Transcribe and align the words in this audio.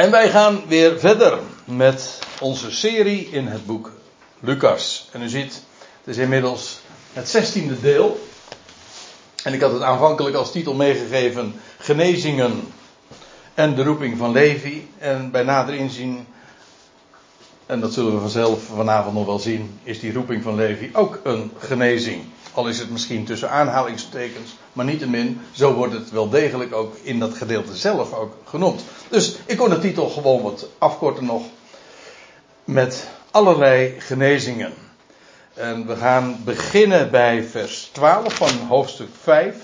En 0.00 0.10
wij 0.10 0.30
gaan 0.30 0.62
weer 0.66 0.98
verder 0.98 1.38
met 1.64 2.18
onze 2.40 2.70
serie 2.70 3.28
in 3.30 3.46
het 3.46 3.66
boek 3.66 3.92
Lucas. 4.40 5.08
En 5.12 5.22
u 5.22 5.28
ziet, 5.28 5.62
het 6.04 6.16
is 6.16 6.16
inmiddels 6.16 6.80
het 7.12 7.28
zestiende 7.28 7.80
deel. 7.80 8.26
En 9.44 9.52
ik 9.52 9.60
had 9.60 9.72
het 9.72 9.82
aanvankelijk 9.82 10.36
als 10.36 10.52
titel 10.52 10.74
meegegeven: 10.74 11.54
Genezingen 11.78 12.72
en 13.54 13.74
de 13.74 13.82
roeping 13.82 14.18
van 14.18 14.32
Levi. 14.32 14.88
En 14.98 15.30
bij 15.30 15.42
nader 15.42 15.74
inzien, 15.74 16.26
en 17.66 17.80
dat 17.80 17.92
zullen 17.92 18.14
we 18.14 18.20
vanzelf 18.20 18.62
vanavond 18.62 19.14
nog 19.14 19.26
wel 19.26 19.38
zien, 19.38 19.80
is 19.82 20.00
die 20.00 20.12
roeping 20.12 20.42
van 20.42 20.54
Levi 20.54 20.90
ook 20.92 21.20
een 21.22 21.52
genezing. 21.58 22.24
Al 22.54 22.68
is 22.68 22.78
het 22.78 22.90
misschien 22.90 23.24
tussen 23.24 23.50
aanhalingstekens, 23.50 24.56
maar 24.72 24.84
niettemin, 24.84 25.40
zo 25.52 25.74
wordt 25.74 25.92
het 25.92 26.10
wel 26.10 26.28
degelijk 26.28 26.74
ook 26.74 26.96
in 27.02 27.18
dat 27.18 27.34
gedeelte 27.34 27.76
zelf 27.76 28.14
ook 28.14 28.32
genoemd. 28.44 28.82
Dus 29.08 29.36
ik 29.46 29.56
kon 29.56 29.70
de 29.70 29.78
titel 29.78 30.08
gewoon 30.08 30.42
wat 30.42 30.66
afkorten 30.78 31.24
nog 31.24 31.42
met 32.64 33.08
allerlei 33.30 34.00
genezingen. 34.00 34.72
En 35.54 35.86
we 35.86 35.96
gaan 35.96 36.40
beginnen 36.44 37.10
bij 37.10 37.44
vers 37.44 37.88
12 37.92 38.34
van 38.34 38.58
hoofdstuk 38.68 39.08
5. 39.22 39.56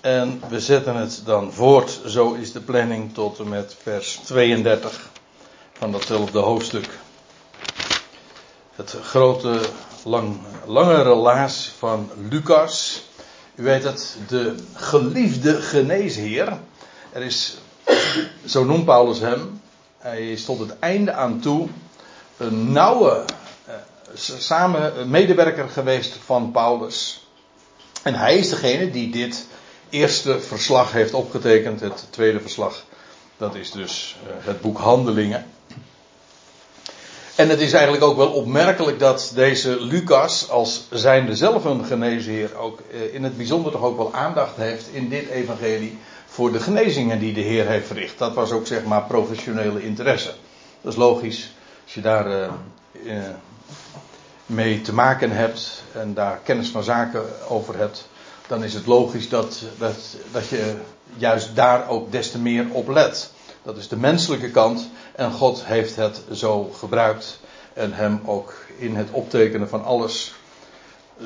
En 0.00 0.42
we 0.48 0.60
zetten 0.60 0.96
het 0.96 1.22
dan 1.24 1.52
voort, 1.52 2.00
zo 2.06 2.32
is 2.32 2.52
de 2.52 2.60
planning, 2.60 3.14
tot 3.14 3.38
en 3.38 3.48
met 3.48 3.76
vers 3.82 4.20
32 4.24 5.10
van 5.72 5.92
datzelfde 5.92 6.38
hoofdstuk. 6.38 6.88
Het 8.74 8.96
grote, 9.02 9.60
lang, 10.04 10.36
lange 10.66 11.02
relaas 11.02 11.72
van 11.78 12.10
Lucas. 12.30 13.02
U 13.54 13.62
weet 13.62 13.82
het, 13.82 14.16
de 14.28 14.54
geliefde 14.74 15.62
geneesheer. 15.62 16.58
Er 17.12 17.22
is, 17.22 17.56
zo 18.44 18.64
noemt 18.64 18.84
Paulus 18.84 19.18
hem, 19.18 19.60
hij 19.98 20.30
is 20.30 20.44
tot 20.44 20.58
het 20.58 20.78
einde 20.78 21.12
aan 21.12 21.40
toe 21.40 21.68
een 22.36 22.72
nauwe 22.72 23.24
eh, 23.64 23.74
samen 24.38 25.10
medewerker 25.10 25.68
geweest 25.68 26.16
van 26.24 26.50
Paulus. 26.50 27.26
En 28.02 28.14
hij 28.14 28.36
is 28.36 28.48
degene 28.48 28.90
die 28.90 29.10
dit 29.10 29.46
eerste 29.90 30.40
verslag 30.40 30.92
heeft 30.92 31.14
opgetekend. 31.14 31.80
Het 31.80 32.06
tweede 32.10 32.40
verslag, 32.40 32.84
dat 33.36 33.54
is 33.54 33.70
dus 33.70 34.16
eh, 34.26 34.46
het 34.46 34.60
boek 34.60 34.78
Handelingen. 34.78 35.46
En 37.42 37.48
het 37.48 37.60
is 37.60 37.72
eigenlijk 37.72 38.04
ook 38.04 38.16
wel 38.16 38.30
opmerkelijk 38.30 38.98
dat 38.98 39.32
deze 39.34 39.80
Lucas, 39.80 40.50
als 40.50 40.86
zijnde 40.90 41.36
zelf 41.36 41.64
een 41.64 41.84
geneesheer, 41.84 42.56
ook 42.56 42.80
eh, 42.92 43.14
in 43.14 43.24
het 43.24 43.36
bijzonder 43.36 43.72
toch 43.72 43.82
ook 43.82 43.96
wel 43.96 44.14
aandacht 44.14 44.56
heeft 44.56 44.88
in 44.92 45.08
dit 45.08 45.28
evangelie 45.28 45.98
voor 46.26 46.52
de 46.52 46.60
genezingen 46.60 47.18
die 47.18 47.32
de 47.32 47.40
Heer 47.40 47.66
heeft 47.66 47.86
verricht. 47.86 48.18
Dat 48.18 48.34
was 48.34 48.50
ook 48.50 48.66
zeg 48.66 48.84
maar 48.84 49.02
professionele 49.02 49.82
interesse. 49.82 50.34
Dat 50.80 50.92
is 50.92 50.98
logisch. 50.98 51.52
Als 51.84 51.94
je 51.94 52.00
daar 52.00 52.26
uh, 52.26 52.48
uh, 53.04 53.22
mee 54.46 54.80
te 54.80 54.94
maken 54.94 55.30
hebt 55.30 55.82
en 55.92 56.14
daar 56.14 56.40
kennis 56.44 56.68
van 56.68 56.82
zaken 56.82 57.22
over 57.48 57.78
hebt, 57.78 58.08
dan 58.46 58.64
is 58.64 58.74
het 58.74 58.86
logisch 58.86 59.28
dat, 59.28 59.62
dat, 59.78 59.96
dat 60.32 60.48
je 60.48 60.74
juist 61.16 61.56
daar 61.56 61.88
ook 61.88 62.12
des 62.12 62.30
te 62.30 62.38
meer 62.38 62.66
op 62.70 62.88
let. 62.88 63.30
Dat 63.62 63.76
is 63.76 63.88
de 63.88 63.96
menselijke 63.96 64.50
kant 64.50 64.88
en 65.14 65.32
God 65.32 65.64
heeft 65.64 65.96
het 65.96 66.22
zo 66.32 66.64
gebruikt 66.64 67.40
en 67.72 67.92
hem 67.92 68.20
ook 68.24 68.54
in 68.76 68.96
het 68.96 69.10
optekenen 69.10 69.68
van 69.68 69.84
alles 69.84 70.34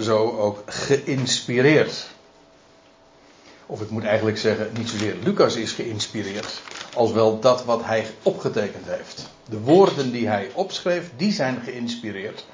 zo 0.01 0.37
ook 0.39 0.63
geïnspireerd. 0.67 2.07
Of 3.67 3.81
ik 3.81 3.91
moet 3.91 4.05
eigenlijk 4.05 4.39
zeggen, 4.39 4.71
niet 4.77 4.89
zozeer 4.89 5.15
Lucas 5.23 5.57
is 5.57 5.73
geïnspireerd, 5.73 6.61
als 6.95 7.13
wel 7.13 7.41
dat 7.41 7.65
wat 7.65 7.85
hij 7.85 8.07
opgetekend 8.23 8.87
heeft. 8.87 9.29
De 9.49 9.61
woorden 9.61 10.13
die 10.13 10.27
hij 10.27 10.51
opschreef, 10.55 11.11
die 11.17 11.33
zijn 11.33 11.61
geïnspireerd. 11.65 12.45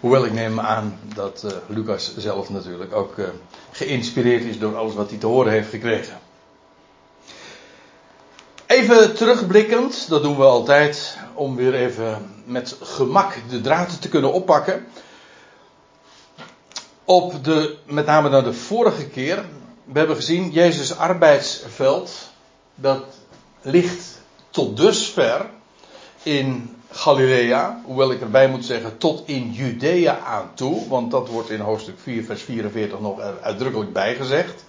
Hoewel 0.00 0.24
ik 0.24 0.32
neem 0.32 0.60
aan 0.60 0.98
dat 1.14 1.42
uh, 1.44 1.50
Lucas 1.66 2.16
zelf 2.16 2.50
natuurlijk 2.50 2.94
ook 2.94 3.18
uh, 3.18 3.26
geïnspireerd 3.70 4.44
is 4.44 4.58
door 4.58 4.76
alles 4.76 4.94
wat 4.94 5.10
hij 5.10 5.18
te 5.18 5.26
horen 5.26 5.52
heeft 5.52 5.70
gekregen. 5.70 6.18
Even 8.74 9.14
terugblikkend, 9.14 10.08
dat 10.08 10.22
doen 10.22 10.36
we 10.36 10.44
altijd, 10.44 11.18
om 11.34 11.56
weer 11.56 11.74
even 11.74 12.30
met 12.44 12.76
gemak 12.80 13.34
de 13.48 13.60
draad 13.60 14.02
te 14.02 14.08
kunnen 14.08 14.32
oppakken. 14.32 14.86
Op 17.04 17.44
de, 17.44 17.76
met 17.86 18.06
name 18.06 18.28
naar 18.28 18.44
de 18.44 18.52
vorige 18.52 19.06
keer, 19.06 19.44
we 19.84 19.98
hebben 19.98 20.16
gezien, 20.16 20.50
Jezus' 20.50 20.96
arbeidsveld, 20.96 22.30
dat 22.74 23.04
ligt 23.62 24.20
tot 24.50 24.76
dusver 24.76 25.46
in 26.22 26.76
Galilea, 26.90 27.80
hoewel 27.84 28.12
ik 28.12 28.20
erbij 28.20 28.48
moet 28.48 28.64
zeggen 28.64 28.98
tot 28.98 29.22
in 29.26 29.52
Judea 29.52 30.18
aan 30.18 30.50
toe, 30.54 30.88
want 30.88 31.10
dat 31.10 31.28
wordt 31.28 31.50
in 31.50 31.60
hoofdstuk 31.60 31.98
4, 32.02 32.24
vers 32.24 32.42
44 32.42 33.00
nog 33.00 33.20
uitdrukkelijk 33.40 33.92
bijgezegd. 33.92 34.64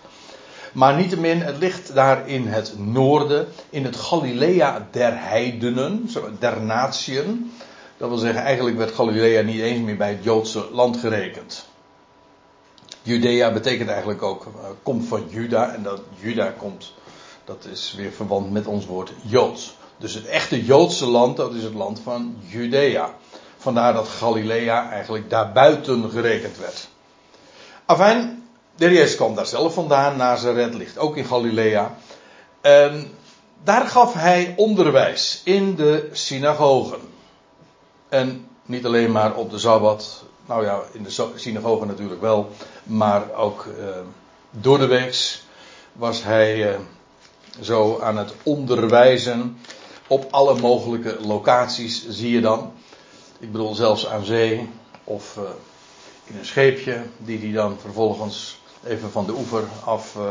Maar 0.75 0.95
niettemin, 0.95 1.41
het 1.41 1.57
ligt 1.57 1.93
daar 1.93 2.27
in 2.27 2.47
het 2.47 2.73
noorden, 2.77 3.47
in 3.69 3.85
het 3.85 3.95
Galilea 3.95 4.87
der 4.91 5.13
heidenen, 5.15 6.09
der 6.39 6.61
natieën. 6.61 7.51
Dat 7.97 8.09
wil 8.09 8.17
zeggen, 8.17 8.43
eigenlijk 8.43 8.77
werd 8.77 8.91
Galilea 8.91 9.41
niet 9.41 9.61
eens 9.61 9.79
meer 9.81 9.97
bij 9.97 10.09
het 10.09 10.23
Joodse 10.23 10.67
land 10.71 10.97
gerekend. 10.97 11.65
Judea 13.01 13.51
betekent 13.51 13.89
eigenlijk 13.89 14.21
ook, 14.21 14.45
uh, 14.45 14.51
komt 14.83 15.07
van 15.07 15.23
Juda, 15.29 15.73
en 15.73 15.83
dat 15.83 16.01
Juda 16.19 16.53
komt, 16.57 16.93
dat 17.43 17.67
is 17.71 17.93
weer 17.97 18.11
verwant 18.11 18.51
met 18.51 18.67
ons 18.67 18.85
woord 18.85 19.11
Joods. 19.21 19.75
Dus 19.97 20.13
het 20.13 20.25
echte 20.25 20.65
Joodse 20.65 21.05
land, 21.05 21.37
dat 21.37 21.53
is 21.53 21.63
het 21.63 21.73
land 21.73 21.99
van 21.99 22.35
Judea. 22.47 23.13
Vandaar 23.57 23.93
dat 23.93 24.07
Galilea 24.07 24.89
eigenlijk 24.89 25.29
daarbuiten 25.29 26.09
gerekend 26.09 26.57
werd. 26.57 26.87
Afijn, 27.85 28.44
de 28.75 28.89
Jezus 28.89 29.15
kwam 29.15 29.35
daar 29.35 29.45
zelf 29.45 29.73
vandaan. 29.73 30.17
Nazareth 30.17 30.73
ligt 30.73 30.97
ook 30.97 31.17
in 31.17 31.25
Galilea. 31.25 31.95
En 32.61 33.11
daar 33.63 33.87
gaf 33.87 34.13
hij 34.13 34.53
onderwijs 34.57 35.41
in 35.43 35.75
de 35.75 36.09
synagogen. 36.11 36.99
En 38.09 38.47
niet 38.65 38.85
alleen 38.85 39.11
maar 39.11 39.35
op 39.35 39.49
de 39.49 39.57
Sabbat. 39.57 40.23
Nou 40.45 40.65
ja, 40.65 40.81
in 40.91 41.03
de 41.03 41.31
synagogen 41.35 41.87
natuurlijk 41.87 42.21
wel. 42.21 42.49
Maar 42.83 43.33
ook 43.33 43.65
uh, 43.79 43.85
door 44.51 44.77
de 44.77 44.85
weeks 44.85 45.43
was 45.93 46.23
hij 46.23 46.73
uh, 46.73 46.79
zo 47.61 47.99
aan 47.99 48.17
het 48.17 48.33
onderwijzen. 48.43 49.57
Op 50.07 50.27
alle 50.31 50.59
mogelijke 50.59 51.17
locaties 51.21 52.09
zie 52.09 52.31
je 52.31 52.41
dan. 52.41 52.73
Ik 53.39 53.51
bedoel 53.51 53.75
zelfs 53.75 54.07
aan 54.07 54.25
zee. 54.25 54.69
Of 55.03 55.37
uh, 55.37 55.43
in 56.23 56.37
een 56.37 56.45
scheepje. 56.45 57.03
Die 57.17 57.39
hij 57.39 57.51
dan 57.51 57.77
vervolgens 57.79 58.59
even 58.85 59.12
van 59.12 59.25
de 59.25 59.34
oever 59.34 59.63
af 59.84 60.16
uh, 60.16 60.23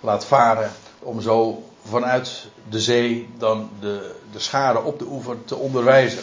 laat 0.00 0.24
varen. 0.24 0.70
Om 0.98 1.20
zo 1.20 1.64
vanuit 1.88 2.46
de 2.68 2.80
zee 2.80 3.28
dan 3.38 3.70
de, 3.80 4.14
de 4.32 4.38
schade 4.38 4.82
op 4.82 4.98
de 4.98 5.06
oever 5.10 5.44
te 5.44 5.56
onderwijzen. 5.56 6.22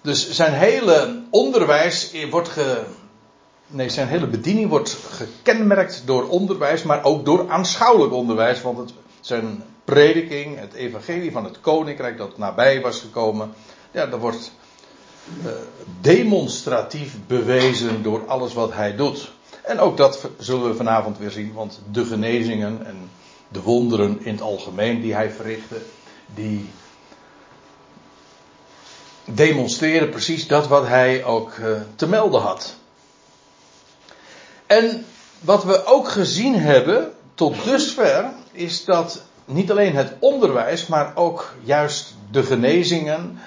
Dus 0.00 0.30
zijn 0.30 0.52
hele 0.52 1.22
onderwijs 1.30 2.12
wordt 2.30 2.48
ge. 2.48 2.82
Nee, 3.66 3.88
zijn 3.88 4.08
hele 4.08 4.26
bediening 4.26 4.68
wordt 4.68 4.96
gekenmerkt 5.10 6.02
door 6.04 6.28
onderwijs, 6.28 6.82
maar 6.82 7.04
ook 7.04 7.24
door 7.24 7.50
aanschouwelijk 7.50 8.12
onderwijs. 8.12 8.62
Want 8.62 8.78
het, 8.78 8.92
zijn 9.20 9.64
prediking, 9.84 10.58
het 10.58 10.72
evangelie 10.72 11.32
van 11.32 11.44
het 11.44 11.60
koninkrijk 11.60 12.18
dat 12.18 12.38
nabij 12.38 12.80
was 12.80 13.00
gekomen, 13.00 13.54
ja, 13.90 14.06
dat 14.06 14.20
wordt 14.20 14.52
uh, 15.44 15.50
demonstratief 16.00 17.16
bewezen 17.26 18.02
door 18.02 18.26
alles 18.26 18.54
wat 18.54 18.72
hij 18.72 18.96
doet. 18.96 19.32
En 19.64 19.78
ook 19.78 19.96
dat 19.96 20.28
zullen 20.38 20.68
we 20.68 20.74
vanavond 20.74 21.18
weer 21.18 21.30
zien, 21.30 21.52
want 21.52 21.80
de 21.92 22.04
genezingen 22.04 22.86
en 22.86 23.10
de 23.48 23.62
wonderen 23.62 24.24
in 24.24 24.32
het 24.32 24.42
algemeen 24.42 25.00
die 25.00 25.14
hij 25.14 25.30
verrichtte, 25.30 25.76
die 26.34 26.70
demonstreren 29.24 30.10
precies 30.10 30.46
dat 30.46 30.68
wat 30.68 30.86
hij 30.86 31.24
ook 31.24 31.56
uh, 31.56 31.80
te 31.96 32.06
melden 32.06 32.40
had. 32.40 32.74
En 34.66 35.06
wat 35.40 35.64
we 35.64 35.84
ook 35.84 36.08
gezien 36.08 36.54
hebben 36.54 37.12
tot 37.34 37.64
dusver 37.64 38.32
is 38.52 38.84
dat 38.84 39.22
niet 39.44 39.70
alleen 39.70 39.94
het 39.94 40.12
onderwijs, 40.18 40.86
maar 40.86 41.12
ook 41.16 41.54
juist 41.62 42.14
de 42.30 42.42
genezingen 42.42 43.38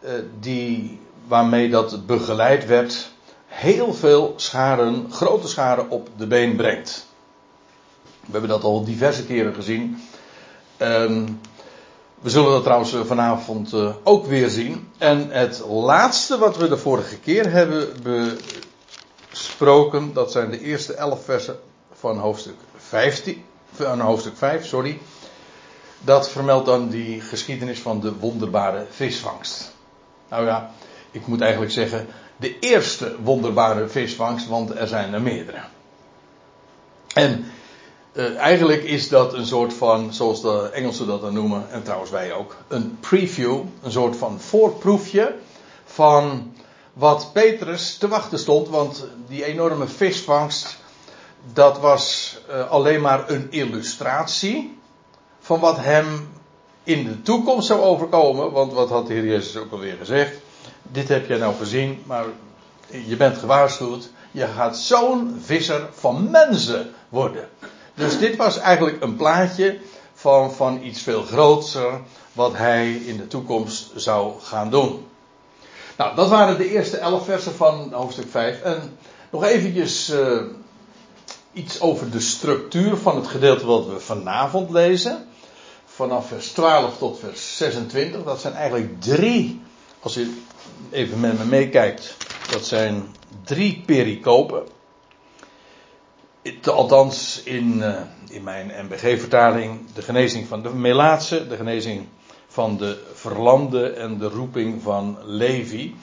uh, 0.00 0.10
die, 0.40 1.00
waarmee 1.26 1.70
dat 1.70 2.06
begeleid 2.06 2.66
werd, 2.66 3.10
heel 3.48 3.94
veel 3.94 4.34
scharen, 4.36 5.06
grote 5.10 5.48
scharen 5.48 5.90
op 5.90 6.08
de 6.16 6.26
been 6.26 6.56
brengt. 6.56 7.06
We 8.02 8.32
hebben 8.32 8.50
dat 8.50 8.62
al 8.62 8.84
diverse 8.84 9.26
keren 9.26 9.54
gezien. 9.54 10.02
Um, 10.78 11.40
we 12.20 12.30
zullen 12.30 12.50
dat 12.50 12.62
trouwens 12.62 12.96
vanavond 13.04 13.72
uh, 13.72 13.94
ook 14.02 14.26
weer 14.26 14.48
zien. 14.48 14.88
En 14.98 15.30
het 15.30 15.62
laatste 15.68 16.38
wat 16.38 16.56
we 16.56 16.68
de 16.68 16.78
vorige 16.78 17.18
keer 17.18 17.50
hebben 17.50 17.88
besproken, 19.30 20.12
dat 20.12 20.32
zijn 20.32 20.50
de 20.50 20.60
eerste 20.60 20.94
elf 20.94 21.24
versen 21.24 21.58
van 21.92 22.18
hoofdstuk 22.18 22.56
15, 22.76 23.44
van 23.72 24.00
hoofdstuk 24.00 24.36
5, 24.36 24.66
sorry. 24.66 24.98
dat 26.00 26.30
vermeldt 26.30 26.66
dan 26.66 26.88
die 26.88 27.20
geschiedenis 27.20 27.80
van 27.80 28.00
de 28.00 28.14
wonderbare 28.14 28.86
visvangst. 28.90 29.72
Nou 30.28 30.46
ja, 30.46 30.70
ik 31.10 31.26
moet 31.26 31.40
eigenlijk 31.40 31.72
zeggen, 31.72 32.06
de 32.38 32.58
eerste 32.58 33.16
wonderbare 33.22 33.88
visvangst, 33.88 34.48
want 34.48 34.74
er 34.74 34.88
zijn 34.88 35.14
er 35.14 35.22
meerdere. 35.22 35.60
En 37.14 37.44
uh, 38.12 38.36
eigenlijk 38.36 38.82
is 38.82 39.08
dat 39.08 39.34
een 39.34 39.46
soort 39.46 39.74
van, 39.74 40.14
zoals 40.14 40.42
de 40.42 40.70
Engelsen 40.72 41.06
dat 41.06 41.20
dan 41.20 41.34
noemen, 41.34 41.70
en 41.70 41.82
trouwens 41.82 42.10
wij 42.10 42.32
ook, 42.32 42.56
een 42.68 42.96
preview, 43.00 43.60
een 43.82 43.92
soort 43.92 44.16
van 44.16 44.40
voorproefje 44.40 45.34
van 45.84 46.52
wat 46.92 47.30
Petrus 47.32 47.96
te 47.96 48.08
wachten 48.08 48.38
stond, 48.38 48.68
want 48.68 49.06
die 49.28 49.44
enorme 49.44 49.86
visvangst, 49.86 50.76
dat 51.52 51.78
was 51.78 52.36
uh, 52.50 52.70
alleen 52.70 53.00
maar 53.00 53.30
een 53.30 53.46
illustratie 53.50 54.78
van 55.40 55.60
wat 55.60 55.76
hem 55.78 56.28
in 56.84 57.04
de 57.04 57.22
toekomst 57.22 57.66
zou 57.66 57.80
overkomen, 57.80 58.50
want 58.52 58.72
wat 58.72 58.88
had 58.88 59.06
de 59.06 59.12
Heer 59.12 59.26
Jezus 59.26 59.56
ook 59.56 59.72
alweer 59.72 59.96
gezegd, 59.96 60.36
dit 60.92 61.08
heb 61.08 61.28
je 61.28 61.36
nou 61.36 61.54
gezien, 61.54 62.02
maar 62.06 62.24
je 63.06 63.16
bent 63.16 63.38
gewaarschuwd, 63.38 64.10
je 64.30 64.46
gaat 64.46 64.76
zo'n 64.76 65.40
visser 65.44 65.88
van 65.92 66.30
mensen 66.30 66.90
worden. 67.08 67.48
Dus 67.94 68.18
dit 68.18 68.36
was 68.36 68.58
eigenlijk 68.58 69.02
een 69.02 69.16
plaatje 69.16 69.78
van, 70.14 70.52
van 70.52 70.82
iets 70.82 71.02
veel 71.02 71.22
groter 71.22 72.00
wat 72.32 72.56
hij 72.56 72.92
in 72.92 73.16
de 73.16 73.26
toekomst 73.26 73.90
zou 73.94 74.40
gaan 74.40 74.70
doen. 74.70 75.06
Nou, 75.96 76.14
dat 76.14 76.28
waren 76.28 76.58
de 76.58 76.70
eerste 76.70 76.96
elf 76.96 77.24
versen 77.24 77.54
van 77.54 77.92
hoofdstuk 77.92 78.30
5. 78.30 78.62
En 78.62 78.98
nog 79.30 79.44
eventjes 79.44 80.10
uh, 80.10 80.42
iets 81.52 81.80
over 81.80 82.10
de 82.10 82.20
structuur 82.20 82.96
van 82.96 83.16
het 83.16 83.26
gedeelte 83.26 83.66
wat 83.66 83.86
we 83.86 84.00
vanavond 84.00 84.70
lezen. 84.70 85.28
Vanaf 85.84 86.28
vers 86.28 86.48
12 86.48 86.98
tot 86.98 87.18
vers 87.18 87.56
26. 87.56 88.24
Dat 88.24 88.40
zijn 88.40 88.54
eigenlijk 88.54 89.00
drie, 89.00 89.62
als 90.00 90.16
u 90.16 90.42
even 90.90 91.20
met 91.20 91.38
me 91.38 91.44
meekijkt, 91.44 92.16
dat 92.50 92.66
zijn 92.66 93.06
drie 93.44 93.82
pericopen. 93.86 94.62
Althans, 96.64 97.42
in, 97.44 97.76
uh, 97.76 97.94
in 98.28 98.42
mijn 98.42 98.72
MBG-vertaling, 98.84 99.80
de 99.94 100.02
genezing 100.02 100.46
van 100.46 100.62
de 100.62 100.68
Melaatse, 100.68 101.46
de 101.46 101.56
genezing 101.56 102.06
van 102.48 102.76
de 102.76 102.98
verlamde 103.12 103.90
en 103.90 104.18
de 104.18 104.28
roeping 104.28 104.82
van 104.82 105.18
Levi. 105.24 105.94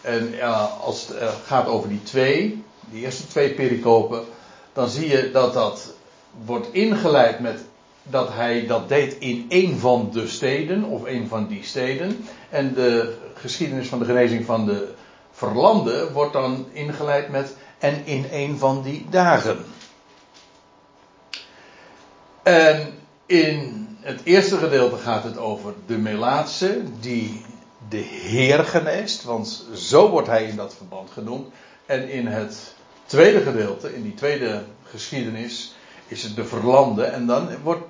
En 0.00 0.30
ja, 0.30 0.52
als 0.62 1.08
het 1.08 1.34
gaat 1.46 1.66
over 1.66 1.88
die 1.88 2.02
twee, 2.02 2.62
die 2.90 3.04
eerste 3.04 3.26
twee 3.26 3.54
pericopen, 3.54 4.24
dan 4.72 4.88
zie 4.88 5.08
je 5.08 5.30
dat 5.30 5.54
dat 5.54 5.94
wordt 6.44 6.72
ingeleid 6.72 7.40
met 7.40 7.64
dat 8.02 8.28
hij 8.32 8.66
dat 8.66 8.88
deed 8.88 9.16
in 9.18 9.46
een 9.48 9.78
van 9.78 10.10
de 10.12 10.28
steden, 10.28 10.84
of 10.84 11.04
een 11.04 11.28
van 11.28 11.46
die 11.46 11.64
steden. 11.64 12.24
En 12.50 12.74
de 12.74 13.16
geschiedenis 13.36 13.88
van 13.88 13.98
de 13.98 14.04
genezing 14.04 14.44
van 14.44 14.66
de 14.66 14.94
verlamde 15.32 16.12
wordt 16.12 16.32
dan 16.32 16.66
ingeleid 16.72 17.28
met 17.28 17.54
en 17.78 18.06
in 18.06 18.26
een 18.30 18.58
van 18.58 18.82
die 18.82 19.06
dagen. 19.10 19.64
En 22.42 22.94
in 23.26 23.86
het 24.00 24.20
eerste 24.24 24.56
gedeelte 24.56 24.96
gaat 24.96 25.24
het 25.24 25.38
over 25.38 25.74
de 25.86 25.98
Melaatse 25.98 26.82
die 27.00 27.44
de 27.88 27.96
Heer 27.96 28.64
geneest, 28.64 29.24
want 29.24 29.66
zo 29.74 30.10
wordt 30.10 30.28
hij 30.28 30.44
in 30.44 30.56
dat 30.56 30.74
verband 30.74 31.10
genoemd. 31.10 31.48
En 31.86 32.08
in 32.08 32.26
het 32.26 32.74
tweede 33.06 33.40
gedeelte, 33.40 33.94
in 33.94 34.02
die 34.02 34.14
tweede 34.14 34.64
geschiedenis, 34.82 35.74
is 36.08 36.22
het 36.22 36.36
de 36.36 36.44
verlamde 36.44 37.04
en 37.04 37.26
dan 37.26 37.48
wordt 37.62 37.84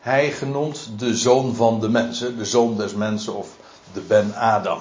hij 0.00 0.32
genoemd 0.32 0.98
de 0.98 1.16
zoon 1.16 1.54
van 1.54 1.80
de 1.80 1.88
mensen, 1.88 2.36
de 2.36 2.44
zoon 2.44 2.76
des 2.76 2.94
mensen 2.94 3.34
of 3.34 3.48
de 3.94 4.00
Ben 4.00 4.34
Adam. 4.34 4.80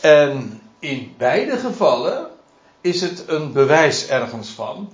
En 0.00 0.60
in 0.78 1.14
beide 1.18 1.56
gevallen 1.56 2.26
is 2.80 3.00
het 3.00 3.24
een 3.26 3.52
bewijs 3.52 4.08
ergens 4.08 4.48
van 4.48 4.92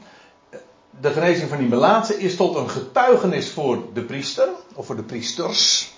de 1.00 1.10
genezing 1.10 1.49
van 1.49 1.58
die 1.58 1.69
melaatse 1.69 2.19
is 2.19 2.37
tot 2.37 2.56
een 2.56 2.70
getuigenis 2.70 3.50
voor 3.50 3.82
de 3.93 4.02
priester, 4.02 4.49
of 4.75 4.87
voor 4.87 4.96
de 4.96 5.02
priesters, 5.02 5.93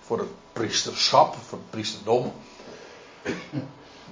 voor 0.00 0.18
het 0.18 0.28
priesterschap, 0.52 1.34
voor 1.48 1.58
het 1.58 1.70
priesterdom. 1.70 2.32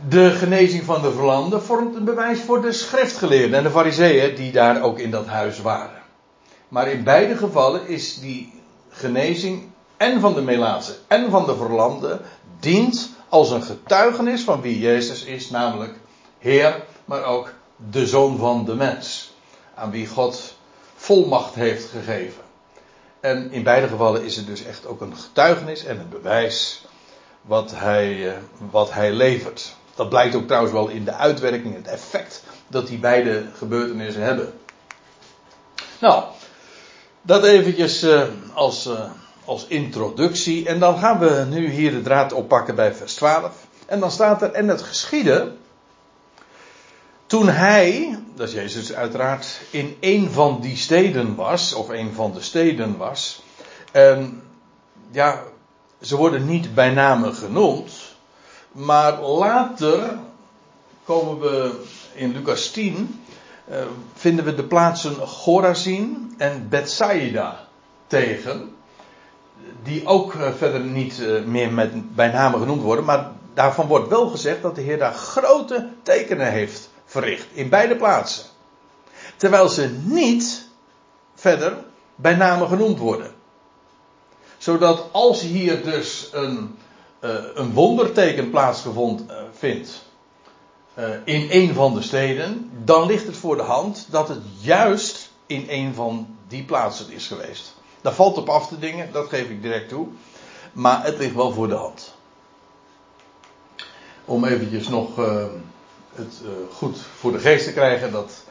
De 0.09 0.31
genezing 0.31 0.85
van 0.85 1.03
de 1.03 1.13
verlanden 1.13 1.63
vormt 1.63 1.97
een 1.97 2.05
bewijs 2.05 2.41
voor 2.41 2.63
de 2.63 2.73
schriftgeleerden 2.73 3.59
en 3.59 3.63
de 3.63 3.71
fariseeën 3.71 4.35
die 4.35 4.53
daar 4.53 4.83
ook 4.83 4.99
in 4.99 5.11
dat 5.11 5.27
huis 5.27 5.61
waren. 5.61 6.03
Maar 6.69 6.89
in 6.89 7.05
beide 7.05 7.37
gevallen 7.37 7.87
is 7.87 8.21
die 8.21 8.53
genezing 8.89 9.63
en 9.99 10.21
van 10.21 10.35
de 10.35 10.43
melaatse 10.43 10.97
en 11.07 11.31
van 11.31 11.47
de 11.47 11.57
verlanden 11.57 12.21
dient 12.61 13.11
als 13.29 13.51
een 13.51 13.63
getuigenis 13.63 14.43
van 14.43 14.61
wie 14.61 14.79
Jezus 14.79 15.25
is, 15.25 15.51
namelijk 15.51 15.95
Heer, 16.39 16.85
maar 17.05 17.25
ook 17.25 17.53
de 17.91 18.07
Zoon 18.07 18.39
van 18.39 18.65
de 18.65 18.75
mens 18.75 19.33
aan 19.75 19.91
wie 19.91 20.07
God 20.07 20.57
volmacht 20.95 21.55
heeft 21.55 21.89
gegeven. 21.91 22.43
En 23.21 23.53
in 23.53 23.63
beide 23.63 23.89
gevallen 23.89 24.25
is 24.25 24.37
het 24.37 24.47
dus 24.47 24.65
echt 24.65 24.87
ook 24.87 25.01
een 25.01 25.17
getuigenis 25.17 25.85
en 25.85 25.99
een 25.99 26.09
bewijs 26.09 26.85
wat 27.41 27.71
hij, 27.75 28.29
eh, 28.29 28.37
wat 28.71 28.93
hij 28.93 29.13
levert. 29.13 29.77
Dat 29.95 30.09
blijkt 30.09 30.35
ook 30.35 30.47
trouwens 30.47 30.73
wel 30.73 30.89
in 30.89 31.05
de 31.05 31.13
uitwerking, 31.13 31.75
het 31.75 31.87
effect 31.87 32.43
dat 32.69 32.87
die 32.87 32.99
beide 32.99 33.45
gebeurtenissen 33.57 34.23
hebben. 34.23 34.53
Nou, 36.01 36.25
dat 37.23 37.45
eventjes 37.45 38.03
uh, 38.03 38.23
als, 38.55 38.87
uh, 38.87 39.11
als 39.49 39.67
introductie. 39.67 40.67
En 40.67 40.79
dan 40.79 40.99
gaan 40.99 41.19
we 41.19 41.47
nu 41.49 41.71
hier 41.71 41.91
de 41.91 42.03
draad 42.03 42.33
oppakken 42.33 42.75
bij 42.75 42.95
vers 42.95 43.15
12. 43.15 43.67
En 43.87 44.01
dan 44.01 44.11
staat 44.11 44.43
er, 44.43 44.53
en 44.53 44.69
het 44.69 44.83
geschieden 44.83 45.59
toen 47.27 47.49
hij, 47.49 48.19
dat 48.35 48.49
is 48.49 48.55
Jezus 48.55 48.93
uiteraard, 48.93 49.61
in 49.71 49.97
een 50.01 50.31
van 50.31 50.61
die 50.61 50.77
steden 50.77 51.35
was, 51.35 51.75
of 51.75 51.89
een 51.89 52.13
van 52.13 52.33
de 52.33 52.41
steden 52.41 52.97
was, 52.97 53.43
en 53.93 54.43
ja, 55.11 55.43
ze 56.01 56.17
worden 56.17 56.47
niet 56.47 56.75
bij 56.75 56.91
name 56.91 57.33
genoemd, 57.33 57.93
maar 58.73 59.21
later 59.21 60.19
komen 61.05 61.41
we 61.41 61.85
in 62.15 62.33
Lucas 62.33 62.71
10, 62.71 63.21
uh, 63.71 63.77
vinden 64.15 64.45
we 64.45 64.55
de 64.55 64.65
plaatsen 64.65 65.15
Gorazin 65.15 66.35
en 66.39 66.69
Bethsaida 66.69 67.67
tegen, 68.07 68.75
die 69.83 70.07
ook 70.07 70.35
uh, 70.35 70.53
verder 70.53 70.81
niet 70.81 71.19
uh, 71.19 71.45
meer 71.45 71.73
met, 71.73 72.15
bij 72.15 72.29
name 72.29 72.59
genoemd 72.59 72.83
worden, 72.83 73.05
maar 73.05 73.31
daarvan 73.55 73.87
wordt 73.87 74.09
wel 74.09 74.29
gezegd 74.29 74.63
dat 74.63 74.75
de 74.75 74.81
Heer 74.81 74.99
daar 74.99 75.15
grote 75.15 75.89
tekenen 76.03 76.53
heeft 76.53 76.91
verricht. 77.05 77.47
In 77.53 77.69
beide 77.69 77.97
plaatsen. 77.97 78.45
Terwijl 79.37 79.69
ze 79.69 79.97
niet 80.05 80.69
verder 81.35 81.77
bij 82.15 82.35
name 82.35 82.67
genoemd 82.67 82.99
worden. 82.99 83.31
Zodat 84.59 85.05
als 85.13 85.41
hier 85.41 85.85
dus 85.85 86.29
een, 86.33 86.77
uh, 87.21 87.31
een 87.55 87.73
wonderteken 87.73 88.51
plaatsgevonden 88.51 89.27
uh, 89.31 89.37
vindt. 89.53 90.07
In 91.25 91.47
een 91.51 91.75
van 91.75 91.95
de 91.95 92.03
steden. 92.03 92.71
Dan 92.85 93.07
ligt 93.07 93.27
het 93.27 93.37
voor 93.37 93.57
de 93.57 93.63
hand 93.63 94.07
dat 94.11 94.29
het 94.29 94.43
juist 94.61 95.31
in 95.47 95.67
een 95.69 95.95
van 95.95 96.37
die 96.49 96.65
plaatsen 96.65 97.11
is 97.11 97.27
geweest. 97.27 97.75
Daar 98.01 98.15
valt 98.15 98.37
op 98.37 98.49
af 98.49 98.69
te 98.69 98.79
dingen, 98.79 99.13
dat 99.13 99.29
geef 99.29 99.49
ik 99.49 99.63
direct 99.63 99.89
toe. 99.89 100.07
Maar 100.73 101.05
het 101.05 101.19
ligt 101.19 101.35
wel 101.35 101.53
voor 101.53 101.69
de 101.69 101.75
hand. 101.75 102.15
Om 104.25 104.45
eventjes 104.45 104.89
nog 104.89 105.17
het 106.19 106.41
uh, 106.45 106.51
goed 106.77 106.99
voor 107.19 107.33
de 107.33 107.39
geest 107.39 107.65
te 107.65 107.73
krijgen. 107.73 108.13
Dat, 108.13 108.45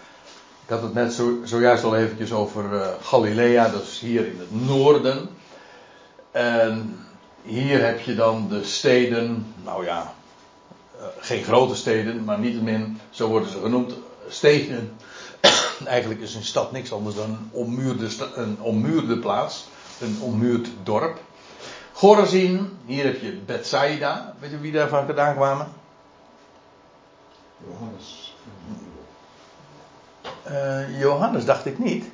ik 0.63 0.69
had 0.69 0.81
het 0.81 0.93
net 0.93 1.13
zo, 1.13 1.37
zojuist 1.43 1.83
al 1.83 1.95
eventjes 1.95 2.31
over 2.31 2.73
uh, 2.73 2.87
Galilea, 3.01 3.69
dat 3.69 3.83
is 3.83 3.99
hier 3.99 4.25
in 4.25 4.39
het 4.39 4.67
noorden. 4.67 5.29
En 6.31 7.05
hier 7.41 7.85
heb 7.85 7.99
je 7.99 8.15
dan 8.15 8.47
de 8.49 8.63
steden, 8.63 9.53
nou 9.63 9.85
ja, 9.85 10.13
geen 11.19 11.43
grote 11.43 11.75
steden, 11.75 12.23
maar 12.23 12.39
niettemin, 12.39 12.99
zo 13.09 13.27
worden 13.27 13.49
ze 13.49 13.59
genoemd, 13.59 13.93
steden. 14.27 14.97
Eigenlijk 15.85 16.21
is 16.21 16.35
een 16.35 16.43
stad 16.43 16.71
niks 16.71 16.91
anders 16.91 17.15
dan 17.15 17.29
een 17.29 17.49
ommuurde, 17.51 18.07
een 18.35 18.61
ommuurde 18.61 19.19
plaats, 19.19 19.67
een 20.01 20.17
ommuurd 20.21 20.69
dorp. 20.83 21.19
Gorazin, 21.93 22.77
hier 22.85 23.03
heb 23.03 23.21
je 23.21 23.31
Bethsaida, 23.45 24.35
weet 24.39 24.51
je 24.51 24.59
wie 24.59 24.71
daar 24.71 24.89
vandaan 24.89 25.35
kwamen? 25.35 25.67
Johannes. 27.67 28.35
Uh, 30.47 30.99
Johannes 30.99 31.45
dacht 31.45 31.65
ik 31.65 31.79
niet. 31.79 32.05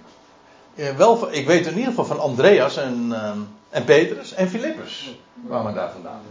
Uh, 0.75 0.89
wel, 0.89 1.33
ik 1.33 1.47
weet 1.47 1.65
in 1.65 1.73
ieder 1.73 1.89
geval 1.89 2.05
van 2.05 2.19
Andreas 2.19 2.77
en, 2.77 3.07
uh, 3.09 3.31
en 3.69 3.83
Petrus 3.83 4.33
en 4.33 4.49
Filippus. 4.49 5.17
We 5.47 5.71
daar 5.73 5.91
vandaan. 5.91 6.21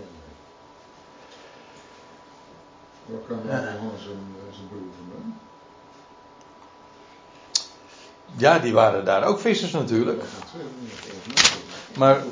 Waar 3.07 3.21
kan 3.29 3.39
Johannes 3.45 4.07
en 4.07 4.35
zijn 4.53 4.69
broer 4.69 4.93
vandaan? 4.99 5.41
Ja, 8.37 8.59
die 8.59 8.73
waren 8.73 9.05
daar 9.05 9.25
ook 9.25 9.41
vissers 9.41 9.73
natuurlijk. 9.73 10.23
Maar. 11.97 12.25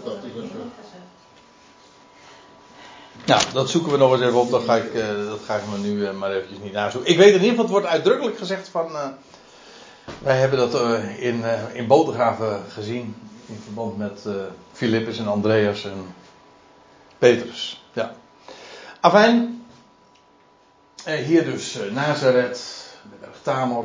Nou, 3.26 3.42
dat 3.52 3.70
zoeken 3.70 3.92
we 3.92 3.98
nog 3.98 4.12
eens 4.12 4.20
even 4.20 4.40
op. 4.40 4.50
Dat 4.50 4.64
ga 4.64 4.76
ik, 4.76 4.94
uh, 4.94 5.06
dat 5.28 5.40
ga 5.44 5.56
ik 5.56 5.62
me 5.70 5.78
nu 5.78 5.98
uh, 5.98 6.12
maar 6.12 6.30
eventjes 6.30 6.58
niet 6.58 6.72
nazoeken. 6.72 7.10
Ik 7.10 7.18
weet 7.18 7.34
in 7.34 7.34
ieder 7.34 7.48
geval, 7.48 7.64
het 7.64 7.72
wordt 7.72 7.86
uitdrukkelijk 7.86 8.38
gezegd 8.38 8.68
van. 8.68 8.92
Uh, 8.92 9.06
wij 10.18 10.38
hebben 10.38 10.58
dat 10.58 10.74
in, 11.18 11.44
in 11.72 11.86
Bodegraven 11.86 12.62
gezien. 12.68 13.16
In 13.46 13.60
verband 13.64 13.96
met 13.96 14.26
Filippus 14.72 15.18
en 15.18 15.26
Andreas 15.26 15.84
en 15.84 16.14
Petrus. 17.18 17.84
Ja. 17.92 18.14
Afijn. 19.00 19.64
hier 21.04 21.44
dus 21.44 21.78
Nazareth. 21.92 22.79
Tamor, 23.42 23.84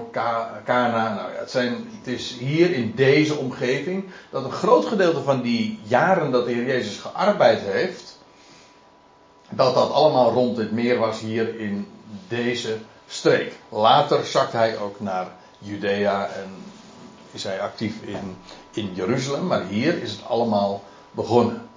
Kana. 0.63 1.13
Nou 1.13 1.31
ja, 1.33 1.39
het, 1.39 1.51
zijn, 1.51 1.89
het 1.97 2.07
is 2.07 2.37
hier 2.37 2.71
in 2.71 2.93
deze 2.95 3.35
omgeving 3.35 4.05
dat 4.29 4.43
een 4.43 4.51
groot 4.51 4.85
gedeelte 4.85 5.21
van 5.21 5.41
die 5.41 5.79
jaren 5.83 6.31
dat 6.31 6.45
de 6.45 6.51
Heer 6.51 6.65
Jezus 6.65 6.97
gearbeid 6.97 7.59
heeft, 7.61 8.19
dat 9.49 9.73
dat 9.75 9.91
allemaal 9.91 10.31
rond 10.31 10.57
het 10.57 10.71
meer 10.71 10.97
was 10.97 11.19
hier 11.19 11.59
in 11.59 11.87
deze 12.27 12.77
streek. 13.07 13.53
Later 13.69 14.25
zakt 14.25 14.53
hij 14.53 14.77
ook 14.77 14.99
naar 14.99 15.27
Judea 15.59 16.27
en 16.27 16.49
is 17.31 17.43
hij 17.43 17.61
actief 17.61 18.01
in, 18.01 18.37
in 18.73 18.93
Jeruzalem, 18.93 19.47
maar 19.47 19.65
hier 19.65 20.01
is 20.01 20.11
het 20.11 20.25
allemaal 20.27 20.83
begonnen. 21.11 21.69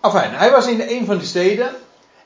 Afijn, 0.00 0.34
hij 0.34 0.50
was 0.50 0.66
in 0.66 0.80
een 0.80 1.06
van 1.06 1.18
de 1.18 1.24
steden 1.24 1.74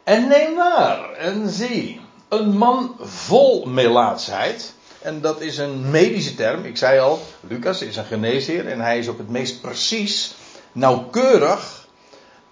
en 0.05 0.29
neem 0.29 0.55
waar 0.55 1.13
en 1.13 1.49
zie, 1.49 2.01
een 2.29 2.57
man 2.57 2.95
vol 3.01 3.65
melaatsheid. 3.67 4.75
En 5.01 5.21
dat 5.21 5.41
is 5.41 5.59
een 5.59 5.91
medische 5.91 6.35
term. 6.35 6.65
Ik 6.65 6.77
zei 6.77 6.99
al, 6.99 7.21
Lucas 7.41 7.83
is 7.83 7.97
een 7.97 8.05
geneesheer 8.05 8.69
en 8.69 8.81
hij 8.81 8.99
is 8.99 9.09
ook 9.09 9.19
het 9.19 9.29
meest 9.29 9.61
precies, 9.61 10.35
nauwkeurig 10.73 11.87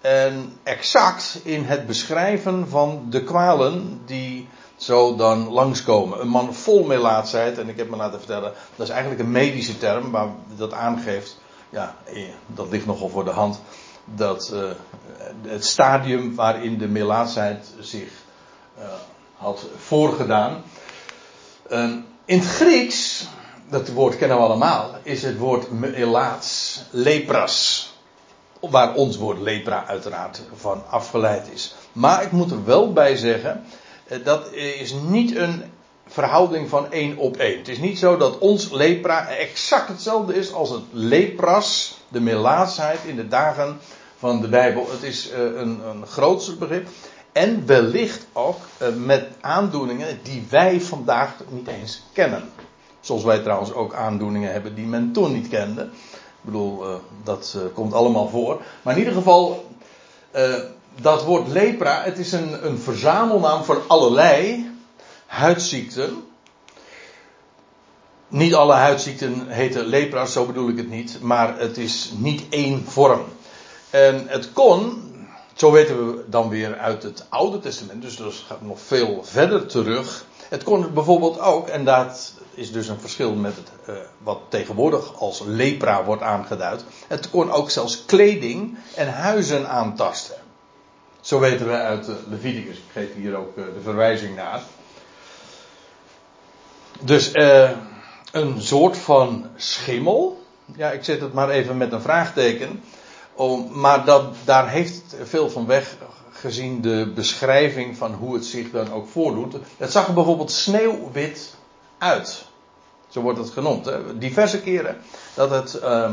en 0.01 0.57
exact 0.63 1.39
in 1.43 1.63
het 1.63 1.87
beschrijven 1.87 2.69
van 2.69 3.05
de 3.09 3.23
kwalen 3.23 4.01
die 4.05 4.47
zo 4.75 5.15
dan 5.15 5.49
langskomen. 5.49 6.21
Een 6.21 6.27
man 6.27 6.53
vol 6.53 6.83
melaatsheid, 6.83 7.57
en 7.57 7.69
ik 7.69 7.77
heb 7.77 7.89
me 7.89 7.95
laten 7.95 8.19
vertellen, 8.19 8.53
dat 8.75 8.87
is 8.87 8.93
eigenlijk 8.93 9.21
een 9.21 9.31
medische 9.31 9.77
term, 9.77 10.09
maar 10.09 10.27
dat 10.55 10.73
aangeeft, 10.73 11.37
ja, 11.69 11.95
eh, 12.05 12.23
dat 12.47 12.69
ligt 12.69 12.85
nogal 12.85 13.09
voor 13.09 13.25
de 13.25 13.31
hand 13.31 13.59
dat 14.05 14.51
uh, 14.53 14.63
het 15.47 15.65
stadium 15.65 16.35
waarin 16.35 16.77
de 16.77 16.87
melaatsheid 16.87 17.73
zich 17.79 18.09
uh, 18.79 18.83
had 19.35 19.65
voorgedaan. 19.77 20.63
Uh, 21.71 21.89
in 22.25 22.39
het 22.39 22.47
Grieks, 22.47 23.27
dat 23.69 23.89
woord 23.89 24.17
kennen 24.17 24.37
we 24.37 24.43
allemaal, 24.43 24.95
is 25.03 25.23
het 25.23 25.37
woord 25.37 25.71
melaats, 25.71 26.81
lepras. 26.89 27.89
Waar 28.59 28.93
ons 28.93 29.17
woord 29.17 29.39
lepra 29.39 29.85
uiteraard 29.85 30.41
van 30.55 30.83
afgeleid 30.89 31.49
is. 31.53 31.75
Maar 31.91 32.23
ik 32.23 32.31
moet 32.31 32.51
er 32.51 32.65
wel 32.65 32.93
bij 32.93 33.15
zeggen, 33.15 33.63
eh, 34.07 34.17
dat 34.23 34.53
is 34.53 34.93
niet 35.07 35.35
een 35.35 35.63
verhouding 36.07 36.69
van 36.69 36.91
één 36.91 37.17
op 37.17 37.37
één. 37.37 37.57
Het 37.57 37.67
is 37.67 37.77
niet 37.77 37.99
zo 37.99 38.17
dat 38.17 38.37
ons 38.37 38.71
lepra 38.71 39.27
exact 39.27 39.87
hetzelfde 39.87 40.35
is 40.35 40.53
als 40.53 40.69
het 40.69 40.83
lepras, 40.91 42.00
de 42.11 42.19
melaatsheid 42.19 42.99
in 43.05 43.15
de 43.15 43.27
dagen 43.27 43.79
van 44.17 44.41
de 44.41 44.47
Bijbel. 44.47 44.87
Het 44.91 45.03
is 45.03 45.31
uh, 45.31 45.37
een, 45.37 45.79
een 45.87 46.07
grootste 46.07 46.55
begrip. 46.55 46.87
En 47.31 47.65
wellicht 47.65 48.25
ook 48.33 48.57
uh, 48.81 48.87
met 48.95 49.27
aandoeningen 49.41 50.19
die 50.23 50.45
wij 50.49 50.81
vandaag 50.81 51.33
niet 51.49 51.67
eens 51.67 52.03
kennen. 52.13 52.49
Zoals 52.99 53.23
wij 53.23 53.39
trouwens 53.39 53.73
ook 53.73 53.93
aandoeningen 53.93 54.51
hebben 54.51 54.75
die 54.75 54.85
men 54.85 55.11
toen 55.11 55.33
niet 55.33 55.47
kende. 55.47 55.81
Ik 55.81 55.89
bedoel, 56.41 56.89
uh, 56.89 56.95
dat 57.23 57.57
komt 57.73 57.93
allemaal 57.93 58.29
voor. 58.29 58.61
Maar 58.81 58.93
in 58.93 58.99
ieder 58.99 59.13
geval, 59.13 59.69
dat 61.01 61.23
woord 61.23 61.47
lepra, 61.47 62.01
het 62.03 62.17
is 62.17 62.31
een, 62.31 62.65
een 62.65 62.77
verzamelnaam 62.77 63.63
voor 63.63 63.81
allerlei 63.87 64.69
huidziekten. 65.25 66.23
Niet 68.31 68.53
alle 68.53 68.73
huidziekten 68.73 69.47
heten 69.47 69.85
lepra, 69.85 70.25
zo 70.25 70.45
bedoel 70.45 70.69
ik 70.69 70.77
het 70.77 70.89
niet. 70.89 71.17
Maar 71.21 71.59
het 71.59 71.77
is 71.77 72.11
niet 72.17 72.43
één 72.49 72.85
vorm. 72.85 73.23
En 73.89 74.27
het 74.27 74.53
kon, 74.53 75.03
zo 75.53 75.71
weten 75.71 76.07
we 76.07 76.23
dan 76.27 76.49
weer 76.49 76.77
uit 76.77 77.03
het 77.03 77.25
Oude 77.29 77.59
Testament, 77.59 78.01
dus 78.01 78.15
dat 78.15 78.33
gaat 78.47 78.61
nog 78.61 78.79
veel 78.79 79.23
verder 79.23 79.65
terug. 79.65 80.25
Het 80.49 80.63
kon 80.63 80.93
bijvoorbeeld 80.93 81.39
ook, 81.39 81.67
en 81.67 81.85
dat 81.85 82.33
is 82.53 82.71
dus 82.71 82.87
een 82.87 82.99
verschil 82.99 83.33
met 83.33 83.55
het, 83.55 83.69
uh, 83.89 83.95
wat 84.17 84.39
tegenwoordig 84.49 85.19
als 85.19 85.41
lepra 85.45 86.03
wordt 86.03 86.21
aangeduid. 86.21 86.83
Het 87.07 87.29
kon 87.29 87.51
ook 87.51 87.69
zelfs 87.69 88.05
kleding 88.05 88.77
en 88.95 89.13
huizen 89.13 89.69
aantasten. 89.69 90.35
Zo 91.21 91.39
weten 91.39 91.67
we 91.67 91.73
uit 91.73 92.07
Leviticus. 92.29 92.77
Ik 92.77 92.83
geef 92.91 93.13
hier 93.15 93.35
ook 93.35 93.57
uh, 93.57 93.65
de 93.65 93.81
verwijzing 93.83 94.35
naar. 94.35 94.61
Dus 97.01 97.31
een 98.31 98.61
soort 98.61 98.97
van 98.97 99.45
schimmel. 99.55 100.43
Ja, 100.75 100.91
ik 100.91 101.03
zet 101.03 101.21
het 101.21 101.33
maar 101.33 101.49
even 101.49 101.77
met 101.77 101.91
een 101.91 102.01
vraagteken. 102.01 102.83
Om, 103.33 103.79
maar 103.79 104.05
dat, 104.05 104.35
daar 104.45 104.69
heeft 104.69 105.15
veel 105.23 105.49
van 105.49 105.65
weg 105.65 105.95
gezien 106.31 106.81
de 106.81 107.11
beschrijving 107.15 107.97
van 107.97 108.13
hoe 108.13 108.33
het 108.33 108.45
zich 108.45 108.71
dan 108.71 108.93
ook 108.93 109.07
voordoet. 109.07 109.55
Het 109.77 109.91
zag 109.91 110.07
er 110.07 110.13
bijvoorbeeld 110.13 110.51
sneeuwwit 110.51 111.55
uit. 111.97 112.45
Zo 113.07 113.21
wordt 113.21 113.39
het 113.39 113.49
genoemd. 113.49 113.91
Diverse 114.17 114.61
keren 114.61 114.97
dat 115.33 115.49
het, 115.49 115.79
uh, 115.83 116.11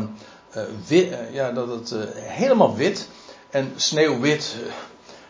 wit, 0.87 1.11
uh, 1.11 1.35
ja, 1.35 1.53
dat 1.53 1.69
het 1.69 1.91
uh, 1.91 2.01
helemaal 2.15 2.77
wit 2.77 3.09
en 3.51 3.73
sneeuwwit 3.77 4.57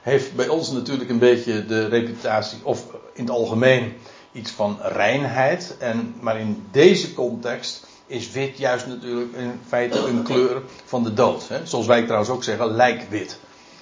heeft 0.01 0.35
bij 0.35 0.49
ons 0.49 0.71
natuurlijk 0.71 1.11
een 1.11 1.19
beetje 1.19 1.67
de 1.67 1.87
reputatie, 1.87 2.59
of 2.63 2.85
in 3.13 3.25
het 3.25 3.31
algemeen 3.31 3.93
iets 4.39 4.51
van 4.51 4.79
reinheid. 4.83 5.77
En, 5.79 6.15
maar 6.21 6.41
in 6.41 6.67
deze 6.71 7.15
context 7.15 7.87
is 8.07 8.31
wit 8.31 8.59
juist 8.59 8.87
natuurlijk 8.87 9.33
in 9.37 9.61
feite 9.67 9.99
een 9.99 10.23
kleur 10.23 10.63
van 10.85 11.05
de 11.05 11.15
dood. 11.15 11.49
Hè? 11.49 11.67
Zoals 11.67 11.87
wij 11.87 12.03
trouwens 12.03 12.31
ook 12.31 12.45
zeggen, 12.45 12.67
lijkwit. 12.67 13.39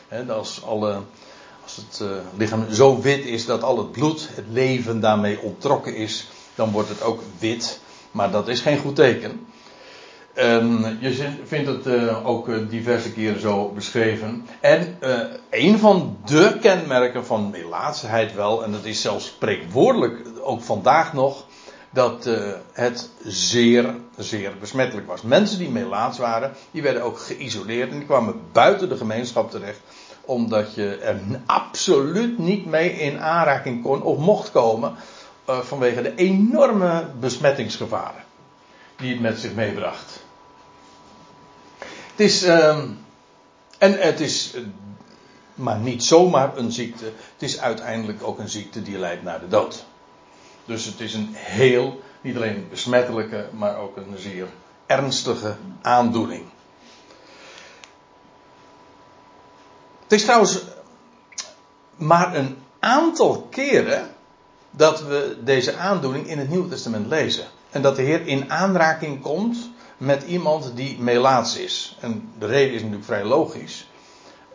Hè? 0.09 0.33
Als, 0.33 0.63
alle, 0.65 1.01
als 1.63 1.77
het 1.77 2.01
uh, 2.03 2.09
lichaam 2.37 2.67
zo 2.71 3.01
wit 3.01 3.25
is 3.25 3.47
dat 3.47 3.63
al 3.63 3.79
het 3.79 3.93
bloed, 3.93 4.29
het 4.35 4.45
leven 4.51 5.01
daarmee 5.01 5.41
onttrokken 5.41 5.95
is, 5.95 6.29
dan 6.55 6.71
wordt 6.71 6.89
het 6.89 7.03
ook 7.03 7.23
wit. 7.39 7.81
Maar 8.11 8.31
dat 8.31 8.49
is 8.49 8.61
geen 8.61 8.79
goed 8.79 8.97
teken. 8.97 9.47
Um, 10.39 10.99
je 11.01 11.29
vindt 11.45 11.69
het 11.69 11.87
uh, 11.87 12.27
ook 12.27 12.49
uh, 12.49 12.69
diverse 12.69 13.13
keren 13.13 13.41
zo 13.41 13.69
beschreven. 13.69 14.47
En 14.61 14.99
een 15.51 15.79
van 15.79 16.17
de 16.25 16.57
kenmerken 16.61 17.27
van 17.27 17.51
melaatsheid 17.51 18.35
wel, 18.35 18.65
en 18.65 18.73
dat 18.73 18.85
is 18.85 19.01
zelfs 19.01 19.27
spreekwoordelijk 19.27 20.36
ook 20.47 20.63
vandaag 20.63 21.13
nog, 21.13 21.45
dat 21.91 22.27
uh, 22.27 22.53
het 22.73 23.11
zeer, 23.25 23.95
zeer 24.17 24.53
besmettelijk 24.59 25.07
was. 25.07 25.23
Mensen 25.23 25.59
die 25.59 25.71
melaats 25.71 26.19
waren, 26.19 26.53
die 26.71 26.83
werden 26.83 27.03
ook 27.03 27.19
geïsoleerd 27.19 27.91
en 27.91 27.99
die 27.99 28.07
kwamen 28.07 28.41
buiten 28.53 28.89
de 28.89 28.97
gemeenschap 28.97 29.51
terecht, 29.51 29.81
omdat 30.21 30.75
je 30.75 30.97
er 30.97 31.21
absoluut 31.47 32.39
niet 32.39 32.67
mee 32.67 32.91
in 32.91 33.21
aanraking 33.21 33.83
kon 33.83 34.03
of 34.03 34.19
mocht 34.19 34.51
komen 34.51 34.95
uh, 35.49 35.59
vanwege 35.59 36.03
de 36.03 36.15
enorme 36.15 37.07
besmettingsgevaren 37.21 38.25
die 38.97 39.13
het 39.13 39.21
met 39.21 39.39
zich 39.39 39.55
meebracht. 39.55 40.25
Het 42.11 42.21
is, 42.21 42.45
uh, 42.45 42.79
en 43.79 43.99
het 44.01 44.21
is, 44.21 44.55
maar 45.55 45.79
niet 45.79 46.05
zomaar 46.05 46.57
een 46.57 46.73
ziekte, 46.73 47.05
het 47.05 47.43
is 47.43 47.61
uiteindelijk 47.61 48.23
ook 48.23 48.39
een 48.39 48.49
ziekte 48.49 48.83
die 48.83 48.99
leidt 48.99 49.23
naar 49.23 49.41
de 49.41 49.49
dood. 49.49 49.85
Dus 50.67 50.85
het 50.85 51.01
is 51.01 51.15
een 51.15 51.29
heel, 51.33 52.01
niet 52.21 52.37
alleen 52.37 52.67
besmettelijke, 52.71 53.49
maar 53.53 53.77
ook 53.79 53.97
een 53.97 54.15
zeer 54.17 54.47
ernstige 54.87 55.57
aandoening. 55.83 56.45
Het 60.03 60.13
is 60.13 60.25
trouwens 60.25 60.65
maar 61.97 62.35
een 62.35 62.57
aantal 62.79 63.47
keren 63.51 64.11
dat 64.71 65.03
we 65.03 65.39
deze 65.45 65.77
aandoening 65.77 66.27
in 66.27 66.39
het 66.39 66.49
Nieuwe 66.49 66.69
Testament 66.69 67.07
lezen. 67.07 67.45
En 67.71 67.83
dat 67.83 67.97
de 67.97 68.03
Heer 68.03 68.27
in 68.27 68.51
aanraking 68.51 69.23
komt 69.23 69.71
met 69.97 70.23
iemand 70.23 70.77
die 70.77 70.99
melaats 70.99 71.57
is. 71.57 71.97
En 72.01 72.33
de 72.39 72.47
reden 72.47 72.75
is 72.75 72.81
natuurlijk 72.81 73.07
vrij 73.07 73.25
logisch. 73.25 73.89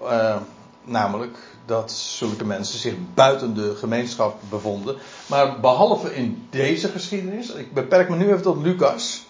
Uh, 0.01 0.36
namelijk 0.84 1.38
dat 1.71 1.91
zulke 1.91 2.45
mensen 2.45 2.79
zich 2.79 2.93
buiten 3.13 3.53
de 3.53 3.75
gemeenschap 3.75 4.39
bevonden. 4.49 4.95
Maar 5.25 5.59
behalve 5.59 6.15
in 6.15 6.47
deze 6.49 6.87
geschiedenis, 6.87 7.49
ik 7.49 7.73
beperk 7.73 8.09
me 8.09 8.15
nu 8.15 8.27
even 8.27 8.41
tot 8.41 8.63
Lucas, 8.63 9.25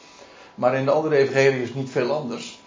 maar 0.55 0.75
in 0.75 0.85
de 0.85 0.91
andere 0.91 1.15
evangelie 1.15 1.61
is 1.61 1.73
niet 1.73 1.89
veel 1.89 2.11
anders. 2.11 2.59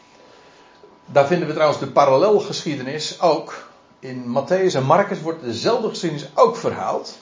Daar 1.07 1.27
vinden 1.27 1.49
we 1.49 1.55
trouwens 1.55 1.81
de 1.81 1.87
parallelgeschiedenis 1.87 3.21
ook. 3.21 3.69
In 3.99 4.25
Matthäus 4.25 4.75
en 4.75 4.85
Marcus 4.85 5.21
wordt 5.21 5.43
dezelfde 5.43 5.89
geschiedenis 5.89 6.29
ook 6.35 6.57
verhaald. 6.57 7.19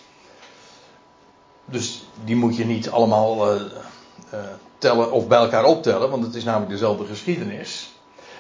dus 1.64 2.02
die 2.25 2.37
moet 2.37 2.56
je 2.56 2.64
niet 2.64 2.90
allemaal 2.90 3.54
uh, 3.54 3.61
tellen 4.78 5.12
of 5.12 5.26
bij 5.26 5.38
elkaar 5.38 5.64
optellen, 5.64 6.11
want 6.11 6.25
het 6.25 6.35
is 6.35 6.44
namelijk 6.44 6.71
dezelfde 6.71 7.06
geschiedenis. 7.06 7.92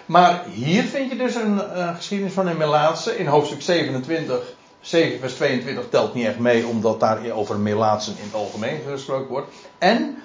Maar 0.06 0.44
hier 0.44 0.82
vind 0.82 1.10
je 1.10 1.16
dus 1.16 1.34
een 1.34 1.60
geschiedenis 1.96 2.32
van 2.32 2.46
een 2.46 2.56
Melaatse 2.56 3.18
in 3.18 3.26
hoofdstuk 3.26 3.62
27, 3.62 4.54
7 4.80 5.18
vers 5.20 5.34
22 5.34 5.88
telt 5.88 6.14
niet 6.14 6.26
echt 6.26 6.38
mee, 6.38 6.66
omdat 6.66 7.00
daar 7.00 7.30
over 7.30 7.58
Melaatsen 7.58 8.16
in 8.18 8.24
het 8.24 8.34
algemeen 8.34 8.80
gesproken 8.90 9.28
wordt. 9.28 9.52
En 9.78 10.22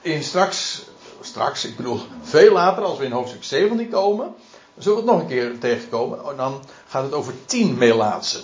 in 0.00 0.22
straks, 0.22 0.82
straks, 1.20 1.64
ik 1.64 1.76
bedoel 1.76 2.00
veel 2.22 2.52
later, 2.52 2.82
als 2.82 2.98
we 2.98 3.04
in 3.04 3.12
hoofdstuk 3.12 3.44
17 3.44 3.88
komen, 3.88 4.34
zullen 4.78 4.98
we 4.98 5.04
het 5.04 5.12
nog 5.12 5.20
een 5.20 5.28
keer 5.28 5.58
tegenkomen. 5.58 6.24
Oh, 6.24 6.36
dan 6.36 6.62
gaat 6.88 7.02
het 7.02 7.12
over 7.12 7.34
tien 7.44 7.78
Melaatsen. 7.78 8.42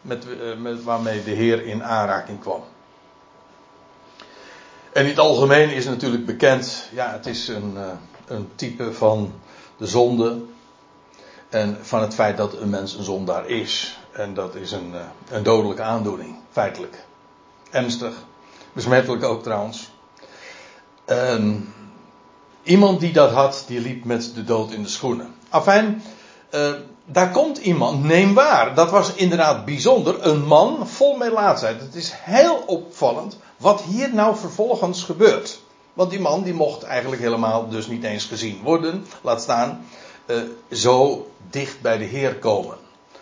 Met, 0.00 0.24
met, 0.58 0.82
waarmee 0.82 1.24
de 1.24 1.30
Heer 1.30 1.66
in 1.66 1.84
aanraking 1.84 2.40
kwam. 2.40 2.62
En 4.92 5.02
in 5.02 5.10
het 5.10 5.18
algemeen 5.18 5.70
is 5.70 5.84
natuurlijk 5.84 6.26
bekend, 6.26 6.88
ja, 6.92 7.12
het 7.12 7.26
is 7.26 7.48
een, 7.48 7.72
uh, 7.76 7.86
een 8.26 8.48
type 8.54 8.92
van 8.92 9.32
de 9.78 9.86
zonde. 9.86 10.40
En 11.48 11.78
van 11.82 12.00
het 12.00 12.14
feit 12.14 12.36
dat 12.36 12.54
een 12.54 12.70
mens 12.70 12.94
een 12.94 13.04
zondaar 13.04 13.46
is. 13.46 13.98
En 14.12 14.34
dat 14.34 14.54
is 14.54 14.72
een, 14.72 14.90
uh, 14.94 15.00
een 15.30 15.42
dodelijke 15.42 15.82
aandoening, 15.82 16.36
feitelijk. 16.50 17.04
Ernstig. 17.70 18.14
Besmettelijk 18.72 19.24
ook 19.24 19.42
trouwens. 19.42 19.90
En 21.04 21.72
iemand 22.62 23.00
die 23.00 23.12
dat 23.12 23.30
had, 23.30 23.64
die 23.66 23.80
liep 23.80 24.04
met 24.04 24.34
de 24.34 24.44
dood 24.44 24.72
in 24.72 24.82
de 24.82 24.88
schoenen. 24.88 25.34
Afijn, 25.48 26.02
uh, 26.54 26.72
daar 27.04 27.30
komt 27.30 27.58
iemand, 27.58 28.04
neem 28.04 28.34
waar. 28.34 28.74
Dat 28.74 28.90
was 28.90 29.14
inderdaad 29.14 29.64
bijzonder. 29.64 30.26
Een 30.26 30.46
man 30.46 30.88
vol 30.88 31.16
melaatsheid. 31.16 31.80
Het 31.80 31.94
is 31.94 32.12
heel 32.14 32.62
opvallend 32.66 33.38
wat 33.56 33.80
hier 33.80 34.14
nou 34.14 34.36
vervolgens 34.36 35.02
gebeurt. 35.02 35.60
Want 35.98 36.10
die 36.10 36.20
man 36.20 36.42
die 36.42 36.54
mocht 36.54 36.82
eigenlijk 36.82 37.22
helemaal 37.22 37.68
dus 37.68 37.86
niet 37.86 38.04
eens 38.04 38.24
gezien 38.24 38.60
worden. 38.62 39.06
Laat 39.20 39.40
staan 39.40 39.86
uh, 40.26 40.36
zo 40.70 41.30
dicht 41.50 41.80
bij 41.80 41.98
de 41.98 42.04
Heer 42.04 42.34
komen. 42.34 42.76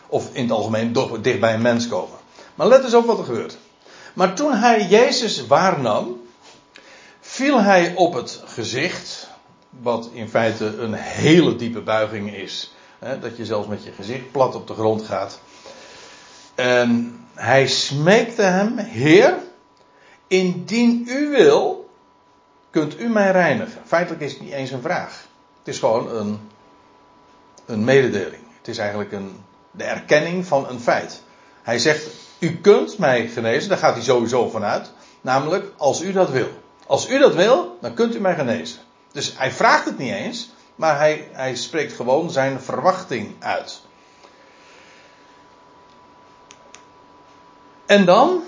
Of 0.07 0.29
in 0.33 0.43
het 0.43 0.53
algemeen 0.53 0.93
dicht 1.21 1.41
bij 1.41 1.55
een 1.55 1.63
mens 1.63 1.89
komen. 1.89 2.19
Maar 2.55 2.67
let 2.67 2.85
eens 2.85 2.95
op 2.95 3.07
wat 3.07 3.19
er 3.19 3.25
gebeurt. 3.25 3.59
Maar 4.15 4.35
toen 4.35 4.53
hij 4.53 4.87
Jezus 4.87 5.47
waarnam, 5.47 6.21
viel 7.21 7.61
hij 7.61 7.95
op 7.95 8.15
het 8.15 8.43
gezicht. 8.45 9.29
Wat 9.71 10.09
in 10.13 10.29
feite 10.29 10.77
een 10.77 10.95
hele 10.95 11.57
diepe 11.57 11.81
buiging 11.81 12.35
is. 12.35 12.75
Hè, 12.99 13.19
dat 13.19 13.37
je 13.37 13.45
zelfs 13.45 13.69
met 13.69 13.85
je 13.85 13.93
gezicht 13.93 14.31
plat 14.31 14.55
op 14.55 14.67
de 14.67 14.75
grond 14.75 15.03
gaat. 15.03 15.41
En 16.55 17.21
hij 17.35 17.67
smeekte 17.67 18.43
hem, 18.43 18.79
Heer, 18.79 19.39
Indien 20.27 21.05
u 21.09 21.29
wil, 21.29 21.86
kunt 22.81 23.01
u 23.01 23.09
mij 23.09 23.31
reinigen. 23.31 23.83
Feitelijk 23.87 24.23
is 24.23 24.33
het 24.33 24.41
niet 24.41 24.53
eens 24.53 24.71
een 24.71 24.83
vraag. 24.83 25.27
Het 25.59 25.69
is 25.69 25.79
gewoon 25.79 26.17
een, 26.17 26.49
een 27.67 27.85
mededeling. 27.85 28.43
Het 28.59 28.69
is 28.69 28.79
eigenlijk 28.79 29.13
een, 29.13 29.45
de 29.71 29.85
erkenning 29.85 30.47
van 30.47 30.69
een 30.69 30.81
feit. 30.81 31.23
Hij 31.63 31.79
zegt, 31.79 32.07
u 32.39 32.57
kunt 32.57 32.99
mij 32.99 33.29
genezen, 33.29 33.69
daar 33.69 33.79
gaat 33.79 33.95
hij 33.95 34.03
sowieso 34.03 34.49
vanuit. 34.49 34.91
Namelijk, 35.21 35.73
als 35.77 36.03
u 36.03 36.13
dat 36.13 36.31
wil. 36.31 36.49
Als 36.87 37.09
u 37.09 37.19
dat 37.19 37.35
wil, 37.35 37.79
dan 37.81 37.95
kunt 37.95 38.15
u 38.15 38.21
mij 38.21 38.35
genezen. 38.35 38.79
Dus 39.13 39.39
hij 39.39 39.51
vraagt 39.51 39.85
het 39.85 39.99
niet 39.99 40.13
eens, 40.13 40.51
maar 40.75 40.99
hij, 40.99 41.29
hij 41.33 41.55
spreekt 41.55 41.93
gewoon 41.93 42.31
zijn 42.31 42.61
verwachting 42.61 43.35
uit. 43.39 43.81
En 47.87 48.05
dan 48.05 48.43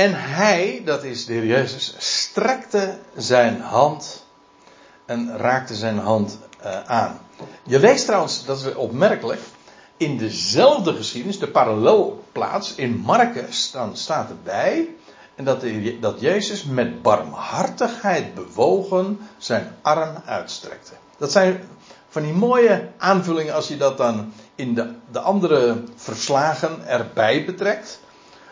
en 0.00 0.14
hij, 0.14 0.82
dat 0.84 1.04
is 1.04 1.26
de 1.26 1.32
Heer 1.32 1.46
Jezus, 1.46 1.94
strekte 1.98 2.98
zijn 3.16 3.60
hand 3.60 4.26
en 5.06 5.36
raakte 5.36 5.74
zijn 5.74 5.98
hand 5.98 6.38
uh, 6.64 6.84
aan. 6.84 7.20
Je 7.64 7.80
leest 7.80 8.04
trouwens, 8.04 8.44
dat 8.44 8.58
is 8.58 8.74
opmerkelijk, 8.74 9.40
in 9.96 10.18
dezelfde 10.18 10.94
geschiedenis, 10.94 11.38
de 11.38 11.48
parallelplaats, 11.48 12.74
in 12.74 12.96
Marcus, 12.96 13.70
dan 13.70 13.96
staat 13.96 14.30
erbij, 14.30 14.88
en 15.34 15.44
dat, 15.44 15.64
dat 16.00 16.20
Jezus 16.20 16.64
met 16.64 17.02
barmhartigheid 17.02 18.34
bewogen 18.34 19.18
zijn 19.38 19.76
arm 19.82 20.22
uitstrekte. 20.24 20.92
Dat 21.18 21.32
zijn 21.32 21.60
van 22.08 22.22
die 22.22 22.32
mooie 22.32 22.88
aanvullingen 22.98 23.54
als 23.54 23.68
je 23.68 23.76
dat 23.76 23.96
dan 23.96 24.32
in 24.54 24.74
de, 24.74 24.92
de 25.12 25.20
andere 25.20 25.82
verslagen 25.96 26.86
erbij 26.86 27.44
betrekt. 27.44 28.00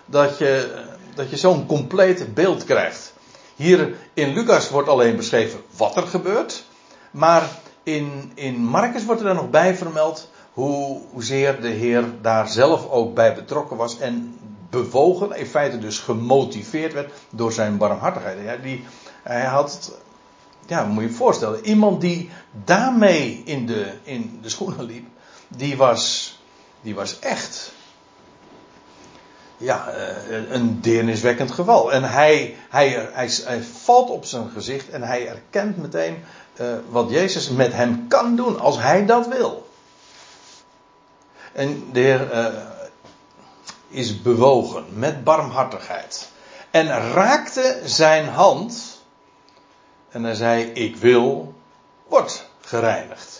Dat 0.06 0.38
je 0.38 0.86
dat 1.18 1.30
je 1.30 1.36
zo'n 1.36 1.66
compleet 1.66 2.34
beeld 2.34 2.64
krijgt. 2.64 3.12
Hier 3.56 3.94
in 4.14 4.32
Lucas 4.32 4.70
wordt 4.70 4.88
alleen 4.88 5.16
beschreven 5.16 5.60
wat 5.76 5.96
er 5.96 6.06
gebeurt. 6.06 6.64
Maar 7.10 7.48
in, 7.82 8.32
in 8.34 8.54
Marcus 8.54 9.04
wordt 9.04 9.20
er 9.20 9.26
dan 9.26 9.36
nog 9.36 9.50
bij 9.50 9.76
vermeld 9.76 10.30
hoe, 10.52 11.00
hoezeer 11.10 11.60
de 11.60 11.68
Heer 11.68 12.04
daar 12.22 12.48
zelf 12.48 12.90
ook 12.90 13.14
bij 13.14 13.34
betrokken 13.34 13.76
was. 13.76 13.98
En 13.98 14.38
bewogen, 14.70 15.36
in 15.36 15.46
feite 15.46 15.78
dus 15.78 15.98
gemotiveerd 15.98 16.92
werd 16.92 17.12
door 17.30 17.52
zijn 17.52 17.76
barmhartigheid. 17.76 18.62
Die, 18.62 18.84
hij 19.22 19.44
had, 19.44 19.98
ja, 20.66 20.84
moet 20.84 21.02
je 21.02 21.08
je 21.08 21.14
voorstellen, 21.14 21.64
iemand 21.64 22.00
die 22.00 22.30
daarmee 22.64 23.42
in 23.44 23.66
de, 23.66 23.92
in 24.02 24.38
de 24.42 24.48
schoenen 24.48 24.84
liep, 24.84 25.06
die 25.48 25.76
was, 25.76 26.32
die 26.80 26.94
was 26.94 27.18
echt 27.18 27.72
ja, 29.58 29.88
eh, 29.88 30.50
een 30.50 30.80
deerniswekkend 30.80 31.50
geval. 31.50 31.92
En 31.92 32.04
hij, 32.04 32.56
hij, 32.68 33.08
hij, 33.12 33.30
hij, 33.44 33.62
valt 33.62 34.10
op 34.10 34.24
zijn 34.24 34.50
gezicht 34.50 34.90
en 34.90 35.02
hij 35.02 35.28
erkent 35.28 35.76
meteen 35.76 36.24
uh, 36.60 36.66
wat 36.88 37.10
Jezus 37.10 37.48
met 37.48 37.72
hem 37.72 38.08
kan 38.08 38.36
doen 38.36 38.60
als 38.60 38.78
hij 38.78 39.06
dat 39.06 39.28
wil. 39.28 39.68
En 41.52 41.88
de 41.92 42.00
Heer 42.00 42.32
uh, 42.32 42.46
is 43.88 44.22
bewogen 44.22 44.84
met 44.92 45.24
barmhartigheid. 45.24 46.28
En 46.70 47.12
raakte 47.12 47.80
zijn 47.84 48.28
hand. 48.28 49.02
En 50.08 50.24
hij 50.24 50.34
zei: 50.34 50.64
Ik 50.64 50.96
wil, 50.96 51.54
wordt 52.06 52.50
gereinigd. 52.60 53.37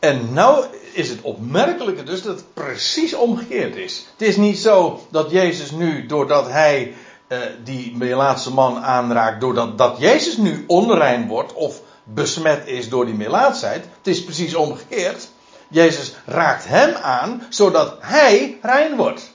En 0.00 0.32
nou 0.32 0.64
is 0.92 1.08
het 1.08 1.20
opmerkelijke 1.20 2.02
dus 2.02 2.22
dat 2.22 2.36
het 2.36 2.54
precies 2.54 3.14
omgekeerd 3.14 3.76
is. 3.76 4.06
Het 4.16 4.28
is 4.28 4.36
niet 4.36 4.58
zo 4.58 5.00
dat 5.10 5.30
Jezus 5.30 5.70
nu, 5.70 6.06
doordat 6.06 6.48
hij 6.48 6.94
uh, 7.28 7.38
die 7.64 7.96
Melaatse 7.96 8.52
man 8.52 8.78
aanraakt, 8.78 9.40
doordat 9.40 9.78
dat 9.78 9.98
Jezus 9.98 10.36
nu 10.36 10.64
onrein 10.66 11.28
wordt 11.28 11.52
of 11.52 11.80
besmet 12.04 12.66
is 12.66 12.88
door 12.88 13.06
die 13.06 13.14
melaatsheid. 13.14 13.84
Het 13.96 14.06
is 14.06 14.24
precies 14.24 14.54
omgekeerd. 14.54 15.28
Jezus 15.68 16.14
raakt 16.26 16.66
hem 16.66 16.94
aan, 16.94 17.42
zodat 17.48 17.96
hij 18.00 18.58
rein 18.62 18.96
wordt. 18.96 19.32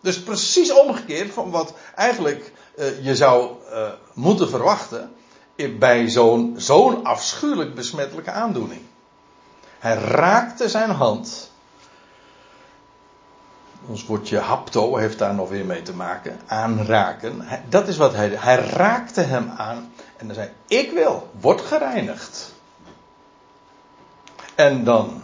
Dus 0.00 0.22
precies 0.22 0.72
omgekeerd 0.72 1.32
van 1.32 1.50
wat 1.50 1.74
eigenlijk 1.94 2.52
uh, 2.78 3.04
je 3.04 3.16
zou 3.16 3.50
uh, 3.72 3.88
moeten 4.12 4.48
verwachten 4.48 5.12
bij 5.78 6.08
zo'n 6.08 6.54
zo'n 6.56 7.04
afschuwelijk 7.04 7.74
besmettelijke 7.74 8.30
aandoening. 8.30 8.80
Hij 9.84 9.94
raakte 9.94 10.68
zijn 10.68 10.90
hand. 10.90 11.50
Ons 13.86 14.06
woordje 14.06 14.38
hapto 14.38 14.96
heeft 14.96 15.18
daar 15.18 15.34
nog 15.34 15.48
weer 15.48 15.64
mee 15.64 15.82
te 15.82 15.94
maken. 15.94 16.40
Aanraken. 16.46 17.44
dat 17.68 17.88
is 17.88 17.96
wat 17.96 18.14
hij. 18.14 18.28
Hij 18.28 18.56
raakte 18.56 19.20
hem 19.20 19.50
aan. 19.56 19.92
En 20.16 20.26
dan 20.26 20.34
zei: 20.34 20.50
Ik 20.66 20.90
wil, 20.90 21.28
word 21.40 21.60
gereinigd. 21.60 22.52
En 24.54 24.84
dan 24.84 25.22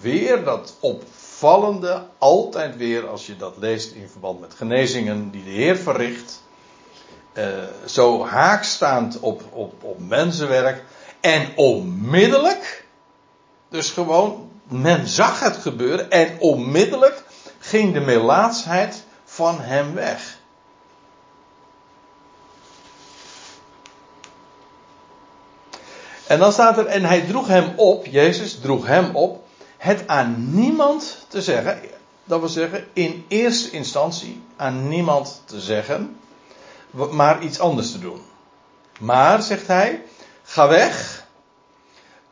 weer 0.00 0.44
dat 0.44 0.74
opvallende, 0.80 2.02
altijd 2.18 2.76
weer 2.76 3.08
als 3.08 3.26
je 3.26 3.36
dat 3.36 3.56
leest 3.56 3.92
in 3.92 4.08
verband 4.08 4.40
met 4.40 4.54
genezingen 4.54 5.30
die 5.30 5.44
de 5.44 5.50
Heer 5.50 5.76
verricht. 5.76 6.42
Uh, 7.34 7.44
zo 7.86 8.24
haakstaand 8.24 9.20
op, 9.20 9.42
op, 9.50 9.84
op 9.84 9.98
mensenwerk. 9.98 10.84
En 11.20 11.48
onmiddellijk 11.56 12.85
dus 13.68 13.90
gewoon, 13.90 14.50
men 14.64 15.06
zag 15.06 15.40
het 15.40 15.56
gebeuren 15.56 16.10
en 16.10 16.36
onmiddellijk 16.40 17.24
ging 17.58 17.92
de 17.92 18.00
melaatsheid 18.00 19.04
van 19.24 19.60
hem 19.60 19.94
weg. 19.94 20.38
En 26.26 26.38
dan 26.38 26.52
staat 26.52 26.78
er, 26.78 26.86
en 26.86 27.04
hij 27.04 27.20
droeg 27.20 27.46
hem 27.46 27.72
op, 27.76 28.06
Jezus 28.06 28.60
droeg 28.60 28.86
hem 28.86 29.16
op, 29.16 29.44
het 29.76 30.08
aan 30.08 30.54
niemand 30.54 31.24
te 31.28 31.42
zeggen. 31.42 31.80
Dat 32.24 32.40
wil 32.40 32.48
zeggen, 32.48 32.86
in 32.92 33.24
eerste 33.28 33.70
instantie 33.70 34.42
aan 34.56 34.88
niemand 34.88 35.42
te 35.44 35.60
zeggen, 35.60 36.20
maar 37.10 37.42
iets 37.42 37.60
anders 37.60 37.90
te 37.92 37.98
doen. 37.98 38.20
Maar, 38.98 39.42
zegt 39.42 39.66
hij, 39.66 40.02
ga 40.42 40.68
weg 40.68 41.25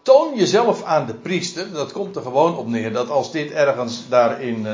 Toon 0.05 0.35
jezelf 0.35 0.83
aan 0.83 1.07
de 1.07 1.15
priester. 1.15 1.73
Dat 1.73 1.93
komt 1.93 2.17
er 2.17 2.23
gewoon 2.23 2.57
op 2.57 2.69
neer 2.69 2.93
dat 2.93 3.11
als 3.11 3.33
dit 3.33 3.51
ergens 3.51 4.09
daar 4.09 4.41
in, 4.41 4.61
uh, 4.65 4.73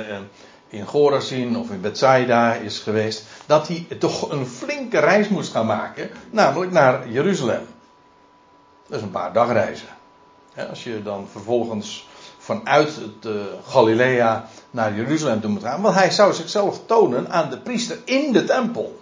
in 0.68 0.86
Gorazin 0.86 1.58
of 1.58 1.70
in 1.70 1.80
Bethsaida 1.80 2.54
is 2.54 2.78
geweest, 2.78 3.24
dat 3.46 3.68
hij 3.68 3.86
toch 3.98 4.30
een 4.30 4.46
flinke 4.46 4.98
reis 4.98 5.28
moest 5.28 5.50
gaan 5.52 5.66
maken, 5.66 6.10
namelijk 6.30 6.72
naar 6.72 7.08
Jeruzalem. 7.08 7.66
Dat 8.86 8.98
is 8.98 9.04
een 9.04 9.10
paar 9.10 9.32
dagreizen. 9.32 9.88
Als 10.68 10.84
je 10.84 11.02
dan 11.02 11.28
vervolgens 11.30 12.06
vanuit 12.38 12.96
het 12.96 13.24
uh, 13.26 13.42
Galilea 13.66 14.48
naar 14.70 14.94
Jeruzalem 14.94 15.40
toe 15.40 15.50
moet 15.50 15.62
gaan, 15.62 15.82
want 15.82 15.94
hij 15.94 16.10
zou 16.10 16.32
zichzelf 16.32 16.80
tonen 16.86 17.30
aan 17.30 17.50
de 17.50 17.58
priester 17.58 17.98
in 18.04 18.32
de 18.32 18.44
tempel. 18.44 19.00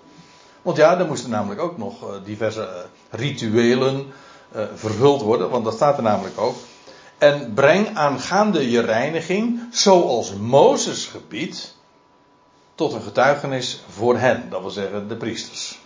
Want 0.62 0.76
ja, 0.76 0.98
er 0.98 1.06
moesten 1.06 1.30
namelijk 1.30 1.60
ook 1.60 1.78
nog 1.78 2.20
diverse 2.24 2.86
rituelen 4.50 4.78
vervuld 4.78 5.22
worden, 5.22 5.50
want 5.50 5.64
dat 5.64 5.74
staat 5.74 5.96
er 5.96 6.02
namelijk 6.02 6.40
ook. 6.40 6.56
En 7.18 7.54
breng 7.54 7.96
aangaande 7.96 8.70
je 8.70 8.80
reiniging, 8.80 9.60
zoals 9.70 10.34
Mozes 10.34 11.06
gebiedt, 11.06 11.76
tot 12.74 12.92
een 12.92 13.02
getuigenis 13.02 13.82
voor 13.88 14.18
hen, 14.18 14.46
dat 14.50 14.60
wil 14.60 14.70
zeggen 14.70 15.08
de 15.08 15.16
priesters. 15.16 15.78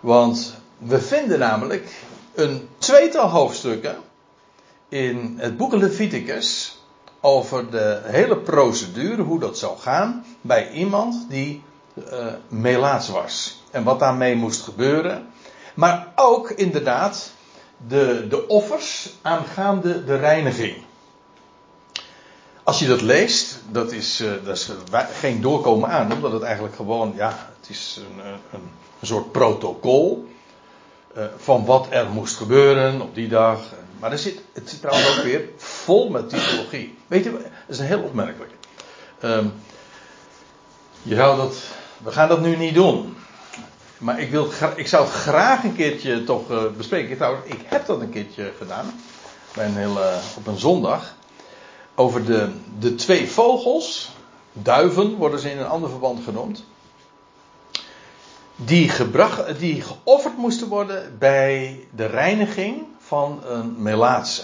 Want 0.00 0.54
we 0.78 1.00
vinden 1.00 1.38
namelijk 1.38 2.04
een 2.34 2.68
tweetal 2.78 3.28
hoofdstukken 3.28 3.96
in 4.88 5.34
het 5.38 5.56
boek 5.56 5.72
Leviticus 5.72 6.78
over 7.20 7.70
de 7.70 8.00
hele 8.04 8.36
procedure, 8.36 9.22
hoe 9.22 9.40
dat 9.40 9.58
zou 9.58 9.78
gaan 9.78 10.24
bij 10.40 10.70
iemand 10.70 11.26
die 11.28 11.62
uh, 11.94 12.26
melaats 12.48 13.08
was. 13.08 13.62
En 13.70 13.84
wat 13.84 13.98
daarmee 13.98 14.34
moest 14.34 14.62
gebeuren. 14.62 15.26
Maar 15.74 16.12
ook 16.14 16.50
inderdaad 16.50 17.32
de, 17.88 18.26
de 18.28 18.48
offers 18.48 19.10
aangaande 19.22 20.04
de 20.04 20.16
reiniging. 20.16 20.76
Als 22.62 22.78
je 22.78 22.86
dat 22.86 23.00
leest, 23.00 23.58
dat 23.70 23.92
is, 23.92 24.20
uh, 24.20 24.32
dat 24.44 24.56
is 24.56 24.70
geen 25.18 25.40
doorkomen 25.40 25.88
aan, 25.88 26.12
omdat 26.12 26.32
het 26.32 26.42
eigenlijk 26.42 26.76
gewoon, 26.76 27.12
ja, 27.16 27.28
het 27.60 27.70
is 27.70 28.00
een, 28.00 28.24
een, 28.24 28.70
een 29.00 29.06
soort 29.06 29.32
protocol 29.32 30.28
uh, 31.16 31.24
van 31.36 31.64
wat 31.64 31.86
er 31.90 32.10
moest 32.10 32.36
gebeuren 32.36 33.00
op 33.00 33.14
die 33.14 33.28
dag. 33.28 33.60
Maar 33.98 34.12
er 34.12 34.18
zit, 34.18 34.40
het 34.52 34.70
zit 34.70 34.80
trouwens 34.80 35.16
ook 35.16 35.24
weer 35.24 35.48
vol 35.56 36.08
met 36.08 36.28
typologie. 36.28 36.98
Weet 37.06 37.24
je, 37.24 37.32
dat 37.32 37.42
is 37.66 37.78
een 37.78 37.86
heel 37.86 38.02
opmerkelijk. 38.02 38.52
Um, 39.22 39.52
je 41.02 41.14
zou 41.14 41.36
dat, 41.36 41.56
we 42.02 42.12
gaan 42.12 42.28
dat 42.28 42.40
nu 42.40 42.56
niet 42.56 42.74
doen. 42.74 43.16
Maar 44.04 44.20
ik, 44.20 44.30
wil, 44.30 44.48
ik 44.76 44.86
zou 44.86 45.04
het 45.04 45.14
graag 45.14 45.64
een 45.64 45.74
keertje 45.74 46.24
toch 46.24 46.50
uh, 46.50 46.62
bespreken. 46.76 47.10
Ik 47.44 47.60
heb 47.64 47.86
dat 47.86 48.00
een 48.00 48.10
keertje 48.10 48.52
gedaan. 48.58 49.00
Bij 49.54 49.66
een 49.66 49.76
hele, 49.76 50.18
op 50.36 50.46
een 50.46 50.58
zondag. 50.58 51.14
Over 51.94 52.24
de, 52.24 52.52
de 52.78 52.94
twee 52.94 53.28
vogels. 53.30 54.12
Duiven 54.52 55.14
worden 55.14 55.38
ze 55.38 55.50
in 55.50 55.58
een 55.58 55.66
ander 55.66 55.90
verband 55.90 56.24
genoemd. 56.24 56.64
Die, 58.56 58.88
gebracht, 58.88 59.58
die 59.58 59.82
geofferd 59.82 60.36
moesten 60.36 60.68
worden 60.68 61.18
bij 61.18 61.86
de 61.90 62.06
reiniging 62.06 62.86
van 62.98 63.40
een 63.44 63.82
melaatse. 63.82 64.42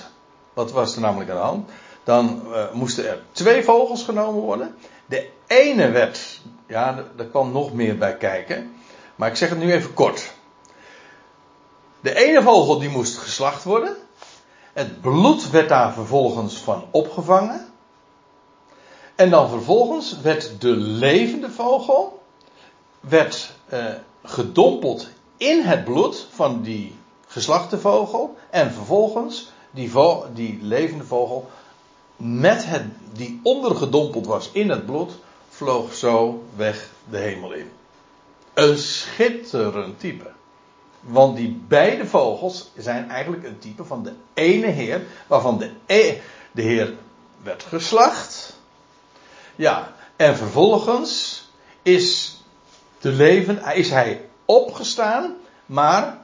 Wat 0.54 0.72
was 0.72 0.94
er 0.94 1.00
namelijk 1.00 1.30
aan 1.30 1.36
de 1.36 1.42
hand? 1.42 1.70
Dan 2.04 2.42
uh, 2.48 2.72
moesten 2.72 3.08
er 3.08 3.22
twee 3.32 3.64
vogels 3.64 4.04
genomen 4.04 4.42
worden. 4.42 4.74
De 5.06 5.28
ene 5.46 5.90
werd, 5.90 6.40
ja, 6.66 7.04
er 7.16 7.26
kwam 7.26 7.52
nog 7.52 7.72
meer 7.72 7.98
bij 7.98 8.16
kijken. 8.16 8.78
Maar 9.20 9.28
ik 9.28 9.36
zeg 9.36 9.48
het 9.48 9.58
nu 9.58 9.72
even 9.72 9.94
kort. 9.94 10.32
De 12.00 12.14
ene 12.14 12.42
vogel 12.42 12.78
die 12.78 12.88
moest 12.88 13.16
geslacht 13.16 13.64
worden. 13.64 13.96
Het 14.72 15.00
bloed 15.00 15.50
werd 15.50 15.68
daar 15.68 15.92
vervolgens 15.92 16.56
van 16.56 16.84
opgevangen. 16.90 17.72
En 19.14 19.30
dan 19.30 19.48
vervolgens 19.48 20.20
werd 20.20 20.60
de 20.60 20.76
levende 20.76 21.50
vogel 21.50 22.22
werd, 23.00 23.52
uh, 23.72 23.84
gedompeld 24.22 25.08
in 25.36 25.60
het 25.60 25.84
bloed 25.84 26.26
van 26.30 26.62
die 26.62 26.96
geslachte 27.26 27.78
vogel. 27.78 28.36
En 28.50 28.72
vervolgens 28.72 29.50
die, 29.70 29.92
die 30.34 30.58
levende 30.62 31.04
vogel 31.04 31.50
met 32.16 32.64
het, 32.66 32.84
die 33.12 33.40
ondergedompeld 33.42 34.26
was 34.26 34.50
in 34.52 34.70
het 34.70 34.86
bloed, 34.86 35.12
vloog 35.48 35.94
zo 35.94 36.42
weg 36.56 36.90
de 37.10 37.18
hemel 37.18 37.52
in. 37.52 37.79
Een 38.54 38.78
schitterend 38.78 40.00
type. 40.00 40.30
Want 41.00 41.36
die 41.36 41.62
beide 41.68 42.06
vogels 42.06 42.70
zijn 42.76 43.10
eigenlijk 43.10 43.44
een 43.44 43.58
type 43.58 43.84
van 43.84 44.02
de 44.02 44.12
ene 44.34 44.66
Heer, 44.66 45.06
waarvan 45.26 45.58
de, 45.58 45.70
e 45.86 46.18
de 46.52 46.62
Heer 46.62 46.94
werd 47.42 47.62
geslacht. 47.62 48.56
Ja, 49.56 49.92
en 50.16 50.36
vervolgens 50.36 51.42
is, 51.82 52.36
de 53.00 53.08
leven, 53.08 53.74
is 53.74 53.90
hij 53.90 54.28
opgestaan, 54.44 55.34
maar 55.66 56.18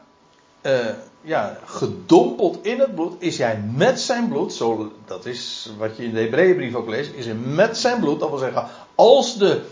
uh, 0.63 0.87
ja, 1.21 1.59
gedompeld 1.65 2.65
in 2.65 2.81
het 2.81 2.95
bloed, 2.95 3.15
is 3.19 3.39
hij 3.39 3.63
met 3.75 4.01
zijn 4.01 4.29
bloed, 4.29 4.53
zo, 4.53 4.93
dat 5.05 5.27
is 5.27 5.71
wat 5.79 5.97
je 5.97 6.05
in 6.05 6.15
de 6.15 6.21
Hebreeënbrief 6.21 6.75
ook 6.75 6.89
leest, 6.89 7.13
is 7.15 7.25
hij 7.25 7.35
met 7.35 7.79
zijn 7.79 8.01
bloed, 8.01 8.21
dat 8.21 8.29
wil 8.29 8.39
zeggen, 8.39 8.69
als 8.95 9.37
de 9.37 9.63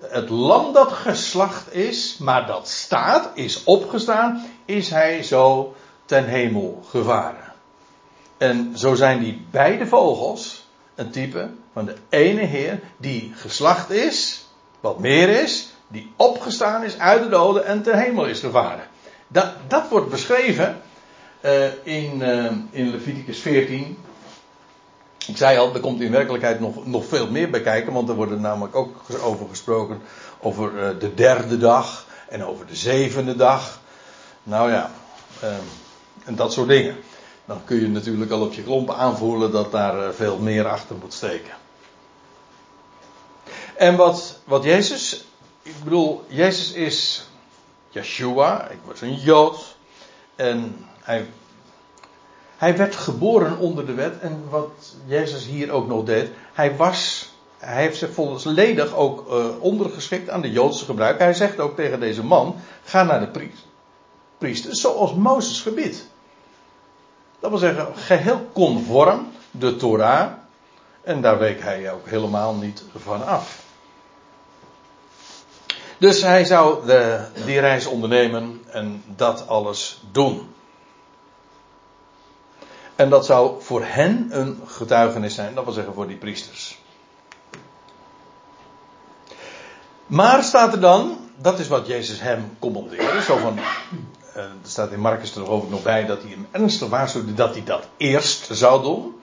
het 0.00 0.28
lam 0.28 0.72
dat 0.72 0.92
geslacht 0.92 1.74
is, 1.74 2.16
maar 2.18 2.46
dat 2.46 2.68
staat, 2.68 3.30
is 3.34 3.64
opgestaan, 3.64 4.46
is 4.64 4.90
hij 4.90 5.22
zo 5.22 5.74
ten 6.04 6.24
hemel 6.24 6.82
gevaren. 6.88 7.52
En 8.36 8.72
zo 8.78 8.94
zijn 8.94 9.18
die 9.18 9.46
beide 9.50 9.86
vogels 9.86 10.66
een 10.94 11.10
type 11.10 11.48
van 11.72 11.84
de 11.84 11.94
ene 12.08 12.44
Heer 12.44 12.80
die 12.96 13.32
geslacht 13.34 13.90
is, 13.90 14.46
wat 14.80 14.98
meer 14.98 15.28
is, 15.28 15.68
die 15.88 16.12
opgestaan 16.16 16.84
is 16.84 16.98
uit 16.98 17.22
de 17.22 17.28
doden 17.28 17.64
en 17.64 17.82
ten 17.82 17.98
hemel 17.98 18.26
is 18.26 18.40
gevaren. 18.40 18.86
Dat, 19.28 19.52
dat 19.68 19.88
wordt 19.88 20.10
beschreven 20.10 20.80
uh, 21.40 21.64
in, 21.82 22.20
uh, 22.20 22.50
in 22.70 22.90
Leviticus 22.90 23.38
14, 23.38 23.98
ik 25.28 25.36
zei 25.36 25.58
al, 25.58 25.74
er 25.74 25.80
komt 25.80 26.00
in 26.00 26.10
werkelijkheid 26.10 26.60
nog, 26.60 26.86
nog 26.86 27.04
veel 27.06 27.30
meer 27.30 27.50
bij 27.50 27.60
kijken, 27.60 27.92
want 27.92 28.08
er 28.08 28.14
wordt 28.14 28.40
namelijk 28.40 28.76
ook 28.76 28.96
over 29.22 29.48
gesproken 29.48 30.02
over 30.40 30.72
uh, 30.72 31.00
de 31.00 31.14
derde 31.14 31.58
dag 31.58 32.06
en 32.28 32.44
over 32.44 32.66
de 32.66 32.76
zevende 32.76 33.36
dag. 33.36 33.80
Nou 34.42 34.70
ja, 34.70 34.90
uh, 35.44 35.50
en 36.24 36.36
dat 36.36 36.52
soort 36.52 36.68
dingen. 36.68 36.96
Dan 37.44 37.64
kun 37.64 37.80
je 37.80 37.88
natuurlijk 37.88 38.30
al 38.30 38.40
op 38.40 38.52
je 38.52 38.62
klompen 38.62 38.96
aanvoelen 38.96 39.52
dat 39.52 39.72
daar 39.72 39.98
uh, 39.98 40.08
veel 40.14 40.38
meer 40.38 40.68
achter 40.68 40.96
moet 40.96 41.12
steken. 41.12 41.52
En 43.76 43.96
wat, 43.96 44.38
wat 44.44 44.64
Jezus, 44.64 45.24
ik 45.62 45.84
bedoel, 45.84 46.24
Jezus 46.28 46.72
is 46.72 47.28
Yeshua, 47.88 48.68
ik 48.68 48.78
was 48.84 49.00
een 49.00 49.14
Jood. 49.14 49.76
En 50.36 50.86
hij 51.00 51.26
hij 52.58 52.76
werd 52.76 52.96
geboren 52.96 53.58
onder 53.58 53.86
de 53.86 53.94
wet 53.94 54.18
en 54.20 54.44
wat 54.50 54.94
Jezus 55.06 55.46
hier 55.46 55.70
ook 55.70 55.86
nog 55.86 56.04
deed, 56.04 56.30
hij 56.52 56.76
was, 56.76 57.28
hij 57.58 57.82
heeft 57.82 57.98
zich 57.98 58.12
volledig 58.12 58.94
ook 58.94 59.30
uh, 59.30 59.46
ondergeschikt 59.60 60.30
aan 60.30 60.40
de 60.40 60.50
Joodse 60.50 60.84
gebruik. 60.84 61.18
Hij 61.18 61.34
zegt 61.34 61.60
ook 61.60 61.76
tegen 61.76 62.00
deze 62.00 62.24
man, 62.24 62.56
ga 62.84 63.02
naar 63.02 63.20
de 63.20 63.28
priester, 63.28 63.66
priester 64.38 64.76
zoals 64.76 65.14
Mozes 65.14 65.60
gebiedt. 65.60 66.06
Dat 67.40 67.50
wil 67.50 67.58
zeggen, 67.58 67.96
geheel 67.96 68.48
conform 68.52 69.28
de 69.50 69.76
Torah 69.76 70.32
en 71.02 71.20
daar 71.20 71.38
week 71.38 71.60
hij 71.60 71.92
ook 71.92 72.08
helemaal 72.08 72.54
niet 72.54 72.84
van 72.96 73.26
af. 73.26 73.62
Dus 75.98 76.22
hij 76.22 76.44
zou 76.44 76.86
de, 76.86 77.24
die 77.44 77.60
reis 77.60 77.86
ondernemen 77.86 78.62
en 78.66 79.02
dat 79.16 79.48
alles 79.48 80.02
doen. 80.12 80.48
En 82.98 83.10
dat 83.10 83.26
zou 83.26 83.62
voor 83.62 83.84
hen 83.84 84.28
een 84.30 84.60
getuigenis 84.66 85.34
zijn, 85.34 85.54
dat 85.54 85.64
wil 85.64 85.72
zeggen 85.72 85.94
voor 85.94 86.06
die 86.06 86.16
priesters. 86.16 86.78
Maar 90.06 90.42
staat 90.42 90.72
er 90.72 90.80
dan, 90.80 91.18
dat 91.36 91.58
is 91.58 91.68
wat 91.68 91.86
Jezus 91.86 92.20
hem 92.20 92.56
commandeerde, 92.58 93.22
zo 93.22 93.36
van, 93.36 93.58
eh, 93.58 94.42
er 94.42 94.52
staat 94.62 94.90
in 94.90 95.00
Marcus 95.00 95.34
er 95.34 95.44
geloof 95.44 95.70
nog 95.70 95.82
bij 95.82 96.06
dat 96.06 96.22
hij 96.22 96.30
hem 96.30 96.46
ernstig 96.50 96.88
waarschuwde 96.88 97.34
dat 97.34 97.54
hij 97.54 97.64
dat 97.64 97.88
eerst 97.96 98.48
zou 98.50 98.82
doen. 98.82 99.20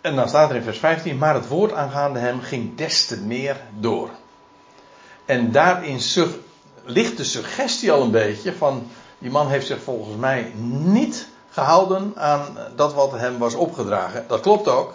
En 0.00 0.16
dan 0.16 0.28
staat 0.28 0.50
er 0.50 0.56
in 0.56 0.62
vers 0.62 0.78
15, 0.78 1.18
maar 1.18 1.34
het 1.34 1.48
woord 1.48 1.72
aangaande 1.72 2.18
hem 2.18 2.40
ging 2.40 2.76
des 2.76 3.06
te 3.06 3.20
meer 3.20 3.60
door. 3.78 4.10
En 5.24 5.52
daarin 5.52 6.00
ligt 6.84 7.16
de 7.16 7.24
suggestie 7.24 7.92
al 7.92 8.02
een 8.02 8.10
beetje 8.10 8.52
van, 8.52 8.90
die 9.18 9.30
man 9.30 9.48
heeft 9.48 9.66
zich 9.66 9.82
volgens 9.82 10.16
mij 10.16 10.52
niet 10.80 11.32
gehouden 11.54 12.12
aan 12.16 12.58
dat 12.76 12.94
wat 12.94 13.12
hem 13.12 13.38
was 13.38 13.54
opgedragen. 13.54 14.24
Dat 14.28 14.40
klopt 14.40 14.68
ook. 14.68 14.92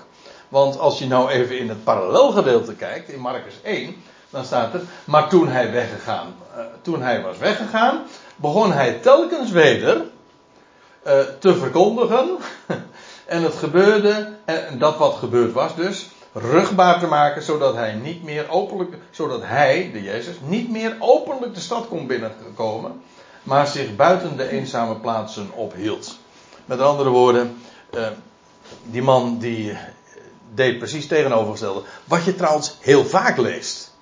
Want 0.50 0.80
als 0.80 1.00
je 1.00 1.08
nou 1.08 1.30
even 1.30 1.58
in 1.60 1.70
het 1.70 1.84
parallelgedeelte 1.84 2.74
kijkt, 2.74 3.10
in 3.10 3.20
Marcus 3.20 3.54
1, 3.64 3.96
dan 4.30 4.46
staat 4.46 4.74
er, 4.74 4.82
maar 5.06 5.30
toen 5.30 5.48
hij 5.48 5.72
weggegaan, 5.72 6.36
uh, 6.56 6.64
toen 6.82 7.02
hij 7.02 7.22
was 7.22 7.38
weggegaan, 7.38 8.02
begon 8.36 8.72
hij 8.72 8.94
telkens 8.94 9.52
weder 9.52 9.96
uh, 11.08 11.20
te 11.40 11.56
verkondigen. 11.56 12.38
en 13.26 13.44
het 13.44 13.56
gebeurde, 13.56 14.34
en 14.46 14.80
dat 14.80 14.98
wat 14.98 15.16
gebeurd 15.16 15.54
was 15.54 15.76
dus, 15.76 16.10
rugbaar 16.34 17.00
te 17.00 17.08
maken, 17.08 17.42
zodat 17.42 17.76
hij 17.76 17.94
niet 17.94 18.24
meer 18.24 18.50
openlijk, 18.50 18.94
zodat 19.10 19.42
hij, 19.44 19.90
de 19.94 20.04
Jezus, 20.04 20.36
niet 20.42 20.70
meer 20.70 20.96
openlijk 21.00 21.54
de 21.54 21.62
stad 21.62 21.88
kon 21.88 22.08
binnenkomen, 22.08 23.02
maar 23.44 23.68
zich 23.68 23.96
buiten 23.96 24.38
de 24.38 24.50
eenzame 24.50 24.96
plaatsen 24.96 25.52
ophield. 25.54 26.18
Met 26.70 26.80
andere 26.80 27.10
woorden, 27.10 27.62
eh, 27.90 28.08
die 28.84 29.02
man 29.02 29.38
die 29.40 29.78
deed 30.54 30.78
precies 30.78 31.08
tegenovergestelde. 31.08 31.84
Wat 32.04 32.24
je 32.24 32.36
trouwens 32.36 32.76
heel 32.80 33.06
vaak 33.06 33.38
leest. 33.38 33.94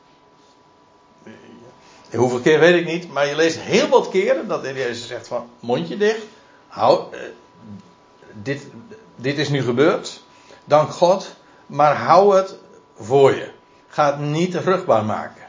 Hoeveel 2.15 2.39
keer 2.39 2.59
weet 2.59 2.79
ik 2.79 2.85
niet, 2.85 3.11
maar 3.11 3.27
je 3.27 3.35
leest 3.35 3.59
heel 3.59 3.87
wat 3.87 4.09
keren 4.09 4.47
dat 4.47 4.63
de 4.63 4.73
Jezus 4.73 5.07
zegt 5.07 5.27
van 5.27 5.49
mondje 5.59 5.97
dicht. 5.97 6.21
Hou, 6.67 7.13
eh, 7.13 7.19
dit, 8.33 8.67
dit 9.15 9.37
is 9.37 9.49
nu 9.49 9.61
gebeurd. 9.61 10.21
Dank 10.65 10.89
God. 10.89 11.35
Maar 11.65 11.95
hou 11.95 12.35
het 12.35 12.55
voor 12.99 13.35
je. 13.35 13.51
Ga 13.87 14.05
het 14.05 14.19
niet 14.19 14.55
vruchtbaar 14.55 15.05
maken. 15.05 15.43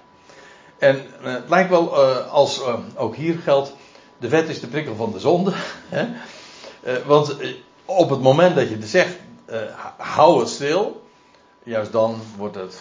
En 0.78 1.06
eh, 1.22 1.32
het 1.32 1.48
lijkt 1.48 1.70
wel 1.70 1.96
als 2.24 2.60
ook 2.96 3.16
hier 3.16 3.38
geldt. 3.38 3.72
De 4.18 4.28
wet 4.28 4.48
is 4.48 4.60
de 4.60 4.66
prikkel 4.66 4.94
van 4.94 5.12
de 5.12 5.20
zonde. 5.20 5.52
Hè? 5.88 6.08
Want 7.06 7.36
op 7.84 8.10
het 8.10 8.20
moment 8.20 8.56
dat 8.56 8.68
je 8.68 8.78
zegt. 8.80 9.16
hou 9.96 10.40
het 10.40 10.48
stil. 10.48 11.06
Juist 11.62 11.92
dan 11.92 12.20
wordt 12.36 12.54
het. 12.54 12.78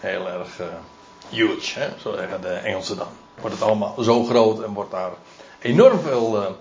heel 0.00 0.28
erg 0.28 0.60
huge. 1.28 1.78
Hè? 1.78 1.88
Zo 2.00 2.14
zeggen 2.16 2.40
de 2.40 2.48
Engelsen 2.48 2.96
dan. 2.96 3.08
Wordt 3.40 3.54
het 3.54 3.64
allemaal 3.64 3.94
zo 4.02 4.24
groot 4.24 4.62
en 4.62 4.72
wordt 4.72 4.90
daar 4.90 5.10
enorm 5.58 6.00
veel. 6.00 6.56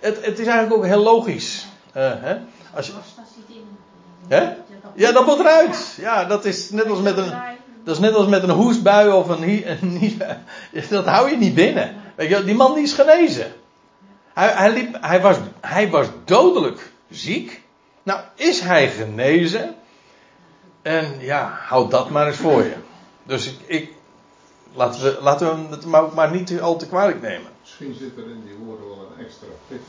het, 0.00 0.24
het 0.24 0.38
is 0.38 0.46
eigenlijk 0.46 0.74
ook 0.74 0.84
heel 0.84 1.02
logisch. 1.02 1.66
hè? 1.92 2.36
Als 2.74 2.86
je, 2.86 2.92
Hè? 4.28 4.54
Ja, 4.94 5.12
dat 5.12 5.26
moet 5.26 5.38
eruit. 5.38 5.94
Ja, 6.00 6.24
dat 6.24 6.44
is 6.44 6.70
net 6.70 6.88
als 6.88 7.00
met 7.00 7.18
een, 7.18 7.32
dat 7.84 7.94
is 7.94 8.00
net 8.00 8.14
als 8.14 8.26
met 8.26 8.42
een 8.42 8.50
hoestbui 8.50 9.10
of 9.10 9.28
een, 9.28 9.70
een 9.70 10.20
dat 10.90 11.04
hou 11.06 11.30
je 11.30 11.36
niet 11.36 11.54
binnen. 11.54 11.94
Weet 12.14 12.28
je, 12.28 12.44
die 12.44 12.54
man 12.54 12.74
die 12.74 12.82
is 12.82 12.92
genezen. 12.92 13.52
Hij, 14.36 14.48
hij, 14.48 14.72
liep, 14.72 14.96
hij, 15.00 15.20
was, 15.20 15.36
hij 15.60 15.90
was 15.90 16.06
dodelijk 16.24 16.92
ziek. 17.10 17.62
Nou, 18.02 18.20
is 18.34 18.60
hij 18.60 18.90
genezen? 18.90 19.74
En 20.82 21.20
ja, 21.20 21.58
houd 21.66 21.90
dat 21.90 22.10
maar 22.10 22.26
eens 22.26 22.36
voor 22.36 22.62
je. 22.62 22.74
Dus 23.22 23.46
ik, 23.46 23.58
ik 23.66 23.92
laten, 24.72 25.02
we, 25.02 25.18
laten 25.20 25.68
we 25.68 25.74
het 25.74 25.84
maar, 25.84 26.14
maar 26.14 26.30
niet 26.30 26.60
al 26.60 26.76
te 26.76 26.86
kwalijk 26.86 27.20
nemen. 27.20 27.50
Misschien 27.60 27.94
zit 27.94 28.16
er 28.16 28.30
in 28.30 28.42
die 28.44 28.56
woorden 28.64 28.88
wel 28.88 29.12
een 29.16 29.24
extra 29.24 29.46
pit. 29.68 29.80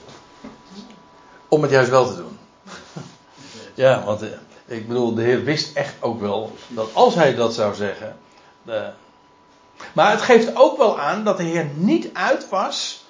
Om 1.47 1.61
het 1.61 1.71
juist 1.71 1.89
wel 1.89 2.07
te 2.07 2.15
doen. 2.15 2.37
Ja, 3.73 4.03
want 4.03 4.21
eh, 4.21 4.29
ik 4.65 4.87
bedoel, 4.87 5.13
de 5.13 5.21
Heer 5.21 5.43
wist 5.43 5.75
echt 5.75 5.95
ook 5.99 6.19
wel 6.19 6.55
dat 6.67 6.89
als 6.93 7.15
hij 7.15 7.35
dat 7.35 7.53
zou 7.53 7.75
zeggen. 7.75 8.17
Uh, 8.65 8.87
maar 9.93 10.11
het 10.11 10.21
geeft 10.21 10.55
ook 10.55 10.77
wel 10.77 10.99
aan 10.99 11.23
dat 11.23 11.37
de 11.37 11.43
Heer 11.43 11.65
niet 11.75 12.09
uit 12.13 12.49
was 12.49 13.05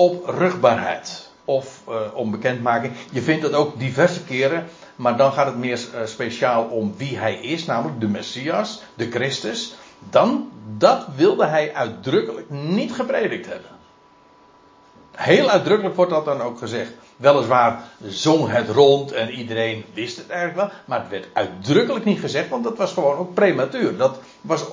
op 0.00 0.26
rugbaarheid 0.26 1.28
of 1.44 1.82
uh, 1.88 1.94
om 2.14 2.30
bekendmaking. 2.30 2.92
Je 3.10 3.22
vindt 3.22 3.42
dat 3.42 3.52
ook 3.52 3.78
diverse 3.78 4.24
keren, 4.24 4.66
maar 4.96 5.16
dan 5.16 5.32
gaat 5.32 5.46
het 5.46 5.56
meer 5.56 5.78
uh, 5.94 6.00
speciaal 6.04 6.64
om 6.64 6.94
wie 6.96 7.18
hij 7.18 7.34
is, 7.34 7.64
namelijk 7.64 8.00
de 8.00 8.08
Messias, 8.08 8.82
de 8.94 9.10
Christus. 9.10 9.74
Dan, 10.10 10.50
dat 10.76 11.06
wilde 11.16 11.46
hij 11.46 11.74
uitdrukkelijk 11.74 12.50
niet 12.50 12.92
gepredikt 12.92 13.46
hebben. 13.46 13.70
Heel 15.10 15.50
uitdrukkelijk 15.50 15.96
wordt 15.96 16.10
dat 16.10 16.24
dan 16.24 16.40
ook 16.40 16.58
gezegd. 16.58 16.92
Weliswaar 17.16 17.82
zong 18.06 18.50
het 18.50 18.68
rond 18.68 19.12
en 19.12 19.30
iedereen 19.30 19.84
wist 19.94 20.16
het 20.16 20.28
eigenlijk 20.28 20.60
wel. 20.60 20.78
Maar 20.84 21.00
het 21.00 21.10
werd 21.10 21.28
uitdrukkelijk 21.32 22.04
niet 22.04 22.20
gezegd, 22.20 22.48
want 22.48 22.64
dat 22.64 22.76
was 22.76 22.92
gewoon 22.92 23.16
ook 23.16 23.34
prematuur. 23.34 23.96
Dat 23.96 24.18
was 24.40 24.64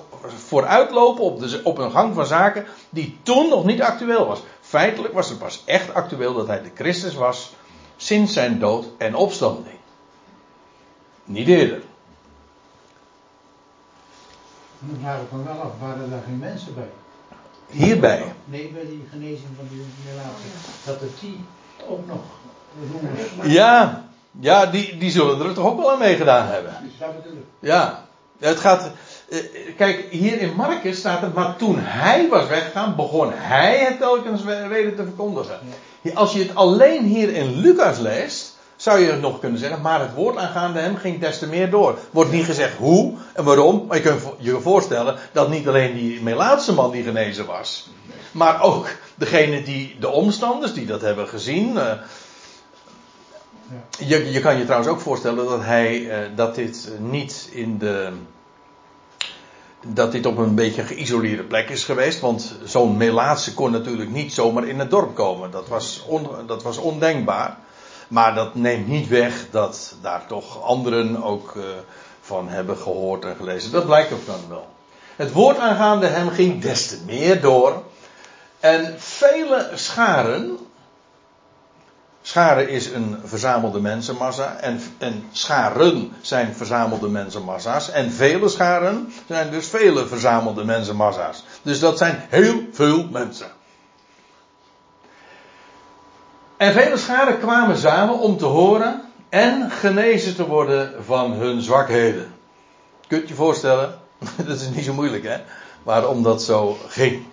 vooruitlopen 0.47 1.23
op, 1.23 1.39
de, 1.39 1.61
op 1.63 1.77
een 1.77 1.91
gang 1.91 2.15
van 2.15 2.25
zaken 2.25 2.65
die 2.89 3.17
toen 3.23 3.49
nog 3.49 3.65
niet 3.65 3.81
actueel 3.81 4.27
was. 4.27 4.41
Feitelijk 4.67 5.13
was 5.13 5.29
het 5.29 5.39
pas 5.39 5.63
echt 5.65 5.93
actueel 5.93 6.33
dat 6.33 6.47
hij 6.47 6.61
de 6.61 6.71
Christus 6.75 7.13
was 7.13 7.53
sinds 7.97 8.33
zijn 8.33 8.59
dood 8.59 8.85
en 8.97 9.15
opstanding. 9.15 9.77
Niet 11.23 11.47
eerder. 11.47 11.81
Dan 14.79 14.97
vraag 15.01 15.21
ik 15.21 15.31
me 15.31 15.43
wel 15.43 15.61
af, 15.61 15.71
waren 15.79 16.09
daar 16.09 16.21
geen 16.25 16.39
mensen 16.39 16.73
bij? 16.73 16.89
Hierbij? 17.67 18.33
Nee, 18.45 18.71
bij 18.71 18.85
die 18.85 19.07
genezing 19.11 19.49
van 19.55 19.67
die 19.69 19.85
relatie. 20.09 20.51
Dat 20.85 20.99
het 20.99 21.19
die 21.19 21.45
ook 21.89 22.07
nog 22.07 22.21
Ja, 23.43 24.09
ja 24.31 24.65
die, 24.65 24.97
die 24.97 25.11
zullen 25.11 25.47
er 25.47 25.53
toch 25.53 25.65
ook 25.65 25.77
wel 25.77 25.91
aan 25.91 25.99
meegedaan 25.99 26.47
hebben. 26.47 26.73
Ja, 27.59 28.05
het 28.39 28.59
gaat. 28.59 28.91
Eh, 29.29 29.39
kijk, 29.77 30.05
hier 30.09 30.39
in 30.41 30.53
Marcus 30.55 30.97
staat 30.97 31.21
het, 31.21 31.33
maar 31.33 31.55
toen 31.55 31.75
hij 31.79 32.27
was 32.29 32.47
weggegaan, 32.47 32.95
begon 32.95 33.31
hij 33.33 33.77
het 33.77 33.99
telkens 33.99 34.43
weder 34.43 34.95
te 34.95 35.03
verkondigen. 35.03 35.59
Als 36.13 36.33
je 36.33 36.39
het 36.39 36.55
alleen 36.55 37.03
hier 37.03 37.33
in 37.33 37.59
Lucas 37.59 37.97
leest, 37.97 38.57
zou 38.75 38.99
je 38.99 39.13
nog 39.13 39.39
kunnen 39.39 39.59
zeggen, 39.59 39.81
maar 39.81 39.99
het 39.99 40.13
woord 40.13 40.37
aangaande 40.37 40.79
hem 40.79 40.95
ging 40.95 41.19
des 41.19 41.39
te 41.39 41.47
meer 41.47 41.69
door. 41.69 41.97
Wordt 42.11 42.31
niet 42.31 42.45
gezegd 42.45 42.77
hoe 42.77 43.13
en 43.33 43.43
waarom, 43.43 43.85
maar 43.87 43.97
je 43.97 44.03
kunt 44.03 44.21
je 44.37 44.59
voorstellen 44.59 45.15
dat 45.31 45.49
niet 45.49 45.67
alleen 45.67 45.93
die 45.93 46.21
Melaatse 46.21 46.73
man 46.73 46.91
die 46.91 47.03
genezen 47.03 47.45
was, 47.45 47.89
maar 48.31 48.61
ook 48.61 48.87
degene 49.15 49.63
die, 49.63 49.95
de 49.99 50.09
omstanders 50.09 50.73
die 50.73 50.85
dat 50.85 51.01
hebben 51.01 51.27
gezien. 51.27 51.75
Uh, 51.75 51.91
je, 53.97 54.31
je, 54.31 54.39
kan 54.39 54.57
je 54.57 54.63
trouwens 54.63 54.91
ook 54.91 54.99
voorstellen 54.99 55.45
dat 55.45 55.61
hij, 55.61 55.99
uh, 55.99 56.17
dat 56.35 56.55
dit 56.55 56.91
niet 56.99 57.49
in 57.51 57.77
de, 57.77 58.11
dat 59.85 60.11
dit 60.11 60.25
op 60.25 60.37
een 60.37 60.55
beetje 60.55 60.81
een 60.81 60.87
geïsoleerde 60.87 61.43
plek 61.43 61.69
is 61.69 61.83
geweest. 61.83 62.19
Want 62.19 62.55
zo'n 62.63 62.97
Melaatse 62.97 63.53
kon 63.53 63.71
natuurlijk 63.71 64.09
niet 64.09 64.33
zomaar 64.33 64.67
in 64.67 64.79
het 64.79 64.89
dorp 64.89 65.15
komen. 65.15 65.51
Dat 65.51 65.67
was, 65.67 66.05
dat 66.45 66.63
was 66.63 66.77
ondenkbaar. 66.77 67.57
Maar 68.07 68.35
dat 68.35 68.55
neemt 68.55 68.87
niet 68.87 69.07
weg 69.07 69.45
dat 69.51 69.95
daar 70.01 70.27
toch 70.27 70.63
anderen 70.63 71.23
ook 71.23 71.53
uh, 71.55 71.63
van 72.21 72.49
hebben 72.49 72.77
gehoord 72.77 73.25
en 73.25 73.35
gelezen. 73.35 73.71
Dat 73.71 73.85
blijkt 73.85 74.11
ook 74.13 74.25
dan 74.25 74.39
wel. 74.49 74.67
Het 75.15 75.31
woord 75.31 75.57
aangaande 75.57 76.05
hem 76.05 76.29
ging 76.29 76.61
des 76.61 76.87
te 76.87 76.97
meer 77.05 77.41
door. 77.41 77.83
En 78.59 78.95
vele 78.97 79.71
scharen. 79.73 80.57
Scharen 82.27 82.69
is 82.69 82.89
een 82.91 83.17
verzamelde 83.23 83.79
mensenmassa. 83.79 84.55
En, 84.55 84.81
en 84.97 85.29
scharen 85.31 86.13
zijn 86.21 86.55
verzamelde 86.55 87.09
mensenmassa's. 87.09 87.91
En 87.91 88.11
vele 88.11 88.49
scharen 88.49 89.13
zijn 89.27 89.51
dus 89.51 89.67
vele 89.67 90.07
verzamelde 90.07 90.63
mensenmassa's. 90.65 91.43
Dus 91.61 91.79
dat 91.79 91.97
zijn 91.97 92.25
heel 92.29 92.61
veel 92.71 93.07
mensen. 93.11 93.47
En 96.57 96.73
vele 96.73 96.97
scharen 96.97 97.39
kwamen 97.39 97.77
samen 97.77 98.19
om 98.19 98.37
te 98.37 98.45
horen 98.45 99.01
en 99.29 99.71
genezen 99.71 100.35
te 100.35 100.47
worden 100.47 101.03
van 101.05 101.31
hun 101.31 101.61
zwakheden. 101.61 102.33
Kunt 103.07 103.27
je 103.27 103.35
voorstellen? 103.35 103.99
Dat 104.47 104.59
is 104.59 104.69
niet 104.69 104.85
zo 104.85 104.93
moeilijk 104.93 105.23
hè, 105.23 105.37
waarom 105.83 106.23
dat 106.23 106.43
zo 106.43 106.77
ging. 106.87 107.25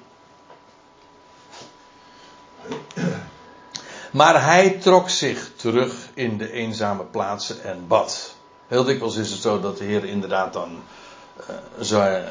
Maar 4.15 4.45
hij 4.45 4.71
trok 4.71 5.11
zich 5.11 5.51
terug 5.57 5.95
in 6.15 6.39
de 6.39 6.53
eenzame 6.53 7.03
plaatsen 7.03 7.63
en 7.63 7.87
bad. 7.87 8.35
Heel 8.67 8.85
dikwijls 8.85 9.17
is 9.17 9.31
het 9.31 9.41
zo 9.41 9.61
dat 9.61 9.79
de 9.79 9.85
Heer 9.85 10.05
inderdaad 10.05 10.53
dan 10.53 10.83
uh, 11.41 11.85
zo 11.85 12.23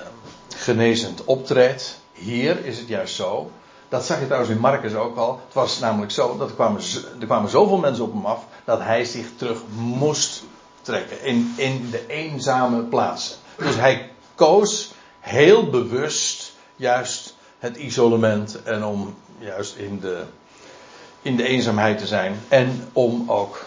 genezend 0.56 1.24
optreedt. 1.24 2.00
Hier 2.14 2.66
is 2.66 2.78
het 2.78 2.88
juist 2.88 3.16
zo 3.16 3.52
dat 3.90 4.06
zag 4.06 4.20
je 4.20 4.26
trouwens 4.26 4.52
in 4.52 4.60
Marcus 4.60 4.94
ook 4.94 5.18
al. 5.18 5.42
Het 5.46 5.54
was 5.54 5.80
namelijk 5.80 6.12
zo 6.12 6.38
dat 6.38 6.50
er 6.50 6.56
kwamen, 6.56 6.82
er 7.20 7.26
kwamen 7.26 7.50
zoveel 7.50 7.78
mensen 7.78 8.04
op 8.04 8.14
hem 8.14 8.26
af 8.26 8.46
dat 8.64 8.80
hij 8.80 9.06
zich 9.06 9.28
terug 9.36 9.60
moest 9.76 10.44
trekken 10.82 11.22
in, 11.22 11.54
in 11.56 11.90
de 11.90 12.08
eenzame 12.08 12.82
plaatsen. 12.82 13.36
Dus 13.58 13.76
hij 13.76 14.12
koos 14.36 14.92
heel 15.20 15.70
bewust 15.70 16.54
juist 16.76 17.36
het 17.60 17.78
isolement 17.78 18.64
en 18.64 18.84
om 18.84 19.16
juist 19.40 19.76
in 19.76 20.00
de, 20.00 20.24
in 21.24 21.36
de 21.36 21.44
eenzaamheid 21.44 21.98
te 21.98 22.08
zijn 22.08 22.40
en 22.48 22.90
om 22.94 23.32
ook 23.32 23.66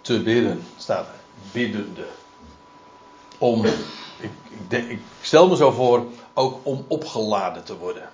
te 0.00 0.22
bidden, 0.22 0.62
staat 0.76 1.06
er, 1.06 1.14
biddende. 1.52 2.06
Om, 3.38 3.64
ik, 3.64 4.30
ik, 4.68 4.88
ik 4.88 5.00
stel 5.20 5.48
me 5.48 5.56
zo 5.56 5.70
voor, 5.70 6.06
ook 6.34 6.58
om 6.62 6.84
opgeladen 6.88 7.64
te 7.64 7.76
worden. 7.76 8.08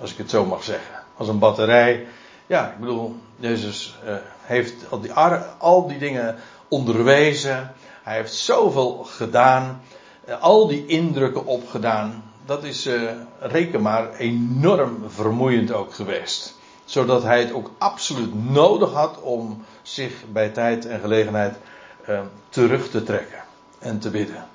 Als 0.00 0.12
ik 0.12 0.18
het 0.18 0.30
zo 0.30 0.44
mag 0.44 0.64
zeggen. 0.64 0.94
Als 1.16 1.28
een 1.28 1.38
batterij. 1.38 2.06
Ja, 2.46 2.70
ik 2.70 2.78
bedoel, 2.78 3.16
Jezus 3.36 3.98
uh, 4.04 4.14
heeft 4.40 4.74
al 4.90 5.00
die, 5.00 5.12
al 5.58 5.88
die 5.88 5.98
dingen 5.98 6.36
onderwezen. 6.68 7.74
Hij 8.02 8.16
heeft 8.16 8.34
zoveel 8.34 9.04
gedaan. 9.04 9.82
Uh, 10.28 10.42
al 10.42 10.68
die 10.68 10.86
indrukken 10.86 11.46
opgedaan. 11.46 12.24
Dat 12.46 12.64
is, 12.64 12.86
uh, 12.86 13.10
reken 13.40 13.82
maar, 13.82 14.14
enorm 14.14 15.04
vermoeiend 15.08 15.72
ook 15.72 15.94
geweest. 15.94 16.53
Zodat 16.84 17.22
hij 17.22 17.40
het 17.40 17.52
ook 17.52 17.70
absoluut 17.78 18.50
nodig 18.50 18.92
had 18.92 19.20
om 19.20 19.64
zich 19.82 20.12
bij 20.32 20.48
tijd 20.48 20.86
en 20.86 21.00
gelegenheid 21.00 21.56
eh, 22.04 22.20
terug 22.48 22.90
te 22.90 23.02
trekken 23.02 23.42
en 23.78 23.98
te 23.98 24.10
bidden. 24.10 24.48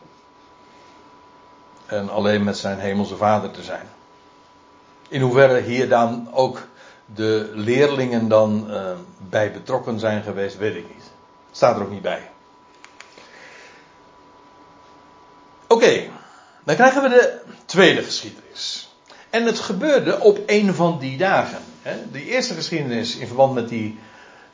En 1.86 2.10
alleen 2.10 2.44
met 2.44 2.58
zijn 2.58 2.80
hemelse 2.80 3.16
vader 3.16 3.52
te 3.52 3.64
zijn. 3.64 3.88
In 5.08 5.22
hoeverre 5.22 5.62
hier 5.62 5.90
dan 5.90 6.28
ook 6.34 6.62
de 7.06 7.52
leerlingen 7.54 8.28
dan 8.28 8.66
uh, 8.70 8.92
bij 9.18 9.52
betrokken 9.52 10.00
zijn 10.00 10.24
geweest, 10.24 10.58
weet 10.58 10.76
ik 10.76 10.88
niet. 10.94 11.04
Staat 11.52 11.76
er 11.76 11.82
ook 11.82 11.92
niet 11.92 12.02
bij. 12.02 12.30
Oké, 15.68 16.10
dan 16.64 16.76
krijgen 16.76 17.02
we 17.02 17.10
de 17.10 17.42
tweede 17.66 18.04
geschiedenis. 18.04 18.79
En 19.30 19.46
het 19.46 19.60
gebeurde 19.60 20.20
op 20.20 20.40
een 20.46 20.74
van 20.74 21.00
die 21.00 21.18
dagen. 21.18 21.60
De 22.12 22.26
eerste 22.26 22.54
geschiedenis 22.54 23.16
in 23.16 23.28
verband 23.28 23.54
met 23.54 23.70
die 23.70 24.00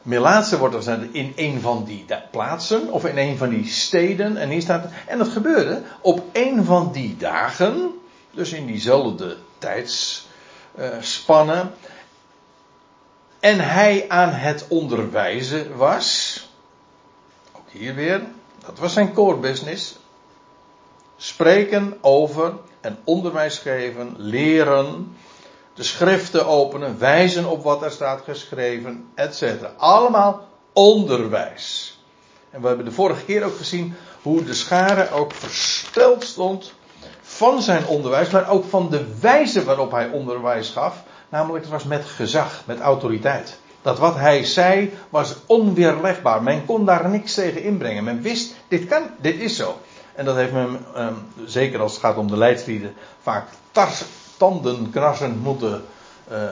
Melaatse 0.02 0.58
wordt 0.58 0.86
er 0.86 1.08
in 1.12 1.34
een 1.36 1.62
van 1.62 1.84
die 1.84 2.06
plaatsen 2.32 2.92
of 2.92 3.06
in 3.06 3.18
een 3.18 3.38
van 3.38 3.50
die 3.50 3.68
steden. 3.68 4.38
En 4.38 4.50
hier 4.50 4.62
staat. 4.62 4.92
En 5.08 5.18
dat 5.18 5.28
gebeurde 5.28 5.82
op 6.02 6.24
een 6.32 6.64
van 6.64 6.92
die 6.92 7.18
dagen, 7.18 8.00
dus 8.32 8.54
in 8.54 8.66
diezelfde 8.66 9.38
tijdsspannen. 9.58 11.72
En 13.40 13.60
hij 13.60 14.06
aan 14.08 14.32
het 14.32 14.66
onderwijzen 14.70 15.76
was. 15.76 16.40
Ook 17.52 17.70
hier 17.72 17.96
weer. 17.96 18.22
Dat 18.66 18.80
was 18.80 18.94
zijn 18.94 19.14
core 19.14 19.38
business. 19.38 19.96
Spreken 21.18 21.98
over 22.02 22.54
en 22.86 22.98
onderwijs 23.04 23.58
geven, 23.58 24.16
leren 24.18 25.16
de 25.74 25.84
schriften 25.84 26.48
openen, 26.48 27.00
wijzen 27.00 27.46
op 27.46 27.64
wat 27.64 27.84
er 27.84 27.92
staat 27.92 28.22
geschreven, 28.24 29.06
etc. 29.16 29.44
Allemaal 29.78 30.48
onderwijs. 30.74 31.98
En 32.50 32.62
we 32.62 32.68
hebben 32.68 32.86
de 32.86 32.92
vorige 32.92 33.26
keer 33.26 33.44
ook 33.44 33.58
gezien 33.58 33.94
hoe 34.22 34.44
de 34.44 34.54
schare 34.54 35.12
ook 35.12 35.34
versteld 35.34 36.24
stond 36.24 36.74
van 37.22 37.62
zijn 37.62 37.86
onderwijs, 37.86 38.30
maar 38.30 38.50
ook 38.50 38.66
van 38.70 38.90
de 38.90 39.06
wijze 39.20 39.64
waarop 39.64 39.92
hij 39.92 40.10
onderwijs 40.10 40.70
gaf. 40.70 41.04
Namelijk, 41.30 41.64
het 41.64 41.74
was 41.74 41.84
met 41.84 42.06
gezag, 42.06 42.64
met 42.66 42.80
autoriteit. 42.80 43.58
Dat 43.82 44.00
wat 44.00 44.16
hij 44.16 44.44
zei 44.44 44.94
was 45.10 45.36
onweerlegbaar. 45.46 46.44
Men 46.44 46.66
kon 46.66 46.86
daar 46.86 47.10
niks 47.10 47.34
tegen 47.34 47.64
inbrengen. 47.64 48.04
Men 48.04 48.22
wist, 48.22 48.54
dit 48.68 48.86
kan, 48.86 49.04
dit 49.22 49.40
is 49.40 49.56
zo. 49.56 49.78
En 50.16 50.26
dat 50.26 50.36
heeft 50.36 50.52
men, 50.52 50.86
um, 50.98 51.16
zeker 51.46 51.80
als 51.80 51.92
het 51.92 52.02
gaat 52.02 52.18
om 52.18 52.28
de 52.28 52.38
leidslieden, 52.38 52.94
vaak 53.22 53.48
tars, 53.72 54.04
tanden 54.38 54.92
moeten 55.42 55.86
uh, 56.32 56.50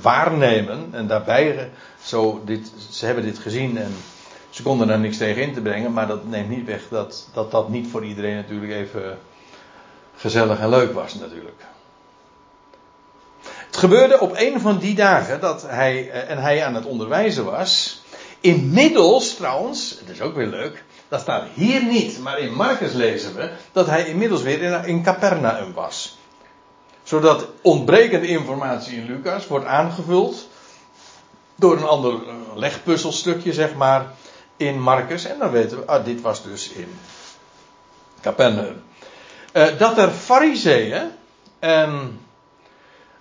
waarnemen. 0.00 0.88
En 0.90 1.06
daarbij, 1.06 1.70
zo 2.02 2.42
dit, 2.44 2.72
ze 2.90 3.06
hebben 3.06 3.24
dit 3.24 3.38
gezien 3.38 3.78
en 3.78 3.94
ze 4.50 4.62
konden 4.62 4.88
er 4.88 4.98
niks 4.98 5.16
tegen 5.16 5.42
in 5.42 5.54
te 5.54 5.60
brengen. 5.60 5.92
Maar 5.92 6.06
dat 6.06 6.24
neemt 6.24 6.48
niet 6.48 6.66
weg 6.66 6.88
dat 6.88 7.28
dat, 7.32 7.50
dat 7.50 7.68
niet 7.68 7.90
voor 7.90 8.04
iedereen 8.04 8.36
natuurlijk 8.36 8.72
even 8.72 9.18
gezellig 10.16 10.58
en 10.58 10.68
leuk 10.68 10.92
was 10.92 11.14
natuurlijk. 11.14 11.62
Het 13.66 13.76
gebeurde 13.76 14.20
op 14.20 14.32
een 14.36 14.60
van 14.60 14.78
die 14.78 14.94
dagen 14.94 15.40
dat 15.40 15.62
hij, 15.62 16.10
eh, 16.10 16.30
en 16.30 16.38
hij 16.38 16.64
aan 16.64 16.74
het 16.74 16.84
onderwijzen 16.84 17.44
was. 17.44 18.02
Inmiddels 18.40 19.34
trouwens, 19.34 19.96
het 19.98 20.08
is 20.08 20.20
ook 20.20 20.34
weer 20.34 20.46
leuk, 20.46 20.84
dat 21.14 21.22
staat 21.22 21.44
hier 21.54 21.84
niet, 21.84 22.18
maar 22.18 22.38
in 22.38 22.52
Marcus 22.52 22.92
lezen 22.92 23.34
we 23.34 23.50
dat 23.72 23.86
hij 23.86 24.06
inmiddels 24.06 24.42
weer 24.42 24.86
in, 24.86 25.02
Capernaum 25.02 25.72
was. 25.72 26.18
Zodat 27.02 27.46
ontbrekende 27.62 28.26
informatie 28.26 28.96
in 28.96 29.06
Lucas 29.06 29.46
wordt 29.46 29.66
aangevuld 29.66 30.48
door 31.54 31.76
een 31.76 31.84
ander 31.84 32.12
eh, 32.12 32.34
legpuzzelstukje, 32.54 33.52
zeg 33.52 33.74
maar, 33.74 34.06
in 34.56 34.80
Marcus. 34.80 35.24
En 35.24 35.38
dan 35.38 35.50
weten 35.50 35.78
we, 35.78 35.86
ah, 35.86 36.04
dit 36.04 36.20
was 36.20 36.42
dus 36.42 36.68
in 36.68 36.98
Capernaum. 38.20 38.82
Uh, 39.52 39.78
dat 39.78 39.98
er 39.98 40.10
fariseeën 40.10 41.10
en 41.58 42.20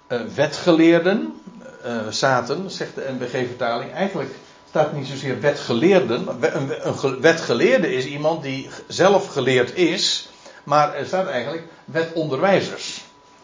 uh, 0.07 0.21
wetgeleerden 0.35 1.41
uh, 1.85 2.07
zaten, 2.09 2.69
zegt 2.69 2.95
de 2.95 3.15
NBG-vertaling, 3.19 3.93
eigenlijk 3.93 4.35
staat 4.73 4.93
niet 4.93 5.07
zozeer 5.07 5.39
wetgeleerden. 5.39 6.27
Een, 6.39 7.21
wetgeleerde 7.21 7.93
is 7.93 8.05
iemand 8.05 8.43
die 8.43 8.69
zelf 8.87 9.27
geleerd 9.27 9.75
is, 9.75 10.29
maar 10.63 10.95
er 10.95 11.05
staat 11.05 11.27
eigenlijk 11.27 11.63
wetonderwijzers. 11.85 13.01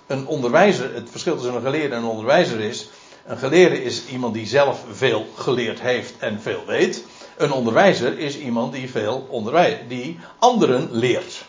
Een 0.08 0.28
onderwijzer, 0.28 0.94
het 0.94 1.10
verschil 1.10 1.36
tussen 1.36 1.56
een 1.56 1.62
geleerde 1.62 1.96
en 1.96 2.02
een 2.02 2.08
onderwijzer 2.08 2.60
is. 2.60 2.90
Een 3.26 3.38
geleerde 3.38 3.84
is 3.84 4.08
iemand 4.08 4.34
die 4.34 4.48
zelf 4.48 4.84
veel 4.92 5.26
geleerd 5.36 5.80
heeft 5.80 6.14
en 6.20 6.42
veel 6.42 6.64
weet. 6.66 7.04
Een 7.38 7.52
onderwijzer 7.52 8.20
is 8.20 8.38
iemand 8.38 8.74
die 8.74 8.90
veel 8.90 9.28
onderwijst, 9.30 9.80
die 9.88 10.20
anderen 10.40 10.88
leert. 10.92 11.46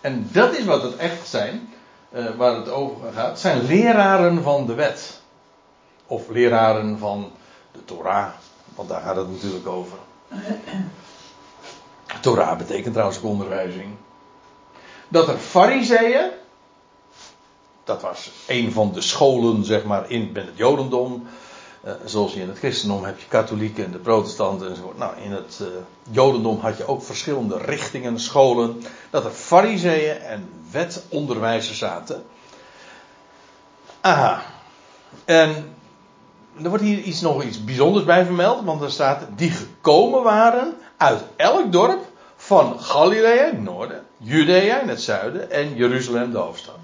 En 0.00 0.28
dat 0.32 0.56
is 0.56 0.64
wat 0.64 0.82
het 0.82 0.96
echt 0.96 1.28
zijn, 1.28 1.74
uh, 2.12 2.36
waar 2.36 2.56
het 2.56 2.68
over 2.68 3.12
gaat. 3.12 3.40
Zijn 3.40 3.66
leraren 3.66 4.42
van 4.42 4.66
de 4.66 4.74
wet. 4.74 5.20
Of 6.06 6.28
leraren 6.28 6.98
van 6.98 7.30
de 7.72 7.84
Torah. 7.84 8.28
Want 8.78 8.90
daar 8.90 9.00
gaat 9.00 9.16
het 9.16 9.30
natuurlijk 9.30 9.66
over. 9.66 9.98
Torah 12.20 12.58
betekent 12.58 12.92
trouwens 12.92 13.18
ook 13.18 13.24
onderwijzing. 13.24 13.94
Dat 15.08 15.28
er 15.28 15.36
fariseeën, 15.36 16.30
dat 17.84 18.02
was 18.02 18.30
een 18.46 18.72
van 18.72 18.92
de 18.92 19.00
scholen 19.00 19.64
zeg 19.64 19.84
maar 19.84 20.10
in 20.10 20.30
het 20.34 20.48
jodendom. 20.54 21.26
Uh, 21.84 21.92
zoals 22.04 22.34
je 22.34 22.40
in 22.40 22.48
het 22.48 22.58
christendom 22.58 23.04
heb 23.04 23.18
je 23.18 23.26
katholieken 23.28 23.84
en 23.84 23.92
de 23.92 23.98
protestanten 23.98 24.68
enzovoort. 24.68 24.98
Nou, 24.98 25.16
in 25.20 25.32
het 25.32 25.58
uh, 25.62 25.68
jodendom 26.10 26.58
had 26.60 26.76
je 26.76 26.86
ook 26.86 27.02
verschillende 27.02 27.58
richtingen, 27.58 28.20
scholen. 28.20 28.82
Dat 29.10 29.24
er 29.24 29.30
fariseeën 29.30 30.16
en 30.16 30.50
wetonderwijzers 30.70 31.78
zaten. 31.78 32.24
Aha. 34.00 34.42
En 35.24 35.76
er 36.62 36.68
wordt 36.68 36.84
hier 36.84 36.98
iets, 36.98 37.20
nog 37.20 37.42
iets 37.42 37.64
bijzonders 37.64 38.04
bij 38.04 38.24
vermeld, 38.24 38.64
want 38.64 38.82
er 38.82 38.90
staat 38.90 39.26
die 39.36 39.50
gekomen 39.50 40.22
waren 40.22 40.76
uit 40.96 41.22
elk 41.36 41.72
dorp 41.72 42.04
van 42.36 42.80
Galilea 42.80 43.44
in 43.44 43.54
het 43.54 43.62
noorden, 43.62 44.04
Judea 44.16 44.80
in 44.80 44.88
het 44.88 45.02
zuiden 45.02 45.50
en 45.50 45.74
Jeruzalem 45.74 46.30
de 46.30 46.38
hoofdstad. 46.38 46.78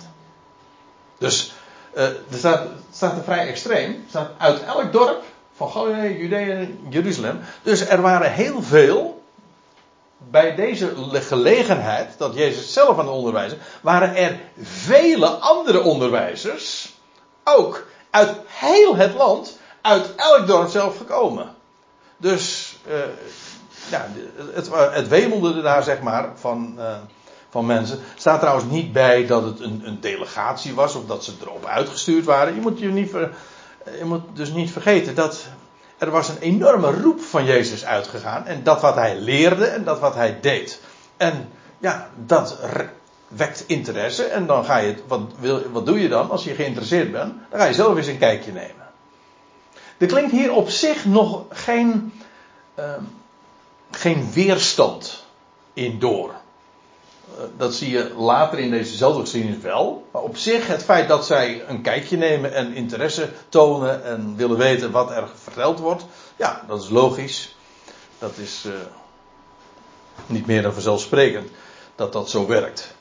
Dus 1.19 1.53
uh, 1.95 2.03
er 2.03 2.17
staat, 2.31 2.67
staat 2.93 3.17
er 3.17 3.23
vrij 3.23 3.49
extreem. 3.49 4.05
Staat 4.09 4.31
uit 4.39 4.65
elk 4.65 4.93
dorp 4.93 5.23
van 5.57 5.71
Galilea, 5.71 6.11
Judea 6.11 6.57
en 6.57 6.79
Jeruzalem. 6.89 7.41
Dus 7.63 7.87
er 7.87 8.01
waren 8.01 8.33
heel 8.33 8.63
veel. 8.63 9.23
Bij 10.31 10.55
deze 10.55 10.93
gelegenheid, 11.13 12.19
dat 12.19 12.35
Jezus 12.35 12.73
zelf 12.73 12.99
aan 12.99 13.07
het 13.07 13.15
onderwijzen, 13.15 13.59
waren 13.81 14.17
er 14.17 14.41
vele 14.63 15.27
andere 15.27 15.83
onderwijzers, 15.83 16.95
ook 17.45 17.87
uit 18.11 18.31
heel 18.47 18.97
het 18.97 19.15
land, 19.15 19.59
uit 19.85 20.15
elk 20.15 20.47
dorp 20.47 20.69
zelf 20.69 20.97
gekomen. 20.97 21.55
Dus 22.17 22.77
uh, 22.89 22.95
ja, 23.91 24.09
het, 24.53 24.71
het 24.73 25.09
wemelde 25.09 25.63
daar 25.63 25.83
zeg 25.83 26.01
maar 26.01 26.29
van, 26.35 26.75
uh, 26.79 26.97
van 27.51 27.67
mensen. 27.67 27.99
Staat 28.15 28.41
trouwens 28.41 28.71
niet 28.71 28.93
bij 28.93 29.27
dat 29.27 29.45
het 29.45 29.61
een, 29.61 29.83
een, 29.85 30.01
delegatie 30.01 30.75
was 30.75 30.95
of 30.95 31.07
dat 31.07 31.25
ze 31.25 31.33
erop 31.41 31.67
uitgestuurd 31.67 32.25
waren. 32.25 32.55
Je 32.55 32.61
moet, 32.61 32.79
je, 32.79 32.89
niet 32.89 33.11
je 33.99 34.05
moet 34.05 34.23
dus 34.33 34.53
niet 34.53 34.71
vergeten 34.71 35.15
dat 35.15 35.47
er 35.99 36.11
was 36.11 36.29
een 36.29 36.39
enorme 36.39 36.91
roep 36.91 37.21
van 37.21 37.45
Jezus 37.45 37.85
uitgegaan. 37.85 38.47
En 38.47 38.63
dat 38.63 38.81
wat 38.81 38.95
hij 38.95 39.17
leerde 39.17 39.67
en 39.67 39.85
dat 39.85 40.01
wat 40.01 40.15
hij 40.15 40.39
deed. 40.41 40.81
En 41.17 41.49
ja, 41.79 42.11
dat 42.27 42.59
wekt 43.29 43.65
interesse. 43.67 44.25
En 44.25 44.47
dan 44.47 44.65
ga 44.65 44.77
je, 44.77 44.95
wat, 45.07 45.21
wil, 45.39 45.63
wat 45.73 45.87
doe 45.87 46.01
je 46.01 46.09
dan 46.09 46.31
als 46.31 46.45
je 46.45 46.55
geïnteresseerd 46.55 47.13
bent? 47.13 47.33
Dan 47.51 47.61
ga 47.61 47.67
je 47.67 47.75
zelf 47.75 47.97
eens 47.97 48.07
een 48.07 48.19
kijkje 48.19 48.53
nemen. 48.53 48.84
Er 49.99 50.07
klinkt 50.07 50.31
hier 50.31 50.53
op 50.53 50.69
zich 50.69 51.05
nog 51.05 51.45
geen, 51.51 52.13
uh, 52.79 52.85
geen 53.91 54.33
weerstand 54.33 55.25
in 55.73 55.99
door. 55.99 56.31
Uh, 56.31 57.45
dat 57.57 57.75
zie 57.75 57.91
je 57.91 58.15
later 58.17 58.59
in 58.59 58.71
dezezelfde 58.71 59.21
geschiedenis 59.21 59.63
wel. 59.63 60.07
Maar 60.11 60.23
op 60.23 60.37
zich 60.37 60.67
het 60.67 60.85
feit 60.85 61.09
dat 61.09 61.27
zij 61.27 61.65
een 61.69 61.83
kijkje 61.83 62.17
nemen 62.17 62.55
en 62.55 62.75
interesse 62.75 63.29
tonen 63.49 64.05
en 64.05 64.37
willen 64.37 64.57
weten 64.57 64.91
wat 64.91 65.11
er 65.11 65.29
verteld 65.43 65.79
wordt. 65.79 66.05
Ja, 66.37 66.65
dat 66.69 66.83
is 66.83 66.89
logisch. 66.89 67.57
Dat 68.19 68.37
is 68.37 68.65
uh, 68.67 68.73
niet 70.27 70.47
meer 70.47 70.63
dan 70.63 70.73
vanzelfsprekend 70.73 71.51
dat 71.95 72.13
dat 72.13 72.31
zo 72.31 72.47
werkt. 72.47 72.95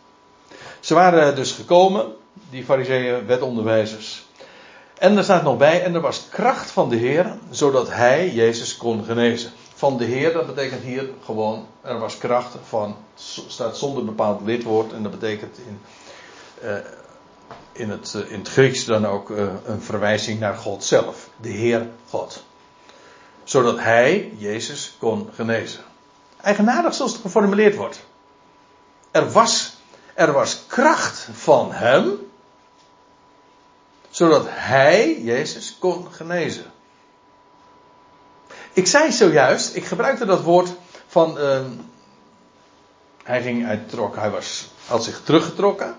Ze 0.79 0.93
waren 0.93 1.35
dus 1.35 1.51
gekomen, 1.51 2.15
die 2.49 2.63
fariseeën, 2.63 3.25
wetonderwijzers. 3.25 4.25
En 4.99 5.17
er 5.17 5.23
staat 5.23 5.43
nog 5.43 5.57
bij, 5.57 5.83
en 5.83 5.93
er 5.93 6.01
was 6.01 6.27
kracht 6.29 6.71
van 6.71 6.89
de 6.89 6.95
Heer, 6.95 7.37
zodat 7.49 7.89
hij 7.89 8.29
Jezus 8.29 8.77
kon 8.77 9.03
genezen. 9.03 9.51
Van 9.73 9.97
de 9.97 10.05
Heer, 10.05 10.33
dat 10.33 10.45
betekent 10.45 10.81
hier 10.81 11.09
gewoon, 11.25 11.67
er 11.81 11.99
was 11.99 12.17
kracht 12.17 12.55
van, 12.67 12.95
staat 13.47 13.77
zonder 13.77 14.05
bepaald 14.05 14.41
lidwoord, 14.41 14.93
en 14.93 15.03
dat 15.03 15.19
betekent 15.19 15.57
in, 15.57 15.81
uh, 16.63 16.75
in, 17.71 17.89
het, 17.89 18.13
uh, 18.15 18.31
in 18.31 18.39
het 18.39 18.49
Grieks 18.49 18.85
dan 18.85 19.05
ook 19.05 19.29
uh, 19.29 19.45
een 19.65 19.81
verwijzing 19.81 20.39
naar 20.39 20.55
God 20.55 20.83
zelf. 20.83 21.29
De 21.41 21.49
Heer 21.49 21.87
God. 22.09 22.43
Zodat 23.43 23.79
hij, 23.79 24.31
Jezus, 24.37 24.95
kon 24.99 25.29
genezen. 25.33 25.83
Eigenaardig 26.41 26.93
zoals 26.93 27.11
het 27.11 27.21
geformuleerd 27.21 27.75
wordt. 27.75 28.05
Er 29.11 29.31
was, 29.31 29.73
er 30.13 30.31
was 30.31 30.63
kracht 30.67 31.27
van 31.33 31.71
hem. 31.71 32.31
Zodat 34.13 34.45
hij, 34.47 35.21
Jezus, 35.21 35.75
kon 35.79 36.07
genezen. 36.11 36.65
Ik 38.73 38.87
zei 38.87 39.11
zojuist, 39.11 39.75
ik 39.75 39.85
gebruikte 39.85 40.25
dat 40.25 40.41
woord 40.41 40.73
van. 41.07 41.37
Uh, 41.37 41.59
hij 43.23 43.41
ging, 43.41 43.65
hij 43.65 43.83
trok, 43.87 44.15
hij 44.15 44.29
was, 44.29 44.69
had 44.85 45.03
zich 45.03 45.21
teruggetrokken. 45.23 45.95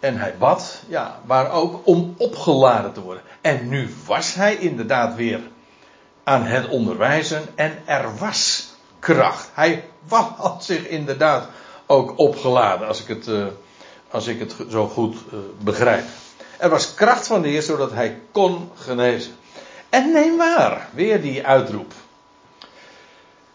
En 0.00 0.18
hij 0.18 0.36
bad, 0.38 0.82
ja, 0.88 1.20
maar 1.26 1.50
ook 1.50 1.86
om 1.86 2.14
opgeladen 2.16 2.92
te 2.92 3.00
worden. 3.00 3.22
En 3.40 3.68
nu 3.68 3.94
was 4.06 4.34
hij 4.34 4.56
inderdaad 4.56 5.14
weer 5.14 5.40
aan 6.24 6.42
het 6.42 6.68
onderwijzen 6.68 7.42
en 7.54 7.82
er 7.84 8.16
was 8.16 8.68
kracht. 8.98 9.50
Hij 9.52 9.84
had 10.36 10.64
zich 10.64 10.86
inderdaad 10.88 11.48
ook 11.86 12.18
opgeladen, 12.18 12.88
als 12.88 13.00
ik 13.00 13.08
het, 13.08 13.26
uh, 13.26 13.46
als 14.10 14.26
ik 14.26 14.38
het 14.38 14.54
zo 14.70 14.88
goed 14.88 15.14
uh, 15.14 15.38
begrijp. 15.58 16.04
Er 16.58 16.70
was 16.70 16.94
kracht 16.94 17.26
van 17.26 17.42
de 17.42 17.48
Heer, 17.48 17.62
zodat 17.62 17.92
hij 17.92 18.20
kon 18.32 18.70
genezen. 18.74 19.36
En 19.88 20.12
neem 20.12 20.36
waar, 20.36 20.88
weer 20.92 21.20
die 21.20 21.46
uitroep. 21.46 21.92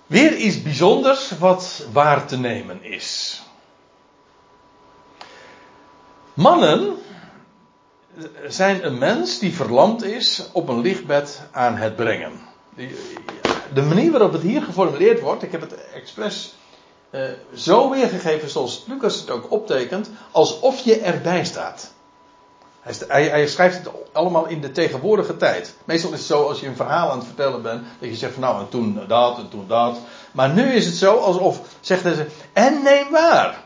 Weer 0.07 0.35
iets 0.35 0.61
bijzonders 0.61 1.31
wat 1.39 1.85
waar 1.91 2.25
te 2.25 2.37
nemen 2.37 2.83
is. 2.83 3.41
Mannen 6.33 6.97
zijn 8.47 8.85
een 8.85 8.97
mens 8.97 9.39
die 9.39 9.55
verlamd 9.55 10.03
is 10.03 10.49
op 10.51 10.69
een 10.69 10.81
lichtbed 10.81 11.41
aan 11.51 11.75
het 11.75 11.95
brengen. 11.95 12.39
De 13.73 13.81
manier 13.81 14.11
waarop 14.11 14.31
het 14.31 14.41
hier 14.41 14.61
geformuleerd 14.61 15.19
wordt, 15.19 15.43
ik 15.43 15.51
heb 15.51 15.61
het 15.61 15.89
expres 15.93 16.55
uh, 17.11 17.29
zo 17.53 17.89
weergegeven 17.89 18.49
zoals 18.49 18.85
Lucas 18.87 19.19
het 19.19 19.29
ook 19.29 19.51
optekent, 19.51 20.09
alsof 20.31 20.79
je 20.79 20.99
erbij 20.99 21.45
staat. 21.45 21.93
Hij, 22.81 23.47
schrijft 23.47 23.77
het 23.77 23.89
allemaal 24.11 24.47
in 24.47 24.61
de 24.61 24.71
tegenwoordige 24.71 25.37
tijd. 25.37 25.75
Meestal 25.85 26.11
is 26.11 26.17
het 26.17 26.27
zo 26.27 26.47
als 26.47 26.59
je 26.59 26.67
een 26.67 26.75
verhaal 26.75 27.11
aan 27.11 27.17
het 27.17 27.27
vertellen 27.27 27.61
bent, 27.61 27.83
dat 27.99 28.09
je 28.09 28.15
zegt 28.15 28.33
van 28.33 28.41
nou 28.41 28.59
en 28.59 28.69
toen 28.69 28.99
dat 29.07 29.37
en 29.37 29.49
toen 29.49 29.67
dat. 29.67 29.97
Maar 30.31 30.49
nu 30.49 30.63
is 30.73 30.85
het 30.85 30.95
zo 30.95 31.15
alsof, 31.15 31.61
zegt 31.79 32.03
hij, 32.03 32.27
en 32.53 32.83
neem 32.83 33.11
waar. 33.11 33.63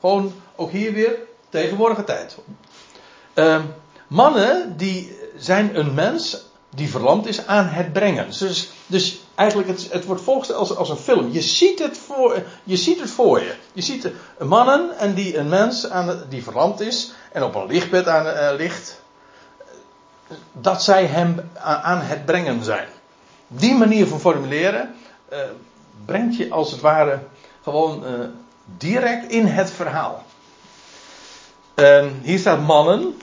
Gewoon 0.00 0.32
ook 0.56 0.70
hier 0.70 0.92
weer 0.92 1.18
tegenwoordige 1.48 2.04
tijd. 2.04 2.36
Uh, 3.34 3.60
mannen 4.06 4.76
die 4.76 5.18
zijn 5.36 5.78
een 5.78 5.94
mens 5.94 6.44
die 6.74 6.90
verlamd 6.90 7.26
is 7.26 7.46
aan 7.46 7.66
het 7.66 7.92
brengen. 7.92 8.26
Dus, 8.38 8.70
dus 8.86 9.20
eigenlijk, 9.34 9.68
het, 9.68 9.92
het 9.92 10.04
wordt 10.04 10.22
voorgesteld 10.22 10.58
als, 10.58 10.76
als 10.76 10.88
een 10.88 10.96
film. 10.96 11.32
Je 11.32 11.40
ziet, 11.40 11.78
het 11.78 11.98
voor, 11.98 12.42
je 12.64 12.76
ziet 12.76 13.00
het 13.00 13.10
voor 13.10 13.40
je. 13.40 13.54
Je 13.72 13.82
ziet 13.82 14.10
mannen 14.38 14.98
en 14.98 15.14
die 15.14 15.36
een 15.36 15.48
mens 15.48 15.90
aan, 15.90 16.22
die 16.28 16.42
verlamd 16.42 16.80
is 16.80 17.12
en 17.32 17.42
op 17.42 17.54
een 17.54 17.66
lichtbed 17.66 18.08
aan, 18.08 18.26
uh, 18.26 18.56
ligt. 18.56 19.02
Dat 20.52 20.82
zij 20.82 21.06
hem 21.06 21.50
aan 21.60 22.00
het 22.00 22.24
brengen 22.24 22.64
zijn. 22.64 22.88
Die 23.48 23.74
manier 23.74 24.06
van 24.06 24.20
formuleren 24.20 24.94
uh, 25.32 25.38
brengt 26.04 26.36
je 26.36 26.50
als 26.50 26.70
het 26.70 26.80
ware 26.80 27.18
gewoon 27.62 28.04
uh, 28.04 28.10
direct 28.64 29.30
in 29.30 29.46
het 29.46 29.70
verhaal. 29.70 30.24
hier 32.22 32.38
staat 32.38 32.60
mannen. 32.60 33.18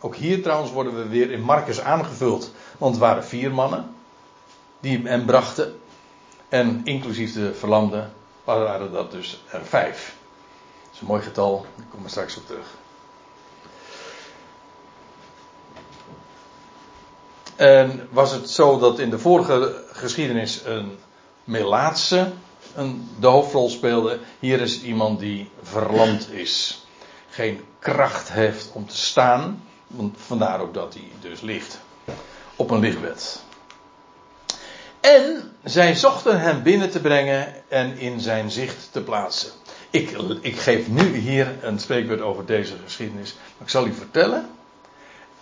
Ook 0.00 0.16
hier 0.16 0.42
trouwens 0.42 0.72
worden 0.72 0.96
we 0.96 1.08
weer 1.08 1.30
in 1.30 1.40
Marcus 1.40 1.80
aangevuld. 1.80 2.52
Want 2.80 2.94
het 2.94 3.04
waren 3.04 3.24
vier 3.24 3.52
mannen 3.52 3.94
die 4.80 5.00
hem 5.04 5.24
brachten. 5.24 5.80
En 6.48 6.80
inclusief 6.84 7.32
de 7.32 7.54
verlamden 7.54 8.12
waren 8.44 8.92
dat 8.92 9.10
dus 9.10 9.42
er 9.48 9.64
vijf. 9.64 10.16
Dat 10.84 10.94
is 10.94 11.00
een 11.00 11.06
mooi 11.06 11.22
getal, 11.22 11.66
daar 11.76 11.86
kom 11.90 12.04
er 12.04 12.10
straks 12.10 12.36
op 12.36 12.46
terug. 12.46 12.66
En 17.56 18.08
was 18.10 18.32
het 18.32 18.50
zo 18.50 18.78
dat 18.78 18.98
in 18.98 19.10
de 19.10 19.18
vorige 19.18 19.84
geschiedenis 19.92 20.64
een 20.64 20.98
Melaatse 21.44 22.32
de 23.18 23.26
hoofdrol 23.26 23.68
speelde. 23.68 24.18
Hier 24.38 24.60
is 24.60 24.82
iemand 24.82 25.18
die 25.18 25.50
verlamd 25.62 26.30
is. 26.30 26.84
Geen 27.30 27.64
kracht 27.78 28.32
heeft 28.32 28.70
om 28.72 28.86
te 28.86 28.96
staan. 28.96 29.64
Want 29.86 30.16
vandaar 30.18 30.60
ook 30.60 30.74
dat 30.74 30.94
hij 30.94 31.08
dus 31.20 31.40
ligt. 31.40 31.80
Op 32.60 32.70
een 32.70 32.80
lichtbed. 32.80 33.42
En 35.00 35.52
zij 35.64 35.94
zochten 35.94 36.40
hem 36.40 36.62
binnen 36.62 36.90
te 36.90 37.00
brengen 37.00 37.54
en 37.68 37.98
in 37.98 38.20
zijn 38.20 38.50
zicht 38.50 38.88
te 38.92 39.02
plaatsen. 39.02 39.50
Ik, 39.90 40.10
ik 40.40 40.58
geef 40.58 40.88
nu 40.88 41.16
hier 41.16 41.64
een 41.64 41.78
spreekwoord 41.78 42.20
over 42.20 42.46
deze 42.46 42.74
geschiedenis. 42.84 43.34
Maar 43.34 43.66
ik 43.66 43.68
zal 43.68 43.86
u 43.86 43.92
vertellen. 43.92 44.50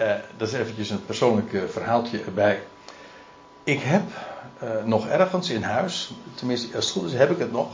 Uh, 0.00 0.12
dat 0.36 0.48
is 0.48 0.54
eventjes 0.54 0.90
een 0.90 1.04
persoonlijk 1.06 1.70
verhaaltje 1.70 2.22
erbij. 2.24 2.62
Ik 3.64 3.80
heb 3.82 4.02
uh, 4.62 4.84
nog 4.84 5.08
ergens 5.08 5.50
in 5.50 5.62
huis, 5.62 6.10
tenminste 6.34 6.76
als 6.76 6.84
het 6.84 6.94
goed 6.94 7.12
is 7.12 7.18
heb 7.18 7.30
ik 7.30 7.38
het 7.38 7.52
nog, 7.52 7.68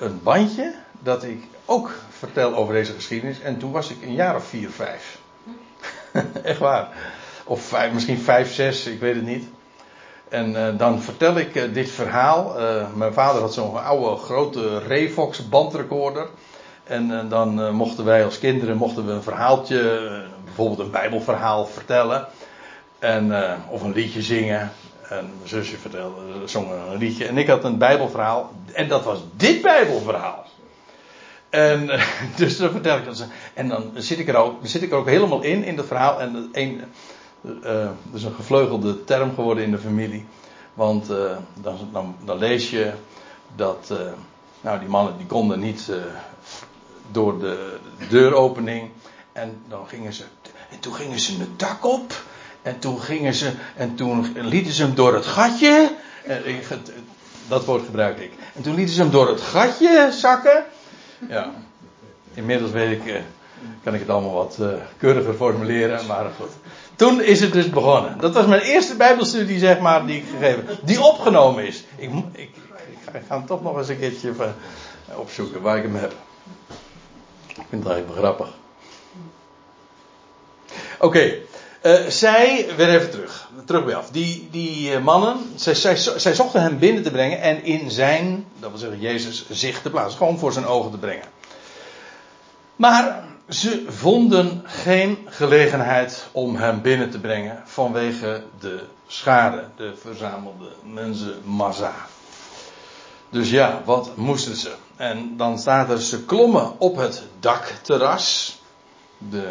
een 0.00 0.22
bandje 0.22 0.74
dat 1.02 1.22
ik 1.24 1.44
ook 1.64 1.94
vertel 2.10 2.54
over 2.54 2.74
deze 2.74 2.92
geschiedenis. 2.92 3.40
En 3.40 3.58
toen 3.58 3.72
was 3.72 3.90
ik 3.90 4.02
een 4.02 4.14
jaar 4.14 4.36
of 4.36 4.44
vier, 4.44 4.70
vijf. 4.70 5.18
Echt 6.42 6.58
waar. 6.58 6.88
Of 7.50 7.74
misschien 7.92 8.18
vijf, 8.18 8.54
zes, 8.54 8.86
ik 8.86 9.00
weet 9.00 9.14
het 9.14 9.26
niet. 9.26 9.44
En 10.28 10.50
uh, 10.50 10.78
dan 10.78 11.02
vertel 11.02 11.36
ik 11.36 11.74
dit 11.74 11.90
verhaal. 11.90 12.56
mijn 12.94 13.12
vader 13.12 13.40
had 13.40 13.54
zo'n 13.54 13.84
oude 13.84 14.16
grote 14.16 14.78
Revox 14.78 15.48
bandrecorder. 15.48 16.28
En 16.84 17.28
dan 17.28 17.74
mochten 17.74 18.04
wij 18.04 18.24
als 18.24 18.38
kinderen 18.38 18.76
mochten 18.76 19.06
we 19.06 19.12
een 19.12 19.22
verhaaltje, 19.22 20.10
bijvoorbeeld 20.44 20.78
een 20.78 20.90
bijbelverhaal 20.90 21.66
vertellen. 21.66 22.26
En, 22.98 23.32
of 23.68 23.82
een 23.82 23.92
liedje 23.92 24.22
zingen. 24.22 24.72
En 25.10 25.30
mijn 25.36 25.48
zusje 25.48 25.78
vertelde, 25.78 26.22
zong 26.44 26.70
een 26.70 26.98
liedje. 26.98 27.26
En 27.26 27.38
ik 27.38 27.46
had 27.46 27.64
een 27.64 27.78
Bijbelverhaal. 27.78 28.52
En 28.72 28.88
dat 28.88 29.04
was 29.04 29.18
dit 29.36 29.62
Bijbelverhaal. 29.62 30.46
En 31.48 31.90
dus 32.36 32.56
dan 32.56 32.70
vertel 32.70 32.96
ik 32.96 33.04
dat. 33.04 33.26
En 33.54 33.68
dan 33.68 33.90
zit 33.94 34.18
ik 34.18 34.28
er 34.28 34.36
ook, 34.36 34.54
zit 34.62 34.82
ik 34.82 34.90
er 34.90 34.96
ook 34.96 35.08
helemaal 35.08 35.42
in, 35.42 35.64
in 35.64 35.76
dat 35.76 35.86
verhaal. 35.86 36.20
En 36.20 36.48
een, 36.52 36.82
uh, 37.42 37.90
is 38.12 38.22
een 38.22 38.34
gevleugelde 38.34 39.04
term 39.04 39.34
geworden 39.34 39.64
in 39.64 39.70
de 39.70 39.78
familie. 39.78 40.26
Want 40.74 41.10
uh, 41.10 41.36
dan, 41.92 42.16
dan, 42.24 42.38
lees 42.38 42.70
je 42.70 42.92
dat. 43.56 43.88
Uh, 43.92 43.98
nou, 44.60 44.78
die 44.78 44.88
mannen 44.88 45.16
die 45.16 45.26
konden 45.26 45.60
niet 45.60 45.92
door 47.10 47.38
de 47.38 47.76
deuropening. 48.08 48.90
En 49.32 49.62
dan 49.68 49.88
gingen 49.88 50.12
ze. 50.12 50.24
En 50.70 50.80
toen 50.80 50.94
gingen 50.94 51.20
ze 51.20 51.38
het 51.38 51.58
dak 51.58 51.84
op. 51.84 52.22
En 52.62 52.78
toen 52.78 53.00
gingen 53.00 53.34
ze, 53.34 53.52
en 53.76 53.94
toen 53.94 54.32
lieten 54.34 54.72
ze 54.72 54.82
hem 54.82 54.94
door 54.94 55.14
het 55.14 55.26
gatje. 55.26 55.96
Dat 57.48 57.64
woord 57.64 57.84
gebruik 57.84 58.18
ik. 58.18 58.32
En 58.54 58.62
toen 58.62 58.74
lieten 58.74 58.94
ze 58.94 59.00
hem 59.00 59.10
door 59.10 59.28
het 59.28 59.40
gatje 59.40 60.08
zakken. 60.12 60.64
Ja. 61.28 61.52
Inmiddels 62.34 62.70
weet 62.70 63.00
ik, 63.00 63.06
eh, 63.06 63.20
kan 63.82 63.94
ik 63.94 64.00
het 64.00 64.08
allemaal 64.08 64.32
wat 64.32 64.58
keuriger 64.96 65.34
formuleren, 65.34 66.06
maar 66.06 66.30
goed. 66.38 66.50
Toen 67.00 67.20
is 67.20 67.40
het 67.40 67.52
dus 67.52 67.70
begonnen. 67.70 68.18
Dat 68.18 68.34
was 68.34 68.46
mijn 68.46 68.60
eerste 68.60 68.96
Bijbelstudie, 68.96 69.58
zeg 69.58 69.78
maar, 69.78 70.06
die 70.06 70.16
ik 70.16 70.24
gegeven 70.38 70.78
Die 70.82 71.02
opgenomen 71.02 71.66
is. 71.66 71.84
Ik, 71.96 72.10
ik, 72.32 72.50
ik, 72.72 72.88
ga, 73.28 73.34
hem 73.34 73.46
toch 73.46 73.62
nog 73.62 73.76
eens 73.78 73.88
een 73.88 73.98
keertje 73.98 74.32
opzoeken 75.14 75.60
waar 75.60 75.76
ik 75.76 75.82
hem 75.82 75.94
heb. 75.94 76.12
Ik 77.48 77.64
vind 77.68 77.84
het 77.84 77.92
eigenlijk 77.92 78.08
wel 78.08 78.22
grappig. 78.22 78.48
Oké. 80.98 81.34
Uh, 81.82 82.06
zij, 82.06 82.66
weer 82.76 82.88
even 82.88 83.10
terug, 83.10 83.48
terug 83.64 83.84
bij 83.84 83.94
af. 83.94 84.10
Die, 84.10 84.48
die 84.50 84.90
uh, 84.90 85.02
mannen, 85.02 85.52
zij, 85.54 85.74
zij, 85.74 85.96
zij, 85.96 86.34
zochten 86.34 86.62
hem 86.62 86.78
binnen 86.78 87.02
te 87.02 87.10
brengen 87.10 87.40
en 87.40 87.64
in 87.64 87.90
zijn, 87.90 88.46
dat 88.58 88.70
wil 88.70 88.78
zeggen 88.78 89.00
Jezus, 89.00 89.50
zicht 89.50 89.82
te 89.82 89.90
plaatsen. 89.90 90.18
Gewoon 90.18 90.38
voor 90.38 90.52
zijn 90.52 90.66
ogen 90.66 90.90
te 90.90 90.98
brengen. 90.98 91.26
Maar 92.76 93.28
ze 93.50 93.84
vonden 93.88 94.62
geen 94.64 95.18
gelegenheid 95.26 96.28
om 96.32 96.56
hem 96.56 96.82
binnen 96.82 97.10
te 97.10 97.20
brengen 97.20 97.62
vanwege 97.64 98.42
de 98.60 98.80
schade, 99.06 99.64
de 99.76 99.96
verzamelde 99.96 100.72
mensenmassa. 100.82 101.92
Dus 103.30 103.50
ja, 103.50 103.82
wat 103.84 104.16
moesten 104.16 104.56
ze? 104.56 104.74
En 104.96 105.36
dan 105.36 105.58
er, 105.66 106.00
ze 106.00 106.24
klommen 106.24 106.80
op 106.80 106.96
het 106.96 107.22
dakterras. 107.40 108.58
De 109.18 109.48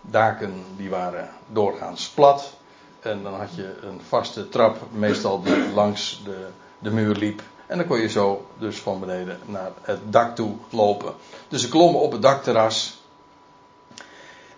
daken 0.00 0.64
die 0.76 0.90
waren 0.90 1.28
doorgaans 1.52 2.08
plat. 2.08 2.52
En 3.00 3.22
dan 3.22 3.34
had 3.34 3.54
je 3.54 3.74
een 3.82 4.00
vaste 4.08 4.48
trap, 4.48 4.76
meestal 4.92 5.42
die 5.42 5.72
langs 5.74 6.20
de, 6.24 6.46
de 6.78 6.90
muur 6.90 7.14
liep. 7.14 7.42
En 7.66 7.78
dan 7.78 7.86
kon 7.86 8.00
je 8.00 8.08
zo 8.08 8.46
dus 8.58 8.78
van 8.78 9.00
beneden 9.00 9.38
naar 9.46 9.70
het 9.82 9.98
dak 10.10 10.34
toe 10.34 10.56
lopen. 10.70 11.14
Dus 11.48 11.60
ze 11.60 11.68
klommen 11.68 12.00
op 12.00 12.12
het 12.12 12.22
dakterras. 12.22 13.02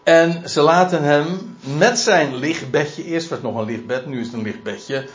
En 0.07 0.49
ze 0.49 0.61
laten 0.61 1.03
hem 1.03 1.57
met 1.61 1.99
zijn 1.99 2.37
lichtbedje, 2.37 3.05
eerst 3.05 3.29
was 3.29 3.39
het 3.39 3.53
nog 3.53 3.61
een 3.61 3.67
lichtbed, 3.67 4.07
nu 4.07 4.21
is 4.21 4.27
het 4.27 4.35
een 4.35 4.43
lichtbedje, 4.43 5.09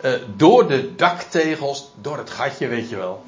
eh, 0.00 0.12
door 0.36 0.68
de 0.68 0.94
daktegels, 0.94 1.90
door 2.00 2.18
het 2.18 2.30
gatje, 2.30 2.66
weet 2.66 2.88
je 2.88 2.96
wel. 2.96 3.24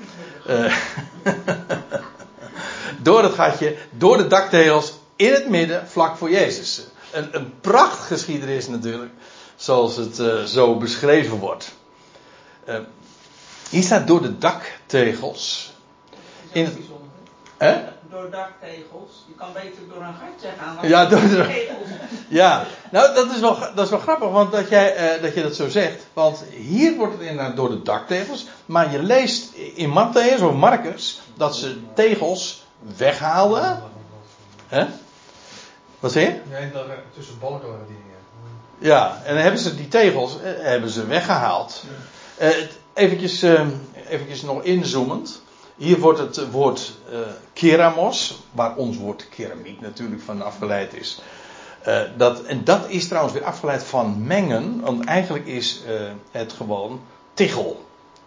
Eh, 0.46 0.76
door 3.02 3.22
het 3.22 3.32
gatje, 3.32 3.76
door 3.90 4.16
de 4.16 4.26
daktegels, 4.26 4.92
in 5.16 5.32
het 5.32 5.48
midden, 5.48 5.88
vlak 5.88 6.16
voor 6.16 6.30
Jezus. 6.30 6.84
Een, 7.12 7.28
een 7.30 7.60
prachtgeschiedenis 7.60 8.68
natuurlijk, 8.68 9.12
zoals 9.56 9.96
het 9.96 10.18
eh, 10.18 10.42
zo 10.42 10.76
beschreven 10.76 11.38
wordt. 11.38 11.74
Hier 13.70 13.82
staat 13.82 14.06
door 14.06 14.22
de 14.22 14.38
daktegels. 14.38 15.72
In 16.52 16.64
het, 16.64 16.74
hè? 17.58 17.74
Door 18.10 18.30
daktegels. 18.30 19.24
Je 19.26 19.34
kan 19.36 19.48
beter 19.52 19.82
door 19.92 20.02
een 20.02 20.14
gatje 20.14 20.48
gaan 20.60 20.88
Ja, 20.88 21.06
door 21.06 21.20
de- 21.20 21.28
tegels. 21.46 21.88
Ja, 22.28 22.64
nou 22.90 23.14
dat 23.14 23.30
is 23.34 23.40
wel, 23.40 23.58
dat 23.74 23.84
is 23.84 23.90
wel 23.90 23.98
grappig 23.98 24.28
want 24.30 24.52
dat, 24.52 24.68
jij, 24.68 24.94
eh, 24.94 25.22
dat 25.22 25.34
je 25.34 25.42
dat 25.42 25.54
zo 25.54 25.68
zegt. 25.68 26.06
Want 26.12 26.44
hier 26.50 26.96
wordt 26.96 27.12
het 27.12 27.22
inderdaad 27.22 27.56
door 27.56 27.68
de 27.70 27.82
daktegels. 27.82 28.46
Maar 28.66 28.92
je 28.92 29.02
leest 29.02 29.52
in 29.54 29.90
Matthäus 29.90 30.42
of 30.42 30.52
Marcus 30.54 31.20
dat 31.34 31.56
ze 31.56 31.76
tegels 31.94 32.64
weghaalden. 32.96 33.82
Hè? 34.66 34.86
Wat 36.00 36.12
zeg 36.12 36.22
je? 36.24 36.40
Nee, 36.50 36.70
dat 36.72 36.84
tussen 37.14 37.38
balken 37.38 37.68
waren 37.68 37.86
dingen. 37.86 38.02
Ja, 38.78 39.20
en 39.24 39.34
dan 39.34 39.42
hebben 39.42 39.60
ze 39.60 39.74
die 39.76 39.88
tegels 39.88 40.36
eh, 40.42 40.50
hebben 40.56 40.90
ze 40.90 41.06
weggehaald. 41.06 41.84
Eh, 42.36 42.48
het- 42.48 42.78
eventjes, 42.92 43.42
eh, 43.42 43.66
eventjes 44.08 44.42
nog 44.42 44.62
inzoomend. 44.62 45.42
Hier 45.78 45.98
wordt 45.98 46.18
het 46.18 46.50
woord 46.50 46.92
eh, 47.10 47.18
keramos, 47.52 48.38
waar 48.52 48.76
ons 48.76 48.96
woord 48.96 49.28
keramiek 49.28 49.80
natuurlijk 49.80 50.22
van 50.22 50.42
afgeleid 50.42 50.94
is. 50.94 51.20
Eh, 51.82 52.00
dat, 52.16 52.42
en 52.42 52.64
dat 52.64 52.88
is 52.88 53.08
trouwens 53.08 53.34
weer 53.34 53.44
afgeleid 53.44 53.84
van 53.84 54.26
mengen, 54.26 54.80
want 54.80 55.04
eigenlijk 55.04 55.46
is 55.46 55.82
eh, 55.86 56.10
het 56.30 56.52
gewoon 56.52 57.00
tichel. 57.34 57.86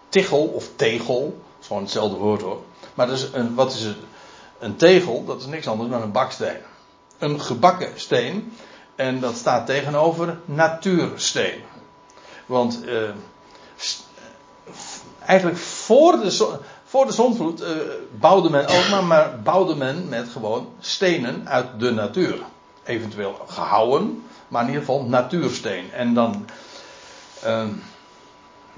Tichel 0.10 0.44
of 0.44 0.70
tegel, 0.76 1.22
dat 1.22 1.62
is 1.62 1.68
gewoon 1.68 1.82
hetzelfde 1.82 2.18
woord 2.18 2.42
hoor. 2.42 2.62
Maar 2.94 3.08
dus 3.08 3.28
een, 3.34 3.56
wat 3.56 3.74
is 3.74 3.84
het? 3.84 3.98
Een 4.60 4.76
tegel, 4.76 5.26
dat 5.26 5.40
is 5.40 5.46
niks 5.46 5.68
anders 5.68 5.90
dan 5.90 6.02
een 6.02 6.12
baksteen. 6.12 6.60
Een 7.18 7.42
gebakken 7.42 7.92
steen. 7.96 8.54
En 8.96 9.20
dat 9.20 9.36
staat 9.36 9.66
tegenover 9.66 10.40
natuursteen. 10.46 11.62
Want 12.46 12.84
eigenlijk 15.26 15.58
voor 15.58 16.12
de, 16.12 16.60
voor 16.92 17.06
de 17.06 17.12
zonvloed 17.12 17.62
eh, 17.62 17.72
bouwde 18.20 18.50
men 18.50 18.68
ook 18.68 18.90
maar, 18.90 19.04
maar 19.04 19.42
bouwde 19.42 19.76
men 19.76 20.10
met 20.10 20.30
gewoon 20.30 20.74
stenen 20.80 21.50
uit 21.50 21.80
de 21.80 21.92
natuur. 21.92 22.40
Eventueel 22.84 23.46
gehouden, 23.48 24.24
maar 24.48 24.62
in 24.62 24.68
ieder 24.68 24.86
geval 24.86 25.04
natuursteen. 25.04 25.92
En 25.92 26.14
dan, 26.14 26.46
ehm, 27.44 27.70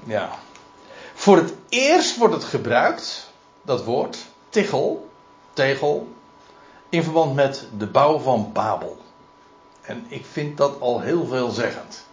ja. 0.04 0.30
Voor 1.14 1.38
het 1.38 1.54
eerst 1.70 2.18
wordt 2.18 2.34
het 2.34 2.44
gebruikt, 2.44 3.32
dat 3.62 3.84
woord, 3.84 4.18
tichel, 4.50 5.10
tegel, 5.54 6.08
in 6.90 7.04
verband 7.04 7.36
met 7.36 7.68
de 7.78 7.88
bouw 7.88 8.20
van 8.20 8.50
Babel. 8.54 8.98
En 9.82 10.06
ik 10.08 10.26
vind 10.32 10.58
dat 10.58 10.80
al 10.80 11.00
heel 11.00 11.26
veelzeggend. 11.26 12.06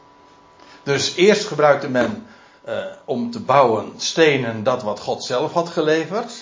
Dus 0.82 1.14
eerst 1.14 1.46
gebruikte 1.46 1.88
men 1.88 2.26
eh, 2.64 2.84
om 3.04 3.30
te 3.30 3.40
bouwen 3.40 3.92
stenen 3.96 4.62
dat 4.62 4.82
wat 4.82 5.00
God 5.00 5.24
zelf 5.24 5.52
had 5.52 5.68
geleverd. 5.68 6.32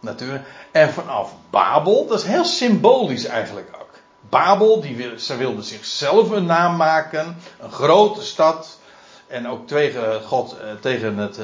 Natuurlijk. 0.00 0.44
En 0.70 0.92
vanaf 0.92 1.32
Babel, 1.50 2.06
dat 2.06 2.18
is 2.18 2.26
heel 2.26 2.44
symbolisch 2.44 3.24
eigenlijk 3.24 3.68
ook. 3.80 3.90
Babel, 4.28 4.80
die 4.80 5.18
ze 5.18 5.36
wilden 5.36 5.64
zichzelf 5.64 6.30
een 6.30 6.46
naam 6.46 6.76
maken, 6.76 7.36
een 7.60 7.72
grote 7.72 8.22
stad. 8.22 8.78
En 9.26 9.48
ook 9.48 9.66
tegen, 9.66 10.22
God, 10.22 10.56
eh, 10.58 10.70
tegen 10.80 11.16
het, 11.16 11.38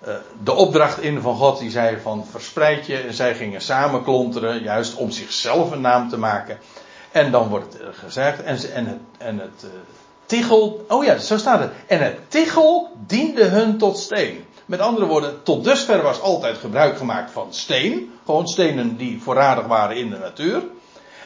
eh, 0.00 0.14
de 0.42 0.52
opdracht 0.52 1.00
in 1.00 1.20
van 1.20 1.36
God, 1.36 1.58
die 1.58 1.70
zei 1.70 2.00
van 2.00 2.26
verspreid 2.30 2.86
je. 2.86 2.96
En 2.96 3.14
zij 3.14 3.34
gingen 3.34 3.60
samen 3.60 4.02
klonteren, 4.02 4.62
juist 4.62 4.94
om 4.94 5.10
zichzelf 5.10 5.70
een 5.70 5.80
naam 5.80 6.08
te 6.08 6.18
maken. 6.18 6.58
En 7.12 7.30
dan 7.30 7.48
wordt 7.48 7.80
eh, 7.80 7.86
gezegd, 7.92 8.42
en, 8.42 8.58
en 8.72 8.86
het, 8.86 9.00
en 9.18 9.38
het 9.38 9.64
tichel, 10.34 10.84
oh 10.88 11.04
ja, 11.04 11.18
zo 11.18 11.38
staat 11.38 11.60
het. 11.60 11.72
En 11.86 12.02
het 12.02 12.30
tichel 12.30 12.96
diende 13.06 13.44
hun 13.44 13.78
tot 13.78 13.98
steen. 13.98 14.44
Met 14.66 14.80
andere 14.80 15.06
woorden, 15.06 15.42
tot 15.42 15.64
dusver 15.64 16.02
was 16.02 16.20
altijd 16.20 16.58
gebruik 16.58 16.96
gemaakt 16.96 17.30
van 17.30 17.54
steen. 17.54 18.12
Gewoon 18.24 18.48
stenen 18.48 18.96
die 18.96 19.22
voorradig 19.22 19.66
waren 19.66 19.96
in 19.96 20.10
de 20.10 20.18
natuur. 20.18 20.62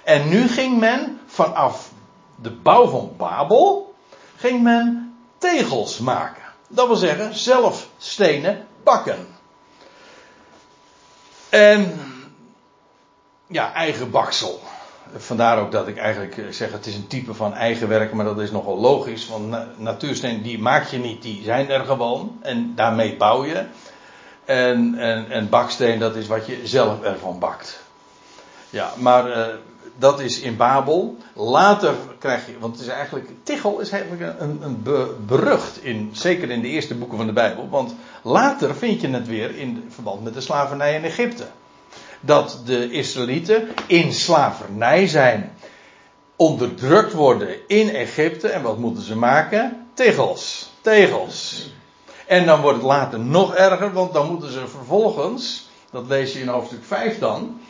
En 0.05 0.29
nu 0.29 0.49
ging 0.49 0.79
men 0.79 1.21
vanaf 1.27 1.91
de 2.37 2.51
bouw 2.51 2.87
van 2.89 3.13
Babel, 3.17 3.95
ging 4.37 4.63
men 4.63 5.17
tegels 5.39 5.99
maken. 5.99 6.43
Dat 6.69 6.87
wil 6.87 6.97
zeggen, 6.97 7.35
zelf 7.35 7.89
stenen 7.99 8.67
bakken. 8.85 9.27
En 11.49 12.01
ja, 13.47 13.73
eigen 13.73 14.11
baksel. 14.11 14.61
Vandaar 15.17 15.59
ook 15.59 15.73
dat 15.73 15.89
ik 15.89 15.97
eigenlijk 15.97 16.37
eh, 16.37 16.45
zeg 16.51 16.73
het 16.73 16.87
is 16.87 16.95
een 16.95 17.07
type 17.07 17.35
van 17.35 17.55
eigen 17.55 17.89
werk, 17.89 18.13
maar 18.13 18.25
dat 18.25 18.41
is 18.41 18.51
nogal 18.51 18.79
logisch. 18.79 19.29
Want 19.29 19.49
na- 19.49 19.69
natuursteen 19.77 20.43
die 20.43 20.59
maak 20.59 20.87
je 20.87 20.99
niet, 20.99 21.23
die 21.23 21.43
zijn 21.43 21.71
er 21.71 21.85
gewoon. 21.85 22.39
En 22.41 22.73
daarmee 22.75 23.17
bouw 23.17 23.45
je. 23.45 23.65
En, 24.45 24.95
en, 24.99 25.31
en 25.31 25.49
baksteen 25.49 25.99
dat 25.99 26.17
is 26.17 26.27
wat 26.27 26.47
je 26.47 26.61
zelf 26.65 27.03
ervan 27.03 27.39
bakt. 27.39 27.81
Ja, 28.71 28.93
maar 28.97 29.31
eh, 29.31 29.55
dat 29.99 30.21
is 30.21 30.41
in 30.41 30.57
Babel. 30.57 31.17
Later 31.35 31.95
krijg 32.19 32.47
je, 32.47 32.59
want 32.59 32.73
het 32.77 32.83
is 32.83 32.93
eigenlijk, 32.93 33.29
Tichel 33.43 33.81
is 33.81 33.91
eigenlijk 33.91 34.41
een, 34.41 34.59
een 34.63 34.83
be- 34.83 35.15
berucht, 35.27 35.85
in, 35.85 36.11
zeker 36.13 36.51
in 36.51 36.61
de 36.61 36.69
eerste 36.69 36.95
boeken 36.95 37.17
van 37.17 37.27
de 37.27 37.33
Bijbel. 37.33 37.69
Want 37.69 37.95
later 38.23 38.75
vind 38.75 39.01
je 39.01 39.09
het 39.09 39.27
weer 39.27 39.57
in 39.57 39.85
verband 39.89 40.25
met 40.25 40.35
de 40.35 40.41
slavernij 40.41 40.95
in 40.95 41.05
Egypte 41.05 41.47
dat 42.21 42.61
de 42.65 42.91
Israëlieten 42.91 43.69
in 43.87 44.13
slavernij 44.13 45.07
zijn, 45.07 45.53
onderdrukt 46.37 47.13
worden 47.13 47.69
in 47.69 47.89
Egypte. 47.95 48.49
En 48.49 48.63
wat 48.63 48.79
moeten 48.79 49.03
ze 49.03 49.17
maken? 49.17 49.87
Tegels. 49.95 50.71
Tegels. 50.81 51.71
En 52.27 52.47
dan 52.47 52.61
wordt 52.61 52.77
het 52.77 52.87
later 52.87 53.21
nog 53.21 53.55
erger, 53.55 53.93
want 53.93 54.13
dan 54.13 54.29
moeten 54.29 54.53
ze 54.53 54.67
vervolgens, 54.67 55.69
dat 55.91 56.07
lees 56.07 56.33
je 56.33 56.41
in 56.41 56.49
hoofdstuk 56.49 56.85
5 56.85 57.19
dan, 57.19 57.61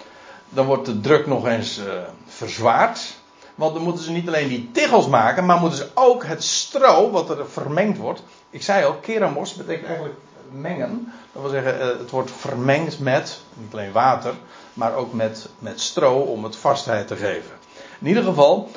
dan 0.49 0.67
wordt 0.67 0.87
de 0.87 1.01
druk 1.01 1.27
nog 1.27 1.47
eens 1.47 1.79
eh, 1.79 1.93
verzwaard. 2.27 3.17
Want 3.55 3.75
dan 3.75 3.83
moeten 3.83 4.05
ze 4.05 4.11
niet 4.11 4.27
alleen 4.29 4.49
die 4.49 4.71
tegels 4.73 5.07
maken, 5.07 5.47
maar 5.47 5.61
moeten 5.61 5.79
ze 5.79 5.91
ook 5.95 6.25
het 6.25 6.45
stro, 6.45 7.11
wat 7.11 7.31
er 7.31 7.51
vermengd 7.51 7.99
wordt. 7.99 8.23
Ik 8.51 8.63
zei 8.63 8.85
al, 8.85 8.95
keramos 8.95 9.55
betekent 9.55 9.87
eigenlijk 9.87 10.17
mengen. 10.51 11.13
Dat 11.33 11.43
wil 11.43 11.51
zeggen, 11.51 11.81
eh, 11.81 11.87
het 11.87 12.11
wordt 12.11 12.31
vermengd 12.31 12.99
met, 12.99 13.41
niet 13.55 13.73
alleen 13.73 13.93
water, 13.93 14.35
maar 14.75 14.95
ook 14.95 15.13
met, 15.13 15.49
met 15.59 15.81
stro 15.81 16.19
om 16.19 16.45
het 16.45 16.57
vastheid 16.57 17.07
te 17.07 17.17
geven. 17.17 17.51
In 17.99 18.07
ieder 18.07 18.23
geval, 18.23 18.71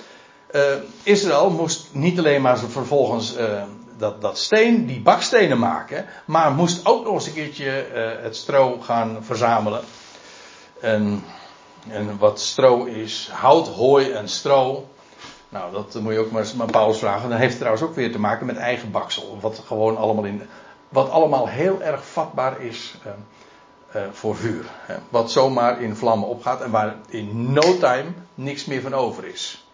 eh, 0.47 0.61
Israël 1.03 1.49
moest 1.49 1.87
niet 1.91 2.19
alleen 2.19 2.41
maar 2.41 2.59
vervolgens 2.59 3.35
eh, 3.35 3.63
dat, 3.97 4.21
dat 4.21 4.37
steen, 4.37 4.85
die 4.85 5.01
bakstenen 5.01 5.59
maken, 5.59 6.05
maar 6.25 6.51
moest 6.51 6.85
ook 6.85 7.03
nog 7.03 7.13
eens 7.13 7.27
een 7.27 7.33
keertje 7.33 7.85
het 8.21 8.35
stro 8.35 8.79
gaan 8.79 9.17
verzamelen. 9.21 9.81
En, 10.79 11.23
en 11.87 12.17
wat 12.17 12.39
stro 12.39 12.83
is, 12.83 13.29
hout, 13.31 13.67
hooi 13.67 14.11
en 14.11 14.29
stro. 14.29 14.87
Nou, 15.51 15.71
dat 15.71 15.99
moet 16.01 16.13
je 16.13 16.19
ook 16.19 16.31
maar 16.31 16.41
eens 16.41 16.59
aan 16.59 16.71
Paulus 16.71 16.97
vragen. 16.97 17.29
Dan 17.29 17.37
heeft 17.37 17.57
trouwens 17.57 17.83
ook 17.83 17.95
weer 17.95 18.11
te 18.11 18.19
maken 18.19 18.45
met 18.45 18.57
eigen 18.57 18.91
baksel. 18.91 19.37
Wat 19.41 19.63
gewoon 19.65 19.97
allemaal 19.97 20.23
in. 20.23 20.41
Wat 20.91 21.09
allemaal 21.09 21.47
heel 21.47 21.81
erg 21.81 22.05
vatbaar 22.05 22.61
is 22.61 22.95
eh, 23.03 23.11
eh, 23.91 24.11
voor 24.11 24.35
vuur. 24.35 24.65
Wat 25.09 25.31
zomaar 25.31 25.81
in 25.81 25.95
vlammen 25.95 26.27
opgaat 26.27 26.61
en 26.61 26.71
waar 26.71 26.95
in 27.07 27.51
no 27.53 27.77
time 27.77 28.05
niks 28.35 28.65
meer 28.65 28.81
van 28.81 28.93
over 28.93 29.25
is. 29.25 29.65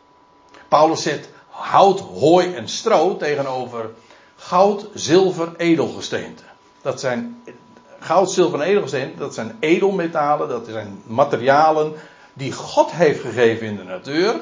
Paulus 0.68 1.02
zet 1.02 1.30
hout, 1.50 2.00
hooi 2.00 2.54
en 2.54 2.70
stro 2.70 3.18
tegenover 3.18 3.90
goud, 4.36 4.88
zilver, 4.94 5.56
edelgesteente. 5.58 6.44
Dat 6.82 7.00
zijn 7.00 7.44
goud, 8.00 8.32
zilver 8.32 8.62
en 8.62 8.68
edelgesteente, 8.68 9.18
dat 9.18 9.34
zijn 9.34 9.58
edelmetalen, 9.60 10.50
dat 10.50 10.66
zijn 10.66 11.02
materialen 11.06 11.94
die 12.34 12.52
God 12.54 12.92
heeft 12.92 13.22
gegeven 13.22 13.68
in 13.68 13.76
de 13.76 13.84
natuur. 13.84 14.36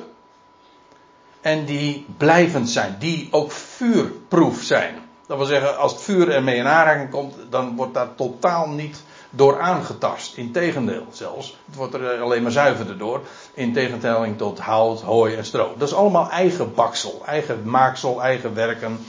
En 1.41 1.65
die 1.65 2.05
blijvend 2.17 2.69
zijn, 2.69 2.95
die 2.99 3.27
ook 3.31 3.51
vuurproef 3.51 4.61
zijn. 4.61 5.04
Dat 5.27 5.37
wil 5.37 5.45
zeggen, 5.45 5.77
als 5.77 5.91
het 5.91 6.01
vuur 6.01 6.31
ermee 6.31 6.55
in 6.55 6.67
aanraking 6.67 7.09
komt, 7.09 7.35
dan 7.49 7.75
wordt 7.75 7.93
daar 7.93 8.15
totaal 8.15 8.69
niet 8.69 9.03
door 9.29 9.59
aangetast. 9.59 10.37
Integendeel 10.37 11.05
zelfs. 11.11 11.57
Het 11.65 11.75
wordt 11.75 11.93
er 11.93 12.21
alleen 12.21 12.43
maar 12.43 12.51
zuiverder 12.51 12.97
door. 12.97 13.21
In 13.53 13.73
tegenstelling 13.73 14.37
tot 14.37 14.59
hout, 14.59 15.01
hooi 15.01 15.35
en 15.35 15.45
stro. 15.45 15.73
Dat 15.77 15.87
is 15.87 15.93
allemaal 15.93 16.29
eigen 16.29 16.73
baksel, 16.73 17.21
eigen 17.25 17.69
maaksel, 17.69 18.21
eigen 18.21 18.53
werken. 18.53 19.05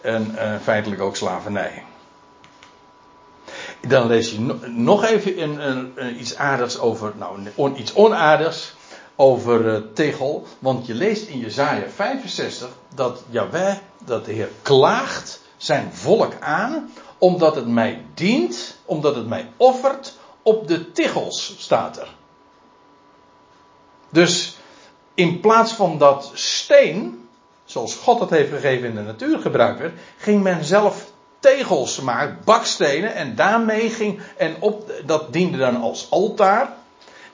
En 0.00 0.36
eh, 0.36 0.54
feitelijk 0.62 1.00
ook 1.00 1.16
slavernij. 1.16 1.84
Dan 3.88 4.06
lees 4.06 4.30
je 4.30 4.40
no- 4.40 4.58
nog 4.66 5.04
even 5.04 5.42
een, 5.42 5.92
een 5.94 6.20
iets 6.20 6.36
aardigs 6.36 6.78
over, 6.78 7.12
nou 7.16 7.74
iets 7.76 7.94
onaardigs 7.94 8.73
over 9.16 9.74
eh, 9.74 9.80
tegel. 9.94 10.46
Want 10.58 10.86
je 10.86 10.94
leest 10.94 11.28
in 11.28 11.38
Jezaja 11.38 11.88
65 11.88 12.68
dat 12.94 13.22
Jaweh, 13.30 13.76
dat 14.04 14.24
de 14.24 14.32
Heer 14.32 14.48
klaagt 14.62 15.40
zijn 15.56 15.92
volk 15.92 16.32
aan, 16.40 16.90
omdat 17.18 17.54
het 17.54 17.66
mij 17.66 18.04
dient, 18.14 18.76
omdat 18.84 19.14
het 19.14 19.26
mij 19.26 19.50
offert 19.56 20.18
op 20.42 20.68
de 20.68 20.92
tichels, 20.92 21.54
staat 21.58 21.98
er. 21.98 22.08
Dus 24.10 24.56
in 25.14 25.40
plaats 25.40 25.72
van 25.72 25.98
dat 25.98 26.30
steen, 26.34 27.28
zoals 27.64 27.94
God 27.94 28.20
het 28.20 28.30
heeft 28.30 28.50
gegeven 28.50 28.88
in 28.88 28.94
de 28.94 29.00
natuur 29.00 29.38
gebruikt 29.38 29.78
werd, 29.78 29.94
ging 30.16 30.42
men 30.42 30.64
zelf 30.64 31.12
tegels 31.38 32.00
maken, 32.00 32.38
bakstenen, 32.44 33.14
en 33.14 33.34
daarmee 33.34 33.90
ging, 33.90 34.20
en 34.36 34.56
op, 34.60 34.92
dat 35.06 35.32
diende 35.32 35.58
dan 35.58 35.80
als 35.80 36.10
altaar. 36.10 36.72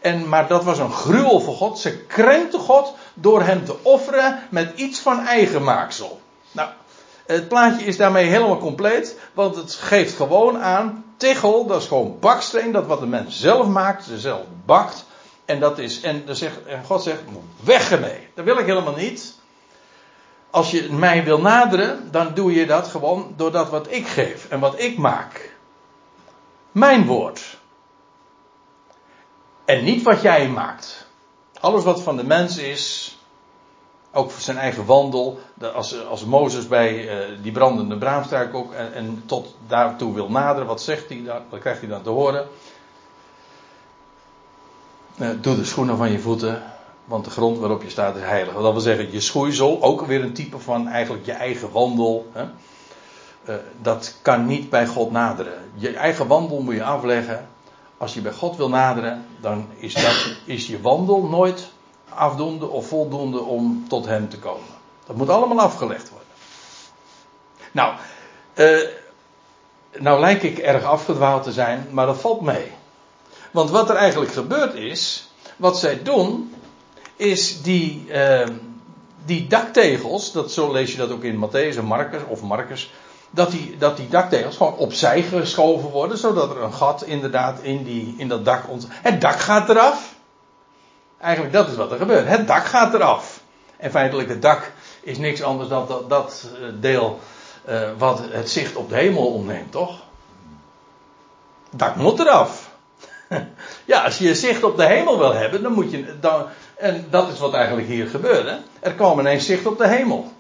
En, 0.01 0.29
maar 0.29 0.49
dat 0.49 0.65
was 0.65 0.79
een 0.79 0.93
gruwel 0.93 1.41
voor 1.41 1.55
God. 1.55 1.79
Ze 1.79 1.99
krenkte 1.99 2.59
God 2.59 2.95
door 3.15 3.43
hem 3.43 3.65
te 3.65 3.77
offeren 3.83 4.39
met 4.51 4.73
iets 4.75 4.99
van 4.99 5.27
eigen 5.27 5.65
maaksel. 5.65 6.21
Nou, 6.53 6.69
het 7.27 7.49
plaatje 7.49 7.87
is 7.87 7.97
daarmee 7.97 8.27
helemaal 8.27 8.59
compleet, 8.59 9.19
want 9.35 9.57
het 9.57 9.75
geeft 9.75 10.17
gewoon 10.17 10.59
aan, 10.59 11.05
tichel, 11.17 11.67
dat 11.67 11.81
is 11.81 11.87
gewoon 11.87 12.17
baksteen, 12.21 12.73
dat 12.73 12.87
wat 12.87 13.01
de 13.01 13.07
mens 13.07 13.41
zelf 13.41 13.67
maakt, 13.67 14.05
ze 14.05 14.19
zelf 14.19 14.45
bakt. 14.67 15.05
En, 15.45 15.61
dat 15.61 15.79
is, 15.79 16.01
en, 16.01 16.25
zegt, 16.27 16.65
en 16.67 16.85
God 16.85 17.03
zegt, 17.03 17.21
weg 17.61 17.91
ermee. 17.91 18.29
Dat 18.35 18.45
wil 18.45 18.59
ik 18.59 18.67
helemaal 18.67 18.97
niet. 18.97 19.35
Als 20.51 20.71
je 20.71 20.93
mij 20.93 21.25
wil 21.25 21.41
naderen, 21.41 22.09
dan 22.11 22.35
doe 22.35 22.55
je 22.55 22.67
dat 22.67 22.89
gewoon 22.89 23.35
door 23.37 23.53
dat 23.53 23.71
wat 23.71 23.87
ik 23.91 24.07
geef 24.07 24.47
en 24.49 24.61
wat 24.61 24.81
ik 24.81 24.99
maak. 24.99 25.55
Mijn 26.73 27.07
woord. 27.07 27.59
En 29.71 29.85
niet 29.85 30.03
wat 30.03 30.23
jij 30.23 30.49
maakt. 30.49 31.07
Alles 31.61 31.85
wat 31.85 32.03
van 32.03 32.17
de 32.17 32.25
mens 32.25 32.59
is, 32.59 33.17
ook 34.13 34.31
voor 34.31 34.43
zijn 34.43 34.57
eigen 34.57 34.85
wandel. 34.85 35.39
Als, 35.75 36.07
als 36.07 36.25
Mozes 36.25 36.69
bij 36.69 37.05
uh, 37.05 37.43
die 37.43 37.53
brandende 37.53 37.99
braamstruik 37.99 38.55
ook 38.55 38.73
en, 38.73 39.23
tot 39.27 39.57
daartoe 39.67 40.15
wil 40.15 40.31
naderen, 40.31 40.67
wat 40.67 40.83
zegt 40.83 41.09
hij 41.09 41.23
dan? 41.25 41.43
Wat 41.49 41.61
krijgt 41.61 41.81
hij 41.81 41.89
dan 41.89 42.03
te 42.03 42.11
horen? 42.11 42.49
Uh, 45.17 45.29
doe 45.41 45.57
de 45.57 45.65
schoenen 45.65 45.97
van 45.97 46.13
je 46.13 46.19
voeten, 46.19 46.63
want 47.05 47.25
de 47.25 47.31
grond 47.31 47.59
waarop 47.59 47.83
je 47.83 47.91
staat 47.91 48.17
is 48.17 48.23
heilig. 48.23 48.55
Dat 48.55 48.73
wil 48.73 48.81
zeggen, 48.81 49.13
je 49.13 49.21
schoeisel, 49.21 49.83
ook 49.83 50.07
weer 50.07 50.23
een 50.23 50.33
type 50.33 50.59
van 50.59 50.89
eigenlijk 50.89 51.27
je 51.27 51.33
eigen 51.33 51.73
wandel. 51.73 52.31
Hè? 52.33 52.45
Uh, 53.49 53.55
dat 53.83 54.19
kan 54.23 54.47
niet 54.47 54.71
bij 54.71 54.87
God 54.87 55.11
naderen. 55.11 55.71
Je 55.75 55.97
eigen 55.97 56.27
wandel 56.27 56.61
moet 56.61 56.75
je 56.75 56.85
afleggen. 56.85 57.49
Als 58.01 58.15
je 58.15 58.21
bij 58.21 58.33
God 58.33 58.57
wil 58.57 58.69
naderen, 58.69 59.27
dan 59.41 59.69
is, 59.77 59.95
dat, 59.95 60.37
is 60.45 60.67
je 60.67 60.81
wandel 60.81 61.23
nooit 61.23 61.69
afdoende 62.09 62.69
of 62.69 62.87
voldoende 62.87 63.41
om 63.41 63.85
tot 63.89 64.07
hem 64.07 64.29
te 64.29 64.39
komen. 64.39 64.69
Dat 65.07 65.17
moet 65.17 65.29
allemaal 65.29 65.61
afgelegd 65.61 66.11
worden. 66.11 66.29
Nou, 67.73 67.95
uh, 68.55 68.89
nou 69.99 70.21
lijk 70.21 70.43
ik 70.43 70.59
erg 70.59 70.85
afgedwaald 70.85 71.43
te 71.43 71.53
zijn, 71.53 71.87
maar 71.91 72.07
dat 72.07 72.21
valt 72.21 72.41
mee. 72.41 72.73
Want 73.51 73.71
wat 73.71 73.91
er 73.91 73.97
eigenlijk 73.97 74.33
gebeurd 74.33 74.75
is, 74.75 75.31
wat 75.57 75.79
zij 75.79 76.03
doen, 76.03 76.55
is 77.17 77.63
die, 77.63 78.05
uh, 78.09 78.47
die 79.25 79.47
daktegels, 79.47 80.33
dat, 80.33 80.53
zo 80.53 80.73
lees 80.73 80.93
je 80.93 80.99
dat 80.99 81.11
ook 81.11 81.23
in 81.23 81.49
Matthäus 81.49 81.77
en 81.77 81.85
Marcus, 81.85 82.21
of 82.29 82.43
Marcus, 82.43 82.93
dat 83.31 83.51
die, 83.51 83.77
dat 83.79 83.97
die 83.97 84.09
daktegels 84.09 84.57
gewoon 84.57 84.77
opzij 84.77 85.23
geschoven 85.23 85.89
worden, 85.89 86.19
zodat 86.19 86.51
er 86.51 86.63
een 86.63 86.73
gat 86.73 87.03
inderdaad 87.03 87.61
in, 87.61 87.85
die, 87.85 88.15
in 88.19 88.29
dat 88.29 88.45
dak 88.45 88.69
ont. 88.69 88.87
Het 88.91 89.21
dak 89.21 89.41
gaat 89.41 89.69
eraf. 89.69 90.15
Eigenlijk 91.21 91.55
dat 91.55 91.69
is 91.69 91.77
wat 91.77 91.93
er 91.93 91.99
gebeurt. 91.99 92.29
Het 92.29 92.47
dak 92.47 92.65
gaat 92.65 92.95
eraf. 92.95 93.41
En 93.77 93.91
feitelijk 93.91 94.29
het 94.29 94.43
dak 94.43 94.73
is 95.03 95.19
niks 95.19 95.43
anders 95.43 95.69
dan 95.69 95.87
dat, 95.87 96.09
dat 96.09 96.49
deel 96.81 97.19
uh, 97.69 97.81
wat 97.99 98.23
het 98.31 98.51
zicht 98.51 98.77
op 98.77 98.89
de 98.89 98.95
hemel 98.95 99.27
ontneemt, 99.27 99.73
toch? 99.73 100.01
Het 101.71 101.79
dak 101.79 101.97
moet 101.97 102.19
eraf. 102.19 102.71
ja, 103.85 104.05
als 104.05 104.19
je 104.19 104.35
zicht 104.35 104.63
op 104.65 104.77
de 104.77 104.85
hemel 104.87 105.19
wil 105.19 105.33
hebben, 105.33 105.63
dan 105.63 105.73
moet 105.73 105.91
je. 105.91 106.19
Dan, 106.21 106.47
en 106.77 107.07
dat 107.11 107.29
is 107.29 107.39
wat 107.39 107.55
eigenlijk 107.55 107.89
hier 107.89 108.07
gebeurde. 108.07 108.61
Er 108.81 108.93
kwam 108.93 109.19
ineens 109.19 109.47
zicht 109.47 109.67
op 109.67 109.79
de 109.79 109.89
hemel. 109.89 110.33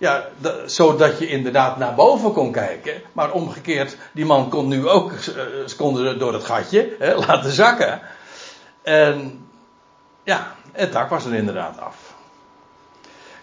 Ja, 0.00 0.28
zodat 0.66 1.18
je 1.18 1.26
inderdaad 1.26 1.76
naar 1.76 1.94
boven 1.94 2.32
kon 2.32 2.52
kijken. 2.52 3.02
Maar 3.12 3.32
omgekeerd, 3.32 3.96
die 4.12 4.24
man 4.24 4.48
kon 4.48 4.68
nu 4.68 4.88
ook 4.88 5.12
uh, 5.12 5.76
kon 5.76 6.18
door 6.18 6.32
het 6.32 6.44
gatje 6.44 6.96
hè, 6.98 7.14
laten 7.26 7.52
zakken. 7.52 8.00
En 8.82 9.46
ja, 10.22 10.54
het 10.72 10.92
dak 10.92 11.08
was 11.08 11.24
er 11.24 11.34
inderdaad 11.34 11.80
af. 11.80 12.14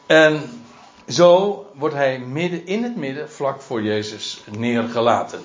En 0.06 0.64
zo 1.08 1.66
wordt 1.74 1.96
hij 1.96 2.20
midden 2.20 2.66
in 2.66 2.84
het 2.84 2.96
midden, 2.96 3.30
vlak 3.30 3.62
voor 3.62 3.84
Jezus, 3.84 4.44
neergelaten. 4.46 5.42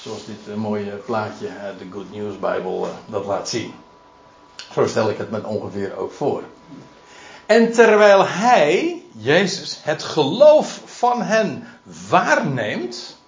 Zoals 0.00 0.26
dit 0.26 0.56
mooie 0.56 0.90
plaatje 0.90 1.48
de 1.78 1.86
Good 1.90 2.12
News 2.12 2.38
Bijbel 2.38 2.88
dat 3.06 3.24
laat 3.24 3.48
zien. 3.48 3.74
Zo 4.72 4.86
stel 4.86 5.10
ik 5.10 5.18
het 5.18 5.30
me 5.30 5.46
ongeveer 5.46 5.96
ook 5.96 6.12
voor. 6.12 6.42
En 7.46 7.72
terwijl 7.72 8.26
hij, 8.26 8.99
Jezus, 9.12 9.78
het 9.82 10.02
geloof 10.02 10.80
van 10.84 11.22
hen 11.22 11.68
waarneemt. 12.08 13.18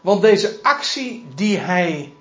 Want 0.00 0.22
deze 0.22 0.58
actie 0.62 1.26
die 1.34 1.58
hij 1.58 2.14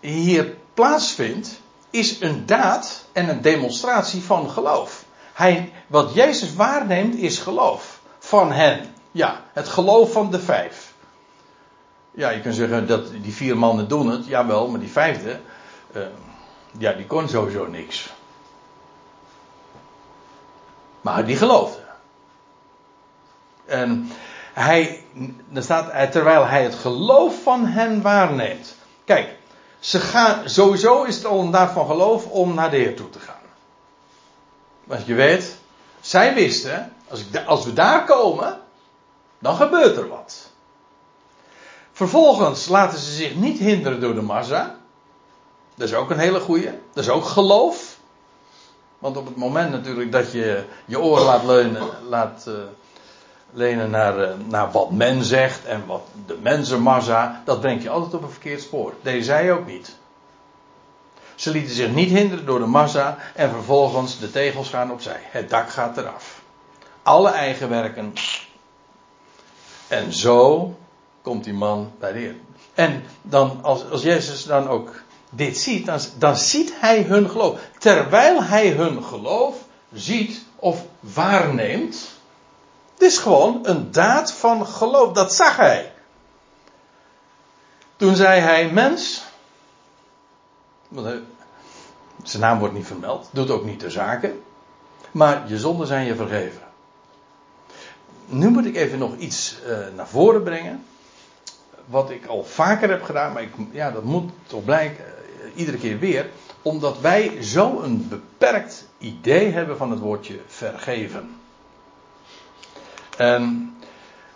hier 0.00 0.56
plaatsvindt, 0.74 1.60
is 1.90 2.20
een 2.20 2.46
daad 2.46 3.04
en 3.12 3.28
een 3.28 3.42
demonstratie 3.42 4.22
van 4.22 4.50
geloof. 4.50 5.04
Hij, 5.32 5.72
wat 5.86 6.14
Jezus 6.14 6.54
waarneemt 6.54 7.14
is 7.14 7.38
geloof 7.38 8.00
van 8.18 8.52
hen. 8.52 8.94
Ja, 9.10 9.44
het 9.52 9.68
geloof 9.68 10.12
van 10.12 10.30
de 10.30 10.40
vijf. 10.40 10.92
Ja, 12.10 12.30
je 12.30 12.40
kunt 12.40 12.54
zeggen 12.54 12.86
dat 12.86 13.10
die 13.22 13.34
vier 13.34 13.58
mannen 13.58 13.88
doen 13.88 14.10
het, 14.10 14.26
jawel, 14.26 14.68
maar 14.68 14.80
die 14.80 14.90
vijfde, 14.90 15.40
uh, 15.96 16.02
ja, 16.78 16.92
die 16.92 17.06
kon 17.06 17.28
sowieso 17.28 17.66
niks. 17.66 18.12
Maar 21.00 21.26
die 21.26 21.36
geloofde. 21.36 21.89
En 23.70 24.10
hij, 24.52 25.04
er 25.52 25.62
staat, 25.62 26.12
terwijl 26.12 26.46
hij 26.46 26.62
het 26.62 26.74
geloof 26.74 27.42
van 27.42 27.66
hen 27.66 28.02
waarneemt. 28.02 28.76
Kijk, 29.04 29.36
ze 29.78 30.00
gaan, 30.00 30.48
sowieso 30.48 31.02
is 31.02 31.16
het 31.16 31.24
al 31.24 31.40
een 31.40 31.68
van 31.68 31.86
geloof 31.86 32.26
om 32.26 32.54
naar 32.54 32.70
de 32.70 32.76
Heer 32.76 32.96
toe 32.96 33.10
te 33.10 33.18
gaan. 33.18 33.34
Want 34.84 35.06
je 35.06 35.14
weet, 35.14 35.56
zij 36.00 36.34
wisten, 36.34 36.92
als, 37.08 37.20
ik, 37.20 37.44
als 37.46 37.64
we 37.64 37.72
daar 37.72 38.04
komen, 38.04 38.60
dan 39.38 39.56
gebeurt 39.56 39.96
er 39.96 40.08
wat. 40.08 40.50
Vervolgens 41.92 42.68
laten 42.68 42.98
ze 42.98 43.12
zich 43.12 43.34
niet 43.34 43.58
hinderen 43.58 44.00
door 44.00 44.14
de 44.14 44.22
massa. 44.22 44.76
Dat 45.74 45.88
is 45.88 45.94
ook 45.94 46.10
een 46.10 46.18
hele 46.18 46.40
goeie. 46.40 46.70
Dat 46.92 47.04
is 47.04 47.10
ook 47.10 47.24
geloof. 47.24 47.98
Want 48.98 49.16
op 49.16 49.26
het 49.26 49.36
moment 49.36 49.70
natuurlijk 49.70 50.12
dat 50.12 50.32
je 50.32 50.64
je 50.84 51.00
oren 51.00 51.24
laat 51.24 51.44
leunen, 51.44 51.88
laat 52.08 52.44
uh, 52.48 52.54
lenen 53.52 53.90
naar, 53.90 54.18
uh, 54.18 54.28
naar 54.46 54.70
wat 54.70 54.90
men 54.90 55.24
zegt 55.24 55.64
en 55.64 55.86
wat 55.86 56.02
de 56.26 56.38
mensenmassa, 56.42 57.42
dat 57.44 57.60
brengt 57.60 57.82
je 57.82 57.90
altijd 57.90 58.14
op 58.14 58.22
een 58.22 58.30
verkeerd 58.30 58.62
spoor. 58.62 58.94
Deze 59.02 59.24
zij 59.24 59.52
ook 59.52 59.66
niet. 59.66 59.96
Ze 61.34 61.50
lieten 61.50 61.74
zich 61.74 61.90
niet 61.90 62.10
hinderen 62.10 62.46
door 62.46 62.58
de 62.58 62.66
massa 62.66 63.18
en 63.34 63.50
vervolgens 63.50 64.18
de 64.18 64.30
tegels 64.30 64.68
gaan 64.68 64.92
opzij. 64.92 65.20
Het 65.22 65.50
dak 65.50 65.70
gaat 65.70 65.96
eraf. 65.96 66.42
Alle 67.02 67.30
eigen 67.30 67.68
werken. 67.68 68.12
En 69.88 70.12
zo 70.12 70.74
komt 71.22 71.44
die 71.44 71.52
man 71.52 71.92
bij 71.98 72.12
de 72.12 72.18
Heer. 72.18 72.34
En 72.74 73.04
dan, 73.22 73.58
als, 73.62 73.90
als 73.90 74.02
Jezus 74.02 74.44
dan 74.44 74.68
ook 74.68 75.02
dit 75.30 75.58
ziet, 75.58 75.86
dan, 75.86 76.00
dan 76.18 76.36
ziet 76.36 76.72
hij 76.80 77.02
hun 77.02 77.30
geloof. 77.30 77.60
Terwijl 77.78 78.42
hij 78.42 78.68
hun 78.68 79.04
geloof 79.04 79.56
ziet 79.92 80.42
of 80.56 80.84
waarneemt. 81.00 82.19
Het 83.00 83.08
is 83.08 83.18
gewoon 83.18 83.60
een 83.62 83.90
daad 83.90 84.32
van 84.32 84.66
geloof. 84.66 85.12
Dat 85.12 85.34
zag 85.34 85.56
hij. 85.56 85.92
Toen 87.96 88.16
zei 88.16 88.40
hij: 88.40 88.70
Mens. 88.70 89.22
Zijn 92.22 92.42
naam 92.42 92.58
wordt 92.58 92.74
niet 92.74 92.86
vermeld. 92.86 93.28
Doet 93.32 93.50
ook 93.50 93.64
niet 93.64 93.80
de 93.80 93.90
zaken. 93.90 94.42
Maar 95.10 95.48
je 95.48 95.58
zonden 95.58 95.86
zijn 95.86 96.06
je 96.06 96.14
vergeven. 96.14 96.62
Nu 98.26 98.48
moet 98.48 98.66
ik 98.66 98.76
even 98.76 98.98
nog 98.98 99.16
iets 99.16 99.56
uh, 99.66 99.78
naar 99.96 100.08
voren 100.08 100.42
brengen. 100.42 100.84
Wat 101.86 102.10
ik 102.10 102.26
al 102.26 102.44
vaker 102.44 102.90
heb 102.90 103.02
gedaan, 103.02 103.32
maar 103.32 103.42
ik, 103.42 103.52
ja, 103.70 103.90
dat 103.90 104.04
moet 104.04 104.30
toch 104.46 104.64
blijken 104.64 105.04
iedere 105.54 105.78
keer 105.78 105.98
weer, 105.98 106.30
omdat 106.62 107.00
wij 107.00 107.42
zo 107.42 107.80
een 107.80 108.08
beperkt 108.08 108.86
idee 108.98 109.50
hebben 109.50 109.76
van 109.76 109.90
het 109.90 110.00
woordje 110.00 110.40
vergeven. 110.46 111.39
En 113.20 113.74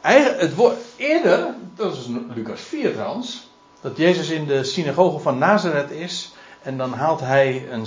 eigen, 0.00 0.38
het 0.38 0.54
woord, 0.54 0.76
eerder, 0.96 1.54
dat 1.74 1.92
is 1.92 2.06
Lucas 2.34 2.60
4 2.60 2.92
trouwens, 2.92 3.48
dat 3.80 3.96
Jezus 3.96 4.28
in 4.28 4.46
de 4.46 4.64
synagoge 4.64 5.18
van 5.18 5.38
Nazareth 5.38 5.90
is 5.90 6.34
en 6.62 6.76
dan 6.76 6.92
haalt 6.92 7.20
hij 7.20 7.68
een, 7.70 7.86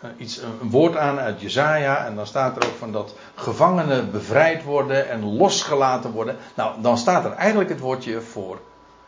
eh, 0.00 0.10
iets, 0.16 0.36
een, 0.36 0.70
woord 0.70 0.96
aan 0.96 1.18
uit 1.18 1.40
Jezaja. 1.40 2.06
En 2.06 2.14
dan 2.14 2.26
staat 2.26 2.56
er 2.56 2.68
ook 2.68 2.76
van 2.78 2.92
dat 2.92 3.14
gevangenen 3.34 4.10
bevrijd 4.10 4.62
worden 4.62 5.08
en 5.08 5.36
losgelaten 5.36 6.10
worden. 6.10 6.36
Nou, 6.54 6.82
dan 6.82 6.98
staat 6.98 7.24
er 7.24 7.32
eigenlijk 7.32 7.68
het 7.68 7.80
woordje 7.80 8.20
voor 8.20 8.60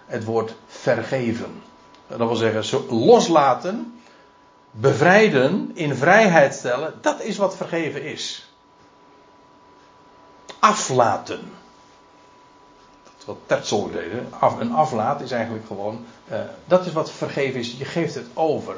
het 0.07 0.25
woord 0.25 0.55
vergeven. 0.67 1.63
Dat 2.07 2.19
wil 2.19 2.35
zeggen, 2.35 2.97
loslaten, 2.97 4.01
bevrijden, 4.71 5.71
in 5.75 5.95
vrijheid 5.95 6.55
stellen. 6.55 6.95
Dat 7.01 7.23
is 7.23 7.37
wat 7.37 7.57
vergeven 7.57 8.03
is. 8.03 8.50
Aflaten. 10.61 11.41
Dat 13.05 13.13
is 13.19 13.25
wat 13.25 13.37
Tertzel 13.47 13.91
deed. 13.91 14.13
Af, 14.39 14.61
een 14.61 14.73
aflaat 14.73 15.21
is 15.21 15.31
eigenlijk 15.31 15.67
gewoon. 15.67 16.05
eh, 16.29 16.41
dat 16.65 16.87
is 16.87 16.93
wat 16.93 17.11
vergeven 17.11 17.61
is. 17.61 17.75
Je 17.79 17.85
geeft 17.85 18.15
het 18.15 18.27
over. 18.35 18.77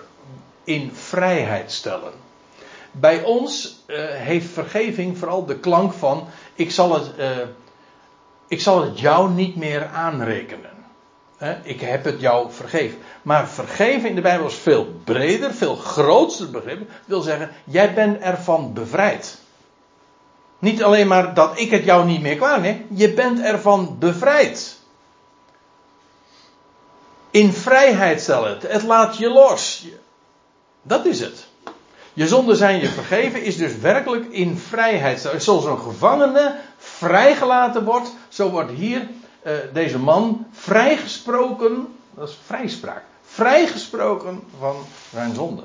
In 0.64 0.90
vrijheid 0.94 1.72
stellen. 1.72 2.12
Bij 2.90 3.22
ons 3.22 3.82
eh, 3.86 3.96
heeft 4.08 4.46
vergeving 4.50 5.18
vooral 5.18 5.46
de 5.46 5.58
klank 5.58 5.92
van: 5.92 6.28
ik 6.54 6.70
zal 6.70 6.94
het, 6.94 7.16
eh, 7.16 7.38
ik 8.48 8.60
zal 8.60 8.82
het 8.82 9.00
jou 9.00 9.30
niet 9.30 9.56
meer 9.56 9.86
aanrekenen. 9.86 10.70
Ik 11.62 11.80
heb 11.80 12.04
het 12.04 12.20
jou 12.20 12.52
vergeven. 12.52 12.98
Maar 13.22 13.48
vergeven 13.48 14.08
in 14.08 14.14
de 14.14 14.20
Bijbel 14.20 14.46
is 14.46 14.54
veel 14.54 15.00
breder, 15.04 15.54
veel 15.54 15.74
grootste 15.74 16.50
begrip. 16.50 16.90
wil 17.04 17.20
zeggen, 17.20 17.50
jij 17.64 17.94
bent 17.94 18.20
ervan 18.20 18.72
bevrijd. 18.72 19.41
Niet 20.62 20.82
alleen 20.82 21.06
maar 21.06 21.34
dat 21.34 21.58
ik 21.58 21.70
het 21.70 21.84
jou 21.84 22.04
niet 22.06 22.20
meer 22.20 22.36
kwalijk 22.36 22.62
neem, 22.62 22.86
je 22.94 23.12
bent 23.12 23.40
ervan 23.40 23.96
bevrijd. 23.98 24.78
In 27.30 27.52
vrijheid 27.52 28.20
stellen. 28.20 28.58
Het 28.66 28.82
laat 28.82 29.16
je 29.16 29.28
los. 29.28 29.86
Dat 30.82 31.06
is 31.06 31.20
het. 31.20 31.46
Je 32.12 32.28
zonden 32.28 32.56
zijn 32.56 32.80
je 32.80 32.88
vergeven 32.88 33.42
is 33.42 33.56
dus 33.56 33.76
werkelijk 33.76 34.26
in 34.30 34.58
vrijheid. 34.58 35.28
Zoals 35.38 35.64
een 35.64 35.78
gevangene 35.78 36.56
vrijgelaten 36.78 37.84
wordt, 37.84 38.12
zo 38.28 38.50
wordt 38.50 38.70
hier 38.70 39.08
eh, 39.42 39.54
deze 39.72 39.98
man 39.98 40.46
vrijgesproken. 40.52 41.96
Dat 42.14 42.28
is 42.28 42.38
vrijspraak. 42.46 43.04
Vrijgesproken 43.22 44.42
van 44.58 44.76
zijn 45.12 45.34
zonde. 45.34 45.62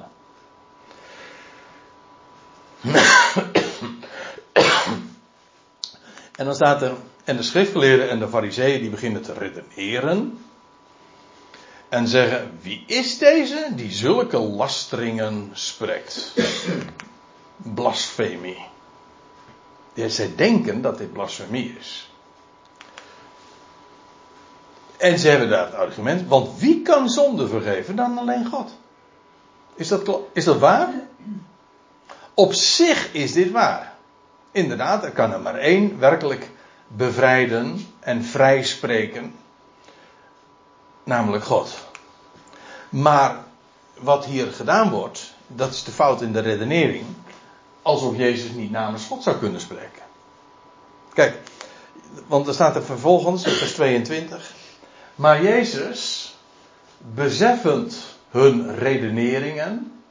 En 6.37 6.45
dan 6.45 6.55
staat 6.55 6.81
er, 6.81 6.95
en 7.23 7.37
de 7.37 7.43
schriftgeleerden 7.43 8.09
en 8.09 8.19
de 8.19 8.27
fariseeën 8.27 8.81
die 8.81 8.89
beginnen 8.89 9.21
te 9.21 9.33
redeneren. 9.33 10.45
En 11.89 12.07
zeggen, 12.07 12.59
wie 12.61 12.83
is 12.87 13.17
deze 13.17 13.67
die 13.75 13.91
zulke 13.91 14.37
lasteringen 14.37 15.49
spreekt? 15.53 16.33
Blasfemie. 17.55 18.65
Ja, 19.93 20.07
zij 20.07 20.35
denken 20.35 20.81
dat 20.81 20.97
dit 20.97 21.13
blasfemie 21.13 21.75
is. 21.79 22.11
En 24.97 25.19
ze 25.19 25.27
hebben 25.27 25.49
daar 25.49 25.65
het 25.65 25.75
argument, 25.75 26.27
want 26.27 26.59
wie 26.59 26.81
kan 26.81 27.09
zonde 27.09 27.47
vergeven 27.47 27.95
dan 27.95 28.17
alleen 28.17 28.45
God? 28.45 28.71
Is 29.75 29.87
dat, 29.87 30.19
is 30.33 30.43
dat 30.43 30.59
waar? 30.59 30.93
Op 32.33 32.53
zich 32.53 33.13
is 33.13 33.33
dit 33.33 33.51
waar. 33.51 33.96
Inderdaad, 34.57 35.03
er 35.03 35.11
kan 35.11 35.33
er 35.33 35.39
maar 35.39 35.55
één 35.55 35.99
werkelijk 35.99 36.49
bevrijden 36.87 37.87
en 37.99 38.23
vrijspreken. 38.23 39.35
Namelijk 41.03 41.43
God. 41.43 41.73
Maar 42.89 43.43
wat 43.93 44.25
hier 44.25 44.47
gedaan 44.47 44.89
wordt, 44.89 45.33
dat 45.47 45.71
is 45.71 45.83
de 45.83 45.91
fout 45.91 46.21
in 46.21 46.33
de 46.33 46.39
redenering. 46.39 47.05
Alsof 47.81 48.17
Jezus 48.17 48.51
niet 48.51 48.71
namens 48.71 49.05
God 49.05 49.23
zou 49.23 49.37
kunnen 49.37 49.61
spreken. 49.61 50.03
Kijk, 51.13 51.37
want 52.27 52.47
er 52.47 52.53
staat 52.53 52.75
er 52.75 52.83
vervolgens 52.83 53.43
in 53.43 53.51
vers 53.51 53.73
22. 53.73 54.53
Maar 55.15 55.43
Jezus, 55.43 56.35
beseffend 56.97 57.95
hun 58.29 58.75
redeneringen, 58.75 60.01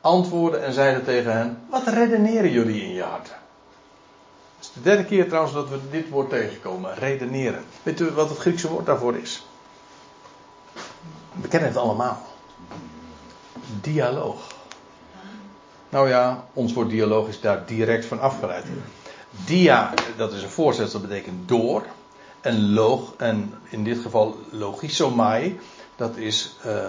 antwoordde 0.00 0.58
en 0.58 0.72
zeide 0.72 1.04
tegen 1.04 1.32
hen: 1.32 1.62
Wat 1.70 1.86
redeneren 1.86 2.50
jullie 2.50 2.82
in 2.82 2.94
je 2.94 3.02
harten? 3.02 3.40
Het 4.62 4.70
is 4.70 4.82
de 4.82 4.88
derde 4.88 5.04
keer 5.04 5.26
trouwens 5.26 5.54
dat 5.54 5.68
we 5.68 5.78
dit 5.90 6.08
woord 6.08 6.28
tegenkomen: 6.28 6.94
redeneren. 6.94 7.64
Weet 7.82 8.00
u 8.00 8.10
wat 8.10 8.28
het 8.28 8.38
Griekse 8.38 8.68
woord 8.68 8.86
daarvoor 8.86 9.16
is? 9.16 9.46
We 11.40 11.48
kennen 11.48 11.68
het 11.68 11.78
allemaal. 11.78 12.26
Dialoog. 13.80 14.54
Nou 15.88 16.08
ja, 16.08 16.44
ons 16.52 16.72
woord 16.72 16.90
dialoog 16.90 17.28
is 17.28 17.40
daar 17.40 17.66
direct 17.66 18.04
van 18.04 18.20
afgeleid. 18.20 18.64
Dia, 19.46 19.94
dat 20.16 20.32
is 20.32 20.42
een 20.42 20.48
voorzetsel, 20.48 21.00
dat 21.00 21.08
betekent 21.08 21.48
door. 21.48 21.86
En 22.40 22.72
log, 22.72 23.14
en 23.16 23.54
in 23.68 23.84
dit 23.84 23.98
geval 23.98 24.36
logisomai, 24.50 25.60
dat 25.96 26.16
is 26.16 26.56
eh, 26.62 26.88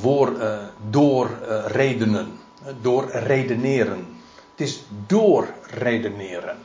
woord, 0.00 0.38
eh, 0.38 0.58
door 0.90 1.30
eh, 1.48 1.66
redenen. 1.66 2.38
Door 2.80 3.10
redeneren. 3.10 4.19
Het 4.60 4.68
is 4.68 4.82
door 5.06 5.48
redeneren. 5.62 6.58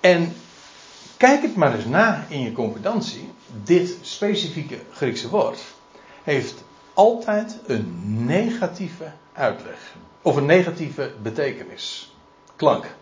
En 0.00 0.34
kijk 1.16 1.42
het 1.42 1.56
maar 1.56 1.74
eens 1.74 1.84
na 1.84 2.24
in 2.28 2.40
je 2.40 2.52
concordantie. 2.52 3.32
Dit 3.62 3.96
specifieke 4.00 4.78
Griekse 4.92 5.28
woord 5.28 5.60
heeft 6.22 6.64
altijd 6.94 7.58
een 7.66 7.94
negatieve 8.26 9.12
uitleg. 9.32 9.94
Of 10.22 10.36
een 10.36 10.46
negatieve 10.46 11.12
betekenis. 11.22 12.14
Klank. 12.56 12.94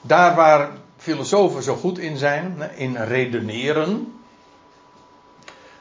Daar 0.00 0.34
waar 0.34 0.70
filosofen 0.96 1.62
zo 1.62 1.76
goed 1.76 1.98
in 1.98 2.16
zijn, 2.16 2.70
in 2.76 2.96
redeneren. 2.96 4.20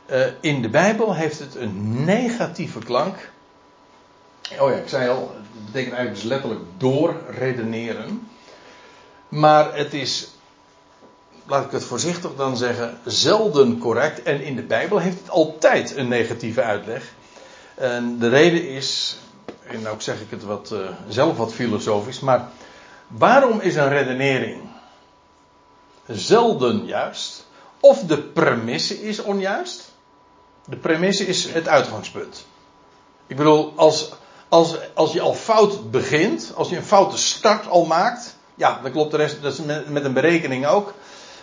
eh, 0.05 0.27
In 0.41 0.61
de 0.61 0.69
Bijbel 0.69 1.15
heeft 1.15 1.39
het 1.39 1.55
een 1.55 2.03
negatieve 2.05 2.79
klank. 2.79 3.29
Oh 4.59 4.69
ja, 4.69 4.75
ik 4.75 4.87
zei 4.89 5.09
al, 5.09 5.35
betekent 5.65 5.93
eigenlijk 5.93 6.15
dus 6.15 6.23
letterlijk 6.23 6.61
door 6.77 7.15
redeneren. 7.29 8.27
Maar 9.27 9.75
het 9.75 9.93
is, 9.93 10.29
laat 11.45 11.65
ik 11.65 11.71
het 11.71 11.83
voorzichtig 11.83 12.35
dan 12.35 12.57
zeggen, 12.57 12.99
zelden 13.05 13.77
correct. 13.77 14.23
En 14.23 14.41
in 14.41 14.55
de 14.55 14.61
Bijbel 14.61 14.97
heeft 14.97 15.19
het 15.19 15.29
altijd 15.29 15.95
een 15.95 16.07
negatieve 16.07 16.61
uitleg. 16.61 17.13
En 17.75 18.19
de 18.19 18.29
reden 18.29 18.69
is, 18.69 19.17
en 19.67 19.81
nou 19.81 20.01
zeg 20.01 20.21
ik 20.21 20.29
het 20.29 20.43
wat, 20.43 20.71
eh, 20.71 20.79
zelf 21.07 21.37
wat 21.37 21.53
filosofisch, 21.53 22.19
maar 22.19 22.49
waarom 23.07 23.59
is 23.59 23.75
een 23.75 23.89
redenering 23.89 24.61
zelden 26.07 26.85
juist? 26.85 27.45
Of 27.79 27.99
de 27.99 28.17
premisse 28.21 29.03
is 29.03 29.21
onjuist? 29.21 29.91
De 30.65 30.77
premisse 30.77 31.25
is 31.25 31.53
het 31.53 31.67
uitgangspunt. 31.67 32.45
Ik 33.27 33.35
bedoel, 33.35 33.73
als, 33.75 34.11
als, 34.51 34.75
als 34.93 35.13
je 35.13 35.21
al 35.21 35.33
fout 35.33 35.91
begint, 35.91 36.51
als 36.55 36.69
je 36.69 36.75
een 36.75 36.83
foute 36.83 37.17
start 37.17 37.67
al 37.67 37.85
maakt, 37.85 38.35
ja, 38.55 38.79
dan 38.81 38.91
klopt 38.91 39.11
de 39.11 39.17
rest, 39.17 39.41
dat 39.41 39.53
is 39.53 39.59
met, 39.87 40.05
een 40.05 40.13
berekening 40.13 40.67
ook. 40.67 40.93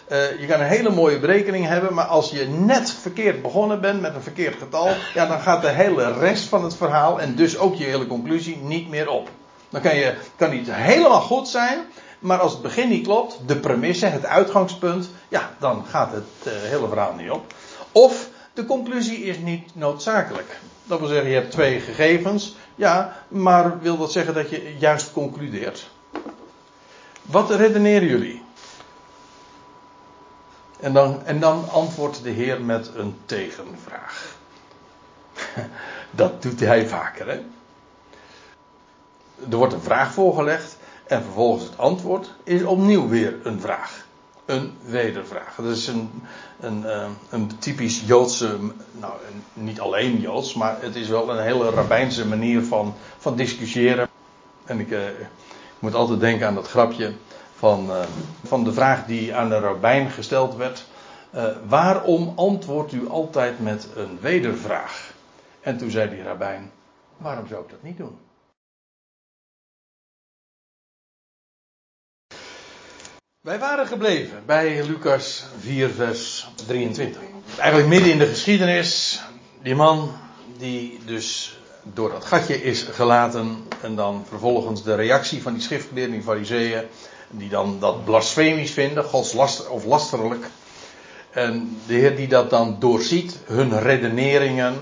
Eh, 0.08 0.40
je 0.40 0.46
kan 0.46 0.60
een 0.60 0.66
hele 0.66 0.90
mooie 0.90 1.18
berekening 1.18 1.66
hebben, 1.66 1.94
maar 1.94 2.04
als 2.04 2.30
je 2.30 2.48
net 2.48 2.90
verkeerd 2.90 3.42
begonnen 3.42 3.80
bent 3.80 4.00
met 4.00 4.14
een 4.14 4.22
verkeerd 4.22 4.56
getal, 4.58 4.88
ja, 5.14 5.26
dan 5.26 5.40
gaat 5.40 5.62
de 5.62 5.68
hele 5.68 6.12
rest 6.12 6.44
van 6.44 6.64
het 6.64 6.76
verhaal 6.76 7.20
en 7.20 7.34
dus 7.34 7.58
ook 7.58 7.74
je 7.74 7.84
hele 7.84 8.06
conclusie 8.06 8.56
niet 8.56 8.88
meer 8.88 9.10
op. 9.10 9.28
Dan 9.68 9.80
kan 9.80 9.96
je, 9.96 10.14
kan 10.36 10.50
niet 10.50 10.72
helemaal 10.72 11.20
goed 11.20 11.48
zijn, 11.48 11.78
maar 12.18 12.38
als 12.38 12.52
het 12.52 12.62
begin 12.62 12.88
niet 12.88 13.06
klopt, 13.06 13.38
de 13.46 13.56
premisse, 13.56 14.06
het 14.06 14.26
uitgangspunt, 14.26 15.10
ja, 15.28 15.50
dan 15.58 15.84
gaat 15.88 16.12
het 16.12 16.52
eh, 16.52 16.52
hele 16.52 16.88
verhaal 16.88 17.14
niet 17.14 17.30
op. 17.30 17.54
Of 17.92 18.28
de 18.52 18.64
conclusie 18.64 19.24
is 19.24 19.38
niet 19.38 19.70
noodzakelijk. 19.74 20.58
Dat 20.84 20.98
wil 20.98 21.08
zeggen, 21.08 21.28
je 21.28 21.34
hebt 21.34 21.50
twee 21.50 21.80
gegevens, 21.80 22.54
ja, 22.78 23.16
maar 23.28 23.80
wil 23.80 23.96
dat 23.96 24.12
zeggen 24.12 24.34
dat 24.34 24.50
je 24.50 24.76
juist 24.78 25.12
concludeert? 25.12 25.90
Wat 27.22 27.50
redeneren 27.50 28.08
jullie? 28.08 28.42
En 30.80 30.92
dan, 30.92 31.24
en 31.24 31.40
dan 31.40 31.68
antwoordt 31.70 32.22
de 32.22 32.30
Heer 32.30 32.60
met 32.62 32.90
een 32.94 33.16
tegenvraag. 33.24 34.36
Dat 36.10 36.42
doet 36.42 36.60
hij 36.60 36.86
vaker, 36.86 37.26
hè? 37.26 37.44
Er 39.50 39.56
wordt 39.56 39.72
een 39.72 39.80
vraag 39.80 40.12
voorgelegd 40.12 40.76
en 41.06 41.22
vervolgens 41.22 41.64
het 41.64 41.78
antwoord 41.78 42.34
is 42.44 42.62
opnieuw 42.62 43.08
weer 43.08 43.46
een 43.46 43.60
vraag. 43.60 44.06
Een 44.48 44.72
wedervraag. 44.84 45.54
Dat 45.54 45.76
is 45.76 45.86
een, 45.86 46.10
een, 46.60 46.84
eh, 46.84 47.08
een 47.30 47.58
typisch 47.58 48.02
Joodse, 48.06 48.58
nou 48.92 49.12
niet 49.54 49.80
alleen 49.80 50.20
Joods, 50.20 50.54
maar 50.54 50.76
het 50.80 50.96
is 50.96 51.08
wel 51.08 51.30
een 51.30 51.42
hele 51.42 51.70
rabbijnse 51.70 52.26
manier 52.26 52.62
van, 52.62 52.94
van 53.18 53.36
discussiëren. 53.36 54.08
En 54.64 54.80
ik, 54.80 54.90
eh, 54.90 55.08
ik 55.08 55.28
moet 55.78 55.94
altijd 55.94 56.20
denken 56.20 56.46
aan 56.46 56.54
dat 56.54 56.68
grapje 56.68 57.12
van, 57.54 57.90
eh, 57.90 58.00
van 58.44 58.64
de 58.64 58.72
vraag 58.72 59.04
die 59.04 59.34
aan 59.34 59.48
de 59.48 59.58
rabbijn 59.58 60.10
gesteld 60.10 60.56
werd. 60.56 60.86
Eh, 61.30 61.44
waarom 61.66 62.32
antwoordt 62.36 62.92
u 62.92 63.08
altijd 63.08 63.60
met 63.60 63.88
een 63.94 64.18
wedervraag? 64.20 65.12
En 65.60 65.78
toen 65.78 65.90
zei 65.90 66.10
die 66.10 66.22
rabbijn, 66.22 66.70
Waarom 67.16 67.46
zou 67.46 67.62
ik 67.62 67.70
dat 67.70 67.82
niet 67.82 67.96
doen? 67.96 68.18
Wij 73.48 73.58
waren 73.58 73.86
gebleven 73.86 74.42
bij 74.46 74.84
Lucas 74.86 75.44
4, 75.60 75.90
vers 75.90 76.46
23. 76.66 77.20
Eigenlijk 77.58 77.88
midden 77.88 78.10
in 78.10 78.18
de 78.18 78.26
geschiedenis. 78.26 79.20
Die 79.62 79.74
man 79.74 80.12
die 80.56 80.98
dus 81.04 81.58
door 81.82 82.10
dat 82.10 82.24
gatje 82.24 82.62
is 82.62 82.82
gelaten. 82.82 83.64
En 83.82 83.94
dan 83.94 84.24
vervolgens 84.28 84.82
de 84.82 84.94
reactie 84.94 85.42
van 85.42 85.52
die 85.52 85.62
schriftgeleerden, 85.62 86.12
die 86.12 86.22
fariseeën. 86.22 86.82
Die 87.30 87.48
dan 87.48 87.76
dat 87.80 88.04
blasfemisch 88.04 88.70
vinden, 88.70 89.04
godslaster 89.04 89.70
of 89.70 89.84
lasterlijk. 89.84 90.46
En 91.30 91.78
de 91.86 91.94
Heer 91.94 92.16
die 92.16 92.28
dat 92.28 92.50
dan 92.50 92.76
doorziet, 92.78 93.38
hun 93.44 93.80
redeneringen. 93.80 94.76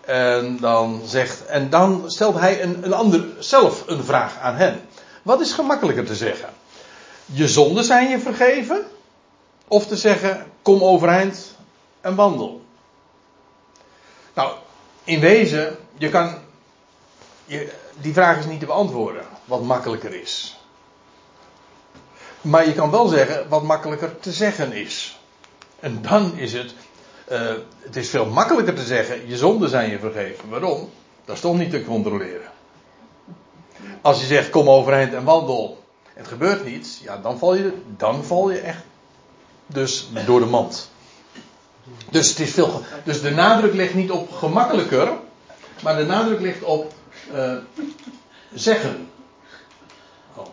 En 0.00 0.58
dan 0.60 1.02
zegt, 1.06 1.46
en 1.46 1.70
dan 1.70 2.02
stelt 2.06 2.38
hij 2.38 2.62
een, 2.62 2.84
een 2.84 2.92
ander, 2.92 3.24
zelf 3.38 3.84
een 3.86 4.04
vraag 4.04 4.38
aan 4.38 4.54
hen. 4.54 4.80
Wat 5.22 5.40
is 5.40 5.52
gemakkelijker 5.52 6.04
te 6.04 6.14
zeggen? 6.14 6.48
Je 7.34 7.48
zonden 7.48 7.84
zijn 7.84 8.08
je 8.08 8.18
vergeven? 8.18 8.86
Of 9.68 9.86
te 9.86 9.96
zeggen, 9.96 10.46
kom 10.62 10.82
overeind 10.82 11.56
en 12.00 12.14
wandel? 12.14 12.62
Nou, 14.34 14.54
in 15.04 15.20
wezen, 15.20 15.76
je 15.98 16.08
kan, 16.08 16.34
je, 17.44 17.72
die 18.00 18.12
vraag 18.12 18.38
is 18.38 18.46
niet 18.46 18.60
te 18.60 18.66
beantwoorden, 18.66 19.24
wat 19.44 19.62
makkelijker 19.62 20.14
is. 20.14 20.56
Maar 22.40 22.66
je 22.66 22.72
kan 22.72 22.90
wel 22.90 23.06
zeggen 23.06 23.48
wat 23.48 23.62
makkelijker 23.62 24.18
te 24.20 24.32
zeggen 24.32 24.72
is. 24.72 25.18
En 25.80 26.02
dan 26.02 26.38
is 26.38 26.52
het, 26.52 26.74
uh, 27.30 27.52
het 27.78 27.96
is 27.96 28.10
veel 28.10 28.26
makkelijker 28.26 28.74
te 28.74 28.84
zeggen, 28.84 29.28
je 29.28 29.36
zonden 29.36 29.68
zijn 29.68 29.90
je 29.90 29.98
vergeven. 29.98 30.48
Waarom? 30.48 30.90
Dat 31.24 31.34
is 31.34 31.40
toch 31.40 31.56
niet 31.56 31.70
te 31.70 31.84
controleren. 31.84 32.50
Als 34.00 34.20
je 34.20 34.26
zegt, 34.26 34.50
kom 34.50 34.70
overeind 34.70 35.14
en 35.14 35.24
wandel, 35.24 35.81
het 36.14 36.28
gebeurt 36.28 36.64
niets, 36.64 37.00
ja, 37.02 37.16
dan 37.16 37.38
val 37.38 37.54
je, 37.54 37.72
dan 37.96 38.24
val 38.24 38.50
je 38.50 38.58
echt 38.58 38.82
dus 39.66 40.08
door 40.26 40.40
de 40.40 40.46
mand. 40.46 40.90
Dus, 42.10 42.28
het 42.28 42.38
is 42.38 42.50
veel, 42.50 42.82
dus 43.04 43.20
de 43.20 43.30
nadruk 43.30 43.74
ligt 43.74 43.94
niet 43.94 44.10
op 44.10 44.32
gemakkelijker, 44.32 45.12
maar 45.82 45.96
de 45.96 46.06
nadruk 46.06 46.40
ligt 46.40 46.62
op 46.62 46.92
uh, 47.34 47.56
zeggen. 48.54 49.08
Oh. 50.34 50.46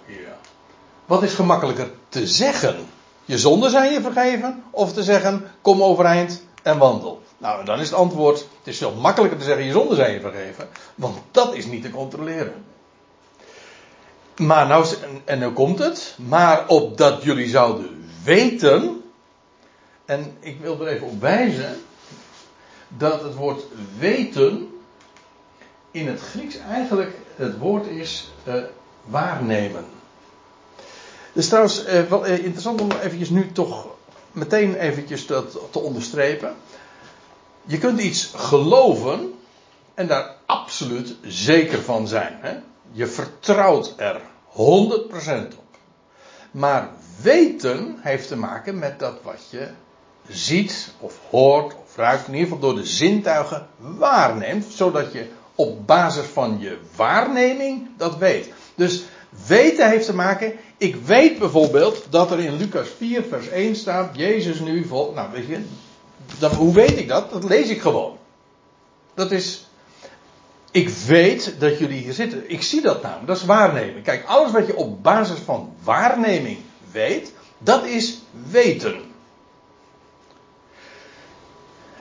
Wat 1.06 1.24
is 1.24 1.34
gemakkelijker 1.34 1.92
te 2.10 2.28
zeggen? 2.28 2.88
Je 3.26 3.38
zonden 3.38 3.70
zijn 3.70 3.92
je 3.94 4.02
vergeven, 4.02 4.64
of 4.70 4.94
te 4.94 5.04
zeggen, 5.04 5.52
kom 5.62 5.84
overeind 5.84 6.44
en 6.64 6.78
wandel. 6.78 7.22
Nou, 7.38 7.66
dan 7.66 7.80
is 7.80 7.90
het 7.90 7.98
antwoord, 7.98 8.38
het 8.38 8.68
is 8.68 8.78
veel 8.78 8.94
makkelijker 8.94 9.40
te 9.40 9.46
zeggen, 9.46 9.66
je 9.66 9.72
zonden 9.72 9.96
zijn 9.96 10.14
je 10.14 10.20
vergeven, 10.20 10.70
want 10.96 11.18
dat 11.32 11.54
is 11.54 11.66
niet 11.66 11.84
te 11.84 11.90
controleren. 11.90 12.54
Maar 14.40 14.68
nou, 14.68 14.86
en 15.26 15.40
nu 15.40 15.50
komt 15.50 15.80
het, 15.80 16.16
maar 16.28 16.68
opdat 16.68 17.24
jullie 17.24 17.50
zouden 17.50 18.10
weten, 18.24 19.02
en 20.06 20.38
ik 20.40 20.60
wil 20.62 20.82
er 20.82 20.88
even 20.88 21.08
op 21.08 21.22
wijzen, 21.22 21.82
dat 22.88 23.24
het 23.24 23.36
woord 23.36 23.64
weten 23.98 24.70
in 25.92 26.08
het 26.08 26.22
Grieks 26.22 26.58
eigenlijk 26.58 27.16
het 27.36 27.58
woord 27.58 27.88
is 27.88 28.32
uh, 28.48 28.54
waarnemen. 29.06 29.86
Is 31.34 31.48
trouwens 31.48 31.86
uh, 31.86 32.02
wel 32.02 32.28
uh, 32.28 32.38
interessant 32.44 32.82
om 32.82 32.92
eventjes 32.92 33.30
nu 33.30 33.52
toch 33.52 33.88
meteen 34.32 34.76
eventjes 34.76 35.28
dat 35.28 35.58
te 35.72 35.80
onderstrepen. 35.80 36.56
Je 37.66 37.78
kunt 37.78 38.00
iets 38.00 38.32
geloven 38.36 39.34
en 39.94 40.08
daar 40.08 40.36
absoluut 40.46 41.16
zeker 41.24 41.82
van 41.82 42.08
zijn. 42.08 42.38
Hè? 42.42 42.58
Je 42.92 43.08
vertrouwt 43.08 43.94
er 43.98 44.22
100% 44.52 44.56
op. 45.58 45.78
Maar 46.52 46.90
weten 47.22 47.98
heeft 48.00 48.28
te 48.28 48.36
maken 48.36 48.80
met 48.80 49.00
dat 49.00 49.18
wat 49.24 49.48
je 49.50 49.68
ziet 50.28 50.92
of 51.00 51.20
hoort 51.30 51.74
of 51.74 51.96
ruikt, 51.96 52.28
in 52.28 52.34
ieder 52.34 52.48
geval 52.50 52.62
door 52.62 52.76
de 52.76 52.86
zintuigen 52.86 53.68
waarneemt, 53.78 54.66
zodat 54.70 55.14
je 55.14 55.28
op 55.56 55.88
basis 55.88 56.26
van 56.26 56.58
je 56.60 56.78
waarneming 56.96 57.88
dat 57.98 58.18
weet. 58.18 58.54
Dus 58.76 59.04
weten 59.48 59.90
heeft 59.90 60.06
te 60.06 60.16
maken, 60.16 60.54
ik 60.78 60.96
weet 60.96 61.40
bijvoorbeeld 61.40 62.06
dat 62.10 62.32
er 62.32 62.40
in 62.40 62.58
Lucas 62.58 62.88
4 62.98 63.24
vers 63.24 63.48
1 63.48 63.76
staat, 63.76 64.16
Jezus 64.16 64.60
nu 64.60 64.86
vol, 64.86 65.14
nou 65.14 65.32
weet 65.32 65.48
je, 65.48 65.60
dat, 66.40 66.52
hoe 66.52 66.74
weet 66.74 66.98
ik 66.98 67.08
dat? 67.08 67.32
Dat 67.32 67.44
lees 67.44 67.70
ik 67.70 67.82
gewoon. 67.82 68.18
Dat 69.14 69.32
is 69.32 69.69
ik 70.72 70.90
weet 70.90 71.56
dat 71.60 71.78
jullie 71.78 72.02
hier 72.02 72.14
zitten. 72.14 72.50
Ik 72.50 72.62
zie 72.62 72.82
dat 72.82 73.02
namelijk. 73.02 73.28
Dat 73.28 73.38
is 73.38 73.46
waarneming. 73.46 74.04
Kijk, 74.04 74.26
alles 74.26 74.52
wat 74.52 74.68
je 74.68 74.76
op 74.76 75.04
basis 75.04 75.40
van 75.40 75.74
waarneming 75.84 76.58
weet, 76.92 77.34
dat 77.58 77.86
is 77.86 78.20
weten. 78.50 79.02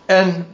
En 0.07 0.47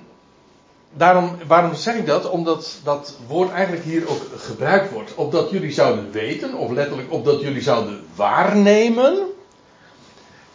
daarom, 0.92 1.36
waarom 1.46 1.74
zeg 1.74 1.96
ik 1.96 2.06
dat? 2.06 2.30
Omdat 2.30 2.78
dat 2.84 3.18
woord 3.26 3.50
eigenlijk 3.50 3.84
hier 3.84 4.08
ook 4.08 4.22
gebruikt 4.36 4.92
wordt. 4.92 5.14
Opdat 5.14 5.50
jullie 5.50 5.72
zouden 5.72 6.10
weten, 6.10 6.54
of 6.54 6.70
letterlijk 6.70 7.12
opdat 7.12 7.40
jullie 7.40 7.62
zouden 7.62 8.06
waarnemen. 8.14 9.18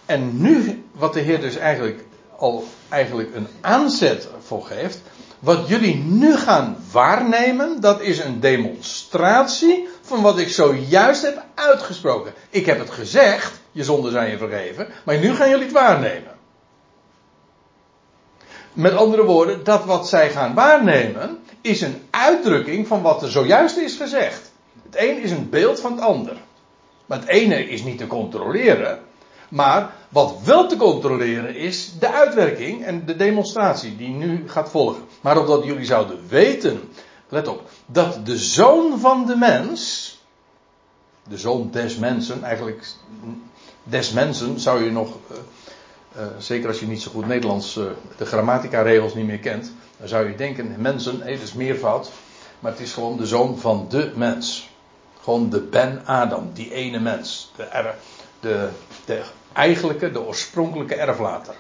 En 0.05 0.41
nu, 0.41 0.84
wat 0.91 1.14
de 1.14 1.20
Heer 1.20 1.41
dus 1.41 1.55
eigenlijk 1.55 2.03
al 2.38 2.64
eigenlijk 2.89 3.36
een 3.36 3.47
aanzet 3.62 4.28
voor 4.39 4.66
geeft. 4.66 5.01
Wat 5.39 5.67
jullie 5.67 5.95
nu 5.95 6.35
gaan 6.35 6.77
waarnemen, 6.91 7.81
dat 7.81 8.01
is 8.01 8.19
een 8.19 8.39
demonstratie 8.39 9.87
van 10.01 10.21
wat 10.21 10.39
ik 10.39 10.49
zojuist 10.49 11.21
heb 11.21 11.43
uitgesproken. 11.55 12.33
Ik 12.49 12.65
heb 12.65 12.79
het 12.79 12.89
gezegd, 12.89 13.59
je 13.71 13.83
zonden 13.83 14.11
zijn 14.11 14.29
je 14.29 14.37
vergeven, 14.37 14.87
maar 15.05 15.17
nu 15.17 15.35
gaan 15.35 15.49
jullie 15.49 15.63
het 15.63 15.73
waarnemen. 15.73 16.37
Met 18.73 18.95
andere 18.95 19.23
woorden, 19.23 19.63
dat 19.63 19.85
wat 19.85 20.09
zij 20.09 20.29
gaan 20.29 20.53
waarnemen, 20.53 21.39
is 21.61 21.81
een 21.81 22.01
uitdrukking 22.09 22.87
van 22.87 23.01
wat 23.01 23.21
er 23.21 23.31
zojuist 23.31 23.77
is 23.77 23.95
gezegd. 23.95 24.51
Het 24.83 24.95
een 24.95 25.21
is 25.21 25.31
een 25.31 25.49
beeld 25.49 25.79
van 25.79 25.91
het 25.91 26.01
ander. 26.01 26.37
Maar 27.05 27.19
het 27.19 27.27
ene 27.27 27.69
is 27.69 27.83
niet 27.83 27.97
te 27.97 28.07
controleren, 28.07 28.99
maar 29.49 29.91
wat 30.10 30.36
wel 30.43 30.68
te 30.68 30.78
controleren 30.78 31.55
is 31.55 31.91
de 31.99 32.12
uitwerking 32.12 32.86
en 32.86 33.05
de 33.05 33.16
demonstratie 33.16 33.95
die 33.95 34.10
nu 34.10 34.49
gaat 34.49 34.70
volgen. 34.70 35.03
Maar 35.22 35.38
opdat 35.38 35.64
jullie 35.64 35.86
zouden 35.86 36.20
weten, 36.28 36.89
let 37.30 37.47
op, 37.47 37.70
dat 37.86 38.26
de 38.26 38.38
zoon 38.38 38.99
van 38.99 39.26
de 39.26 39.36
mens, 39.36 40.18
de 41.28 41.38
zoon 41.38 41.70
des 41.72 41.95
mensen, 41.95 42.43
eigenlijk 42.43 42.88
des 43.84 44.12
mensen 44.12 44.60
zou 44.60 44.84
je 44.84 44.91
nog, 44.91 45.18
uh, 45.32 45.38
uh, 46.18 46.28
zeker 46.38 46.68
als 46.68 46.80
je 46.80 46.88
niet 46.88 47.01
zo 47.01 47.12
goed 47.12 47.28
Nederlands 47.28 47.78
uh, 47.78 47.86
de 48.18 48.26
grammatica-regels 48.26 49.14
niet 49.14 49.26
meer 49.26 49.39
kent, 49.39 49.72
dan 49.97 50.07
zou 50.07 50.30
je 50.30 50.36
denken, 50.36 50.76
mensen, 50.78 51.22
het 51.22 51.41
is 51.41 51.53
meervoud, 51.53 52.12
maar 52.60 52.72
het 52.72 52.82
is 52.82 52.93
gewoon 52.93 53.18
de 53.18 53.26
zoon 53.26 53.57
van 53.57 53.86
de 53.89 54.12
mens. 54.16 54.70
Gewoon 55.24 55.49
de 55.49 55.60
Ben 55.60 56.01
Adam, 56.05 56.49
die 56.53 56.74
ene 56.74 56.99
mens. 56.99 57.51
De, 57.55 57.93
de, 58.39 58.70
de 59.05 59.22
eigenlijke, 59.54 60.12
de 60.12 60.22
oorspronkelijke 60.22 60.95
erflater. 60.95 61.56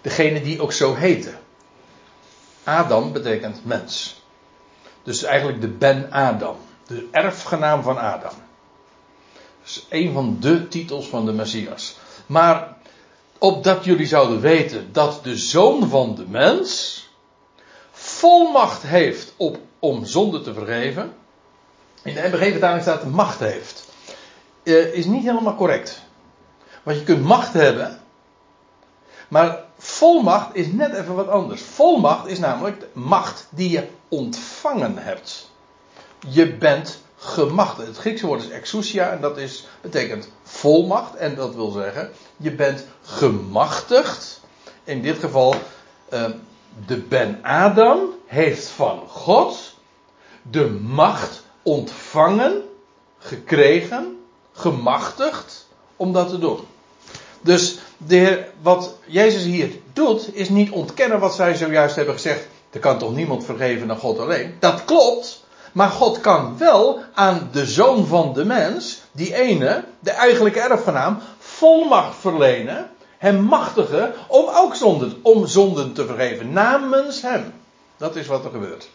Degene 0.00 0.42
die 0.42 0.62
ook 0.62 0.72
zo 0.72 0.94
heette. 0.94 1.34
Adam 2.64 3.12
betekent 3.12 3.64
mens. 3.64 4.22
Dus 5.02 5.22
eigenlijk 5.22 5.60
de 5.60 5.68
Ben 5.68 6.12
Adam. 6.12 6.56
De 6.86 7.08
erfgenaam 7.10 7.82
van 7.82 7.98
Adam. 7.98 8.32
Dus 9.62 9.86
een 9.88 10.12
van 10.12 10.36
de 10.40 10.68
titels 10.68 11.06
van 11.06 11.26
de 11.26 11.32
Messias. 11.32 11.96
Maar 12.26 12.76
opdat 13.38 13.84
jullie 13.84 14.06
zouden 14.06 14.40
weten 14.40 14.92
dat 14.92 15.24
de 15.24 15.36
zoon 15.36 15.88
van 15.88 16.14
de 16.14 16.24
mens 16.28 17.02
volmacht 17.90 18.82
heeft 18.82 19.32
op, 19.36 19.58
om 19.78 20.04
zonde 20.04 20.40
te 20.40 20.54
vergeven. 20.54 21.14
In 22.02 22.14
de 22.14 22.28
MBG-vertaling 22.28 22.82
staat 22.82 23.04
macht 23.04 23.38
heeft. 23.38 23.88
Uh, 24.62 24.94
is 24.94 25.04
niet 25.04 25.24
helemaal 25.24 25.56
correct. 25.56 26.02
Want 26.84 26.98
je 26.98 27.04
kunt 27.04 27.24
macht 27.24 27.52
hebben. 27.52 28.00
Maar 29.28 29.62
volmacht 29.78 30.54
is 30.54 30.66
net 30.72 30.94
even 30.94 31.14
wat 31.14 31.28
anders. 31.28 31.62
Volmacht 31.62 32.26
is 32.26 32.38
namelijk 32.38 32.80
de 32.80 32.88
macht 32.92 33.46
die 33.50 33.70
je 33.70 33.88
ontvangen 34.08 34.98
hebt. 34.98 35.50
Je 36.28 36.52
bent 36.56 37.02
gemachtigd. 37.16 37.88
Het 37.88 37.96
Griekse 37.96 38.26
woord 38.26 38.42
is 38.42 38.48
exousia 38.48 39.10
en 39.10 39.20
dat 39.20 39.38
is, 39.38 39.66
betekent 39.80 40.28
volmacht. 40.42 41.14
En 41.14 41.34
dat 41.34 41.54
wil 41.54 41.70
zeggen, 41.70 42.10
je 42.36 42.52
bent 42.52 42.86
gemachtigd. 43.02 44.40
In 44.84 45.02
dit 45.02 45.18
geval, 45.18 45.54
uh, 46.12 46.24
de 46.86 46.96
Ben 46.96 47.38
Adam 47.42 48.00
heeft 48.26 48.68
van 48.68 49.02
God 49.08 49.74
de 50.42 50.70
macht 50.70 51.42
ontvangen, 51.62 52.62
gekregen, 53.18 54.24
gemachtigd 54.52 55.68
om 55.96 56.12
dat 56.12 56.28
te 56.28 56.38
doen. 56.38 56.58
Dus 57.44 57.78
de, 57.96 58.44
wat 58.62 58.94
Jezus 59.06 59.42
hier 59.42 59.70
doet, 59.92 60.34
is 60.34 60.48
niet 60.48 60.70
ontkennen 60.70 61.20
wat 61.20 61.34
zij 61.34 61.54
zojuist 61.54 61.96
hebben 61.96 62.14
gezegd. 62.14 62.46
Er 62.70 62.80
kan 62.80 62.98
toch 62.98 63.14
niemand 63.14 63.44
vergeven 63.44 63.86
dan 63.86 63.96
God 63.96 64.18
alleen? 64.18 64.54
Dat 64.58 64.84
klopt. 64.84 65.44
Maar 65.72 65.90
God 65.90 66.20
kan 66.20 66.58
wel 66.58 67.00
aan 67.14 67.48
de 67.52 67.66
zoon 67.66 68.06
van 68.06 68.32
de 68.32 68.44
mens, 68.44 69.00
die 69.12 69.34
ene, 69.34 69.84
de 70.00 70.10
eigenlijke 70.10 70.60
erfgenaam, 70.60 71.18
volmacht 71.38 72.16
verlenen, 72.16 72.90
hem 73.18 73.40
machtigen 73.40 74.14
om 74.28 74.48
ook 74.48 74.74
zonden, 74.74 75.18
om 75.22 75.46
zonden 75.46 75.92
te 75.92 76.06
vergeven, 76.06 76.52
namens 76.52 77.22
hem. 77.22 77.52
Dat 77.96 78.16
is 78.16 78.26
wat 78.26 78.44
er 78.44 78.50
gebeurt. 78.50 78.88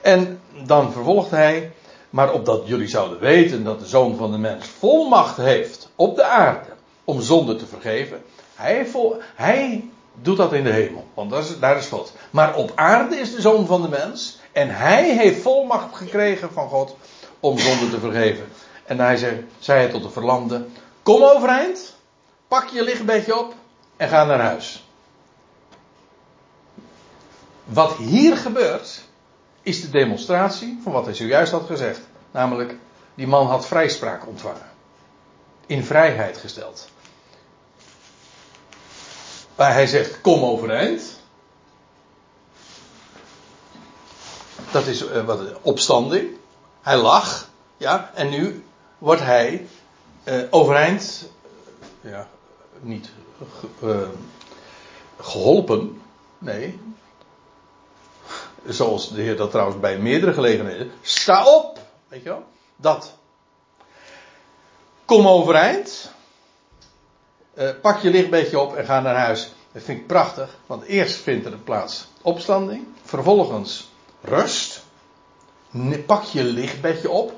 En 0.00 0.40
dan 0.66 0.92
vervolgt 0.92 1.30
hij, 1.30 1.72
maar 2.12 2.32
opdat 2.32 2.62
jullie 2.64 2.88
zouden 2.88 3.18
weten 3.18 3.64
dat 3.64 3.80
de 3.80 3.86
zoon 3.86 4.16
van 4.16 4.30
de 4.30 4.38
mens 4.38 4.66
volmacht 4.66 5.36
heeft 5.36 5.88
op 5.96 6.16
de 6.16 6.24
aarde 6.24 6.68
om 7.04 7.20
zonde 7.20 7.56
te 7.56 7.66
vergeven. 7.66 8.22
Hij, 8.54 8.86
vol, 8.86 9.16
hij 9.34 9.88
doet 10.14 10.36
dat 10.36 10.52
in 10.52 10.64
de 10.64 10.70
hemel, 10.70 11.04
want 11.14 11.60
daar 11.60 11.76
is 11.76 11.86
God. 11.86 12.12
Maar 12.30 12.54
op 12.54 12.72
aarde 12.74 13.16
is 13.16 13.34
de 13.34 13.40
zoon 13.40 13.66
van 13.66 13.82
de 13.82 13.88
mens 13.88 14.38
en 14.52 14.68
hij 14.70 15.16
heeft 15.16 15.42
volmacht 15.42 15.96
gekregen 15.96 16.52
van 16.52 16.68
God 16.68 16.96
om 17.40 17.58
zonde 17.58 17.90
te 17.90 17.98
vergeven. 17.98 18.44
En 18.84 18.98
hij 18.98 19.16
zei, 19.16 19.46
zei 19.58 19.80
hij 19.80 19.90
tot 19.90 20.02
de 20.02 20.10
verlamde, 20.10 20.64
kom 21.02 21.22
overeind, 21.22 21.94
pak 22.48 22.68
je 22.68 22.82
lichtbedje 22.82 23.38
op 23.38 23.54
en 23.96 24.08
ga 24.08 24.24
naar 24.24 24.40
huis. 24.40 24.84
Wat 27.64 27.96
hier 27.96 28.36
gebeurt, 28.36 29.02
is 29.62 29.80
de 29.80 29.90
demonstratie 29.90 30.80
van 30.82 30.92
wat 30.92 31.04
hij 31.04 31.14
zojuist 31.14 31.52
had 31.52 31.66
gezegd. 31.66 32.00
Namelijk, 32.30 32.76
die 33.14 33.26
man 33.26 33.46
had 33.46 33.66
vrijspraak 33.66 34.26
ontvangen. 34.26 34.70
In 35.66 35.84
vrijheid 35.84 36.36
gesteld. 36.36 36.88
Waar 39.54 39.72
hij 39.72 39.86
zegt, 39.86 40.20
kom 40.20 40.42
overeind. 40.44 41.20
Dat 44.70 44.86
is 44.86 45.02
uh, 45.02 45.24
wat 45.24 45.40
opstanding. 45.62 46.36
Hij 46.82 46.96
lag. 46.96 47.50
Ja, 47.76 48.10
en 48.14 48.28
nu 48.28 48.64
wordt 48.98 49.22
hij 49.22 49.66
uh, 50.24 50.42
overeind. 50.50 51.28
ja, 52.00 52.28
niet 52.80 53.10
uh, 53.82 53.96
geholpen. 55.20 56.02
Nee, 56.38 56.80
Zoals 58.66 59.10
de 59.10 59.22
Heer 59.22 59.36
dat 59.36 59.50
trouwens 59.50 59.80
bij 59.80 59.98
meerdere 59.98 60.32
gelegenheden. 60.32 60.92
Sta 61.00 61.46
op! 61.46 61.78
Weet 62.08 62.22
je 62.22 62.28
wel? 62.28 62.44
Dat. 62.76 63.14
Kom 65.04 65.28
overeind. 65.28 66.10
Uh, 67.54 67.70
pak 67.82 68.00
je 68.00 68.10
lichtbedje 68.10 68.58
op 68.58 68.74
en 68.74 68.84
ga 68.84 69.00
naar 69.00 69.16
huis. 69.16 69.52
Dat 69.72 69.82
vind 69.82 70.00
ik 70.00 70.06
prachtig. 70.06 70.56
Want 70.66 70.82
eerst 70.84 71.16
vindt 71.16 71.46
er 71.46 71.58
plaats 71.58 72.06
opstanding. 72.22 72.86
Vervolgens 73.02 73.90
rust. 74.20 74.82
Pak 76.06 76.22
je 76.22 76.44
lichtbedje 76.44 77.10
op. 77.10 77.32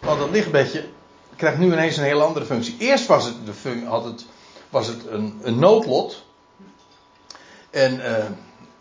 Want 0.00 0.18
dat 0.18 0.30
lichtbedje 0.30 0.88
krijgt 1.36 1.58
nu 1.58 1.72
ineens 1.72 1.96
een 1.96 2.04
heel 2.04 2.22
andere 2.22 2.44
functie. 2.44 2.76
Eerst 2.78 3.06
was 3.06 3.24
het, 3.24 3.34
de 3.46 3.84
had 3.84 4.04
het, 4.04 4.24
was 4.70 4.86
het 4.86 5.06
een, 5.06 5.40
een 5.42 5.58
noodlot. 5.58 6.22
En 7.70 7.94
uh, 7.94 8.24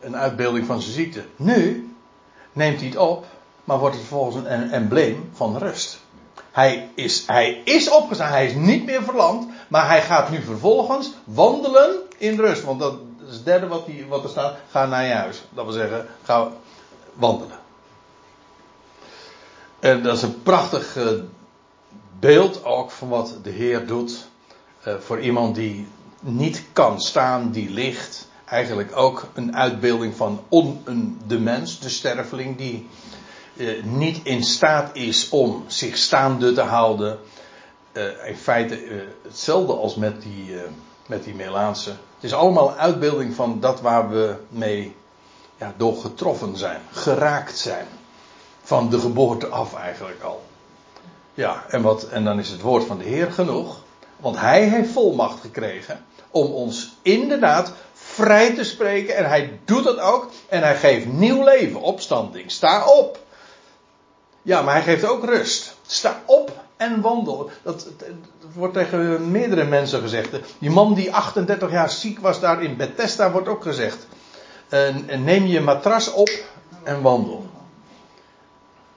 een 0.01 0.17
uitbeelding 0.17 0.65
van 0.65 0.81
zijn 0.81 0.93
ziekte. 0.93 1.25
Nu 1.35 1.93
neemt 2.53 2.79
hij 2.79 2.87
het 2.87 2.97
op, 2.97 3.25
maar 3.63 3.79
wordt 3.79 3.95
het 3.95 4.05
vervolgens 4.05 4.45
een 4.45 4.71
embleem 4.71 5.29
van 5.33 5.57
rust. 5.57 5.99
Hij 6.51 6.89
is, 6.95 7.23
hij 7.27 7.61
is 7.65 7.89
opgestaan, 7.89 8.31
hij 8.31 8.45
is 8.45 8.53
niet 8.53 8.85
meer 8.85 9.03
verlamd, 9.03 9.49
maar 9.67 9.87
hij 9.87 10.01
gaat 10.01 10.29
nu 10.29 10.41
vervolgens 10.41 11.11
wandelen 11.23 11.99
in 12.17 12.39
rust. 12.39 12.63
Want 12.63 12.79
dat 12.79 12.93
is 13.27 13.33
het 13.33 13.45
derde 13.45 13.67
wat, 13.67 13.85
die, 13.85 14.05
wat 14.05 14.23
er 14.23 14.29
staat, 14.29 14.57
ga 14.69 14.85
naar 14.85 15.05
je 15.05 15.13
huis. 15.13 15.43
Dat 15.49 15.65
wil 15.65 15.73
zeggen, 15.73 16.07
ga 16.23 16.51
wandelen. 17.13 17.59
En 19.79 20.03
dat 20.03 20.15
is 20.15 20.21
een 20.21 20.41
prachtig 20.43 20.97
uh, 20.97 21.07
beeld 22.19 22.65
ook 22.65 22.91
van 22.91 23.09
wat 23.09 23.37
de 23.43 23.49
Heer 23.49 23.87
doet 23.87 24.27
uh, 24.87 24.93
voor 24.95 25.19
iemand 25.19 25.55
die 25.55 25.87
niet 26.19 26.63
kan 26.73 27.01
staan, 27.01 27.51
die 27.51 27.69
ligt 27.69 28.29
eigenlijk 28.51 28.97
ook 28.97 29.27
een 29.33 29.55
uitbeelding 29.55 30.15
van 30.15 30.43
een, 30.83 31.21
de 31.27 31.39
mens, 31.39 31.79
de 31.79 31.89
sterveling, 31.89 32.57
die 32.57 32.87
eh, 33.57 33.83
niet 33.83 34.19
in 34.23 34.43
staat 34.43 34.95
is 34.95 35.29
om 35.29 35.63
zich 35.67 35.97
staande 35.97 36.53
te 36.53 36.61
houden. 36.61 37.19
Uh, 37.93 38.27
in 38.27 38.35
feite 38.35 38.85
uh, 38.85 39.01
hetzelfde 39.23 39.73
als 39.73 39.95
met 39.95 40.21
die, 40.21 40.51
uh, 40.51 40.61
met 41.07 41.23
die 41.23 41.35
Melaanse. 41.35 41.89
Het 41.89 42.23
is 42.23 42.33
allemaal 42.33 42.73
uitbeelding 42.73 43.35
van 43.35 43.59
dat 43.59 43.81
waar 43.81 44.09
we 44.09 44.35
mee 44.49 44.95
ja, 45.57 45.73
door 45.77 45.97
getroffen 45.97 46.57
zijn, 46.57 46.81
geraakt 46.91 47.57
zijn. 47.57 47.85
Van 48.61 48.89
de 48.89 48.99
geboorte 48.99 49.47
af 49.47 49.75
eigenlijk 49.75 50.21
al. 50.21 50.43
Ja, 51.33 51.63
en, 51.67 51.81
wat, 51.81 52.03
en 52.03 52.23
dan 52.23 52.39
is 52.39 52.49
het 52.49 52.61
woord 52.61 52.83
van 52.83 52.97
de 52.97 53.03
Heer 53.03 53.31
genoeg. 53.31 53.81
Want 54.17 54.39
Hij 54.39 54.63
heeft 54.63 54.91
volmacht 54.91 55.39
gekregen 55.39 56.05
om 56.31 56.45
ons 56.45 56.97
inderdaad 57.01 57.73
vrij 58.11 58.53
te 58.55 58.63
spreken. 58.63 59.15
En 59.15 59.25
hij 59.25 59.59
doet 59.65 59.83
dat 59.83 59.99
ook. 59.99 60.29
En 60.49 60.61
hij 60.61 60.75
geeft 60.75 61.05
nieuw 61.05 61.43
leven, 61.43 61.81
opstanding. 61.81 62.51
Sta 62.51 62.85
op. 62.85 63.19
Ja, 64.41 64.61
maar 64.61 64.73
hij 64.73 64.83
geeft 64.83 65.05
ook 65.05 65.25
rust. 65.25 65.75
Sta 65.87 66.21
op 66.25 66.51
en 66.77 67.01
wandel. 67.01 67.49
Dat, 67.63 67.87
wordt 68.53 68.73
tegen 68.73 69.31
meerdere 69.31 69.63
mensen 69.63 70.01
gezegd. 70.01 70.29
Die 70.59 70.69
man 70.69 70.93
die 70.93 71.13
38 71.13 71.71
jaar 71.71 71.89
ziek 71.89 72.19
was 72.19 72.39
daar 72.39 72.63
in 72.63 72.77
Bethesda 72.77 73.31
wordt 73.31 73.47
ook 73.47 73.63
gezegd. 73.63 74.07
Neem 75.17 75.45
je 75.45 75.61
matras 75.61 76.11
op 76.11 76.29
en 76.83 77.01
wandel. 77.01 77.45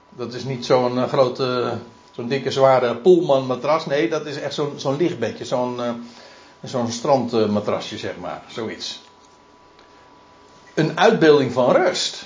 Dat 0.09 0.33
is 0.33 0.43
niet 0.43 0.65
zo'n 0.65 0.95
uh, 0.95 1.03
grote, 1.03 1.77
zo'n 2.11 2.27
dikke 2.27 2.51
zware 2.51 2.95
poolman 2.95 3.45
matras. 3.45 3.85
Nee, 3.85 4.09
dat 4.09 4.25
is 4.25 4.39
echt 4.39 4.53
zo'n 4.53 4.73
zo'n 4.75 4.97
lichtbedje. 4.97 5.45
Zo'n 5.45 5.75
uh, 5.79 5.89
zo'n 6.63 6.91
strandmatrasje, 6.91 7.97
zeg 7.97 8.17
maar. 8.17 8.41
Zoiets 8.47 9.04
een 10.75 10.99
uitbeelding 10.99 11.51
van 11.51 11.71
rust. 11.71 12.25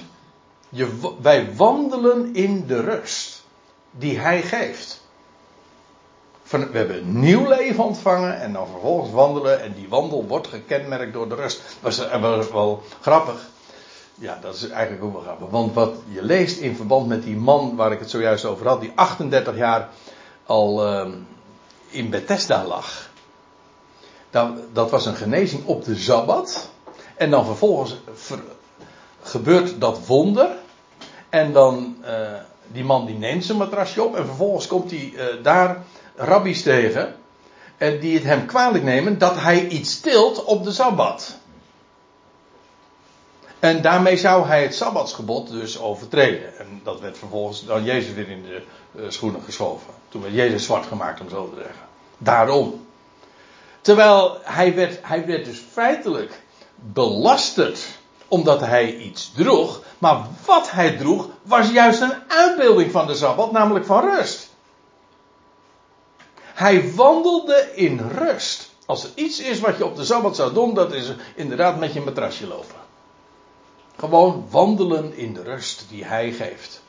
Je, 0.69 1.13
wij 1.21 1.55
wandelen 1.55 2.33
in 2.33 2.67
de 2.67 2.81
rust 2.81 3.43
die 3.91 4.19
Hij 4.19 4.41
geeft. 4.41 5.01
Van, 6.43 6.71
we 6.71 6.77
hebben 6.77 7.19
nieuw 7.19 7.47
leven 7.47 7.83
ontvangen 7.83 8.39
en 8.41 8.53
dan 8.53 8.67
vervolgens 8.67 9.11
wandelen. 9.11 9.61
En 9.61 9.73
die 9.73 9.89
wandel 9.89 10.27
wordt 10.27 10.47
gekenmerkt 10.47 11.13
door 11.13 11.29
de 11.29 11.35
rust. 11.35 11.61
Dat 11.81 12.21
was, 12.21 12.49
wel 12.51 12.83
grappig. 13.01 13.47
Ja, 14.15 14.39
dat 14.41 14.55
is 14.55 14.69
eigenlijk 14.69 15.03
ook 15.03 15.13
wel 15.13 15.21
grappig. 15.21 15.49
Want 15.49 15.73
wat 15.73 15.93
je 16.07 16.23
leest 16.23 16.59
in 16.59 16.75
verband 16.75 17.07
met 17.07 17.23
die 17.23 17.35
man 17.35 17.75
waar 17.75 17.91
ik 17.91 17.99
het 17.99 18.09
zojuist 18.09 18.45
over 18.45 18.67
had, 18.67 18.81
die 18.81 18.91
38 18.95 19.55
jaar 19.55 19.89
al 20.45 20.87
uh, 20.87 21.13
in 21.89 22.09
Bethesda 22.09 22.65
lag. 22.65 23.09
Dat, 24.29 24.49
dat 24.73 24.89
was 24.89 25.05
een 25.05 25.15
genezing 25.15 25.65
op 25.65 25.83
de 25.83 25.95
Sabbat. 25.95 26.69
En 27.19 27.29
dan 27.29 27.45
vervolgens 27.45 27.95
gebeurt 29.21 29.81
dat 29.81 30.05
wonder. 30.05 30.49
En 31.29 31.53
dan, 31.53 31.97
uh, 32.05 32.31
die 32.67 32.83
man 32.83 33.05
die 33.05 33.15
neemt 33.15 33.45
zijn 33.45 33.57
matrasje 33.57 34.03
op. 34.03 34.15
En 34.15 34.25
vervolgens 34.25 34.67
komt 34.67 34.91
hij 34.91 35.13
uh, 35.15 35.23
daar 35.43 35.83
rabbies 36.15 36.61
tegen. 36.61 37.15
En 37.77 37.99
die 37.99 38.13
het 38.13 38.23
hem 38.23 38.45
kwalijk 38.45 38.83
nemen 38.83 39.17
dat 39.17 39.35
hij 39.35 39.67
iets 39.67 39.91
stilt 39.91 40.43
op 40.43 40.63
de 40.63 40.71
Sabbat. 40.71 41.37
En 43.59 43.81
daarmee 43.81 44.17
zou 44.17 44.47
hij 44.47 44.61
het 44.61 44.75
Sabbatsgebod 44.75 45.49
dus 45.49 45.79
overtreden. 45.79 46.57
En 46.57 46.81
dat 46.83 46.99
werd 46.99 47.17
vervolgens 47.17 47.65
dan 47.65 47.83
Jezus 47.83 48.13
weer 48.13 48.29
in 48.29 48.41
de 48.41 48.61
uh, 48.95 49.09
schoenen 49.09 49.41
geschoven. 49.41 49.93
Toen 50.09 50.21
werd 50.21 50.33
Jezus 50.33 50.63
zwart 50.63 50.85
gemaakt, 50.85 51.21
om 51.21 51.29
zo 51.29 51.49
te 51.49 51.55
zeggen. 51.55 51.85
Daarom. 52.17 52.87
Terwijl 53.81 54.37
hij 54.41 54.75
werd, 54.75 54.99
hij 55.01 55.25
werd 55.25 55.45
dus 55.45 55.63
feitelijk 55.71 56.41
belasterd 56.81 57.79
omdat 58.27 58.59
hij 58.59 58.95
iets 58.95 59.31
droeg. 59.35 59.81
Maar 59.97 60.25
wat 60.45 60.71
hij 60.71 60.97
droeg 60.97 61.27
was 61.41 61.69
juist 61.69 62.01
een 62.01 62.13
uitbeelding 62.27 62.91
van 62.91 63.07
de 63.07 63.15
Sabbat, 63.15 63.51
namelijk 63.51 63.85
van 63.85 64.09
rust. 64.09 64.49
Hij 66.41 66.93
wandelde 66.93 67.71
in 67.75 67.99
rust. 67.99 68.69
Als 68.85 69.03
er 69.03 69.09
iets 69.15 69.39
is 69.39 69.59
wat 69.59 69.77
je 69.77 69.85
op 69.85 69.95
de 69.95 70.05
Sabbat 70.05 70.35
zou 70.35 70.53
doen, 70.53 70.73
dat 70.73 70.93
is 70.93 71.11
inderdaad 71.35 71.79
met 71.79 71.93
je 71.93 72.01
matrasje 72.01 72.47
lopen. 72.47 72.75
Gewoon 73.97 74.47
wandelen 74.49 75.17
in 75.17 75.33
de 75.33 75.43
rust 75.43 75.85
die 75.89 76.05
hij 76.05 76.31
geeft. 76.31 76.81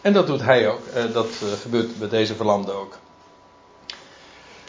En 0.00 0.12
dat 0.12 0.26
doet 0.26 0.42
hij 0.42 0.68
ook. 0.68 0.86
Eh, 0.86 1.12
dat 1.12 1.26
eh, 1.26 1.52
gebeurt 1.60 1.98
bij 1.98 2.08
deze 2.08 2.34
verlamde 2.34 2.72
ook. 2.72 2.98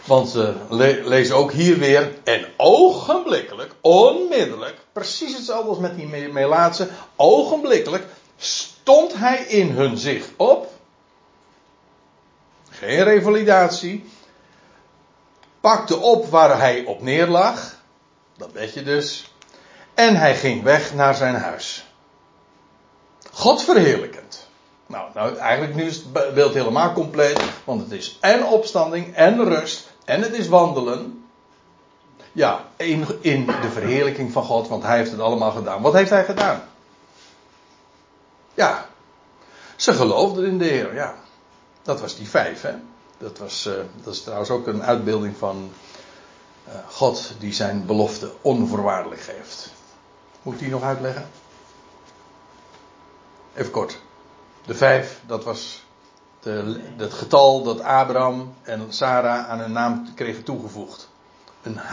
Want 0.08 0.36
uh, 0.36 0.50
le 0.70 1.02
lees 1.04 1.32
ook 1.32 1.52
hier 1.52 1.78
weer. 1.78 2.14
En 2.24 2.48
ogenblikkelijk, 2.58 3.72
onmiddellijk, 3.82 4.76
precies 4.92 5.36
hetzelfde 5.36 5.70
als 5.70 5.80
met 5.80 5.96
die 5.96 6.08
Melaatse. 6.08 6.90
Ogenblikkelijk 7.16 8.06
stond 8.38 9.14
hij 9.14 9.38
in 9.38 9.70
hun 9.70 9.98
zicht 9.98 10.30
op. 10.36 10.72
Geen 12.70 13.04
revalidatie. 13.04 14.10
Pakte 15.62 15.98
op 15.98 16.30
waar 16.30 16.60
hij 16.60 16.86
op 16.86 17.02
neerlag. 17.02 17.76
Dat 18.38 18.52
weet 18.52 18.74
je 18.74 18.84
dus. 18.84 19.32
En 19.94 20.16
hij 20.16 20.36
ging 20.36 20.64
weg 20.64 20.94
naar 20.94 21.16
zijn 21.16 21.36
huis. 21.36 21.86
God 23.32 23.64
verheerlijkend. 23.64 24.48
Nou, 24.86 25.10
nou, 25.14 25.38
eigenlijk 25.38 25.76
nu 25.76 25.84
is 25.84 25.96
het 25.96 26.34
beeld 26.34 26.54
helemaal 26.54 26.94
compleet. 26.94 27.42
Want 27.64 27.82
het 27.82 27.92
is 27.92 28.18
en 28.22 28.46
opstanding 28.46 29.16
en 29.16 29.44
rust. 29.44 29.87
En 30.08 30.22
het 30.22 30.34
is 30.34 30.48
wandelen. 30.48 31.26
Ja, 32.32 32.66
in, 32.76 33.06
in 33.22 33.46
de 33.46 33.70
verheerlijking 33.72 34.32
van 34.32 34.44
God. 34.44 34.68
Want 34.68 34.84
hij 34.84 34.98
heeft 34.98 35.12
het 35.12 35.20
allemaal 35.20 35.52
gedaan. 35.52 35.82
Wat 35.82 35.94
heeft 35.94 36.10
hij 36.10 36.26
gedaan? 36.26 36.62
Ja, 38.54 38.86
ze 39.76 39.94
geloofden 39.94 40.46
in 40.46 40.58
de 40.58 40.66
Heer. 40.66 40.94
Ja, 40.94 41.16
dat 41.82 42.02
was 42.02 42.16
die 42.16 42.30
vijf. 42.30 42.62
Hè? 42.62 42.74
Dat, 43.18 43.38
was, 43.38 43.66
uh, 43.66 43.74
dat 44.04 44.14
is 44.14 44.22
trouwens 44.22 44.50
ook 44.50 44.68
een 44.68 44.84
uitbeelding 44.84 45.38
van 45.38 45.72
uh, 46.68 46.74
God 46.90 47.34
die 47.40 47.54
zijn 47.54 47.86
belofte 47.86 48.32
onvoorwaardelijk 48.42 49.22
geeft. 49.22 49.72
Moet 50.42 50.54
ik 50.54 50.60
die 50.60 50.70
nog 50.70 50.84
uitleggen? 50.84 51.30
Even 53.54 53.72
kort. 53.72 54.00
De 54.66 54.76
vijf, 54.76 55.20
dat 55.26 55.44
was 55.44 55.86
het 56.98 57.14
getal 57.14 57.64
dat 57.64 57.82
Abraham 57.82 58.54
en 58.64 58.86
Sarah 58.90 59.50
aan 59.50 59.60
hun 59.60 59.72
naam 59.72 60.14
kregen 60.16 60.44
toegevoegd. 60.44 61.10
Een 61.62 61.78
H. 61.78 61.92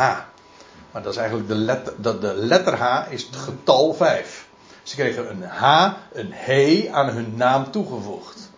Maar 0.90 1.02
dat 1.02 1.12
is 1.12 1.18
eigenlijk 1.18 1.48
de 1.48 1.54
letter, 1.54 1.92
dat 1.96 2.20
de 2.20 2.34
letter 2.34 2.74
H 2.74 3.12
is 3.12 3.22
het 3.22 3.36
getal 3.36 3.94
vijf. 3.94 4.46
Ze 4.82 4.94
kregen 4.94 5.30
een 5.30 5.42
H, 5.42 5.92
een 6.12 6.32
He 6.32 6.88
aan 6.92 7.08
hun 7.08 7.36
naam 7.36 7.70
toegevoegd. 7.70 8.50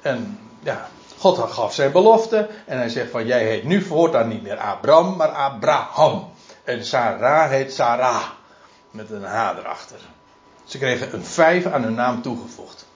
En 0.00 0.38
ja, 0.60 0.88
God 1.18 1.38
gaf 1.38 1.74
zijn 1.74 1.92
belofte 1.92 2.48
en 2.66 2.78
hij 2.78 2.88
zegt 2.88 3.10
van 3.10 3.26
jij 3.26 3.44
heet 3.44 3.64
nu 3.64 3.82
voortaan 3.82 4.28
niet 4.28 4.42
meer 4.42 4.56
Abraham, 4.56 5.16
maar 5.16 5.28
Abraham. 5.28 6.30
En 6.64 6.84
Sarah 6.84 7.50
heet 7.50 7.72
Sarah. 7.72 8.24
Met 8.90 9.10
een 9.10 9.24
H 9.24 9.50
erachter. 9.58 9.98
Ze 10.64 10.78
kregen 10.78 11.14
een 11.14 11.24
vijf 11.24 11.66
aan 11.66 11.82
hun 11.82 11.94
naam 11.94 12.22
toegevoegd. 12.22 12.86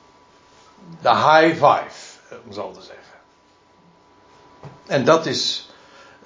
De 1.01 1.09
high 1.09 1.55
five, 1.55 2.06
om 2.47 2.53
zo 2.53 2.71
te 2.71 2.81
zeggen. 2.81 3.05
En 4.87 5.05
dat 5.05 5.27
is 5.27 5.71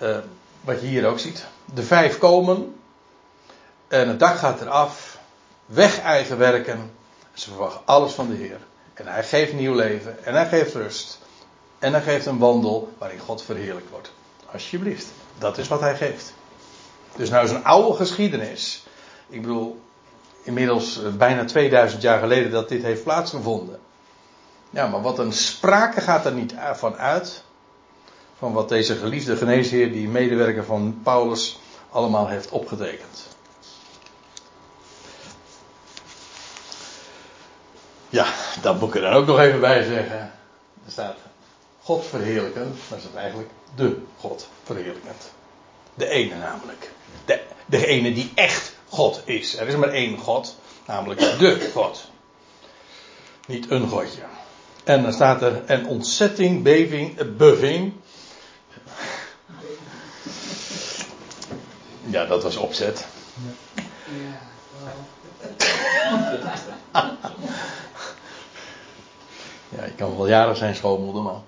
uh, 0.03 0.19
wat 0.61 0.81
je 0.81 0.87
hier 0.87 1.07
ook 1.07 1.19
ziet. 1.19 1.45
De 1.75 1.83
vijf 1.83 2.19
komen. 2.19 2.75
En 3.89 4.09
het 4.09 4.19
dak 4.19 4.37
gaat 4.37 4.61
eraf. 4.61 5.19
Weg 5.67 6.01
eigen 6.01 6.39
werken. 6.39 6.93
Ze 7.33 7.49
verwachten 7.49 7.81
alles 7.85 8.13
van 8.13 8.29
de 8.29 8.35
Heer. 8.35 8.59
En 8.95 9.07
hij 9.07 9.25
geeft 9.25 9.53
nieuw 9.53 9.75
leven. 9.75 10.25
En 10.25 10.35
hij 10.35 10.49
geeft 10.49 10.75
rust. 10.75 11.19
En 11.79 11.93
hij 11.93 12.03
geeft 12.03 12.27
een 12.27 12.39
wandel 12.39 12.93
waarin 12.99 13.19
God 13.19 13.43
verheerlijk 13.43 13.91
wordt. 13.91 14.13
Alsjeblieft. 14.53 15.07
Dat 15.39 15.59
is 15.59 15.69
wat 15.69 15.81
hij 15.81 15.97
geeft. 15.97 16.33
Dus 17.17 17.31
nou 17.31 17.45
is 17.45 17.51
een 17.51 17.65
oude 17.65 17.97
geschiedenis. 17.97 18.85
Ik 19.29 19.41
bedoel, 19.41 19.81
inmiddels 20.43 21.03
eh, 21.03 21.13
bijna 21.13 21.45
2000 21.45 22.03
jaar 22.03 22.19
geleden 22.19 22.51
dat 22.51 22.69
dit 22.69 22.83
heeft 22.83 23.03
plaatsgevonden. 23.03 23.81
Ja, 24.71 24.87
maar 24.87 25.03
wat 25.03 25.19
een 25.19 25.33
sprake 25.33 26.01
gaat 26.01 26.27
er 26.27 26.33
niet 26.33 26.55
van 26.73 26.97
uit. 26.97 27.43
Van 28.39 28.53
wat 28.53 28.69
deze 28.69 28.97
geliefde 28.97 29.37
geneesheer, 29.37 29.93
die 29.93 30.09
medewerker 30.09 30.65
van 30.65 31.01
Paulus, 31.03 31.59
allemaal 31.91 32.29
heeft 32.29 32.51
opgetekend. 32.51 33.29
Ja, 38.09 38.27
dat 38.63 38.81
moet 38.81 38.89
ik 38.89 38.95
er 38.95 39.01
dan 39.01 39.13
ook 39.13 39.27
nog 39.27 39.39
even 39.39 39.61
bij 39.61 39.83
zeggen. 39.83 40.33
Er 40.85 40.93
staat 40.93 41.17
God 41.83 42.07
verheerlijken, 42.07 42.77
maar 42.89 42.99
is 42.99 43.05
eigenlijk 43.15 43.51
de 43.75 43.99
God 44.19 44.49
verheerlijkend. 44.63 45.33
De 45.95 46.09
ene 46.09 46.37
namelijk. 46.37 46.91
De, 47.25 47.41
degene 47.67 48.13
die 48.13 48.33
echt 48.35 48.75
God 48.89 49.23
is. 49.25 49.57
Er 49.57 49.69
is 49.69 49.77
maar 49.77 49.89
één 49.89 50.19
God, 50.19 50.57
namelijk 50.87 51.21
de 51.21 51.71
God. 51.73 52.09
Niet 53.47 53.71
een 53.71 53.89
Godje. 53.89 54.23
En 54.85 55.03
dan 55.03 55.13
staat 55.13 55.43
er 55.43 55.63
een 55.67 55.87
ontzetting, 55.87 56.63
beving, 56.63 57.19
eh, 57.19 57.27
beving. 57.37 57.93
Ja, 62.07 62.27
dat 62.27 62.43
was 62.43 62.57
opzet. 62.57 63.07
Ja, 69.77 69.83
ik 69.83 69.97
kan 69.97 70.17
wel 70.17 70.29
jaren 70.29 70.57
zijn 70.57 70.75
schoonmoeder, 70.75 71.23
maar. 71.23 71.41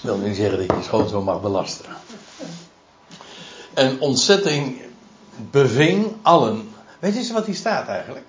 wil 0.00 0.16
niet 0.16 0.36
zeggen 0.36 0.58
dat 0.58 0.66
je 0.66 0.76
je 0.76 0.82
schoonzoon 0.82 1.24
mag 1.24 1.40
belasteren. 1.40 1.96
En 3.74 4.00
ontzetting 4.00 4.82
beving 5.50 6.16
allen. 6.22 6.74
Weet 6.98 7.12
je 7.12 7.18
eens 7.18 7.30
wat 7.30 7.46
hier 7.46 7.54
staat 7.54 7.88
eigenlijk? 7.88 8.26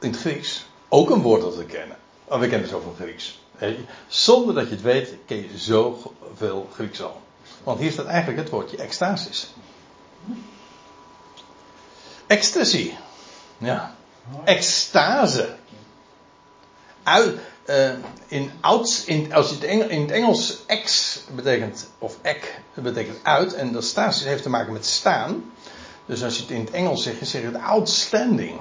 In 0.00 0.10
het 0.10 0.20
Grieks. 0.20 0.66
Ook 0.88 1.10
een 1.10 1.22
woord 1.22 1.40
dat 1.40 1.56
we 1.56 1.64
kennen. 1.64 1.96
Oh, 2.32 2.38
we 2.38 2.48
kennen 2.48 2.68
zoveel 2.68 2.94
Grieks. 2.98 3.38
Zonder 4.08 4.54
dat 4.54 4.64
je 4.64 4.70
het 4.70 4.82
weet, 4.82 5.14
ken 5.26 5.36
je 5.36 5.58
zoveel 5.58 6.68
Grieks 6.74 7.02
al. 7.02 7.20
Want 7.64 7.80
hier 7.80 7.92
staat 7.92 8.06
eigenlijk 8.06 8.38
het 8.38 8.50
woordje 8.50 8.76
extasis. 8.76 9.52
Ecstasy. 12.26 12.92
Ja. 13.58 13.94
Extase. 14.44 15.56
Uit, 17.02 17.38
uh, 17.66 17.92
in, 18.26 18.50
ouds, 18.60 19.04
in, 19.04 19.32
als 19.32 19.48
je 19.48 19.54
het 19.54 19.90
in 19.90 20.00
het 20.00 20.10
Engels 20.10 20.58
ex 20.66 21.18
betekent, 21.34 21.90
of 21.98 22.16
ek 22.22 22.60
betekent 22.74 23.18
uit, 23.22 23.54
en 23.54 23.72
dat 23.72 23.84
stasis 23.84 24.24
heeft 24.24 24.42
te 24.42 24.50
maken 24.50 24.72
met 24.72 24.86
staan. 24.86 25.52
Dus 26.06 26.24
als 26.24 26.36
je 26.36 26.42
het 26.42 26.50
in 26.50 26.60
het 26.60 26.70
Engels 26.70 27.02
zegt, 27.02 27.26
zeg 27.26 27.40
je 27.40 27.46
het 27.46 27.62
outstanding. 27.62 28.60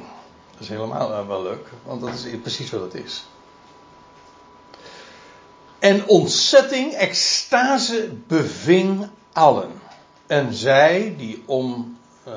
Dat 0.52 0.62
is 0.62 0.70
helemaal 0.70 1.12
uh, 1.12 1.28
wel 1.28 1.44
leuk, 1.44 1.68
want 1.84 2.02
dat 2.02 2.14
is 2.14 2.26
precies 2.42 2.70
wat 2.70 2.82
het 2.82 2.94
is. 2.94 3.24
En 5.82 6.08
ontzetting, 6.08 6.94
extase 6.94 8.10
beving 8.28 9.10
allen. 9.34 9.72
En 10.28 10.54
zij 10.54 11.16
die 11.18 11.44
om 11.46 11.98
uh, 12.28 12.34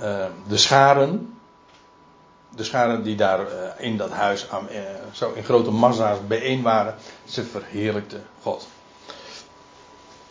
uh, 0.00 0.26
de 0.48 0.56
scharen, 0.56 1.38
de 2.56 2.64
scharen 2.64 3.02
die 3.02 3.16
daar 3.16 3.40
uh, 3.40 3.46
in 3.78 3.96
dat 3.96 4.10
huis 4.10 4.46
zo 5.12 5.32
in 5.32 5.44
grote 5.44 5.70
massa's 5.70 6.18
bijeen 6.26 6.62
waren, 6.62 6.94
ze 7.24 7.44
verheerlijkten 7.44 8.26
God. 8.42 8.68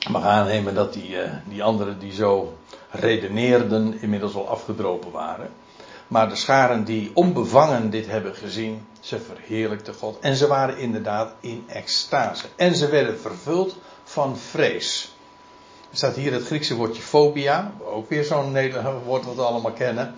Mag 0.09 0.23
aannemen 0.23 0.75
dat 0.75 0.93
die, 0.93 1.17
die 1.45 1.63
anderen 1.63 1.99
die 1.99 2.13
zo 2.13 2.57
redeneerden 2.89 4.01
inmiddels 4.01 4.35
al 4.35 4.49
afgedropen 4.49 5.11
waren. 5.11 5.49
Maar 6.09 6.29
de 6.29 6.35
scharen 6.35 6.83
die 6.83 7.11
onbevangen 7.13 7.89
dit 7.89 8.07
hebben 8.07 8.35
gezien, 8.35 8.85
ze 8.99 9.19
verheerlijkten 9.19 9.93
God. 9.93 10.19
En 10.19 10.35
ze 10.35 10.47
waren 10.47 10.77
inderdaad 10.77 11.33
in 11.39 11.63
extase. 11.67 12.45
En 12.55 12.75
ze 12.75 12.89
werden 12.89 13.19
vervuld 13.19 13.77
van 14.03 14.37
vrees. 14.37 15.15
Er 15.91 15.97
staat 15.97 16.15
hier 16.15 16.33
het 16.33 16.45
Griekse 16.45 16.75
woordje 16.75 17.01
phobia. 17.01 17.71
Ook 17.85 18.09
weer 18.09 18.23
zo'n 18.23 18.57
woord 19.05 19.25
wat 19.25 19.35
we 19.35 19.41
allemaal 19.41 19.71
kennen. 19.71 20.15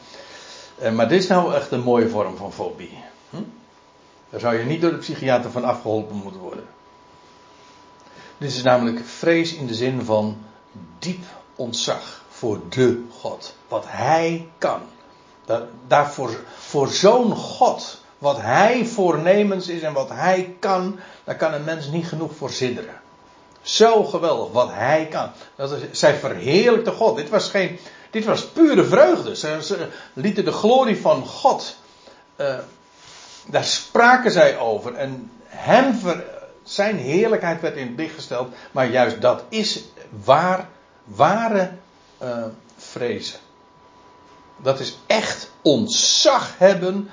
Eh, 0.78 0.92
maar 0.92 1.08
dit 1.08 1.22
is 1.22 1.28
nou 1.28 1.54
echt 1.54 1.72
een 1.72 1.84
mooie 1.84 2.10
vorm 2.10 2.38
van 2.38 2.54
fobie. 2.54 2.98
Hm? 3.30 3.38
Daar 4.30 4.40
zou 4.40 4.58
je 4.58 4.64
niet 4.64 4.82
door 4.82 4.92
de 4.92 4.98
psychiater 4.98 5.52
van 5.52 5.64
afgeholpen 5.64 6.16
moeten 6.16 6.42
worden. 6.42 6.66
Dit 8.38 8.52
is 8.52 8.64
namelijk 8.64 9.06
vrees 9.06 9.54
in 9.54 9.68
de 9.68 9.74
zin 9.74 10.02
van 10.02 10.38
diep 11.00 11.24
ontzag 11.56 12.24
voor 12.30 12.60
de 12.70 13.04
God. 13.10 13.56
Wat 13.68 13.86
Hij 13.88 14.48
kan. 14.58 14.82
Daarvoor, 15.88 16.40
voor 16.58 16.88
zo'n 16.88 17.36
God, 17.36 18.02
wat 18.18 18.42
Hij 18.42 18.86
voornemens 18.86 19.68
is 19.68 19.82
en 19.82 19.94
wat 19.94 20.10
Hij 20.10 20.56
kan, 20.60 21.00
daar 21.24 21.36
kan 21.36 21.54
een 21.54 21.64
mens 21.64 21.88
niet 21.88 22.08
genoeg 22.08 22.36
voor 22.36 22.50
zidderen. 22.50 23.00
Zo 23.62 24.04
geweldig 24.04 24.52
wat 24.52 24.70
Hij 24.72 25.08
kan. 25.10 25.32
Dat 25.56 25.72
is, 25.72 26.00
zij 26.00 26.16
verheerlijkte 26.16 26.92
God. 26.92 27.16
Dit 27.16 27.30
was, 27.30 27.50
geen, 27.50 27.80
dit 28.10 28.26
was 28.26 28.46
pure 28.46 28.86
vreugde. 28.86 29.36
Ze, 29.36 29.88
lieten 30.14 30.46
de 30.46 30.52
glorie 30.52 31.02
van 31.02 31.26
God. 31.26 31.76
Uh, 32.38 32.56
daar 33.46 33.64
spraken 33.64 34.32
zij 34.32 34.58
over. 34.58 34.94
En 34.96 35.32
hem 35.46 36.00
zijn 36.64 36.98
heerlijkheid 36.98 37.62
werd 37.62 37.76
in 37.76 37.96
het 37.98 38.12
gesteld. 38.12 38.54
Maar 38.72 38.90
juist 38.90 39.22
dat 39.22 39.44
is 39.50 39.84
waar, 40.24 40.70
ware 41.04 41.72
uh, 42.22 42.46
vrezen. 42.78 43.40
Dat 44.62 44.80
is 44.80 44.98
echt 45.08 45.52
ontzag 45.62 46.58
hebben, 46.58 47.10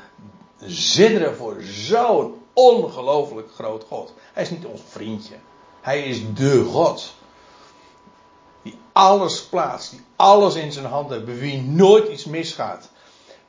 zidderen 0.67 1.37
voor 1.37 1.57
zo'n 1.63 2.35
ongelooflijk 2.53 3.49
groot 3.55 3.85
God. 3.89 4.13
Hij 4.33 4.43
is 4.43 4.51
niet 4.51 4.65
ons 4.65 4.81
vriendje. 4.89 5.35
Hij 5.81 6.03
is 6.03 6.21
de 6.35 6.65
God. 6.65 7.15
Die 8.63 8.79
alles 8.93 9.43
plaatst, 9.43 9.91
die 9.91 10.01
alles 10.17 10.55
in 10.55 10.73
zijn 10.73 10.85
hand 10.85 11.11
heeft, 11.11 11.25
bij 11.25 11.39
wie 11.39 11.63
nooit 11.63 12.09
iets 12.09 12.25
misgaat. 12.25 12.89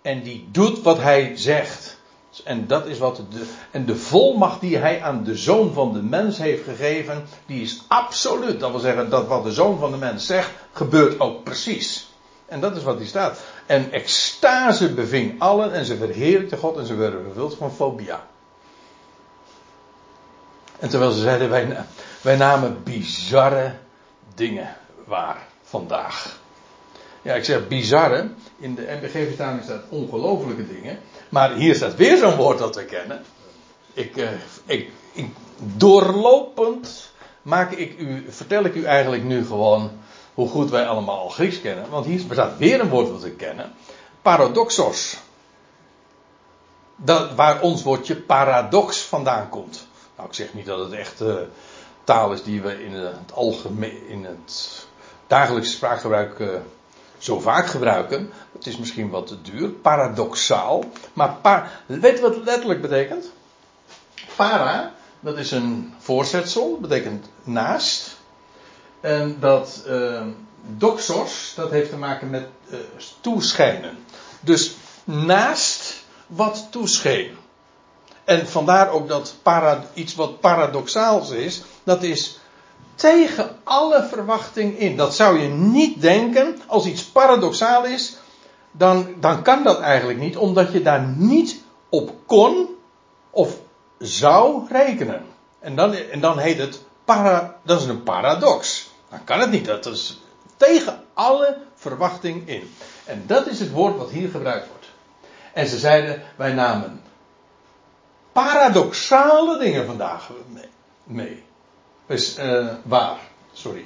En 0.01 0.23
die 0.23 0.47
doet 0.51 0.81
wat 0.81 0.97
hij 0.97 1.31
zegt. 1.35 1.97
En 2.43 2.67
dat 2.67 2.85
is 2.85 2.97
wat 2.97 3.15
de, 3.15 3.47
en 3.71 3.85
de 3.85 3.95
volmacht 3.95 4.61
die 4.61 4.77
hij 4.77 5.01
aan 5.01 5.23
de 5.23 5.35
zoon 5.35 5.73
van 5.73 5.93
de 5.93 6.01
mens 6.01 6.37
heeft 6.37 6.63
gegeven, 6.63 7.25
die 7.45 7.61
is 7.61 7.81
absoluut. 7.87 8.59
Dat 8.59 8.71
wil 8.71 8.79
zeggen 8.79 9.09
dat 9.09 9.27
wat 9.27 9.43
de 9.43 9.51
zoon 9.51 9.79
van 9.79 9.91
de 9.91 9.97
mens 9.97 10.25
zegt, 10.25 10.51
gebeurt 10.71 11.19
ook 11.19 11.43
precies. 11.43 12.08
En 12.49 12.59
dat 12.59 12.75
is 12.75 12.83
wat 12.83 12.97
hier 12.97 13.07
staat. 13.07 13.39
En 13.65 13.91
extase 13.91 14.93
beving 14.93 15.41
allen 15.41 15.73
en 15.73 15.85
ze 15.85 15.97
verheerlijkten 15.97 16.57
God 16.57 16.77
en 16.77 16.85
ze 16.85 16.95
werden 16.95 17.23
vervuld 17.23 17.55
van 17.55 17.71
fobia. 17.71 18.27
En 20.79 20.89
terwijl 20.89 21.11
ze 21.11 21.21
zeiden, 21.21 21.49
wij, 21.49 21.77
wij 22.21 22.35
namen 22.35 22.83
bizarre 22.83 23.73
dingen 24.35 24.75
waar 25.05 25.47
vandaag. 25.63 26.39
Ja, 27.21 27.33
ik 27.33 27.43
zeg 27.43 27.67
bizarre. 27.67 28.29
In 28.57 28.75
de 28.75 28.97
MBG-vertaling 29.01 29.63
staat 29.63 29.83
ongelofelijke 29.89 30.67
dingen. 30.67 30.99
Maar 31.29 31.53
hier 31.53 31.75
staat 31.75 31.95
weer 31.95 32.17
zo'n 32.17 32.35
woord 32.35 32.57
dat 32.57 32.75
we 32.75 32.85
kennen. 32.85 33.21
Ik, 33.93 34.17
eh, 34.17 34.27
ik, 34.65 34.89
doorlopend 35.57 37.11
maak 37.41 37.71
ik 37.71 37.99
u, 37.99 38.25
vertel 38.29 38.63
ik 38.63 38.75
u 38.75 38.83
eigenlijk 38.83 39.23
nu 39.23 39.45
gewoon 39.45 39.91
hoe 40.33 40.49
goed 40.49 40.69
wij 40.69 40.87
allemaal 40.87 41.19
al 41.19 41.29
Grieks 41.29 41.61
kennen. 41.61 41.89
Want 41.89 42.05
hier 42.05 42.27
bestaat 42.27 42.57
weer 42.57 42.79
een 42.79 42.89
woord 42.89 43.09
wat 43.09 43.21
we 43.21 43.31
kennen. 43.31 43.73
Paradoxos. 44.21 45.17
Dat, 46.95 47.35
waar 47.35 47.61
ons 47.61 47.83
woordje 47.83 48.15
paradox 48.15 49.01
vandaan 49.01 49.49
komt. 49.49 49.87
Nou, 50.15 50.27
ik 50.27 50.35
zeg 50.35 50.53
niet 50.53 50.65
dat 50.65 50.79
het 50.79 50.91
echt 50.91 51.21
uh, 51.21 51.35
taal 52.03 52.31
is 52.31 52.43
die 52.43 52.61
we 52.61 52.83
in 52.83 52.93
het, 52.93 53.33
algemeen, 53.33 54.07
in 54.07 54.23
het 54.25 54.85
dagelijkse 55.27 55.71
spraakgebruik 55.71 56.39
uh, 56.39 56.49
zo 57.17 57.39
vaak 57.39 57.67
gebruiken. 57.67 58.31
Het 58.51 58.67
is 58.67 58.77
misschien 58.77 59.09
wat 59.09 59.27
te 59.27 59.41
duur, 59.41 59.69
paradoxaal. 59.69 60.83
Maar 61.13 61.33
pa, 61.41 61.67
weet 61.85 62.15
je 62.15 62.21
wat 62.21 62.35
het 62.35 62.45
letterlijk 62.45 62.81
betekent? 62.81 63.31
Para, 64.35 64.93
dat 65.19 65.37
is 65.37 65.51
een 65.51 65.93
voorzetsel, 65.99 66.77
betekent 66.81 67.29
naast. 67.43 68.17
En 69.01 69.37
dat 69.39 69.83
uh, 69.87 70.21
doxos, 70.77 71.53
dat 71.55 71.71
heeft 71.71 71.89
te 71.89 71.97
maken 71.97 72.29
met 72.29 72.47
uh, 72.69 72.79
toeschijnen. 73.21 73.97
Dus 74.39 74.75
naast 75.03 76.03
wat 76.27 76.67
toescheen. 76.71 77.37
En 78.23 78.47
vandaar 78.47 78.89
ook 78.89 79.07
dat 79.07 79.35
para, 79.43 79.83
iets 79.93 80.15
wat 80.15 80.39
paradoxaals 80.39 81.29
is, 81.29 81.61
dat 81.83 82.03
is 82.03 82.39
tegen 82.95 83.57
alle 83.63 84.07
verwachting 84.09 84.79
in. 84.79 84.97
Dat 84.97 85.15
zou 85.15 85.39
je 85.39 85.47
niet 85.47 86.01
denken, 86.01 86.59
als 86.67 86.85
iets 86.85 87.03
paradoxaal 87.03 87.85
is, 87.85 88.17
dan, 88.71 89.07
dan 89.19 89.41
kan 89.41 89.63
dat 89.63 89.79
eigenlijk 89.79 90.19
niet, 90.19 90.37
omdat 90.37 90.71
je 90.71 90.81
daar 90.81 91.07
niet 91.17 91.61
op 91.89 92.11
kon 92.25 92.67
of 93.29 93.57
zou 93.97 94.67
rekenen. 94.69 95.25
En 95.59 95.75
dan, 95.75 95.93
en 95.93 96.19
dan 96.19 96.37
heet 96.37 96.57
het 96.57 96.81
para, 97.05 97.55
dat 97.63 97.81
is 97.81 97.87
een 97.87 98.03
paradox. 98.03 98.88
Dan 99.09 99.23
kan 99.23 99.39
het 99.39 99.51
niet, 99.51 99.65
dat 99.65 99.85
is 99.85 100.21
tegen 100.57 101.03
alle 101.13 101.57
verwachting 101.75 102.47
in. 102.47 102.73
En 103.05 103.23
dat 103.27 103.47
is 103.47 103.59
het 103.59 103.71
woord 103.71 103.97
wat 103.97 104.09
hier 104.09 104.29
gebruikt 104.29 104.67
wordt. 104.67 104.85
En 105.53 105.67
ze 105.67 105.77
zeiden, 105.77 106.21
wij 106.35 106.53
namen 106.53 107.01
paradoxale 108.31 109.57
dingen 109.57 109.85
vandaag 109.85 110.29
mee. 111.03 111.43
Dus, 112.05 112.37
waar, 112.83 113.19
sorry. 113.53 113.85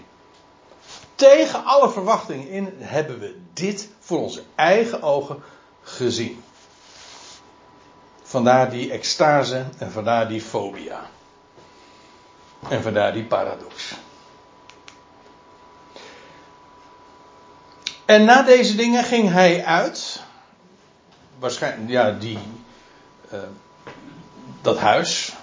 Tegen 1.15 1.65
alle 1.65 1.89
verwachtingen 1.89 2.47
in 2.47 2.73
hebben 2.77 3.19
we 3.19 3.39
dit 3.53 3.89
voor 3.99 4.19
onze 4.19 4.43
eigen 4.55 5.01
ogen 5.01 5.43
gezien. 5.81 6.43
Vandaar 8.23 8.69
die 8.69 8.91
extase 8.91 9.65
en 9.77 9.91
vandaar 9.91 10.27
die 10.27 10.41
fobia. 10.41 11.09
En 12.69 12.81
vandaar 12.81 13.13
die 13.13 13.23
paradox. 13.23 13.93
En 18.05 18.25
na 18.25 18.41
deze 18.41 18.75
dingen 18.75 19.03
ging 19.03 19.29
hij 19.29 19.65
uit. 19.65 20.21
Waarschijnlijk, 21.39 21.89
ja, 21.89 22.11
die. 22.11 22.39
Uh, 23.33 23.39
dat 24.61 24.77
huis, 24.77 25.33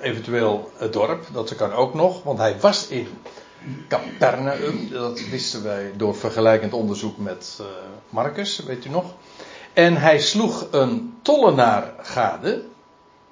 eventueel 0.00 0.70
het 0.76 0.92
dorp, 0.92 1.26
dat 1.32 1.54
kan 1.54 1.72
ook 1.72 1.94
nog, 1.94 2.22
want 2.22 2.38
hij 2.38 2.60
was 2.60 2.86
in 2.86 3.08
Capernaum, 3.88 4.88
dat 4.90 5.20
wisten 5.20 5.62
wij 5.62 5.92
door 5.96 6.16
vergelijkend 6.16 6.72
onderzoek 6.72 7.18
met 7.18 7.58
uh, 7.60 7.66
Marcus, 8.08 8.58
weet 8.58 8.84
u 8.84 8.88
nog. 8.88 9.14
En 9.72 9.96
hij 9.96 10.20
sloeg 10.20 10.66
een 10.70 11.18
tollenaar 11.22 11.92
gade. 12.02 12.64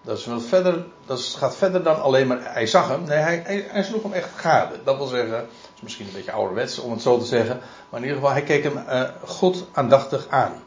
Dat, 0.03 0.23
verder, 0.43 0.85
dat 1.07 1.21
gaat 1.21 1.57
verder 1.57 1.83
dan 1.83 2.03
alleen 2.03 2.27
maar, 2.27 2.55
hij 2.55 2.67
zag 2.67 2.89
hem, 2.89 3.05
nee, 3.05 3.19
hij, 3.19 3.43
hij, 3.45 3.67
hij 3.69 3.83
sloeg 3.83 4.03
hem 4.03 4.13
echt 4.13 4.31
gade. 4.37 4.75
Dat 4.85 4.97
wil 4.97 5.07
zeggen, 5.07 5.31
dat 5.31 5.45
is 5.75 5.81
misschien 5.81 6.07
een 6.07 6.13
beetje 6.13 6.33
ouderwets 6.33 6.79
om 6.79 6.91
het 6.91 7.03
zo 7.03 7.19
te 7.19 7.25
zeggen, 7.25 7.61
maar 7.89 8.01
in 8.01 8.07
ieder 8.07 8.21
geval, 8.21 8.33
hij 8.33 8.43
keek 8.43 8.63
hem 8.63 8.77
uh, 8.77 9.09
goed 9.25 9.65
aandachtig 9.73 10.29
aan. 10.29 10.63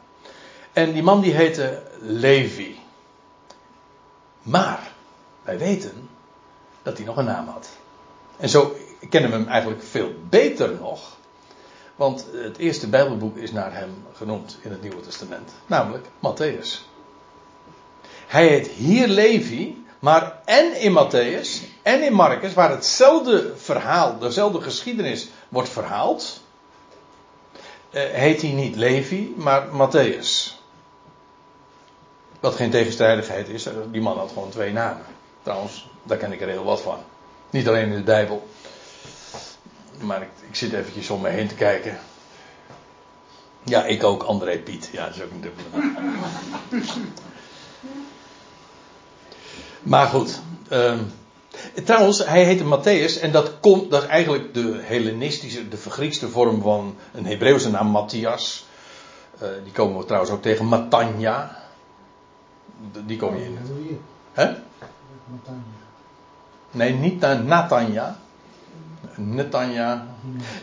En 0.72 0.92
die 0.92 1.02
man 1.02 1.20
die 1.20 1.32
heette 1.32 1.82
Levi. 2.00 2.78
Maar 4.42 4.92
wij 5.42 5.58
weten 5.58 6.08
dat 6.82 6.96
hij 6.96 7.06
nog 7.06 7.16
een 7.16 7.24
naam 7.24 7.48
had. 7.48 7.68
En 8.36 8.48
zo 8.48 8.76
kennen 9.10 9.30
we 9.30 9.36
hem 9.36 9.48
eigenlijk 9.48 9.82
veel 9.82 10.12
beter 10.28 10.74
nog. 10.80 11.16
Want 11.96 12.26
het 12.32 12.56
eerste 12.56 12.88
Bijbelboek 12.88 13.36
is 13.36 13.52
naar 13.52 13.74
hem 13.74 14.04
genoemd 14.12 14.58
in 14.62 14.70
het 14.70 14.82
Nieuwe 14.82 15.00
Testament. 15.00 15.52
Namelijk 15.66 16.06
Matthäus. 16.06 16.95
Hij 18.26 18.48
heet 18.48 18.66
hier 18.66 19.08
Levi, 19.08 19.84
maar 19.98 20.40
en 20.44 20.80
in 20.80 20.92
Matthäus 20.92 21.62
en 21.82 22.02
in 22.02 22.12
Marcus, 22.12 22.54
waar 22.54 22.70
hetzelfde 22.70 23.52
verhaal, 23.56 24.18
dezelfde 24.18 24.60
geschiedenis 24.60 25.28
wordt 25.48 25.68
verhaald, 25.68 26.40
eh, 27.90 28.02
heet 28.02 28.42
hij 28.42 28.50
niet 28.50 28.76
Levi, 28.76 29.34
maar 29.36 29.66
Matthäus. 29.66 30.54
Wat 32.40 32.54
geen 32.54 32.70
tegenstrijdigheid 32.70 33.48
is, 33.48 33.68
die 33.90 34.00
man 34.00 34.18
had 34.18 34.28
gewoon 34.28 34.50
twee 34.50 34.72
namen. 34.72 35.04
Trouwens, 35.42 35.88
daar 36.02 36.18
ken 36.18 36.32
ik 36.32 36.40
er 36.40 36.48
heel 36.48 36.64
wat 36.64 36.80
van. 36.80 36.98
Niet 37.50 37.68
alleen 37.68 37.88
in 37.88 37.96
de 37.96 38.02
Bijbel. 38.02 38.48
Maar 40.00 40.22
ik, 40.22 40.28
ik 40.48 40.54
zit 40.54 40.72
eventjes 40.72 41.10
om 41.10 41.20
me 41.20 41.28
heen 41.28 41.48
te 41.48 41.54
kijken. 41.54 41.98
Ja, 43.62 43.84
ik 43.84 44.04
ook, 44.04 44.22
André 44.22 44.58
Piet. 44.58 44.88
Ja, 44.92 45.06
dat 45.06 45.14
is 45.14 45.22
ook 45.22 45.30
een 45.30 45.40
dubbele 45.40 45.68
naam. 45.72 45.92
Maar 49.86 50.06
goed. 50.06 50.40
Um, 50.70 51.12
trouwens, 51.84 52.26
hij 52.26 52.44
heette 52.44 52.64
Matthäus 52.64 53.20
en 53.20 53.32
dat, 53.32 53.52
komt, 53.60 53.90
dat 53.90 54.02
is 54.02 54.08
eigenlijk 54.08 54.54
de 54.54 54.78
Hellenistische, 54.82 55.68
de 55.68 55.76
vergriekste 55.76 56.28
vorm 56.28 56.62
van 56.62 56.96
een 57.12 57.26
Hebreeuwse 57.26 57.70
naam, 57.70 57.86
Matthias. 57.86 58.66
Uh, 59.42 59.48
die 59.64 59.72
komen 59.72 59.98
we 59.98 60.04
trouwens 60.04 60.32
ook 60.32 60.42
tegen, 60.42 60.66
Matanja. 60.66 61.56
Die 63.06 63.16
kom 63.16 63.36
je 63.36 63.44
in. 63.44 63.58
Hè? 64.32 64.54
Nee, 66.70 66.92
niet 66.92 67.20
naar 67.20 67.44
Natanja. 67.44 68.16
Netanja. 69.14 70.06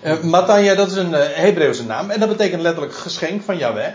Uh, 0.04 0.22
Matanja, 0.22 0.76
dat 0.76 0.92
is 0.92 0.96
een 0.96 1.12
uh, 1.12 1.20
Hebreeuwse 1.20 1.86
naam. 1.86 2.10
En 2.10 2.20
dat 2.20 2.30
betekent 2.30 2.62
letterlijk 2.62 2.96
geschenk 2.96 3.44
van 3.44 3.58
Yahweh. 3.58 3.94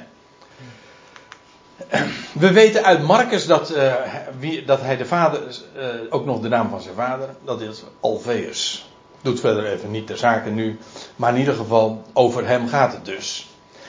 We 2.33 2.53
weten 2.53 2.85
uit 2.85 3.03
Marcus 3.03 3.47
dat, 3.47 3.77
uh, 3.77 3.95
wie, 4.39 4.65
dat 4.65 4.81
hij 4.81 4.97
de 4.97 5.07
vader, 5.07 5.41
ook 6.11 6.25
nog 6.25 6.41
de 6.41 6.49
naam 6.49 6.69
van 6.69 6.81
zijn 6.81 6.95
vader, 6.95 7.29
dat 7.45 7.61
is 7.61 7.83
Alveus. 8.01 8.89
Doet 9.23 9.41
verder 9.41 9.67
even 9.67 9.91
niet 9.91 10.09
de 10.09 10.17
zaken 10.17 10.55
nu. 10.55 10.79
Maar 11.17 11.33
in 11.33 11.39
ieder 11.39 11.55
geval, 11.55 12.03
over 12.13 12.47
hem 12.47 12.69
gaat 12.69 12.93
het 12.93 13.05
dus. 13.05 13.49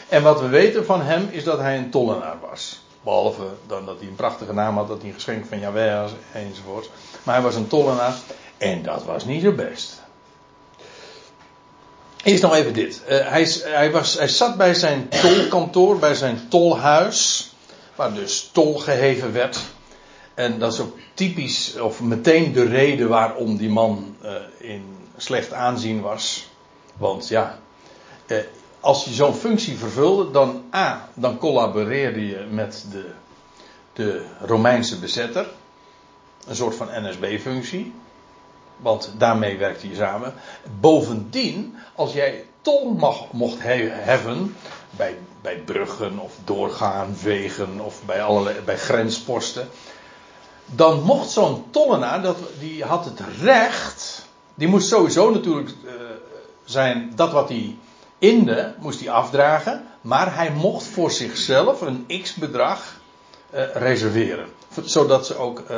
En 0.10 0.24
wat 0.24 0.42
we 0.42 0.48
weten 0.48 0.86
van 0.86 1.02
hem 1.02 1.28
is 1.32 1.44
dat 1.44 1.60
hij 1.60 1.78
een 1.78 1.90
tollenaar 1.90 2.38
was. 2.50 2.82
Behalve 3.04 3.44
dan 3.68 3.86
dat 3.86 4.00
hij 4.00 4.08
een 4.08 4.16
prachtige 4.16 4.54
naam 4.54 4.78
had, 4.78 4.88
dat 4.88 5.00
hij 5.00 5.08
een 5.08 5.14
geschenk 5.14 5.46
van 5.46 5.60
Yahweh 5.60 6.10
enzovoort. 6.34 6.90
Maar 7.24 7.36
hij 7.36 7.44
was 7.44 7.56
een 7.56 7.68
tollenaar 7.68 8.14
en 8.58 8.84
dat 8.84 9.04
was 9.04 9.26
niet 9.26 9.44
zo 9.44 9.52
best. 9.52 10.02
Eerst 12.24 12.42
nog 12.42 12.54
even 12.54 12.74
dit. 12.74 13.02
Uh, 13.10 13.28
hij, 13.28 13.48
hij, 13.62 13.92
was, 13.92 14.18
hij 14.18 14.28
zat 14.28 14.58
bij 14.58 14.74
zijn 14.74 15.10
tolkantoor, 15.10 16.00
bij 16.00 16.16
zijn 16.16 16.48
tolhuis, 16.50 17.49
waar 18.00 18.14
dus 18.14 18.50
tol 18.52 18.78
geheven 18.78 19.34
werd. 19.34 19.60
En 20.34 20.60
dat 20.60 20.74
is 20.74 20.80
ook 20.80 20.98
typisch, 21.14 21.80
of 21.80 22.02
meteen 22.02 22.54
de 22.54 22.64
reden 22.64 23.10
waarom 23.10 23.58
die 23.58 23.70
man 23.70 24.16
uh, 24.24 24.32
in 24.58 24.84
slecht 25.18 25.54
aanzien 25.54 26.02
was. 26.02 26.48
Want 26.98 27.28
ja, 27.28 27.60
uh, 28.28 28.38
als 28.80 29.06
je 29.06 29.12
zo'n 29.12 29.34
functie 29.34 29.78
vervulde, 29.78 30.32
dan 30.32 30.64
A, 30.76 31.10
dan 31.14 31.38
collaboreerde 31.38 32.28
je 32.28 32.46
met 32.50 32.86
de, 32.92 33.10
de 33.94 34.26
Romeinse 34.42 35.00
bezetter. 35.00 35.48
Een 36.48 36.56
soort 36.56 36.76
van 36.76 36.88
NSB-functie. 36.92 37.94
Want 38.78 39.14
daarmee 39.18 39.58
werkte 39.58 39.90
je 39.90 39.96
samen. 39.96 40.34
Bovendien, 40.80 41.76
als 41.96 42.14
jij 42.14 42.46
tol 42.62 42.98
mocht 43.32 43.58
heffen 43.62 44.56
bij, 44.90 45.18
bij 45.42 45.58
bruggen 45.58 46.20
of 46.20 46.34
doorgaan, 46.44 47.16
wegen 47.24 47.80
of 47.80 48.02
bij, 48.06 48.24
allerlei, 48.24 48.60
bij 48.66 48.78
grensposten. 48.78 49.70
Dan 50.66 51.02
mocht 51.02 51.30
zo'n 51.30 51.66
tollenaar, 51.72 52.22
dat, 52.22 52.38
die 52.60 52.84
had 52.84 53.06
het 53.06 53.20
recht, 53.42 54.26
die 54.56 54.68
moest 54.68 54.88
sowieso 54.88 55.32
natuurlijk 55.32 55.70
uh, 55.70 55.92
zijn 56.66 57.12
dat 57.16 57.32
wat 57.32 57.50
hij 57.50 57.78
inde 58.20 58.74
moest 58.80 59.00
hij 59.00 59.10
afdragen. 59.10 59.84
Maar 60.02 60.36
hij 60.36 60.52
mocht 60.52 60.86
voor 60.86 61.12
zichzelf 61.12 61.82
een 61.82 62.22
x-bedrag 62.22 63.00
eh, 63.50 63.64
reserveren. 63.74 64.46
Zodat 64.84 65.26
ze 65.26 65.36
ook, 65.36 65.60
eh, 65.60 65.78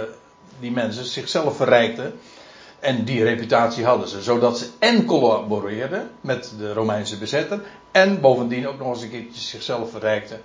die 0.60 0.72
mensen, 0.72 1.06
zichzelf 1.06 1.56
verrijkten. 1.56 2.20
En 2.82 3.04
die 3.04 3.24
reputatie 3.24 3.86
hadden 3.86 4.08
ze. 4.08 4.22
Zodat 4.22 4.58
ze 4.58 4.68
en 4.80 5.06
collaboreerden 5.06 6.10
met 6.22 6.54
de 6.58 6.74
Romeinse 6.74 7.18
bezetter. 7.18 7.62
En 7.92 8.22
bovendien 8.22 8.68
ook 8.68 8.80
nog 8.80 8.88
eens 8.88 9.02
een 9.02 9.10
keertje 9.10 9.42
zichzelf 9.42 9.92
verrijkten. 9.92 10.42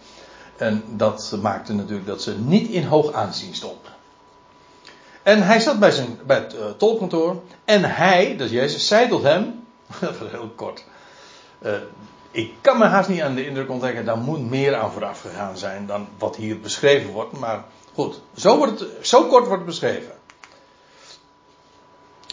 En 0.57 0.83
dat 0.87 1.37
maakte 1.43 1.73
natuurlijk 1.75 2.07
dat 2.07 2.23
ze 2.23 2.39
niet 2.39 2.71
in 2.71 2.85
hoog 2.85 3.13
aanzien 3.13 3.55
stonden. 3.55 3.93
En 5.23 5.43
hij 5.43 5.61
zat 5.61 5.79
bij, 5.79 5.91
zijn, 5.91 6.19
bij 6.27 6.37
het 6.37 6.55
uh, 6.55 6.61
tolkantoor. 6.77 7.43
En 7.65 7.85
hij, 7.85 8.37
dus 8.37 8.51
Jezus, 8.51 8.87
zei 8.87 9.09
tot 9.09 9.23
hem. 9.23 9.67
Heel 10.31 10.53
kort. 10.55 10.85
Uh, 11.63 11.73
ik 12.31 12.53
kan 12.61 12.79
me 12.79 12.85
haast 12.85 13.09
niet 13.09 13.21
aan 13.21 13.35
de 13.35 13.47
indruk 13.47 13.71
onttrekken. 13.71 14.05
Daar 14.05 14.19
moet 14.19 14.51
meer 14.51 14.75
aan 14.75 14.93
vooraf 14.93 15.21
gegaan 15.21 15.59
zijn 15.59 15.87
dan 15.87 16.09
wat 16.19 16.37
hier 16.37 16.61
beschreven 16.61 17.11
wordt. 17.11 17.39
Maar 17.39 17.65
goed, 17.95 18.21
zo, 18.37 18.57
wordt 18.57 18.81
het, 18.81 18.89
zo 19.01 19.23
kort 19.23 19.47
wordt 19.47 19.63
het 19.63 19.65
beschreven. 19.65 20.13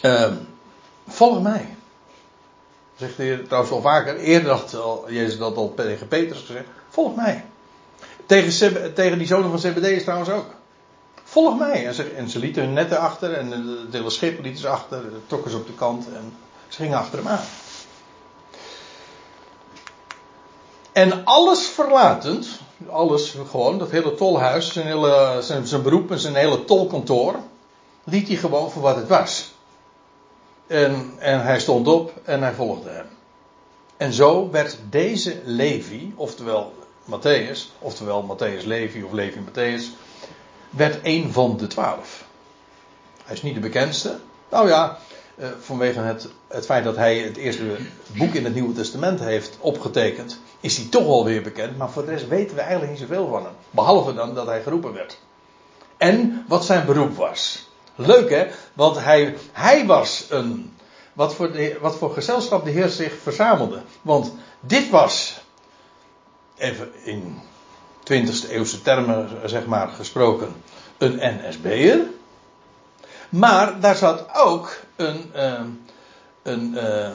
Uh, 0.04 0.32
volg 1.08 1.42
mij. 1.42 1.76
Zegt 2.96 3.16
de 3.16 3.22
Heer 3.22 3.44
trouwens 3.44 3.72
al 3.72 3.80
vaker. 3.80 4.16
Eerder 4.16 4.50
had 4.50 4.76
Jezus 5.08 5.38
dat 5.38 5.56
al 5.56 5.72
tegen 5.74 6.08
Petrus 6.08 6.40
gezegd. 6.40 6.66
Volg 6.88 7.16
mij. 7.16 7.44
Tegen, 8.26 8.94
tegen 8.94 9.18
die 9.18 9.26
zonen 9.26 9.50
van 9.50 9.58
Zebedeus 9.58 10.02
trouwens 10.02 10.30
ook. 10.30 10.46
Volg 11.22 11.58
mij. 11.58 11.86
En 11.86 11.94
ze, 11.94 12.10
en 12.10 12.28
ze 12.28 12.38
lieten 12.38 12.62
hun 12.62 12.72
netten 12.72 12.98
achter. 12.98 13.32
En 13.32 13.50
het 13.50 13.92
hele 13.92 14.10
schip 14.10 14.42
lieten 14.42 14.60
ze 14.60 14.68
achter. 14.68 15.02
Trokken 15.26 15.50
ze 15.50 15.56
op 15.56 15.66
de 15.66 15.74
kant. 15.74 16.06
En 16.06 16.36
ze 16.68 16.76
gingen 16.76 16.98
achter 16.98 17.18
hem 17.18 17.28
aan. 17.28 17.44
En 20.92 21.24
alles 21.24 21.66
verlatend. 21.66 22.48
Alles 22.90 23.36
gewoon. 23.50 23.78
Dat 23.78 23.90
hele 23.90 24.14
tolhuis. 24.14 24.72
Zijn, 24.72 24.86
hele, 24.86 25.38
zijn, 25.40 25.66
zijn 25.66 25.82
beroep 25.82 26.10
en 26.10 26.18
zijn 26.18 26.34
hele 26.34 26.64
tolkantoor. 26.64 27.34
Liet 28.04 28.28
hij 28.28 28.36
gewoon 28.36 28.70
voor 28.70 28.82
wat 28.82 28.96
het 28.96 29.08
was. 29.08 29.53
En, 30.66 31.12
en 31.18 31.42
hij 31.42 31.60
stond 31.60 31.88
op 31.88 32.12
en 32.24 32.42
hij 32.42 32.52
volgde 32.52 32.90
hem. 32.90 33.06
En 33.96 34.12
zo 34.12 34.50
werd 34.50 34.78
deze 34.90 35.40
Levi, 35.44 36.12
oftewel 36.16 36.72
Matthäus, 37.10 37.58
oftewel 37.78 38.36
Matthäus 38.36 38.64
Levi 38.64 39.02
of 39.02 39.12
Levi 39.12 39.38
Matthäus, 39.38 39.82
werd 40.70 40.98
een 41.02 41.32
van 41.32 41.56
de 41.56 41.66
twaalf. 41.66 42.24
Hij 43.24 43.34
is 43.34 43.42
niet 43.42 43.54
de 43.54 43.60
bekendste. 43.60 44.18
Nou 44.50 44.68
ja, 44.68 44.98
eh, 45.36 45.48
vanwege 45.60 46.00
het, 46.00 46.28
het 46.48 46.64
feit 46.64 46.84
dat 46.84 46.96
hij 46.96 47.18
het 47.18 47.36
eerste 47.36 47.76
boek 48.16 48.34
in 48.34 48.44
het 48.44 48.54
Nieuwe 48.54 48.72
Testament 48.72 49.20
heeft 49.20 49.56
opgetekend, 49.60 50.40
is 50.60 50.76
hij 50.76 50.86
toch 50.90 51.06
wel 51.06 51.24
weer 51.24 51.42
bekend. 51.42 51.76
Maar 51.76 51.90
voor 51.90 52.04
de 52.04 52.10
rest 52.10 52.28
weten 52.28 52.56
we 52.56 52.60
eigenlijk 52.60 52.90
niet 52.90 53.00
zoveel 53.00 53.28
van 53.28 53.44
hem. 53.44 53.52
Behalve 53.70 54.14
dan 54.14 54.34
dat 54.34 54.46
hij 54.46 54.62
geroepen 54.62 54.92
werd. 54.92 55.18
En 55.96 56.44
wat 56.48 56.64
zijn 56.64 56.86
beroep 56.86 57.16
was. 57.16 57.63
Leuk 57.94 58.30
hè, 58.30 58.46
want 58.72 58.98
hij, 58.98 59.36
hij 59.52 59.86
was 59.86 60.26
een. 60.30 60.72
Wat 61.12 61.34
voor, 61.34 61.52
de, 61.52 61.76
wat 61.80 61.96
voor 61.96 62.12
gezelschap 62.12 62.64
de 62.64 62.70
Heer 62.70 62.88
zich 62.88 63.12
verzamelde. 63.22 63.82
Want 64.02 64.32
dit 64.60 64.90
was 64.90 65.40
even 66.56 66.92
in 67.04 67.40
20e 68.12 68.50
eeuwse 68.50 68.82
termen 68.82 69.28
zeg 69.44 69.66
maar 69.66 69.88
gesproken, 69.88 70.54
een 70.98 71.20
NSB'er. 71.22 72.00
Maar 73.28 73.80
daar 73.80 73.96
zat 73.96 74.24
ook 74.34 74.76
een, 74.96 75.32
uh, 75.36 75.60
een, 76.42 76.72
uh, 76.74 77.08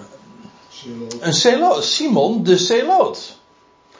een 1.19 1.33
Celoot, 1.33 1.83
Simon 1.83 2.43
de 2.43 2.57
Celoot. 2.57 3.37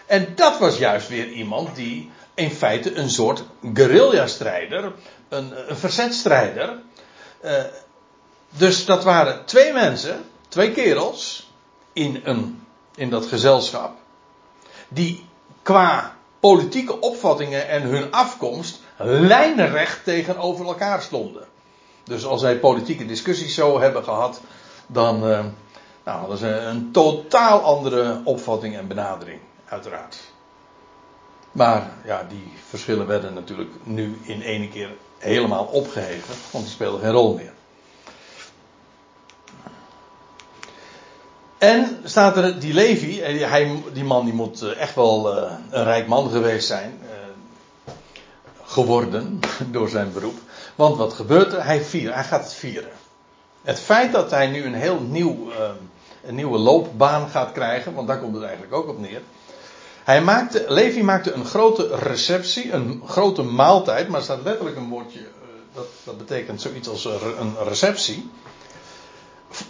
En 0.06 0.34
dat 0.36 0.60
was 0.60 0.78
juist 0.78 1.08
weer 1.08 1.28
iemand 1.28 1.76
die 1.76 2.12
in 2.34 2.52
feite 2.52 2.96
een 2.96 3.10
soort 3.10 3.44
guerrilla-strijder, 3.74 4.94
een, 5.30 5.70
een 5.70 5.78
verzetstrijder. 5.78 6.80
Uh, 7.44 7.52
dus 8.50 8.86
dat 8.86 9.04
waren 9.04 9.46
twee 9.46 9.74
mensen, 9.74 10.26
twee 10.48 10.72
kerels, 10.72 11.52
in, 11.94 12.22
een, 12.24 12.64
in 12.96 13.10
dat 13.10 13.26
gezelschap, 13.26 13.92
die 14.88 15.26
qua 15.62 16.16
politieke 16.40 17.00
opvattingen 17.00 17.68
en 17.68 17.82
hun 17.82 18.12
afkomst 18.12 18.82
lijnrecht 18.98 20.04
tegenover 20.04 20.66
elkaar 20.66 21.02
stonden. 21.02 21.48
Dus 22.04 22.26
als 22.26 22.42
zij 22.42 22.60
politieke 22.60 23.06
discussies 23.06 23.54
zo 23.54 23.80
hebben 23.80 24.04
gehad, 24.04 24.42
dan 24.88 25.16
uh, 25.16 25.46
nou, 26.04 26.20
hadden 26.20 26.38
ze 26.38 26.48
een 26.48 26.92
totaal 26.92 27.62
andere 27.62 28.22
opvatting 28.24 28.76
en 28.78 28.88
benadering, 28.88 29.40
uiteraard. 29.66 30.29
Maar 31.52 31.92
ja, 32.06 32.26
die 32.30 32.54
verschillen 32.68 33.08
werden 33.08 33.34
natuurlijk 33.34 33.70
nu 33.84 34.20
in 34.24 34.42
ene 34.42 34.70
keer 34.70 34.90
helemaal 35.18 35.66
opgeheven, 35.66 36.36
want 36.52 36.64
die 36.64 36.74
speelden 36.74 37.00
geen 37.00 37.12
rol 37.12 37.34
meer. 37.34 37.54
En 41.58 42.02
staat 42.04 42.38
er 42.38 42.60
die 42.60 42.74
Levi, 42.74 43.22
hij, 43.22 43.82
die 43.94 44.04
man 44.04 44.26
die 44.26 44.34
moet 44.34 44.62
eh, 44.62 44.80
echt 44.80 44.96
wel 44.96 45.38
uh, 45.38 45.52
een 45.70 45.84
rijk 45.84 46.08
man 46.08 46.30
geweest 46.30 46.68
zijn, 46.68 47.00
uh, 47.04 47.94
geworden 48.64 49.40
door 49.72 49.90
zijn 49.90 50.14
beroep. 50.14 50.38
Want 50.76 50.98
wat 50.98 51.14
gebeurt 51.14 51.54
er? 51.54 51.66
Hij, 51.66 51.82
viert, 51.82 52.14
hij 52.14 52.24
gaat 52.24 52.44
het 52.44 52.54
vieren. 52.54 52.92
Het 53.62 53.80
feit 53.80 54.12
dat 54.12 54.32
hij 54.32 54.48
nu 54.48 54.64
een 54.64 54.74
heel 54.74 55.00
nieuw, 55.00 55.52
een 56.24 56.36
nieuwe 56.36 56.58
loopbaan 56.58 57.30
gaat 57.30 57.52
krijgen, 57.52 57.94
want 57.94 58.08
daar 58.08 58.20
komt 58.20 58.34
het 58.34 58.44
eigenlijk 58.44 58.74
ook 58.74 58.88
op 58.88 59.00
neer. 59.00 59.22
Hij 60.10 60.22
maakte, 60.22 60.66
Levi 60.68 61.04
maakte 61.04 61.34
een 61.34 61.46
grote 61.46 61.96
receptie, 61.96 62.72
een 62.72 63.04
grote 63.06 63.42
maaltijd, 63.42 64.08
maar 64.08 64.18
er 64.18 64.24
staat 64.24 64.44
letterlijk 64.44 64.78
een 64.78 64.90
woordje, 64.90 65.20
dat, 65.74 65.86
dat 66.04 66.18
betekent 66.18 66.62
zoiets 66.62 66.88
als 66.88 67.06
een 67.06 67.56
receptie. 67.64 68.30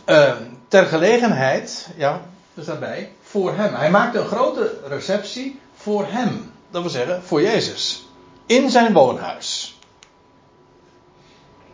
Uh, 0.05 0.35
ter 0.67 0.85
gelegenheid, 0.85 1.87
ja, 1.95 2.21
dus 2.53 2.65
daarbij, 2.65 3.11
voor 3.21 3.55
hem. 3.55 3.73
Hij 3.73 3.89
maakte 3.89 4.19
een 4.19 4.27
grote 4.27 4.79
receptie 4.87 5.59
voor 5.75 6.05
hem. 6.07 6.51
Dat 6.71 6.81
wil 6.81 6.91
zeggen, 6.91 7.23
voor 7.23 7.41
Jezus. 7.41 8.07
In 8.45 8.69
zijn 8.69 8.93
woonhuis. 8.93 9.79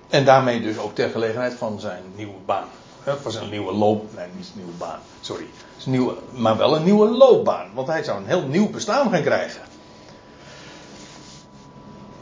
En 0.09 0.25
daarmee 0.25 0.61
dus 0.61 0.77
ook 0.77 0.95
ter 0.95 1.09
gelegenheid 1.09 1.53
van 1.53 1.79
zijn 1.79 2.03
nieuwe 2.15 2.39
baan. 2.45 2.67
Voor 3.21 3.31
zijn 3.31 3.49
nieuwe 3.49 3.73
loop. 3.73 4.15
Nee, 4.15 4.27
niet 4.35 4.45
zijn 4.45 4.57
nieuwe 4.57 4.77
baan. 4.77 4.99
Sorry. 5.21 5.45
Maar 6.31 6.57
wel 6.57 6.75
een 6.75 6.83
nieuwe 6.83 7.07
loopbaan. 7.07 7.67
Want 7.73 7.87
hij 7.87 8.03
zou 8.03 8.17
een 8.17 8.27
heel 8.27 8.41
nieuw 8.41 8.69
bestaan 8.69 9.09
gaan 9.09 9.21
krijgen. 9.21 9.61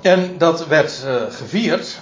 En 0.01 0.38
dat 0.38 0.68
werd 0.68 1.03
uh, 1.05 1.22
gevierd 1.30 2.01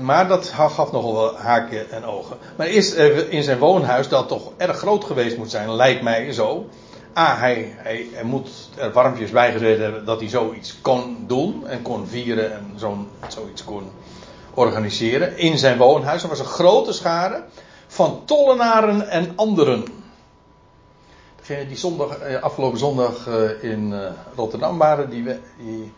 maar 0.00 0.28
dat 0.28 0.48
gaf 0.48 0.92
nogal 0.92 1.14
wel 1.14 1.36
haken 1.36 1.90
en 1.90 2.04
ogen. 2.04 2.36
Maar 2.56 2.66
eerst 2.66 2.94
in 3.28 3.42
zijn 3.42 3.58
woonhuis, 3.58 4.08
dat 4.08 4.28
toch 4.28 4.52
erg 4.56 4.78
groot 4.78 5.04
geweest 5.04 5.36
moet 5.36 5.50
zijn, 5.50 5.74
lijkt 5.74 6.02
mij 6.02 6.32
zo. 6.32 6.68
A, 7.18 7.36
hij, 7.36 7.74
hij, 7.76 8.08
moet 8.22 8.50
er 8.76 8.92
warmpjes 8.92 9.30
bij 9.30 9.52
gezeten 9.52 9.82
hebben 9.82 10.04
dat 10.04 10.20
hij 10.20 10.28
zoiets 10.28 10.80
kon 10.80 11.24
doen 11.26 11.66
en 11.66 11.82
kon 11.82 12.06
vieren 12.06 12.52
en 12.52 12.72
zo'n, 12.76 13.08
zoiets 13.28 13.64
kon 13.64 13.90
organiseren. 14.54 15.38
In 15.38 15.58
zijn 15.58 15.78
woonhuis, 15.78 16.22
er 16.22 16.28
was 16.28 16.38
een 16.38 16.44
grote 16.44 16.92
schare 16.92 17.42
van 17.96 18.22
tollenaren 18.24 19.08
en 19.08 19.32
anderen. 19.36 19.84
Degene 21.36 21.68
die 21.68 21.76
zondag, 21.76 22.18
eh, 22.18 22.42
afgelopen 22.42 22.78
zondag 22.78 23.26
eh, 23.26 23.62
in 23.62 23.92
eh, 23.92 24.10
Rotterdam 24.34 24.78
waren, 24.78 25.10
die, 25.10 25.24
die 25.58 25.92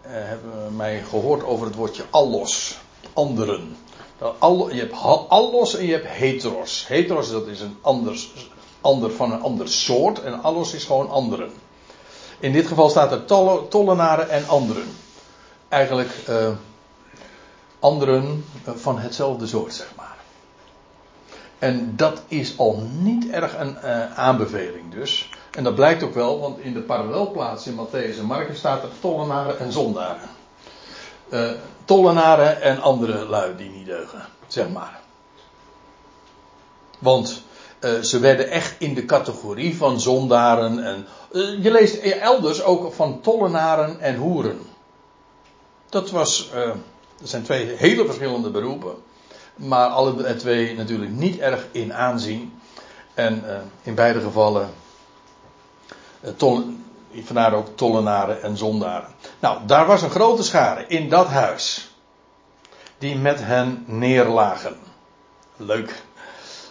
hebben 0.00 0.76
mij 0.76 1.02
gehoord 1.02 1.44
over 1.44 1.66
het 1.66 1.74
woordje 1.74 2.04
allos 2.10 2.78
anderen. 3.12 3.76
Je 4.70 4.78
hebt 4.78 4.94
allos 5.28 5.76
en 5.76 5.86
je 5.86 5.92
hebt 5.92 6.08
heteros. 6.08 6.86
Heteros 6.88 7.30
dat 7.30 7.46
is 7.46 7.60
een 7.60 7.76
anders, 7.80 8.48
ander 8.80 9.10
van 9.10 9.32
een 9.32 9.42
ander 9.42 9.68
soort 9.68 10.22
en 10.22 10.42
allos 10.42 10.74
is 10.74 10.84
gewoon 10.84 11.10
anderen. 11.10 11.50
In 12.38 12.52
dit 12.52 12.66
geval 12.66 12.88
staat 12.88 13.12
er 13.12 13.24
tollenaren 13.68 14.30
en 14.30 14.48
anderen. 14.48 14.88
Eigenlijk 15.68 16.10
anderen 17.78 18.44
van 18.64 18.98
hetzelfde 18.98 19.46
soort, 19.46 19.74
zeg 19.74 19.92
maar. 19.96 20.09
En 21.60 21.96
dat 21.96 22.22
is 22.28 22.58
al 22.58 22.82
niet 22.90 23.30
erg 23.30 23.58
een 23.58 23.76
uh, 23.84 24.18
aanbeveling 24.18 24.92
dus. 24.92 25.30
En 25.50 25.64
dat 25.64 25.74
blijkt 25.74 26.02
ook 26.02 26.14
wel, 26.14 26.40
want 26.40 26.58
in 26.58 26.72
de 26.72 26.80
parallelplaats 26.80 27.66
in 27.66 27.74
Matthäus 27.74 28.18
en 28.18 28.24
Marcus 28.24 28.58
staat 28.58 28.82
er 28.82 28.88
tollenaren 29.00 29.58
en 29.58 29.72
zondaren. 29.72 30.28
Uh, 31.28 31.50
tollenaren 31.84 32.62
en 32.62 32.80
andere 32.80 33.24
lui 33.24 33.56
die 33.56 33.70
niet 33.70 33.86
deugen, 33.86 34.26
zeg 34.46 34.68
maar. 34.68 35.00
Want 36.98 37.42
uh, 37.80 38.00
ze 38.00 38.18
werden 38.18 38.50
echt 38.50 38.74
in 38.78 38.94
de 38.94 39.04
categorie 39.04 39.76
van 39.76 40.00
zondaren 40.00 40.84
en. 40.84 41.06
Je 41.62 41.70
leest 41.70 41.96
elders 41.96 42.62
ook 42.62 42.92
van 42.92 43.20
tollenaren 43.20 44.00
en 44.00 44.16
hoeren. 44.16 44.60
Dat 45.88 46.10
was. 46.10 46.50
Dat 47.20 47.28
zijn 47.28 47.42
twee 47.42 47.66
hele 47.66 48.04
verschillende 48.04 48.50
beroepen. 48.50 48.94
Maar 49.60 49.88
alle 49.88 50.36
twee 50.36 50.76
natuurlijk 50.76 51.10
niet 51.10 51.38
erg 51.38 51.66
in 51.70 51.94
aanzien. 51.94 52.60
En 53.14 53.44
in 53.82 53.94
beide 53.94 54.20
gevallen. 54.20 54.70
Tol, 56.36 56.64
vandaar 57.14 57.54
ook 57.54 57.76
tollenaren 57.76 58.42
en 58.42 58.56
zondaren. 58.56 59.08
Nou, 59.40 59.58
daar 59.66 59.86
was 59.86 60.02
een 60.02 60.10
grote 60.10 60.42
schare 60.42 60.84
in 60.86 61.08
dat 61.08 61.26
huis. 61.26 61.90
Die 62.98 63.16
met 63.16 63.44
hen 63.44 63.84
neerlagen. 63.86 64.76
Leuk. 65.56 66.02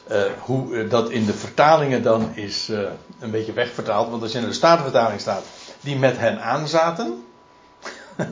eh, 0.07 0.31
hoe 0.39 0.75
eh, 0.75 0.89
dat 0.89 1.09
in 1.09 1.25
de 1.25 1.33
vertalingen 1.33 2.03
dan 2.03 2.35
is 2.35 2.69
eh, 2.69 2.79
een 3.19 3.31
beetje 3.31 3.53
wegvertaald. 3.53 4.09
Want 4.09 4.21
als 4.21 4.31
je 4.31 4.37
in 4.37 4.45
de 4.45 4.53
Statenvertaling 4.53 5.21
staat. 5.21 5.43
Die 5.81 5.95
met 5.95 6.17
hen 6.17 6.41
aanzaten. 6.41 7.25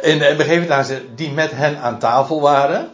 in 0.00 0.18
de 0.18 0.34
MBG 0.38 0.46
vertaling 0.46 0.86
staat 0.86 1.00
die 1.14 1.32
met 1.32 1.50
hen 1.50 1.78
aan 1.78 1.98
tafel 1.98 2.40
waren. 2.40 2.90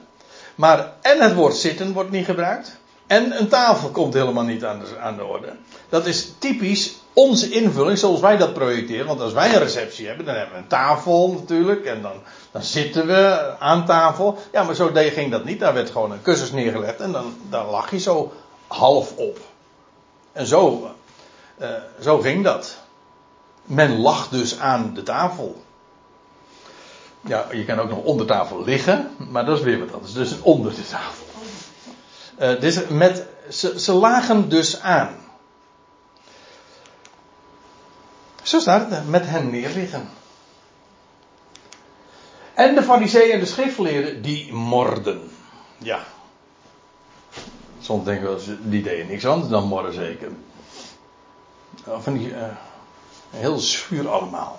Maar 0.54 0.92
en 1.00 1.20
het 1.20 1.34
woord 1.34 1.56
zitten 1.56 1.92
wordt 1.92 2.10
niet 2.10 2.24
gebruikt. 2.24 2.76
En 3.06 3.38
een 3.38 3.48
tafel 3.48 3.88
komt 3.88 4.14
helemaal 4.14 4.44
niet 4.44 4.64
aan 4.64 4.78
de, 4.78 4.98
aan 4.98 5.16
de 5.16 5.24
orde. 5.24 5.52
Dat 5.88 6.06
is 6.06 6.32
typisch 6.38 6.94
onze 7.12 7.50
invulling 7.50 7.98
zoals 7.98 8.20
wij 8.20 8.36
dat 8.36 8.52
projecteren. 8.52 9.06
Want 9.06 9.20
als 9.20 9.32
wij 9.32 9.52
een 9.52 9.58
receptie 9.58 10.06
hebben, 10.06 10.26
dan 10.26 10.34
hebben 10.34 10.54
we 10.54 10.60
een 10.60 10.66
tafel 10.66 11.32
natuurlijk. 11.32 11.84
En 11.84 12.02
dan, 12.02 12.12
dan 12.50 12.62
zitten 12.62 13.06
we 13.06 13.54
aan 13.58 13.86
tafel. 13.86 14.38
Ja, 14.52 14.62
maar 14.62 14.74
zo 14.74 14.90
ging 14.94 15.30
dat 15.30 15.44
niet. 15.44 15.60
Daar 15.60 15.74
werd 15.74 15.90
gewoon 15.90 16.12
een 16.12 16.22
kussens 16.22 16.52
neergelegd. 16.52 17.00
En 17.00 17.12
dan, 17.12 17.36
dan 17.50 17.66
lag 17.66 17.90
je 17.90 17.98
zo 17.98 18.32
half 18.66 19.16
op. 19.16 19.38
En 20.32 20.46
zo, 20.46 20.90
eh, 21.58 21.68
zo 22.00 22.18
ging 22.18 22.44
dat. 22.44 22.76
Men 23.64 24.00
lag 24.00 24.28
dus 24.28 24.58
aan 24.58 24.94
de 24.94 25.02
tafel. 25.02 25.63
Ja, 27.26 27.46
je 27.52 27.64
kan 27.64 27.78
ook 27.78 27.88
nog 27.88 27.98
onder 27.98 28.26
tafel 28.26 28.64
liggen. 28.64 29.10
Maar 29.30 29.44
dat 29.44 29.58
is 29.58 29.64
weer 29.64 29.78
wat 29.78 29.92
anders. 29.92 30.12
Dus 30.12 30.40
onder 30.40 30.74
de 30.74 30.86
tafel. 30.88 31.26
Eh, 32.36 32.60
dus 32.60 32.86
met, 32.88 33.26
ze, 33.50 33.92
lagen 33.92 34.48
dus 34.48 34.80
aan. 34.80 35.16
Zo 38.42 38.58
staat 38.58 38.90
het, 38.90 39.08
met 39.08 39.26
hen 39.26 39.50
neerliggen. 39.50 40.08
En 42.54 42.74
de 42.74 42.82
fariseeën 42.82 43.32
en 43.32 43.40
de 43.40 43.46
schriftgeleerden, 43.46 44.22
die 44.22 44.52
morden. 44.52 45.30
Ja. 45.78 46.04
Soms 47.80 48.04
denken 48.04 48.34
we, 48.34 48.68
die 48.68 48.82
deden 48.82 49.06
niks 49.06 49.26
anders 49.26 49.48
dan 49.48 49.64
morden 49.64 49.94
zeker. 49.94 50.28
Van 51.84 52.12
die, 52.12 52.34
eh, 52.34 52.56
heel 53.30 53.58
zuur 53.58 54.08
allemaal. 54.08 54.58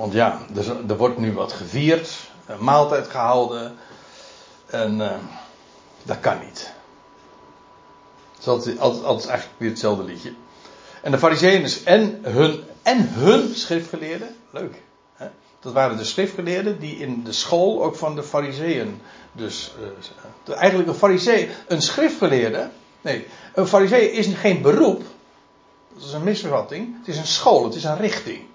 Want 0.00 0.12
ja, 0.12 0.40
er, 0.56 0.90
er 0.90 0.96
wordt 0.96 1.18
nu 1.18 1.32
wat 1.32 1.52
gevierd, 1.52 2.30
een 2.46 2.64
maaltijd 2.64 3.08
gehouden. 3.08 3.76
En 4.66 5.00
eh, 5.00 5.16
dat 6.02 6.20
kan 6.20 6.38
niet. 6.38 6.72
Het 8.34 8.66
is 8.66 8.78
altijd, 8.78 9.26
eigenlijk 9.26 9.48
weer 9.56 9.68
hetzelfde 9.68 10.04
liedje. 10.04 10.32
En 11.02 11.10
de 11.10 11.18
fariseeën 11.18 11.62
dus 11.62 11.82
en 11.82 12.18
hun, 12.22 12.64
en 12.82 13.08
hun 13.08 13.54
schriftgeleerden, 13.54 14.36
leuk. 14.50 14.82
Hè? 15.14 15.26
Dat 15.60 15.72
waren 15.72 15.96
de 15.96 16.04
schriftgeleerden 16.04 16.78
die 16.78 16.96
in 16.96 17.24
de 17.24 17.32
school 17.32 17.82
ook 17.82 17.96
van 17.96 18.14
de 18.14 18.22
fariseeën. 18.22 19.00
Dus 19.32 19.72
uh, 20.48 20.56
eigenlijk 20.56 20.88
een 20.88 20.94
farisee, 20.94 21.48
een 21.66 21.82
schriftgeleerde. 21.82 22.70
Nee, 23.00 23.26
een 23.54 23.66
farisee 23.66 24.10
is 24.10 24.34
geen 24.34 24.62
beroep. 24.62 25.02
Dat 25.94 26.04
is 26.04 26.12
een 26.12 26.24
misvatting. 26.24 26.96
Het 26.98 27.08
is 27.08 27.16
een 27.16 27.26
school, 27.26 27.64
het 27.64 27.74
is 27.74 27.84
een 27.84 27.98
richting. 27.98 28.48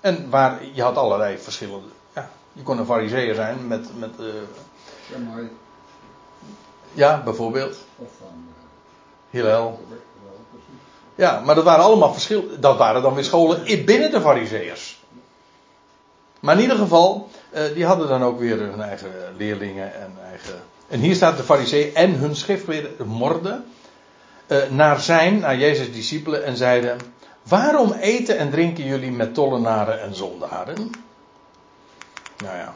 En 0.00 0.30
waar 0.30 0.58
je 0.72 0.82
had 0.82 0.96
allerlei 0.96 1.38
verschillende. 1.38 1.88
Ja, 2.14 2.30
je 2.52 2.62
kon 2.62 2.78
een 2.78 2.86
fariseer 2.86 3.34
zijn 3.34 3.66
met. 3.66 3.98
met 3.98 4.10
uh, 4.20 4.26
Shammai 5.10 5.50
ja, 6.92 7.22
bijvoorbeeld. 7.24 7.76
of 7.96 8.08
van 8.18 8.48
Hillel. 9.30 9.80
uh, 9.82 9.96
wel, 10.22 10.44
precies. 10.50 10.68
Ja, 11.14 11.40
maar 11.40 11.54
dat 11.54 11.64
waren 11.64 11.84
allemaal 11.84 12.12
verschil. 12.12 12.44
Dat 12.60 12.76
waren 12.76 13.02
dan 13.02 13.14
weer 13.14 13.24
scholen 13.24 13.84
binnen 13.84 14.10
de 14.10 14.20
Farizeeërs. 14.20 15.00
Maar 16.40 16.54
in 16.54 16.60
ieder 16.60 16.76
geval, 16.76 17.28
eh, 17.50 17.62
die 17.74 17.84
hadden 17.84 18.08
dan 18.08 18.22
ook 18.22 18.38
weer 18.38 18.58
hun 18.58 18.80
eigen 18.80 19.10
leerlingen 19.36 19.94
en 19.94 20.12
eigen. 20.28 20.62
En 20.88 21.00
hier 21.00 21.14
staat 21.14 21.36
de 21.36 21.42
Farizee 21.42 21.92
en 21.92 22.14
hun 22.14 22.36
schriftgeleerden 22.36 23.06
morden 23.06 23.64
eh, 24.46 24.58
naar 24.70 25.00
zijn, 25.00 25.38
naar 25.38 25.56
Jezus' 25.56 25.92
discipelen 25.92 26.44
en 26.44 26.56
zeiden: 26.56 26.98
Waarom 27.42 27.92
eten 27.92 28.38
en 28.38 28.50
drinken 28.50 28.84
jullie 28.84 29.10
met 29.10 29.34
tollenaren 29.34 30.02
en 30.02 30.14
zondaren? 30.14 30.90
Nou 32.38 32.56
ja. 32.56 32.74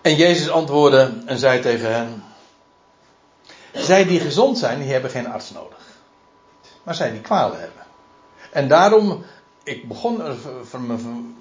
En 0.00 0.14
Jezus 0.14 0.50
antwoordde 0.50 1.22
en 1.26 1.38
zei 1.38 1.60
tegen 1.60 1.94
hen: 1.94 2.24
Zij 3.72 4.04
die 4.04 4.20
gezond 4.20 4.58
zijn, 4.58 4.78
die 4.78 4.92
hebben 4.92 5.10
geen 5.10 5.28
arts 5.28 5.50
nodig 5.50 5.90
maar 6.82 6.94
zij 6.94 7.10
die 7.10 7.20
kwalen 7.20 7.60
hebben. 7.60 7.82
En 8.50 8.68
daarom, 8.68 9.24
ik 9.62 9.88
begon 9.88 10.22
er 10.22 10.36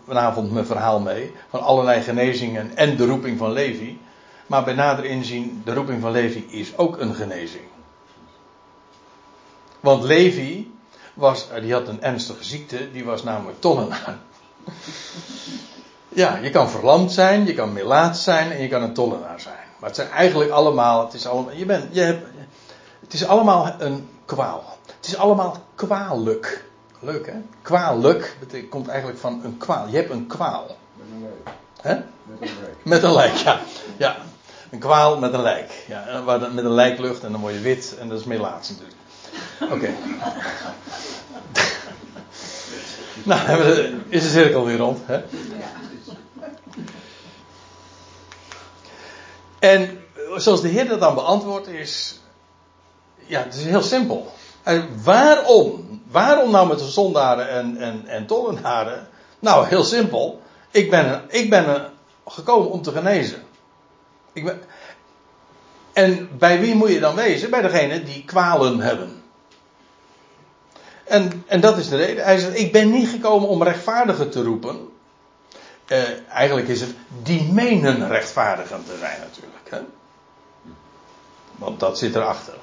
vanavond 0.05 0.51
mijn 0.51 0.65
verhaal 0.65 0.99
mee, 0.99 1.33
van 1.49 1.61
allerlei 1.61 2.01
genezingen 2.01 2.77
en 2.77 2.97
de 2.97 3.05
roeping 3.05 3.37
van 3.37 3.51
Levi. 3.51 3.99
Maar 4.47 4.63
bij 4.63 4.73
nader 4.73 5.05
inzien, 5.05 5.61
de 5.65 5.73
roeping 5.73 6.01
van 6.01 6.11
Levi 6.11 6.45
is 6.49 6.77
ook 6.77 6.99
een 6.99 7.15
genezing. 7.15 7.63
Want 9.79 10.03
Levi 10.03 10.73
was, 11.19 11.49
eh, 11.49 11.61
die 11.61 11.73
had 11.73 11.87
een 11.87 12.01
ernstige 12.01 12.43
ziekte, 12.43 12.91
die 12.91 13.05
was 13.05 13.23
namelijk 13.23 13.61
tollenaar. 13.61 14.17
Ja, 16.09 16.37
je 16.37 16.49
kan 16.49 16.69
verlamd 16.69 17.11
zijn, 17.11 17.45
je 17.45 17.53
kan 17.53 17.73
melaat 17.73 18.17
zijn 18.17 18.51
en 18.51 18.61
je 18.61 18.67
kan 18.67 18.81
een 18.81 18.93
tollenaar 18.93 19.39
zijn. 19.39 19.67
Maar 19.79 19.89
het 19.89 19.97
zijn 19.97 20.09
eigenlijk 20.09 20.51
allemaal, 20.51 21.05
het 21.05 21.13
is 21.13 21.27
allemaal, 21.27 21.53
je 21.53 21.65
bent, 21.65 21.95
je 21.95 22.01
hebt, 22.01 22.25
het 22.99 23.13
is 23.13 23.27
allemaal 23.27 23.75
een 23.79 24.09
kwaal. 24.25 24.77
Het 24.95 25.07
is 25.07 25.17
allemaal 25.17 25.57
kwalijk. 25.75 26.65
Leuk 26.99 27.25
hè? 27.25 27.41
Kwalijk 27.61 28.37
betekent, 28.39 28.69
komt 28.69 28.87
eigenlijk 28.87 29.19
van 29.19 29.41
een 29.43 29.57
kwaal. 29.57 29.87
Je 29.87 29.95
hebt 29.95 30.09
een 30.09 30.27
kwaal. 30.27 30.65
Met 30.95 31.07
een 31.13 31.21
lijk. 31.21 31.49
Hè? 31.81 31.95
Met 32.23 32.41
een 32.49 32.55
lijk. 32.61 32.75
Met 32.83 33.03
een 33.03 33.13
lijk, 33.13 33.35
ja. 33.35 33.59
ja. 33.97 34.17
Een 34.71 34.79
kwaal 34.79 35.19
met 35.19 35.33
een 35.33 35.41
lijk. 35.41 35.83
Ja, 35.87 36.21
met 36.53 36.63
een 36.63 36.73
lijklucht 36.73 37.23
en 37.23 37.31
dan 37.31 37.41
word 37.41 37.53
je 37.53 37.59
wit 37.59 37.95
en 37.99 38.09
dat 38.09 38.19
is 38.19 38.25
melaats 38.25 38.69
natuurlijk. 38.69 38.97
Oké. 39.71 39.89
Nou, 43.29 43.61
is 44.07 44.23
de 44.23 44.29
cirkel 44.29 44.65
weer 44.65 44.77
rond. 44.77 44.99
Hè? 45.05 45.21
En 49.59 50.03
zoals 50.35 50.61
de 50.61 50.67
Heer 50.67 50.87
dat 50.87 50.99
dan 50.99 51.15
beantwoordt 51.15 51.67
is... 51.67 52.19
Ja, 53.25 53.43
het 53.43 53.55
is 53.55 53.63
heel 53.63 53.81
simpel. 53.81 54.33
En 54.63 54.89
waarom? 55.03 56.01
Waarom 56.11 56.51
nou 56.51 56.67
met 56.67 56.79
de 56.79 56.87
zondaren 56.87 57.49
en, 57.49 57.77
en, 57.77 58.07
en 58.07 58.25
tollenaren? 58.25 59.07
Nou, 59.39 59.67
heel 59.67 59.83
simpel. 59.83 60.41
Ik 60.71 60.89
ben, 60.89 61.21
ik 61.27 61.49
ben 61.49 61.91
gekomen 62.27 62.71
om 62.71 62.81
te 62.81 62.91
genezen. 62.91 63.43
Ik 64.33 64.45
ben, 64.45 64.61
en 65.93 66.29
bij 66.37 66.59
wie 66.59 66.75
moet 66.75 66.89
je 66.89 66.99
dan 66.99 67.15
wezen? 67.15 67.49
Bij 67.49 67.61
degene 67.61 68.03
die 68.03 68.25
kwalen 68.25 68.79
hebben. 68.79 69.18
En, 71.09 71.43
en 71.47 71.59
dat 71.61 71.77
is 71.77 71.89
de 71.89 71.95
reden. 71.95 72.23
Hij 72.23 72.37
zegt, 72.37 72.57
ik 72.59 72.71
ben 72.71 72.89
niet 72.91 73.09
gekomen 73.09 73.49
om 73.49 73.63
rechtvaardigen 73.63 74.29
te 74.29 74.43
roepen. 74.43 74.89
Eh, 75.85 76.01
eigenlijk 76.29 76.67
is 76.67 76.81
het 76.81 76.95
die 77.23 77.43
menen 77.53 78.07
rechtvaardigen 78.07 78.83
te 78.85 78.97
zijn 78.99 79.19
natuurlijk. 79.19 79.69
Hè? 79.69 79.79
Want 81.55 81.79
dat 81.79 81.97
zit 81.97 82.15
erachter. 82.15 82.53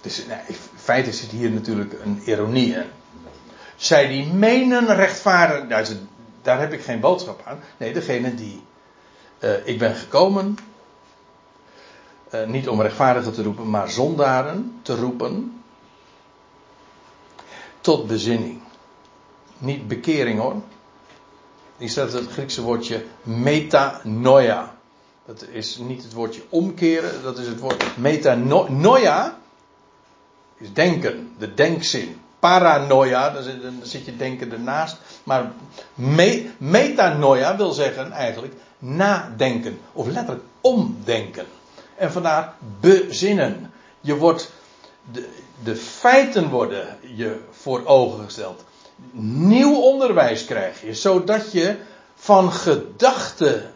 Dus, 0.00 0.26
nee, 0.26 0.38
in 0.46 0.54
feite 0.76 1.12
zit 1.12 1.30
hier 1.30 1.50
natuurlijk 1.50 1.92
een 2.04 2.22
ironie 2.24 2.74
in. 2.74 2.84
Zij 3.76 4.08
die 4.08 4.26
menen 4.26 4.94
rechtvaardig. 4.94 5.68
Nou, 5.68 5.84
ze- 5.84 6.00
daar 6.42 6.60
heb 6.60 6.72
ik 6.72 6.82
geen 6.82 7.00
boodschap 7.00 7.40
aan. 7.44 7.58
Nee, 7.76 7.92
degene 7.92 8.34
die. 8.34 8.62
eh, 9.38 9.66
ik 9.66 9.78
ben 9.78 9.94
gekomen. 9.94 10.58
eh, 12.30 12.46
niet 12.46 12.68
om 12.68 12.80
rechtvaardigen 12.82 13.32
te 13.32 13.42
roepen, 13.42 13.70
maar 13.70 13.90
zondaren 13.90 14.78
te 14.82 14.94
roepen. 14.96 15.60
Tot 17.86 18.06
bezinning. 18.06 18.60
Niet 19.58 19.88
bekering 19.88 20.40
hoor. 20.40 20.54
Hier 21.76 21.88
staat 21.88 22.12
het 22.12 22.30
Griekse 22.30 22.62
woordje 22.62 23.04
metanoia. 23.22 24.74
Dat 25.26 25.44
is 25.50 25.76
niet 25.76 26.02
het 26.02 26.12
woordje 26.12 26.42
omkeren, 26.48 27.22
dat 27.22 27.38
is 27.38 27.46
het 27.46 27.60
woord 27.60 27.96
metanoia. 27.96 29.38
Is 30.56 30.72
denken, 30.72 31.34
de 31.38 31.54
denkzin. 31.54 32.20
Paranoia, 32.38 33.30
daar 33.30 33.42
zit, 33.42 33.62
dan 33.62 33.80
zit 33.82 34.04
je 34.04 34.16
denken 34.16 34.52
ernaast. 34.52 34.96
Maar 35.24 35.52
me, 35.94 36.50
metanoia 36.58 37.56
wil 37.56 37.72
zeggen 37.72 38.12
eigenlijk 38.12 38.54
nadenken. 38.78 39.78
Of 39.92 40.06
letterlijk 40.06 40.44
omdenken. 40.60 41.46
En 41.96 42.12
vandaar 42.12 42.54
bezinnen. 42.80 43.72
Je 44.00 44.16
wordt, 44.16 44.52
de, 45.12 45.28
de 45.62 45.76
feiten 45.76 46.48
worden 46.48 46.98
je 47.00 47.40
voor 47.66 47.86
ogen 47.86 48.24
gesteld. 48.24 48.64
Nieuw 49.20 49.74
onderwijs 49.74 50.44
krijg 50.44 50.82
je, 50.82 50.94
zodat 50.94 51.52
je 51.52 51.76
van 52.14 52.52
gedachten 52.52 53.74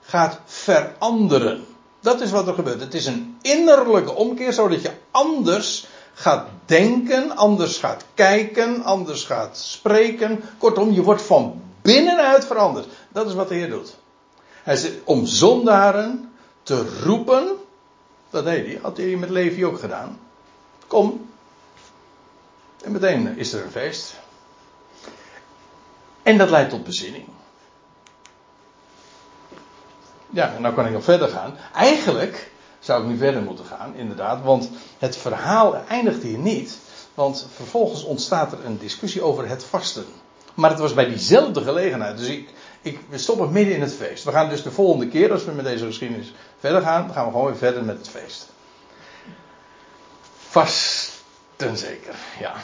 gaat 0.00 0.38
veranderen. 0.44 1.64
Dat 2.00 2.20
is 2.20 2.30
wat 2.30 2.46
er 2.46 2.54
gebeurt. 2.54 2.80
Het 2.80 2.94
is 2.94 3.06
een 3.06 3.38
innerlijke 3.42 4.14
omkeer, 4.14 4.52
zodat 4.52 4.82
je 4.82 4.90
anders 5.10 5.86
gaat 6.14 6.48
denken, 6.66 7.36
anders 7.36 7.78
gaat 7.78 8.04
kijken, 8.14 8.82
anders 8.82 9.24
gaat 9.24 9.56
spreken. 9.58 10.40
Kortom, 10.58 10.92
je 10.92 11.02
wordt 11.02 11.22
van 11.22 11.62
binnenuit 11.82 12.46
veranderd. 12.46 12.86
Dat 13.08 13.26
is 13.26 13.34
wat 13.34 13.48
de 13.48 13.54
Heer 13.54 13.70
doet. 13.70 13.96
Hij 14.62 14.76
zegt 14.76 14.94
om 15.04 15.26
zondaren 15.26 16.32
te 16.62 17.00
roepen. 17.04 17.48
Dat 18.30 18.44
deed 18.44 18.66
hij, 18.66 18.78
had 18.82 18.96
hij 18.96 19.16
met 19.16 19.30
Levi 19.30 19.66
ook 19.66 19.78
gedaan. 19.78 20.18
Kom. 20.86 21.28
En 22.82 22.92
meteen 22.92 23.38
is 23.38 23.52
er 23.52 23.64
een 23.64 23.70
feest. 23.70 24.14
En 26.22 26.38
dat 26.38 26.50
leidt 26.50 26.70
tot 26.70 26.84
bezinning. 26.84 27.26
Ja, 30.30 30.54
en 30.54 30.62
nou 30.62 30.74
kan 30.74 30.86
ik 30.86 30.92
nog 30.92 31.04
verder 31.04 31.28
gaan. 31.28 31.56
Eigenlijk 31.74 32.50
zou 32.78 33.02
ik 33.02 33.08
nu 33.08 33.16
verder 33.16 33.42
moeten 33.42 33.64
gaan, 33.64 33.94
inderdaad. 33.94 34.42
Want 34.42 34.70
het 34.98 35.16
verhaal 35.16 35.84
eindigt 35.88 36.22
hier 36.22 36.38
niet. 36.38 36.78
Want 37.14 37.46
vervolgens 37.54 38.04
ontstaat 38.04 38.52
er 38.52 38.64
een 38.64 38.78
discussie 38.78 39.22
over 39.22 39.48
het 39.48 39.64
vasten. 39.64 40.04
Maar 40.54 40.70
het 40.70 40.78
was 40.78 40.94
bij 40.94 41.08
diezelfde 41.08 41.62
gelegenheid. 41.62 42.18
Dus 42.18 42.28
ik, 42.28 42.48
ik, 42.82 43.00
we 43.08 43.18
stoppen 43.18 43.52
midden 43.52 43.74
in 43.74 43.80
het 43.80 43.94
feest. 43.94 44.24
We 44.24 44.30
gaan 44.30 44.48
dus 44.48 44.62
de 44.62 44.70
volgende 44.70 45.08
keer, 45.08 45.32
als 45.32 45.44
we 45.44 45.52
met 45.52 45.64
deze 45.64 45.86
geschiedenis 45.86 46.32
verder 46.58 46.82
gaan, 46.82 47.12
gaan 47.12 47.24
we 47.24 47.30
gewoon 47.30 47.46
weer 47.46 47.56
verder 47.56 47.84
met 47.84 47.98
het 47.98 48.08
feest. 48.08 48.48
Vasten 50.38 51.76
zeker, 51.76 52.14
ja. 52.40 52.54